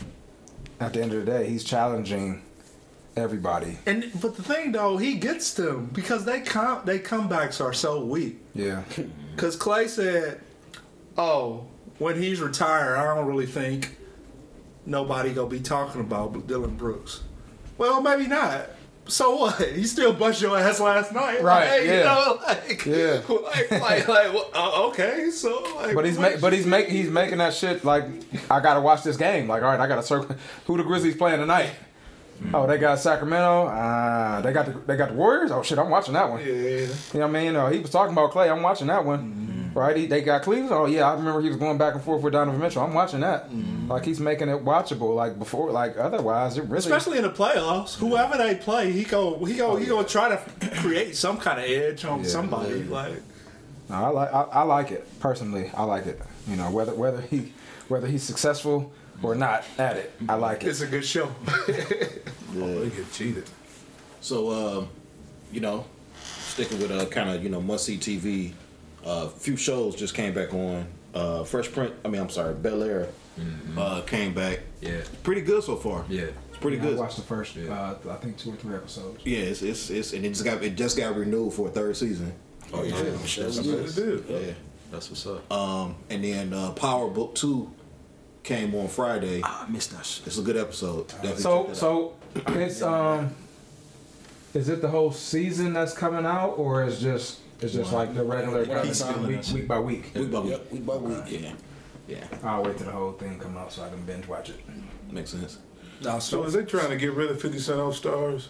at 0.80 0.94
the 0.94 1.02
end 1.02 1.12
of 1.12 1.26
the 1.26 1.30
day, 1.30 1.48
he's 1.50 1.64
challenging 1.64 2.42
everybody. 3.14 3.78
And 3.84 4.10
but 4.22 4.36
the 4.36 4.42
thing 4.42 4.72
though, 4.72 4.96
he 4.96 5.14
gets 5.14 5.52
them 5.52 5.90
because 5.92 6.24
they 6.24 6.40
come 6.40 6.80
they 6.86 6.98
comebacks 6.98 7.62
are 7.62 7.74
so 7.74 8.02
weak. 8.02 8.38
Yeah, 8.54 8.84
Because 9.34 9.54
Klay 9.56 9.86
said, 9.86 10.40
"Oh, 11.18 11.66
when 11.98 12.20
he's 12.20 12.40
retired, 12.40 12.96
I 12.96 13.14
don't 13.14 13.26
really 13.26 13.46
think 13.46 13.96
nobody 14.84 15.32
gonna 15.32 15.48
be 15.48 15.60
talking 15.60 16.00
about 16.00 16.46
Dillon 16.46 16.76
Brooks." 16.76 17.22
Well, 17.78 18.00
maybe 18.00 18.26
not. 18.26 18.70
So 19.08 19.36
what? 19.36 19.60
He 19.76 19.84
still 19.84 20.12
bust 20.12 20.40
your 20.42 20.58
ass 20.58 20.80
last 20.80 21.12
night, 21.12 21.42
Right, 21.42 21.78
Like, 21.78 21.86
yeah. 21.86 21.98
You 21.98 22.04
know, 22.04 22.38
like, 22.46 22.86
Yeah. 22.86 23.20
like, 23.28 23.70
like, 23.70 24.08
like 24.08 24.32
well, 24.34 24.50
uh, 24.54 24.88
okay, 24.88 25.30
so 25.30 25.62
like, 25.76 25.94
but 25.94 26.04
he's 26.04 26.18
what 26.18 26.34
ma- 26.34 26.40
but 26.40 26.52
he's 26.52 26.66
make 26.66 26.88
he's 26.88 27.08
making 27.08 27.38
that 27.38 27.54
shit 27.54 27.84
like 27.84 28.04
I 28.50 28.60
gotta 28.60 28.80
watch 28.80 29.02
this 29.04 29.16
game. 29.16 29.46
Like 29.48 29.62
all 29.62 29.68
right, 29.70 29.80
I 29.80 29.86
gotta 29.86 30.02
circle 30.02 30.34
who 30.66 30.76
the 30.76 30.82
Grizzlies 30.82 31.16
playing 31.16 31.38
tonight. 31.40 31.70
Oh, 32.52 32.66
they 32.66 32.76
got 32.78 32.98
Sacramento. 32.98 33.66
Uh, 33.68 34.40
they 34.42 34.52
got 34.52 34.66
the 34.66 34.72
they 34.86 34.96
got 34.96 35.10
the 35.10 35.14
Warriors. 35.14 35.50
Oh 35.50 35.62
shit, 35.62 35.78
I'm 35.78 35.88
watching 35.88 36.14
that 36.14 36.28
one. 36.28 36.40
Yeah, 36.40 36.52
You 36.52 36.88
know 37.14 37.20
what 37.20 37.24
I 37.28 37.30
mean? 37.30 37.56
Uh, 37.56 37.68
he 37.70 37.78
was 37.78 37.90
talking 37.90 38.12
about 38.12 38.32
Klay. 38.32 38.50
I'm 38.50 38.62
watching 38.62 38.88
that 38.88 39.04
one. 39.04 39.22
Right? 39.76 39.94
He, 39.94 40.06
they 40.06 40.22
got 40.22 40.40
Cleveland. 40.42 40.72
Oh 40.72 40.86
yeah, 40.86 41.10
I 41.10 41.14
remember 41.14 41.42
he 41.42 41.48
was 41.48 41.58
going 41.58 41.76
back 41.76 41.94
and 41.94 42.02
forth 42.02 42.22
with 42.22 42.32
Donovan 42.32 42.58
Mitchell. 42.58 42.82
I'm 42.82 42.94
watching 42.94 43.20
that. 43.20 43.50
Like 43.88 44.06
he's 44.06 44.18
making 44.18 44.48
it 44.48 44.64
watchable. 44.64 45.14
Like 45.14 45.38
before, 45.38 45.70
like 45.70 45.98
otherwise, 45.98 46.56
it 46.56 46.62
really. 46.64 46.78
especially 46.78 47.18
in 47.18 47.24
the 47.24 47.30
playoffs. 47.30 47.94
Whoever 47.96 48.38
they 48.38 48.54
play, 48.54 48.90
he 48.90 49.04
go 49.04 49.44
he 49.44 49.54
go 49.54 49.76
he 49.76 49.84
gonna 49.84 50.08
try 50.08 50.30
to 50.30 50.70
create 50.80 51.14
some 51.14 51.36
kind 51.36 51.58
of 51.60 51.66
edge 51.66 52.06
on 52.06 52.24
somebody. 52.24 52.84
Like, 52.84 53.20
No, 53.90 53.96
I 53.96 54.08
like 54.08 54.32
I, 54.32 54.42
I 54.42 54.62
like 54.62 54.92
it 54.92 55.06
personally. 55.20 55.70
I 55.74 55.84
like 55.84 56.06
it. 56.06 56.22
You 56.48 56.56
know 56.56 56.70
whether 56.70 56.94
whether 56.94 57.20
he 57.20 57.52
whether 57.88 58.06
he's 58.06 58.22
successful 58.22 58.90
or 59.22 59.34
not 59.34 59.62
at 59.76 59.98
it, 59.98 60.10
I 60.26 60.36
like 60.36 60.64
it. 60.64 60.68
it's 60.68 60.80
a 60.80 60.86
good 60.86 61.04
show. 61.04 61.30
Oh, 62.58 62.80
they 62.80 62.88
get 62.96 63.12
cheated. 63.12 63.44
So, 64.22 64.50
um, 64.78 64.88
you 65.52 65.60
know, 65.60 65.84
sticking 66.14 66.78
with 66.80 66.90
uh, 66.90 67.04
kind 67.06 67.28
of 67.28 67.42
you 67.42 67.50
know 67.50 67.60
must 67.60 67.84
see 67.84 67.98
TV. 67.98 68.54
A 69.06 69.08
uh, 69.08 69.28
few 69.28 69.56
shows 69.56 69.94
just 69.94 70.14
came 70.14 70.34
back 70.34 70.52
on. 70.52 70.86
Uh, 71.14 71.44
Fresh 71.44 71.70
Prince. 71.72 71.92
I 72.04 72.08
mean, 72.08 72.20
I'm 72.20 72.28
sorry, 72.28 72.54
Bel 72.54 72.82
Air 72.82 73.08
uh, 73.76 74.02
came 74.02 74.34
back. 74.34 74.60
Yeah. 74.80 75.00
Pretty 75.22 75.42
good 75.42 75.62
so 75.62 75.76
far. 75.76 76.04
Yeah. 76.08 76.26
It's 76.48 76.58
pretty 76.58 76.78
I 76.78 76.80
good. 76.80 76.98
watched 76.98 77.16
the 77.16 77.22
first, 77.22 77.56
uh, 77.56 77.94
I 78.10 78.14
think 78.16 78.36
two 78.36 78.52
or 78.52 78.56
three 78.56 78.74
episodes. 78.74 79.24
Yeah, 79.24 79.38
it's, 79.38 79.62
it's 79.62 79.90
it's 79.90 80.12
and 80.12 80.24
it 80.24 80.30
just 80.30 80.44
got 80.44 80.62
it 80.62 80.76
just 80.76 80.96
got 80.96 81.14
renewed 81.14 81.52
for 81.52 81.68
a 81.68 81.70
third 81.70 81.96
season. 81.96 82.32
Oh 82.72 82.82
yeah. 82.82 82.96
Sure. 83.24 83.44
That's 83.44 83.58
what 83.58 83.66
it 83.66 83.98
is. 83.98 83.98
Yeah. 84.28 84.54
That's 84.90 85.10
what's 85.10 85.26
up. 85.26 85.52
Um, 85.52 85.96
and 86.10 86.24
then 86.24 86.52
uh, 86.52 86.72
Power 86.72 87.08
Book 87.08 87.34
Two 87.34 87.70
came 88.42 88.74
on 88.74 88.88
Friday. 88.88 89.42
I 89.44 89.66
missed 89.68 89.92
that 89.92 90.04
shit. 90.04 90.26
It's 90.26 90.38
a 90.38 90.42
good 90.42 90.56
episode. 90.56 91.08
Definitely 91.08 91.42
So 91.42 91.64
check 91.66 91.76
so 91.76 92.14
it's 92.54 92.82
um, 92.82 93.34
is 94.54 94.68
it 94.68 94.80
the 94.80 94.88
whole 94.88 95.12
season 95.12 95.74
that's 95.74 95.92
coming 95.92 96.24
out, 96.24 96.52
or 96.52 96.84
is 96.84 97.00
just 97.00 97.40
it's 97.60 97.72
just 97.74 97.92
like 97.92 98.14
the 98.14 98.22
regular 98.24 98.64
One 98.64 98.76
at 98.78 98.84
a 98.84 98.88
week, 98.88 98.98
time. 98.98 99.26
week, 99.26 99.40
week 99.54 99.68
by 99.68 99.78
week? 99.80 100.10
week 100.14 100.30
by 100.30 100.40
week. 100.40 100.50
Yep, 100.52 100.72
week 100.72 100.86
by 100.86 100.96
week. 100.96 101.24
Yeah, 101.40 101.52
yeah, 102.08 102.24
I'll 102.44 102.62
wait 102.62 102.76
till 102.76 102.86
the 102.86 102.92
whole 102.92 103.12
thing 103.12 103.38
come 103.38 103.56
out 103.56 103.72
so 103.72 103.82
I 103.82 103.88
can 103.88 104.02
binge 104.02 104.26
watch 104.28 104.50
it. 104.50 104.60
makes 105.10 105.30
sense. 105.30 105.58
No, 106.02 106.18
So 106.18 106.42
so 106.42 106.44
is 106.44 106.52
they 106.52 106.64
trying 106.64 106.90
to 106.90 106.96
get 106.96 107.12
rid 107.14 107.30
of 107.30 107.40
50 107.40 107.58
Cent 107.58 107.80
off 107.80 108.00
Starz? 108.00 108.48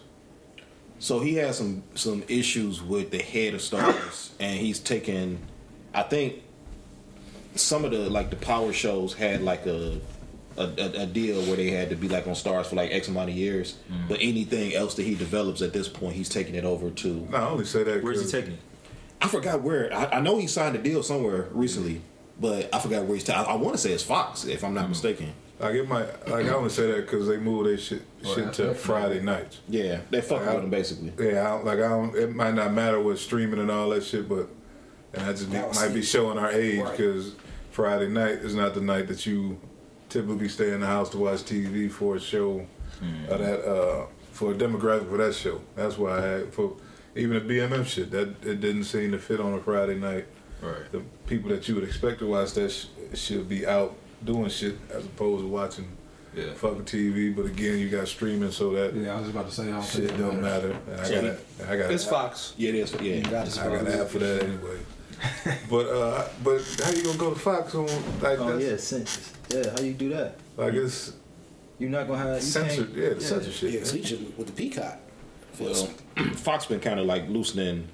So 0.99 1.21
he 1.21 1.35
has 1.37 1.59
some 1.59 1.83
some 1.95 2.25
issues 2.29 2.83
with 2.83 3.11
the 3.11 3.19
head 3.23 3.55
of 3.55 3.61
Starz, 3.61 4.31
and 4.41 4.59
he's 4.59 4.79
taken. 4.81 5.39
I 5.95 6.03
think 6.03 6.43
some 7.55 7.85
of 7.85 7.91
the 7.91 8.11
like 8.11 8.31
the 8.31 8.37
power 8.37 8.73
shows 8.73 9.15
had 9.15 9.43
like 9.43 9.67
a 9.67 10.01
a, 10.59 10.63
a, 10.63 11.03
a 11.03 11.07
deal 11.07 11.43
where 11.43 11.57
they 11.57 11.71
had 11.71 11.91
to 11.91 11.97
be 11.97 12.09
like 12.09 12.27
on 12.27 12.33
Starz 12.33 12.65
for 12.67 12.77
like 12.77 12.91
X 12.91 13.09
amount 13.09 13.29
of 13.29 13.37
years. 13.37 13.77
Mm. 13.93 14.09
But 14.09 14.19
anything 14.23 14.75
else 14.75 14.95
that 14.95 15.03
he 15.03 15.15
develops 15.15 15.61
at 15.61 15.75
this 15.75 15.87
point, 15.89 16.15
he's 16.17 16.31
taking 16.31 16.55
it 16.55 16.65
over 16.65 16.89
to. 16.91 17.09
No, 17.31 17.37
I 17.37 17.49
only 17.51 17.67
say 17.67 17.83
that. 17.85 18.03
Where's 18.03 18.19
he 18.19 18.23
'cause- 18.25 18.33
taking 18.33 18.53
it? 18.55 18.59
I 19.21 19.29
forgot 19.29 19.63
where. 19.63 19.93
I, 19.93 20.17
I 20.17 20.21
know 20.21 20.39
he 20.39 20.47
signed 20.47 20.77
a 20.77 20.79
deal 20.79 21.03
somewhere 21.03 21.49
recently, 21.53 22.03
but 22.41 22.75
I 22.75 22.79
forgot 22.79 23.05
where 23.05 23.15
he's. 23.15 23.25
ta- 23.25 23.45
I, 23.47 23.53
I 23.53 23.57
want 23.57 23.75
to 23.75 23.79
say 23.79 23.93
it's 23.93 24.03
Fox, 24.03 24.45
if 24.45 24.63
I'm 24.65 24.75
not 24.75 24.89
mistaken. 24.89 25.33
Like 25.59 25.75
it 25.75 25.89
might. 25.89 26.29
Like 26.29 26.47
I 26.47 26.51
only 26.51 26.69
say 26.71 26.87
that 26.93 26.97
because 27.07 27.27
they 27.29 27.39
moved 27.39 27.69
their 27.69 27.79
shit 27.79 28.03
shit 28.23 28.53
to 28.55 28.75
Friday 28.75 29.21
nights. 29.21 29.61
Yeah, 29.69 30.01
they 30.11 30.21
fucking 30.21 30.47
with 30.47 30.65
him 30.65 30.71
basically. 30.71 31.13
Yeah, 31.19 31.41
I 31.41 31.45
don't, 31.57 31.65
like 31.65 31.79
I 31.79 31.89
don't. 31.89 32.15
It 32.15 32.35
might 32.35 32.55
not 32.55 32.73
matter 32.75 33.01
with 33.01 33.19
streaming 33.19 33.61
and 33.61 33.71
all 33.71 33.89
that 33.91 34.05
shit, 34.05 34.29
but 34.29 34.49
and 35.15 35.23
I 35.23 35.33
just 35.33 35.51
be, 35.51 35.57
Now, 35.57 35.71
might 35.75 35.95
be 35.95 36.03
showing 36.03 36.37
our 36.37 36.51
age 36.53 36.81
Right. 36.83 36.91
because 36.95 37.35
Friday 37.71 38.09
night 38.09 38.33
is 38.41 38.55
not 38.55 38.75
the 38.75 38.83
night 38.83 39.09
that 39.09 39.25
you 39.25 39.59
typically 40.11 40.49
stay 40.49 40.73
in 40.73 40.81
the 40.81 40.87
house 40.87 41.09
to 41.11 41.19
watch 41.19 41.41
TV 41.41 41.91
for 41.91 42.17
a 42.17 42.21
show 42.21 42.67
of 43.31 43.39
that 43.39 43.65
uh, 43.67 44.07
for 44.33 44.53
a 44.53 44.55
demographic 44.55 45.09
for 45.09 45.17
that 45.17 45.35
show. 45.35 45.63
That's 45.75 45.97
why 45.97 46.19
I 46.19 46.21
had 46.21 46.53
for 46.55 46.77
even 47.17 47.47
the 47.47 47.55
BMF 47.55 47.87
shit 47.87 48.11
that 48.13 48.29
it 48.45 48.61
didn't 48.61 48.85
seem 48.85 49.13
to 49.13 49.19
fit 49.19 49.41
on 49.41 49.55
a 49.55 49.61
Friday 49.61 49.95
night. 49.97 50.27
Right. 50.63 50.91
The 50.93 51.03
people 51.27 51.51
that 51.51 51.69
you 51.69 51.75
would 51.75 51.85
expect 51.85 52.19
to 52.21 52.27
watch 52.27 52.53
that 52.55 52.71
sh- 52.71 52.87
should 53.15 53.49
be 53.49 53.67
out 53.67 53.95
doing 54.25 54.49
shit 54.49 54.77
as 54.91 55.05
opposed 55.05 55.43
to 55.45 55.49
watching 55.49 55.87
Yeah. 56.35 56.55
fucking 56.55 56.85
TV. 56.85 57.31
But 57.35 57.47
again, 57.47 57.79
you 57.79 57.89
got 57.91 58.09
streaming, 58.09 58.51
so 58.53 58.73
that 58.73 58.95
Yeah, 58.95 59.17
I 59.17 59.21
was 59.21 59.29
about 59.31 59.49
to 59.49 59.55
say 59.55 59.65
I 59.65 59.73
don't 59.73 59.85
shit 59.85 60.05
it 60.05 60.17
don't 60.19 60.41
matters. 60.41 60.75
matter. 60.87 60.93
And 60.93 61.01
I 61.01 61.05
So 61.05 61.15
got 61.15 61.25
a, 61.25 61.73
I 61.73 61.77
got 61.77 61.91
it's 61.93 62.05
a, 62.07 62.09
Fox. 62.09 62.55
Yeah, 62.57 62.69
it 62.71 62.75
is. 62.77 62.93
Yeah, 63.01 63.17
I 63.27 63.31
got 63.31 63.81
an 63.87 64.01
app 64.01 64.09
for 64.09 64.19
that 64.19 64.43
anyway. 64.43 64.79
but 65.71 65.87
uh, 65.87 66.29
but 66.45 66.61
how 66.85 66.91
you 66.91 67.03
gonna 67.03 67.17
go 67.19 67.33
to 67.33 67.39
Fox 67.41 67.75
on 67.75 67.87
like 68.21 68.39
Oh 68.39 68.59
yeah, 68.59 68.77
census. 68.77 69.33
Yeah, 69.51 69.71
how 69.75 69.81
you 69.83 69.95
do 69.95 70.11
that? 70.11 70.37
like 70.59 70.75
it's 70.75 71.13
You're 71.79 71.89
not 71.91 72.07
gonna 72.07 72.19
have 72.19 72.35
you 72.37 72.41
censored? 72.43 72.87
can't- 72.89 72.99
Yeah, 72.99 73.09
the 73.15 73.21
censorship. 73.23 73.73
Yeah, 73.73 73.85
so 73.85 73.97
you 73.97 74.05
should 74.05 74.37
with 74.39 74.47
the 74.49 74.53
peacock. 74.53 74.99
Well, 75.61 75.75
Fox 76.35 76.67
been 76.71 76.81
kind 76.81 76.99
of 77.01 77.07
like 77.07 77.29
loosening, 77.29 77.87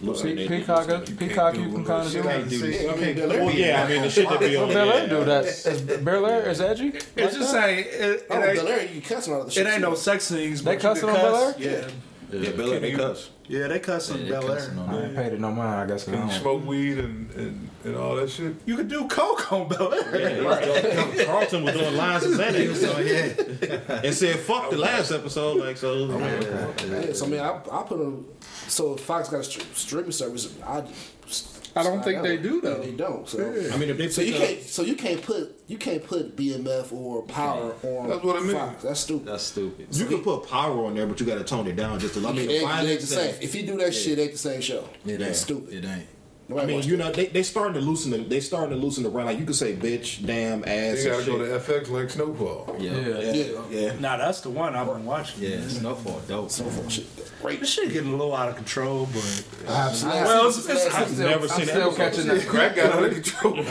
loosening. 0.00 0.36
Pe- 0.48 0.60
Peacock, 0.60 1.08
You 1.08 1.14
Peacock, 1.16 1.54
you 1.56 1.64
do 1.64 1.70
can 1.72 1.80
it. 1.82 1.86
kind 1.86 2.06
of 2.06 2.14
You 2.14 2.22
do 2.22 2.28
can't 2.28 2.48
do 2.48 2.58
See, 2.58 2.66
this. 2.70 2.92
I 2.92 2.96
mean, 2.96 3.16
Well, 3.28 3.48
Air. 3.48 3.50
yeah, 3.52 3.84
I 3.84 3.88
mean 3.88 4.02
the 4.02 4.10
shit 4.10 4.28
that 4.28 4.40
be 4.40 4.56
on. 4.56 4.68
Bel 4.68 4.90
Air 4.92 5.02
yeah. 5.02 5.06
do 5.08 5.24
that. 5.24 5.44
Is 5.44 5.80
Bel 5.82 6.26
Air 6.26 6.48
is 6.50 6.60
edgy? 6.60 6.88
It's 7.16 7.36
just 7.36 7.50
saying 7.50 7.78
it, 7.80 7.86
it, 8.00 8.26
Oh, 8.30 8.42
ain't, 8.42 8.56
Bel 8.56 8.68
Air, 8.68 8.86
you 8.86 9.00
cussing 9.02 9.34
on 9.34 9.46
the 9.46 9.60
it 9.60 9.66
ain't 9.66 9.74
too. 9.76 9.80
no 9.80 9.94
sex 9.94 10.24
scenes. 10.24 10.62
They 10.62 10.74
but 10.74 10.80
cussing 10.82 11.08
can 11.08 11.16
on 11.16 11.22
Bel 11.22 11.52
cuss. 11.52 11.58
Yeah. 11.58 11.88
Yeah, 12.30 12.50
Bel 12.52 12.72
Air, 12.72 12.80
they 12.80 12.92
cuss. 12.92 13.30
Yeah, 13.46 13.68
they 13.68 13.78
cuss 13.78 14.10
on 14.10 14.18
Yeah, 14.18 14.24
they 14.24 14.30
Bel 14.30 14.42
cussing 14.42 14.78
Air. 14.78 14.84
I 14.88 15.02
ain't 15.04 15.14
paid 15.16 15.32
it 15.34 15.40
no 15.40 15.50
mind. 15.52 15.80
I 15.80 15.86
guess. 15.94 16.04
'cause 16.04 16.14
I 16.14 16.18
Can 16.18 16.28
you 16.28 16.34
smoke 16.34 16.66
weed 16.66 16.98
and, 16.98 17.30
and, 17.32 17.68
and 17.84 17.96
all 17.96 18.16
that 18.16 18.30
shit? 18.30 18.54
You 18.66 18.76
could 18.76 18.88
do 18.88 19.06
coke 19.08 19.52
on 19.52 19.68
Bel 19.68 19.92
Air. 19.92 21.24
Carlton 21.26 21.64
was 21.64 21.74
doing 21.74 21.96
lines 21.96 22.24
of 22.24 22.32
Xanax, 22.32 22.76
so 22.76 22.98
yeah, 23.00 24.00
and 24.04 24.14
said 24.14 24.36
fuck 24.40 24.70
the 24.70 24.78
last 24.78 25.12
episode, 25.12 25.58
like 25.58 25.76
so. 25.76 25.92
Oh, 26.10 26.18
yeah, 26.18 27.12
so 27.12 27.26
I 27.26 27.28
mean, 27.28 27.40
I, 27.40 27.60
I 27.70 27.82
put 27.82 27.98
them. 27.98 28.26
So 28.68 28.96
Fox 28.96 29.28
got 29.28 29.40
a 29.40 29.44
str- 29.44 29.60
streaming 29.74 30.12
service, 30.12 30.52
I. 30.66 30.82
I 31.76 31.82
don't 31.82 32.02
think 32.04 32.22
they 32.22 32.36
do, 32.36 32.60
though. 32.60 32.80
They 32.80 32.92
don't. 32.92 33.28
So. 33.28 33.38
I 33.72 33.76
mean, 33.76 33.90
if 33.90 33.98
they 33.98 34.08
So 34.08 34.22
you 34.22 34.34
up- 34.34 34.40
can't, 34.42 34.62
so 34.62 34.82
you 34.82 34.94
can't 34.94 35.20
put 35.22 35.60
you 35.66 35.76
can't 35.78 36.04
put 36.04 36.36
BMF 36.36 36.92
or 36.92 37.22
Power 37.22 37.74
on 37.82 38.08
That's 38.08 38.22
what 38.22 38.36
I 38.36 38.40
mean. 38.40 38.52
Fox. 38.52 38.82
That's 38.82 39.00
stupid. 39.00 39.26
That's 39.26 39.42
stupid. 39.44 39.86
You 39.96 40.04
can 40.06 40.22
put 40.22 40.48
power 40.48 40.84
on 40.86 40.94
there, 40.94 41.06
but 41.06 41.18
you 41.20 41.26
got 41.26 41.38
to 41.38 41.44
tone 41.44 41.66
it 41.66 41.74
down 41.76 41.98
just 41.98 42.16
a 42.16 42.20
little. 42.20 42.32
I 42.36 42.38
mean, 42.40 42.50
it, 42.50 42.62
ain't- 42.62 42.84
it 42.84 42.90
ain't 42.90 43.00
the 43.00 43.06
same. 43.06 43.34
If 43.40 43.54
you 43.54 43.66
do 43.66 43.76
that 43.78 43.92
shit, 43.94 44.18
it 44.18 44.22
ain't 44.22 44.32
the 44.32 44.38
same 44.38 44.60
show. 44.60 44.88
It 45.06 45.18
That's 45.18 45.22
ain't. 45.22 45.36
stupid. 45.36 45.74
It 45.74 45.84
ain't. 45.86 46.06
I 46.58 46.66
mean, 46.66 46.82
you 46.82 46.96
know, 46.96 47.10
they 47.12 47.26
they 47.26 47.42
starting 47.42 47.74
to 47.74 47.80
loosen 47.80 48.10
the 48.10 48.18
they 48.18 48.40
starting 48.40 48.70
to 48.70 48.76
loosen 48.76 49.02
the 49.02 49.10
brand. 49.10 49.26
Like 49.26 49.38
you 49.38 49.44
could 49.44 49.56
say, 49.56 49.74
bitch, 49.74 50.24
damn, 50.24 50.64
ass. 50.64 51.04
You 51.04 51.10
gotta 51.10 51.24
go 51.26 51.38
shit. 51.44 51.66
to 51.66 51.72
FX 51.72 51.90
like 51.90 52.10
Snowfall. 52.10 52.76
Yeah. 52.78 52.92
Yeah. 52.92 53.08
yeah, 53.18 53.32
Yeah. 53.32 53.60
yeah. 53.70 53.92
Nah, 54.00 54.16
that's 54.16 54.40
the 54.42 54.50
one 54.50 54.74
I've 54.76 54.86
been 54.86 55.04
watching. 55.04 55.42
Yeah, 55.42 55.66
Snowfall, 55.68 56.20
dope. 56.28 56.50
So 56.50 56.64
fuck 56.64 56.90
shit. 56.90 57.06
Great. 57.42 57.60
This 57.60 57.70
shit 57.70 57.92
getting 57.92 58.08
a 58.12 58.16
little 58.16 58.34
out 58.34 58.48
of 58.48 58.56
control, 58.56 59.06
but 59.12 59.44
I 59.68 59.76
have 59.84 59.94
seen. 59.96 60.08
well, 60.08 60.48
it's, 60.48 60.66
it's, 60.68 60.94
I'm 60.94 61.08
still, 61.08 61.28
never 61.28 61.42
I'm 61.42 61.48
seen 61.50 61.66
still 61.66 61.90
that 61.90 61.96
catching 61.96 62.26
that. 62.28 62.46
Crack 62.46 62.78
out 62.78 63.02
of 63.04 63.12
control. 63.12 63.54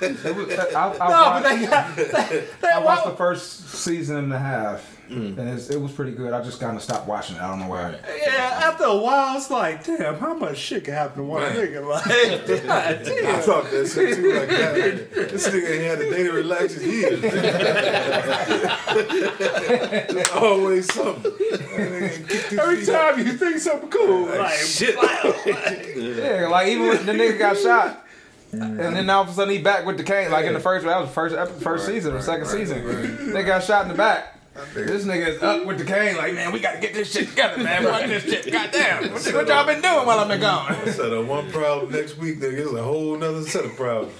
It 0.00 0.36
was- 0.36 0.58
I, 0.74 0.88
I, 0.90 1.08
no, 1.08 1.14
watched, 1.14 1.42
but 1.42 1.42
they 1.48 1.66
got 1.66 1.96
they, 2.30 2.44
they, 2.60 2.68
I 2.68 2.78
watched 2.80 3.04
the 3.04 3.12
first 3.16 3.68
season 3.70 4.16
and 4.16 4.32
a 4.32 4.38
half, 4.38 4.97
Mm. 5.08 5.38
and 5.38 5.48
it's, 5.48 5.70
it 5.70 5.80
was 5.80 5.92
pretty 5.92 6.12
good. 6.12 6.32
I 6.32 6.42
just 6.42 6.60
kind 6.60 6.76
of 6.76 6.82
stopped 6.82 7.06
watching 7.08 7.36
it. 7.36 7.42
I 7.42 7.48
don't 7.48 7.60
know 7.60 7.68
why. 7.68 7.94
Yeah, 8.26 8.60
after 8.64 8.84
a 8.84 8.96
while, 8.96 9.36
it's 9.38 9.50
like, 9.50 9.84
damn, 9.84 10.18
how 10.18 10.34
much 10.34 10.58
shit 10.58 10.84
can 10.84 10.94
happen 10.94 11.18
to 11.18 11.22
one 11.24 11.42
nigga? 11.52 11.86
Like, 11.88 12.04
God 12.66 12.70
I 12.70 12.94
damn. 13.02 13.40
thought 13.42 13.70
that 13.70 13.86
shit 13.88 14.16
too. 14.16 14.32
Like, 14.32 14.48
God, 14.50 15.28
this 15.30 15.48
nigga 15.48 15.70
ain't 15.70 15.84
had 15.84 16.00
a 16.00 16.10
day 16.10 16.22
to 16.24 16.32
relax 16.32 16.76
in 16.78 16.90
years. 16.90 17.20
There's 20.08 20.28
always 20.30 20.92
something. 20.92 21.32
Every 21.72 22.84
time 22.84 23.18
you 23.18 23.32
think 23.32 23.58
something 23.58 23.88
cool, 23.90 24.26
like, 24.26 24.52
shit. 24.54 24.96
Yeah, 26.18 26.48
like 26.48 26.68
even 26.68 26.88
when 26.88 27.06
the 27.06 27.12
nigga 27.12 27.38
got 27.38 27.56
shot. 27.56 28.04
And 28.52 28.78
then 28.78 29.10
all 29.10 29.22
of 29.22 29.28
a 29.28 29.32
sudden 29.32 29.52
he 29.54 29.60
back 29.60 29.84
with 29.84 29.98
the 29.98 30.04
cane, 30.04 30.30
like 30.30 30.46
in 30.46 30.54
the 30.54 30.60
first 30.60 30.84
that 30.86 30.98
was 31.00 31.08
the 31.08 31.14
first 31.14 31.34
ep- 31.36 31.60
first 31.60 31.86
season 31.86 32.14
or 32.14 32.22
second 32.22 32.46
season. 32.46 33.32
They 33.32 33.42
got 33.42 33.62
shot 33.62 33.82
in 33.82 33.88
the 33.88 33.94
back. 33.94 34.37
This 34.74 35.04
nigga 35.04 35.28
is 35.28 35.42
up 35.42 35.64
with 35.66 35.78
the 35.78 35.84
cane, 35.84 36.16
like 36.16 36.34
man, 36.34 36.52
we 36.52 36.58
gotta 36.60 36.80
get 36.80 36.92
this 36.94 37.12
shit 37.12 37.28
together, 37.28 37.62
man. 37.62 37.82
Fuck 37.84 38.06
this 38.06 38.22
shit, 38.24 38.52
goddamn. 38.52 39.12
What, 39.12 39.34
what 39.34 39.48
y'all 39.48 39.66
been 39.66 39.80
doing 39.80 40.06
while 40.06 40.18
I've 40.18 40.28
been 40.28 40.40
gone? 40.40 40.74
So 40.92 41.10
the 41.10 41.20
uh, 41.20 41.24
one 41.24 41.50
problem 41.50 41.92
next 41.92 42.16
week, 42.18 42.38
nigga, 42.40 42.58
is 42.58 42.72
a 42.72 42.82
whole 42.82 43.16
nother 43.16 43.42
set 43.42 43.64
of 43.64 43.76
problems. 43.76 44.14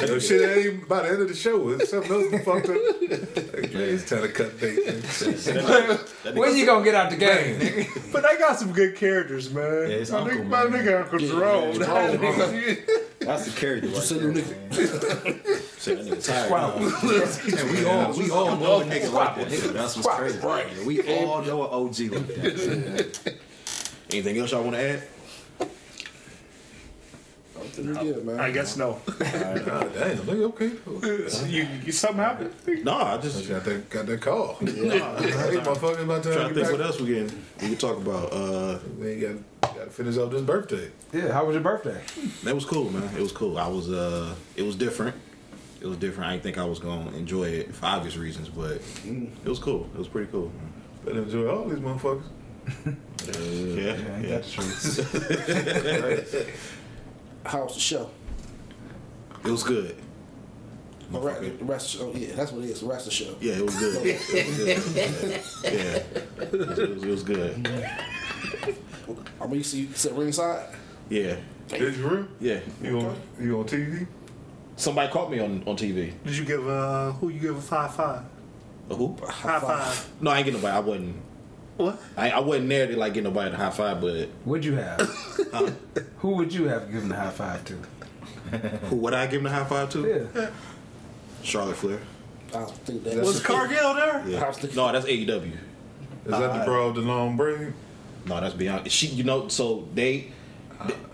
you 0.00 0.06
know, 0.06 0.18
shit 0.18 0.66
ain't 0.66 0.88
by 0.88 1.02
the 1.02 1.08
end 1.10 1.22
of 1.22 1.28
the 1.28 1.34
show. 1.34 1.68
It's 1.70 1.90
something 1.90 2.10
else 2.12 2.44
fucked 2.44 2.68
up. 2.68 2.76
Like, 3.52 3.72
man, 3.74 3.82
it's 3.82 4.08
time 4.08 4.22
to 4.22 4.28
cut 4.28 4.58
bait. 4.60 4.78
When 6.36 6.56
you 6.56 6.64
gonna 6.66 6.84
get 6.84 6.94
out 6.94 7.10
the 7.10 7.16
game? 7.16 7.60
nigga? 7.60 8.12
but 8.12 8.22
they 8.22 8.38
got 8.38 8.58
some 8.58 8.72
good 8.72 8.96
characters, 8.96 9.52
man. 9.52 9.64
Yeah, 9.64 9.96
it's 9.96 10.10
my, 10.10 10.18
Uncle, 10.18 10.38
nigga, 10.38 10.46
my 10.48 10.64
man. 10.68 10.84
nigga 10.86 11.02
Uncle 11.02 11.18
Jerome. 11.28 11.78
That's 13.20 13.44
the 13.44 13.52
character. 13.60 13.88
Right 13.88 13.96
Send 14.02 14.20
there, 14.20 14.32
them 14.32 14.42
niggas- 14.42 15.24
man. 15.24 15.58
Say 15.78 15.94
that 15.96 16.06
nigga 16.06 16.24
tired. 16.24 16.50
now. 16.50 17.58
And 17.58 17.70
we 17.70 17.84
all 17.84 18.12
we 18.16 18.30
all 18.30 18.56
know 18.56 18.80
a 18.80 18.84
nigga 19.08 19.12
like 19.12 19.36
that. 19.36 19.48
nigga. 19.48 19.72
That's 19.72 19.96
what's 19.96 20.08
crazy. 20.08 20.38
Yeah, 20.42 20.84
We 20.86 21.00
all 21.24 21.42
know 21.42 21.62
an 21.66 21.88
OG 21.88 22.12
like 22.12 22.26
that. 22.28 23.34
Anything 24.10 24.38
else 24.38 24.52
y'all 24.52 24.62
want 24.62 24.74
to 24.76 24.82
add? 24.82 25.02
I'm 27.78 27.94
good, 27.94 28.26
man. 28.26 28.40
I 28.40 28.50
guess 28.50 28.76
no. 28.76 29.00
God 29.06 29.18
damn, 29.94 30.18
nigga, 30.18 30.44
okay. 30.52 31.48
you, 31.48 31.66
you 31.84 31.92
something 31.92 32.18
happened? 32.18 32.52
No, 32.84 32.96
I 32.96 33.18
just 33.18 33.48
Got 33.48 33.64
that, 33.64 33.88
got 33.88 34.06
that 34.06 34.20
call. 34.20 34.54
hey, 34.60 34.66
motherfucker, 34.66 36.02
about 36.02 36.22
time 36.24 36.32
trying 36.32 36.48
to 36.48 36.54
to 36.54 36.54
think 36.54 36.66
get 36.66 36.72
what 36.72 36.80
else 36.80 37.00
we 37.00 37.14
can 37.14 37.42
we 37.60 37.68
can 37.68 37.76
talk 37.76 37.96
about. 37.98 38.32
Uh, 38.32 38.78
Man, 38.98 39.08
you 39.18 39.42
got, 39.60 39.74
got 39.76 39.84
to 39.84 39.90
finish 39.90 40.16
off 40.18 40.30
this 40.32 40.42
birthday. 40.42 40.90
Yeah, 41.12 41.32
how 41.32 41.44
was 41.46 41.54
your 41.54 41.62
birthday? 41.62 42.00
that 42.42 42.54
was 42.54 42.64
cool, 42.64 42.90
man. 42.90 43.04
It 43.16 43.22
was 43.22 43.32
cool. 43.32 43.56
I 43.58 43.68
was 43.68 43.90
uh, 43.90 44.34
it 44.56 44.62
was 44.62 44.74
different. 44.76 45.14
It 45.82 45.86
was 45.88 45.96
different. 45.96 46.28
I 46.28 46.32
didn't 46.34 46.44
think 46.44 46.58
I 46.58 46.64
was 46.64 46.78
gonna 46.78 47.10
enjoy 47.16 47.48
it 47.48 47.74
for 47.74 47.86
obvious 47.86 48.16
reasons, 48.16 48.48
but 48.48 48.80
it 49.04 49.44
was 49.48 49.58
cool. 49.58 49.88
It 49.92 49.98
was 49.98 50.06
pretty 50.06 50.30
cool. 50.30 50.52
But 51.04 51.16
enjoy 51.16 51.48
all 51.50 51.64
these 51.68 51.80
motherfuckers. 51.80 52.22
yeah, 52.86 52.92
Yeah, 53.34 54.16
ain't 54.16 54.28
yeah. 54.28 54.38
that 54.38 54.44
the? 54.44 56.46
How 57.48 57.64
was 57.64 57.74
the 57.74 57.80
show? 57.80 58.08
It 59.44 59.50
was 59.50 59.64
good. 59.64 59.96
The 61.10 61.18
re- 61.18 61.48
the 61.48 61.64
rest 61.64 61.94
of 61.96 62.00
show, 62.00 62.12
yeah, 62.14 62.36
that's 62.36 62.52
what 62.52 62.62
it 62.64 62.70
is. 62.70 62.78
The 62.80 62.86
rest 62.86 63.06
of 63.08 63.12
the 63.12 63.16
show. 63.16 63.34
Yeah, 63.40 63.54
it 63.58 63.64
was 63.64 63.76
good. 63.76 64.04
yeah, 65.64 65.98
it 66.44 66.52
was, 66.52 66.78
it 67.02 67.08
was, 67.08 67.22
good. 67.24 67.68
I 69.40 69.46
mean, 69.48 69.56
you 69.56 69.64
see, 69.64 69.80
you 69.80 69.92
sit 69.94 70.12
ringside. 70.12 70.68
Yeah, 71.10 71.38
Is 71.72 71.98
you 71.98 72.06
real? 72.08 72.28
yeah. 72.40 72.60
You 72.80 73.00
on, 73.00 73.16
you 73.40 73.58
on 73.58 73.64
TV? 73.66 74.06
Somebody 74.76 75.12
caught 75.12 75.30
me 75.30 75.38
on 75.38 75.62
on 75.66 75.76
TV. 75.76 76.12
Did 76.24 76.36
you 76.36 76.44
give 76.44 76.66
uh 76.66 77.12
who 77.12 77.28
you 77.28 77.40
give 77.40 77.56
a 77.56 77.60
five 77.60 77.94
five? 77.94 78.22
A 78.90 78.94
who? 78.94 79.16
High 79.26 79.60
five. 79.60 80.08
No, 80.20 80.30
I 80.30 80.38
ain't 80.38 80.44
getting 80.46 80.60
nobody. 80.60 80.76
I 80.76 80.80
wasn't. 80.80 81.16
What? 81.76 81.98
I, 82.16 82.30
I 82.30 82.40
wasn't 82.40 82.68
there 82.68 82.86
to 82.86 82.96
like 82.96 83.14
get 83.14 83.24
nobody 83.24 83.50
to 83.50 83.56
high 83.56 83.70
five, 83.70 84.00
but 84.00 84.28
Would 84.44 84.64
you 84.64 84.74
have? 84.76 85.00
Who 86.18 86.30
would 86.36 86.52
you 86.52 86.68
have 86.68 86.90
given 86.92 87.08
the 87.08 87.16
high 87.16 87.30
five 87.30 87.64
to? 87.64 87.78
who 88.90 88.96
would 88.96 89.14
I 89.14 89.26
give 89.26 89.38
him 89.38 89.44
the 89.44 89.50
high 89.50 89.64
five 89.64 89.88
to? 89.90 90.30
Yeah. 90.34 90.50
Charlotte 91.42 91.76
Flair. 91.76 91.98
I 92.50 92.58
don't 92.58 92.70
think 92.78 93.02
that 93.04 93.16
Was 93.16 93.40
Cargill 93.40 93.94
there? 93.94 94.22
Yeah. 94.28 94.44
I 94.44 94.48
was 94.48 94.58
thinking- 94.58 94.76
No, 94.76 94.92
that's 94.92 95.06
AEW. 95.06 95.52
Is 96.26 96.30
that 96.30 96.58
the 96.58 96.64
bro 96.64 96.88
with 96.88 96.96
the 96.96 97.00
long 97.02 97.36
braid? 97.36 97.72
No, 98.26 98.40
that's 98.40 98.54
beyond. 98.54 98.90
She, 98.92 99.06
you 99.08 99.24
know, 99.24 99.48
so 99.48 99.88
they, 99.94 100.12
th- 100.20 100.32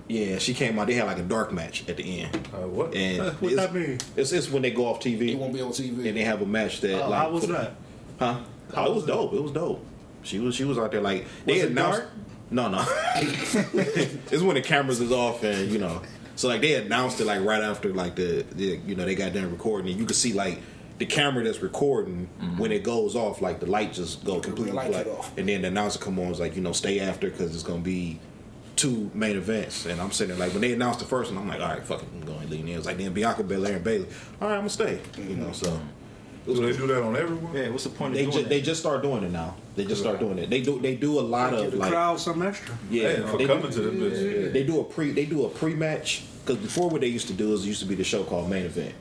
yeah, 0.08 0.38
she 0.38 0.54
came 0.54 0.78
out. 0.78 0.86
They 0.86 0.94
had 0.94 1.06
like 1.06 1.18
a 1.18 1.22
dark 1.22 1.52
match 1.52 1.88
at 1.88 1.96
the 1.96 2.20
end, 2.22 2.48
Uh, 2.54 2.66
what? 2.66 2.94
and 2.94 3.32
What 3.40 3.52
it's, 3.52 3.56
that 3.60 3.74
mean? 3.74 3.98
It's, 4.16 4.32
it's 4.32 4.50
when 4.50 4.62
they 4.62 4.70
go 4.70 4.86
off 4.86 5.00
TV 5.00 5.30
It 5.30 5.38
won't 5.38 5.52
be 5.54 5.60
on 5.60 5.70
TV. 5.72 6.06
and 6.08 6.16
they 6.16 6.22
have 6.24 6.40
a 6.42 6.46
match 6.46 6.80
that 6.80 7.02
Oh, 7.04 7.10
like 7.10 7.18
how 7.20 7.30
was 7.30 7.44
for 7.46 7.52
that? 7.52 7.74
Huh? 8.18 8.38
How 8.74 8.82
Oh, 8.82 8.84
it 8.86 8.94
was 8.94 8.96
was 8.96 9.06
dope. 9.06 9.32
It 9.34 9.42
was 9.42 9.52
dope. 9.52 9.84
She 10.22 10.38
was 10.38 10.54
she 10.54 10.64
was 10.64 10.78
out 10.78 10.90
there 10.92 11.00
like 11.00 11.26
they 11.46 11.54
Was 11.54 11.62
it 11.62 11.70
announced. 11.72 11.98
dark? 12.00 12.10
No, 12.50 12.68
no. 12.68 12.84
it's 13.16 14.42
when 14.42 14.54
the 14.54 14.62
cameras 14.62 15.00
is 15.00 15.12
off 15.12 15.42
and 15.44 15.70
you 15.70 15.78
know. 15.78 16.02
So 16.36 16.48
like 16.48 16.60
they 16.60 16.74
announced 16.74 17.20
it 17.20 17.24
like 17.26 17.42
right 17.42 17.62
after 17.62 17.92
like 17.92 18.14
the, 18.14 18.44
the 18.52 18.80
you 18.86 18.94
know 18.94 19.04
they 19.04 19.14
got 19.14 19.32
done 19.32 19.50
recording 19.50 19.90
and 19.90 20.00
you 20.00 20.06
could 20.06 20.16
see 20.16 20.32
like 20.32 20.60
the 20.98 21.06
camera 21.06 21.44
that's 21.44 21.60
recording 21.62 22.28
when 22.56 22.72
it 22.72 22.82
goes 22.82 23.14
off 23.14 23.40
like 23.40 23.60
the 23.60 23.66
light 23.66 23.92
just 23.92 24.24
go 24.24 24.40
completely 24.40 24.72
black 24.72 25.06
off. 25.06 25.36
and 25.38 25.48
then 25.48 25.62
the 25.62 25.68
announcer 25.68 25.98
come 25.98 26.18
on 26.18 26.26
is 26.32 26.40
like 26.40 26.56
you 26.56 26.62
know 26.62 26.72
stay 26.72 26.98
after 27.00 27.30
because 27.30 27.54
it's 27.54 27.62
gonna 27.62 27.78
be 27.80 28.18
two 28.78 29.10
main 29.12 29.36
events 29.36 29.84
and 29.86 30.00
I'm 30.00 30.12
sitting 30.12 30.36
there 30.36 30.46
like 30.46 30.52
when 30.54 30.62
they 30.62 30.72
announced 30.72 31.00
the 31.00 31.04
first 31.04 31.30
one 31.32 31.42
I'm 31.42 31.48
like 31.48 31.60
all 31.60 31.68
right 31.68 31.84
fuck 31.84 32.02
it 32.02 32.08
I'm 32.14 32.20
going 32.24 32.40
to 32.40 32.46
lean 32.46 32.68
in. 32.68 32.74
It 32.74 32.76
was 32.78 32.86
like 32.86 32.96
then 32.96 33.12
Bianca 33.12 33.42
Belair 33.42 33.74
and 33.76 33.84
Bayley 33.84 34.06
all 34.40 34.48
right 34.48 34.54
I'm 34.54 34.60
gonna 34.60 34.70
stay 34.70 35.00
you 35.18 35.36
know 35.36 35.52
so. 35.52 35.78
Do 36.46 36.54
they 36.54 36.74
do 36.74 36.86
that 36.86 37.02
on 37.02 37.14
everyone? 37.14 37.54
Yeah, 37.54 37.68
what's 37.68 37.84
the 37.84 37.90
point 37.90 38.14
They 38.14 38.20
of 38.20 38.26
just 38.28 38.38
doing 38.38 38.48
they 38.48 38.62
just 38.62 38.80
start 38.80 39.02
doing 39.02 39.22
it 39.22 39.30
now. 39.30 39.54
They 39.76 39.84
just 39.84 40.00
start 40.00 40.18
doing 40.18 40.38
it. 40.38 40.48
They 40.48 40.62
do 40.62 40.80
they 40.80 40.94
do 40.96 41.18
a 41.18 41.26
lot 41.36 41.50
Give 41.50 41.60
of 41.66 41.70
the 41.72 41.76
like 41.76 41.90
crowd 41.92 42.18
some 42.20 42.40
extra. 42.40 42.74
yeah 42.90 43.08
Hey, 43.16 43.22
for 43.26 43.36
they, 43.36 43.46
coming 43.46 43.70
to 43.70 43.80
the 43.82 43.90
bitch. 43.90 44.52
they 44.54 44.64
do 44.64 44.80
a 44.80 44.84
pre 44.84 45.10
they 45.12 45.26
do 45.26 45.44
a 45.44 45.50
pre 45.50 45.74
match 45.74 46.22
because 46.46 46.56
before 46.62 46.88
what 46.88 47.02
they 47.02 47.08
used 47.08 47.26
to 47.28 47.34
do 47.34 47.52
is 47.52 47.64
it 47.64 47.68
used 47.68 47.80
to 47.80 47.86
be 47.86 47.94
the 47.96 48.04
show 48.04 48.24
called 48.24 48.48
main 48.48 48.64
event, 48.64 48.94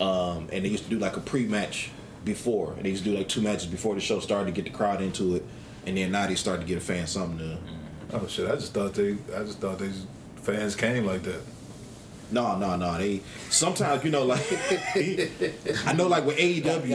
um, 0.00 0.48
and 0.52 0.64
they 0.64 0.68
used 0.68 0.84
to 0.84 0.90
do 0.90 0.98
like 0.98 1.16
a 1.16 1.20
pre 1.20 1.46
match 1.46 1.90
before 2.24 2.72
and 2.74 2.84
they 2.84 2.90
used 2.90 3.04
to 3.04 3.10
do 3.10 3.16
like 3.16 3.28
two 3.28 3.40
matches 3.40 3.66
before 3.66 3.94
the 3.94 4.00
show 4.00 4.20
started 4.20 4.46
to 4.46 4.52
get 4.52 4.70
the 4.70 4.76
crowd 4.76 5.00
into 5.00 5.36
it, 5.36 5.44
and 5.86 5.96
then 5.96 6.12
now 6.12 6.26
they 6.26 6.34
start 6.34 6.60
to 6.60 6.66
get 6.66 6.76
a 6.76 6.80
fan 6.80 7.06
something 7.06 7.38
to. 7.38 7.58
Oh 8.12 8.26
shit! 8.26 8.48
I 8.48 8.54
just 8.54 8.72
thought 8.72 8.94
they, 8.94 9.12
I 9.34 9.40
just 9.44 9.58
thought 9.58 9.78
they 9.78 9.90
fans 10.36 10.76
came 10.76 11.04
like 11.04 11.22
that. 11.24 11.40
No, 12.30 12.58
no, 12.58 12.76
no. 12.76 12.98
They 12.98 13.20
sometimes 13.50 14.04
you 14.04 14.10
know 14.10 14.24
like 14.24 14.44
I 15.86 15.92
know 15.94 16.08
like 16.08 16.24
with 16.24 16.36
AEW. 16.38 16.90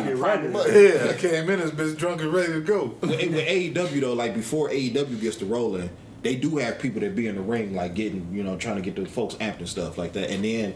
But 0.54 0.68
yeah, 0.74 1.12
I 1.12 1.14
came 1.18 1.50
in 1.50 1.60
this 1.60 1.72
bitch 1.72 1.98
drunk 1.98 2.22
and 2.22 2.34
ready 2.34 2.54
to 2.54 2.62
go. 2.62 2.96
with, 3.02 3.12
with 3.12 3.48
AEW 3.48 4.02
though, 4.02 4.14
like 4.14 4.34
before 4.34 4.70
AEW 4.70 5.20
gets 5.22 5.38
to 5.38 5.46
rolling, 5.46 5.90
they 6.22 6.36
do 6.36 6.58
have 6.58 6.80
people 6.80 7.02
that 7.02 7.16
be 7.16 7.28
in 7.28 7.36
the 7.36 7.42
ring, 7.42 7.76
like 7.76 7.96
getting, 7.96 8.34
you 8.34 8.44
know, 8.44 8.58
trying 8.58 8.76
to 8.76 8.82
get 8.82 8.96
the 8.96 9.06
folks 9.06 9.36
amped 9.36 9.60
and 9.60 9.70
stuff 9.70 9.98
like 9.98 10.14
that. 10.14 10.30
And 10.30 10.44
then 10.44 10.76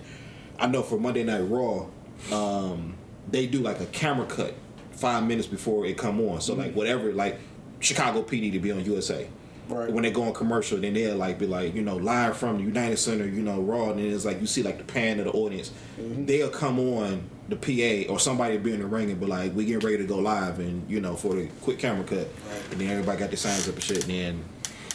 I 0.58 0.68
know 0.68 0.84
for 0.84 0.98
Monday 0.98 1.24
Night 1.24 1.42
Raw, 1.42 1.88
um, 2.32 2.96
they 3.30 3.48
do 3.48 3.60
like 3.60 3.80
a 3.82 3.86
camera 3.88 4.26
cut 4.26 4.54
five 4.92 5.26
minutes 5.26 5.48
before 5.48 5.86
it 5.86 5.98
come 5.98 6.22
on. 6.22 6.42
So 6.42 6.54
like 6.56 6.74
whatever, 6.74 7.12
like 7.12 7.40
Chicago 7.80 8.24
PD 8.24 8.52
to 8.54 8.60
be 8.60 8.72
on 8.72 8.84
USA. 8.86 9.28
Right. 9.68 9.92
When 9.92 10.04
they 10.04 10.12
go 10.12 10.24
on 10.24 10.34
commercial, 10.34 10.78
then 10.78 10.94
they'll 10.94 11.16
like 11.16 11.40
be 11.40 11.48
like, 11.48 11.74
you 11.74 11.82
know, 11.82 11.96
live 11.96 12.38
from 12.38 12.58
the 12.58 12.64
United 12.64 12.98
Center, 12.98 13.26
you 13.26 13.42
know, 13.42 13.60
Raw, 13.60 13.90
and 13.90 14.00
then 14.00 14.14
it's 14.14 14.26
like 14.26 14.40
you 14.40 14.46
see 14.46 14.62
like 14.62 14.78
the 14.78 14.84
pan 14.84 15.20
of 15.20 15.26
the 15.26 15.32
audience. 15.32 15.72
Mm-hmm. 16.00 16.26
They'll 16.26 16.50
come 16.50 16.80
on 16.80 17.28
the 17.50 17.56
PA 17.56 18.12
or 18.12 18.20
somebody 18.20 18.58
be 18.58 18.74
in 18.74 18.80
the 18.80 18.86
ring 18.86 19.10
and 19.10 19.20
be 19.20 19.26
like, 19.26 19.56
we 19.56 19.66
getting 19.66 19.86
ready 19.86 19.98
to 19.98 20.06
go 20.06 20.18
live, 20.18 20.60
and 20.60 20.90
you 20.90 21.02
know, 21.02 21.16
for 21.16 21.36
the 21.36 21.48
quick 21.62 21.80
camera 21.80 22.04
cut, 22.04 22.28
and 22.72 22.80
then 22.80 22.90
everybody 22.90 23.18
got 23.18 23.30
their 23.30 23.38
signs 23.38 23.68
up 23.68 23.76
and 23.76 23.84
shit. 23.84 24.04
And 24.04 24.12
then 24.12 24.46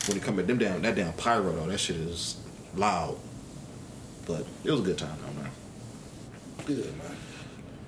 when 0.07 0.19
they 0.19 0.25
come 0.25 0.39
at 0.39 0.47
them 0.47 0.59
down, 0.59 0.83
that 0.83 0.95
damn 0.95 1.13
pyro 1.15 1.53
though, 1.53 1.67
that 1.67 1.79
shit 1.79 1.97
is 1.97 2.37
loud. 2.77 3.17
But 4.27 4.47
it 4.63 4.71
was 4.71 4.81
a 4.81 4.85
good 4.85 4.99
time 4.99 5.17
though, 5.21 5.43
man. 5.43 5.51
Good 6.65 6.97
man. 6.97 7.17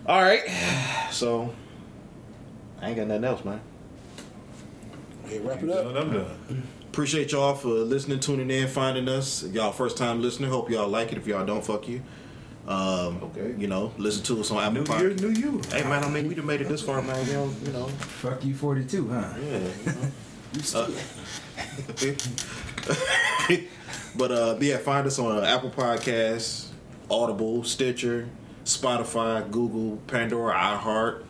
All 0.07 0.21
right, 0.21 0.43
so 1.13 1.55
I 2.81 2.89
ain't 2.89 2.97
got 2.97 3.07
nothing 3.07 3.25
else, 3.25 3.45
man. 3.45 3.61
Hey, 5.33 5.39
wrap 5.39 5.63
it 5.63 5.71
up. 5.71 5.85
Done, 5.85 5.97
I'm 5.97 6.13
done. 6.13 6.63
Appreciate 6.91 7.33
y'all 7.33 7.55
for 7.55 7.69
listening, 7.69 8.21
tuning 8.21 8.51
in, 8.51 8.69
finding 8.69 9.09
us. 9.09 9.45
Y'all 9.45 9.73
first 9.73 9.97
time 9.97 10.21
listener, 10.21 10.49
hope 10.49 10.69
y'all 10.69 10.89
like 10.89 11.11
it. 11.11 11.17
If 11.17 11.27
y'all 11.27 11.47
don't, 11.47 11.65
fuck 11.65 11.89
you. 11.89 12.03
Um, 12.69 13.23
Okay. 13.23 13.55
You 13.57 13.67
know, 13.67 13.95
listen 13.97 14.23
to 14.25 14.41
us 14.41 14.51
on 14.51 14.63
Apple 14.63 14.95
New 14.95 15.03
year, 15.03 15.15
new 15.15 15.31
you. 15.31 15.63
Hey 15.71 15.85
man, 15.85 16.05
I 16.05 16.11
mean 16.11 16.29
we 16.29 16.35
done 16.35 16.45
made 16.45 16.61
it 16.61 16.69
this 16.69 16.83
far, 16.83 17.01
man. 17.01 17.27
You 17.27 17.33
know, 17.33 17.51
you 17.65 17.73
know, 17.73 17.87
Fuck 17.89 18.45
you, 18.45 18.55
42, 18.55 19.09
huh? 19.09 19.35
yeah. 19.41 19.59
You 19.59 19.87
know. 19.87 20.13
You 20.53 20.61
still, 20.61 20.91
but 24.17 24.31
uh, 24.31 24.59
yeah, 24.61 24.77
find 24.77 25.07
us 25.07 25.19
on 25.19 25.39
uh, 25.39 25.47
Apple 25.47 25.71
Podcasts, 25.71 26.69
Audible, 27.11 27.65
Stitcher, 27.65 28.29
Spotify, 28.67 29.51
Google, 29.51 29.97
Pandora, 30.09 30.55
iHeart, 30.55 31.23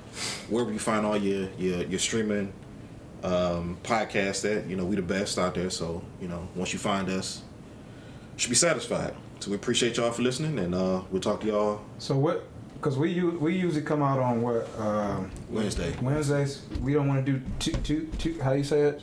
wherever 0.48 0.72
you 0.72 0.80
find 0.80 1.06
all 1.06 1.16
your 1.16 1.48
your, 1.56 1.84
your 1.84 2.00
streaming 2.00 2.52
um, 3.22 3.78
podcasts. 3.82 4.44
At 4.44 4.68
you 4.68 4.76
know, 4.76 4.84
we 4.84 4.96
the 4.96 5.02
best 5.02 5.38
out 5.38 5.54
there. 5.54 5.70
So 5.70 6.02
you 6.20 6.28
know, 6.28 6.48
once 6.54 6.72
you 6.72 6.78
find 6.78 7.08
us, 7.08 7.42
you 8.34 8.38
should 8.38 8.50
be 8.50 8.56
satisfied. 8.56 9.14
So 9.40 9.50
we 9.50 9.56
appreciate 9.56 9.96
y'all 9.96 10.12
for 10.12 10.22
listening, 10.22 10.58
and 10.58 10.74
uh, 10.74 11.02
we'll 11.10 11.20
talk 11.20 11.40
to 11.40 11.46
y'all 11.46 11.80
So 11.98 12.16
what? 12.16 12.44
Because 12.74 12.98
we 12.98 13.22
we 13.22 13.54
usually 13.56 13.82
come 13.82 14.02
out 14.02 14.18
on 14.18 14.42
what 14.42 14.68
um, 14.78 15.30
Wednesday. 15.48 15.94
Wednesdays. 16.00 16.62
We 16.80 16.94
don't 16.94 17.08
want 17.08 17.24
to 17.24 17.32
do 17.32 17.42
two, 17.58 17.72
two, 17.82 18.08
two, 18.18 18.40
How 18.40 18.52
you 18.52 18.64
say 18.64 18.82
it? 18.82 19.02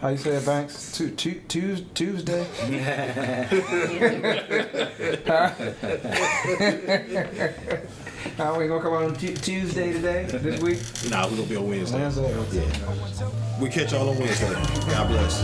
How 0.00 0.08
you 0.10 0.16
say 0.16 0.36
it, 0.36 0.46
Banks? 0.46 0.92
Two, 0.96 1.10
two, 1.10 1.40
Tues- 1.48 1.82
Tuesday. 1.94 2.46
How 8.36 8.58
we 8.58 8.66
gonna 8.68 8.82
come 8.82 8.92
on 8.92 9.14
Tu- 9.16 9.34
Tuesday 9.36 9.92
today? 9.92 10.24
This 10.24 10.60
week? 10.60 10.78
Nah, 11.10 11.24
we're 11.28 11.36
gonna 11.36 11.48
be 11.48 11.56
on 11.56 11.68
Wednesday. 11.68 11.98
Wednesday. 12.00 12.32
Yeah. 12.52 13.60
We 13.60 13.68
catch 13.68 13.92
y'all 13.92 14.08
on 14.08 14.18
Wednesday. 14.18 14.52
God 14.90 15.08
bless. 15.08 15.42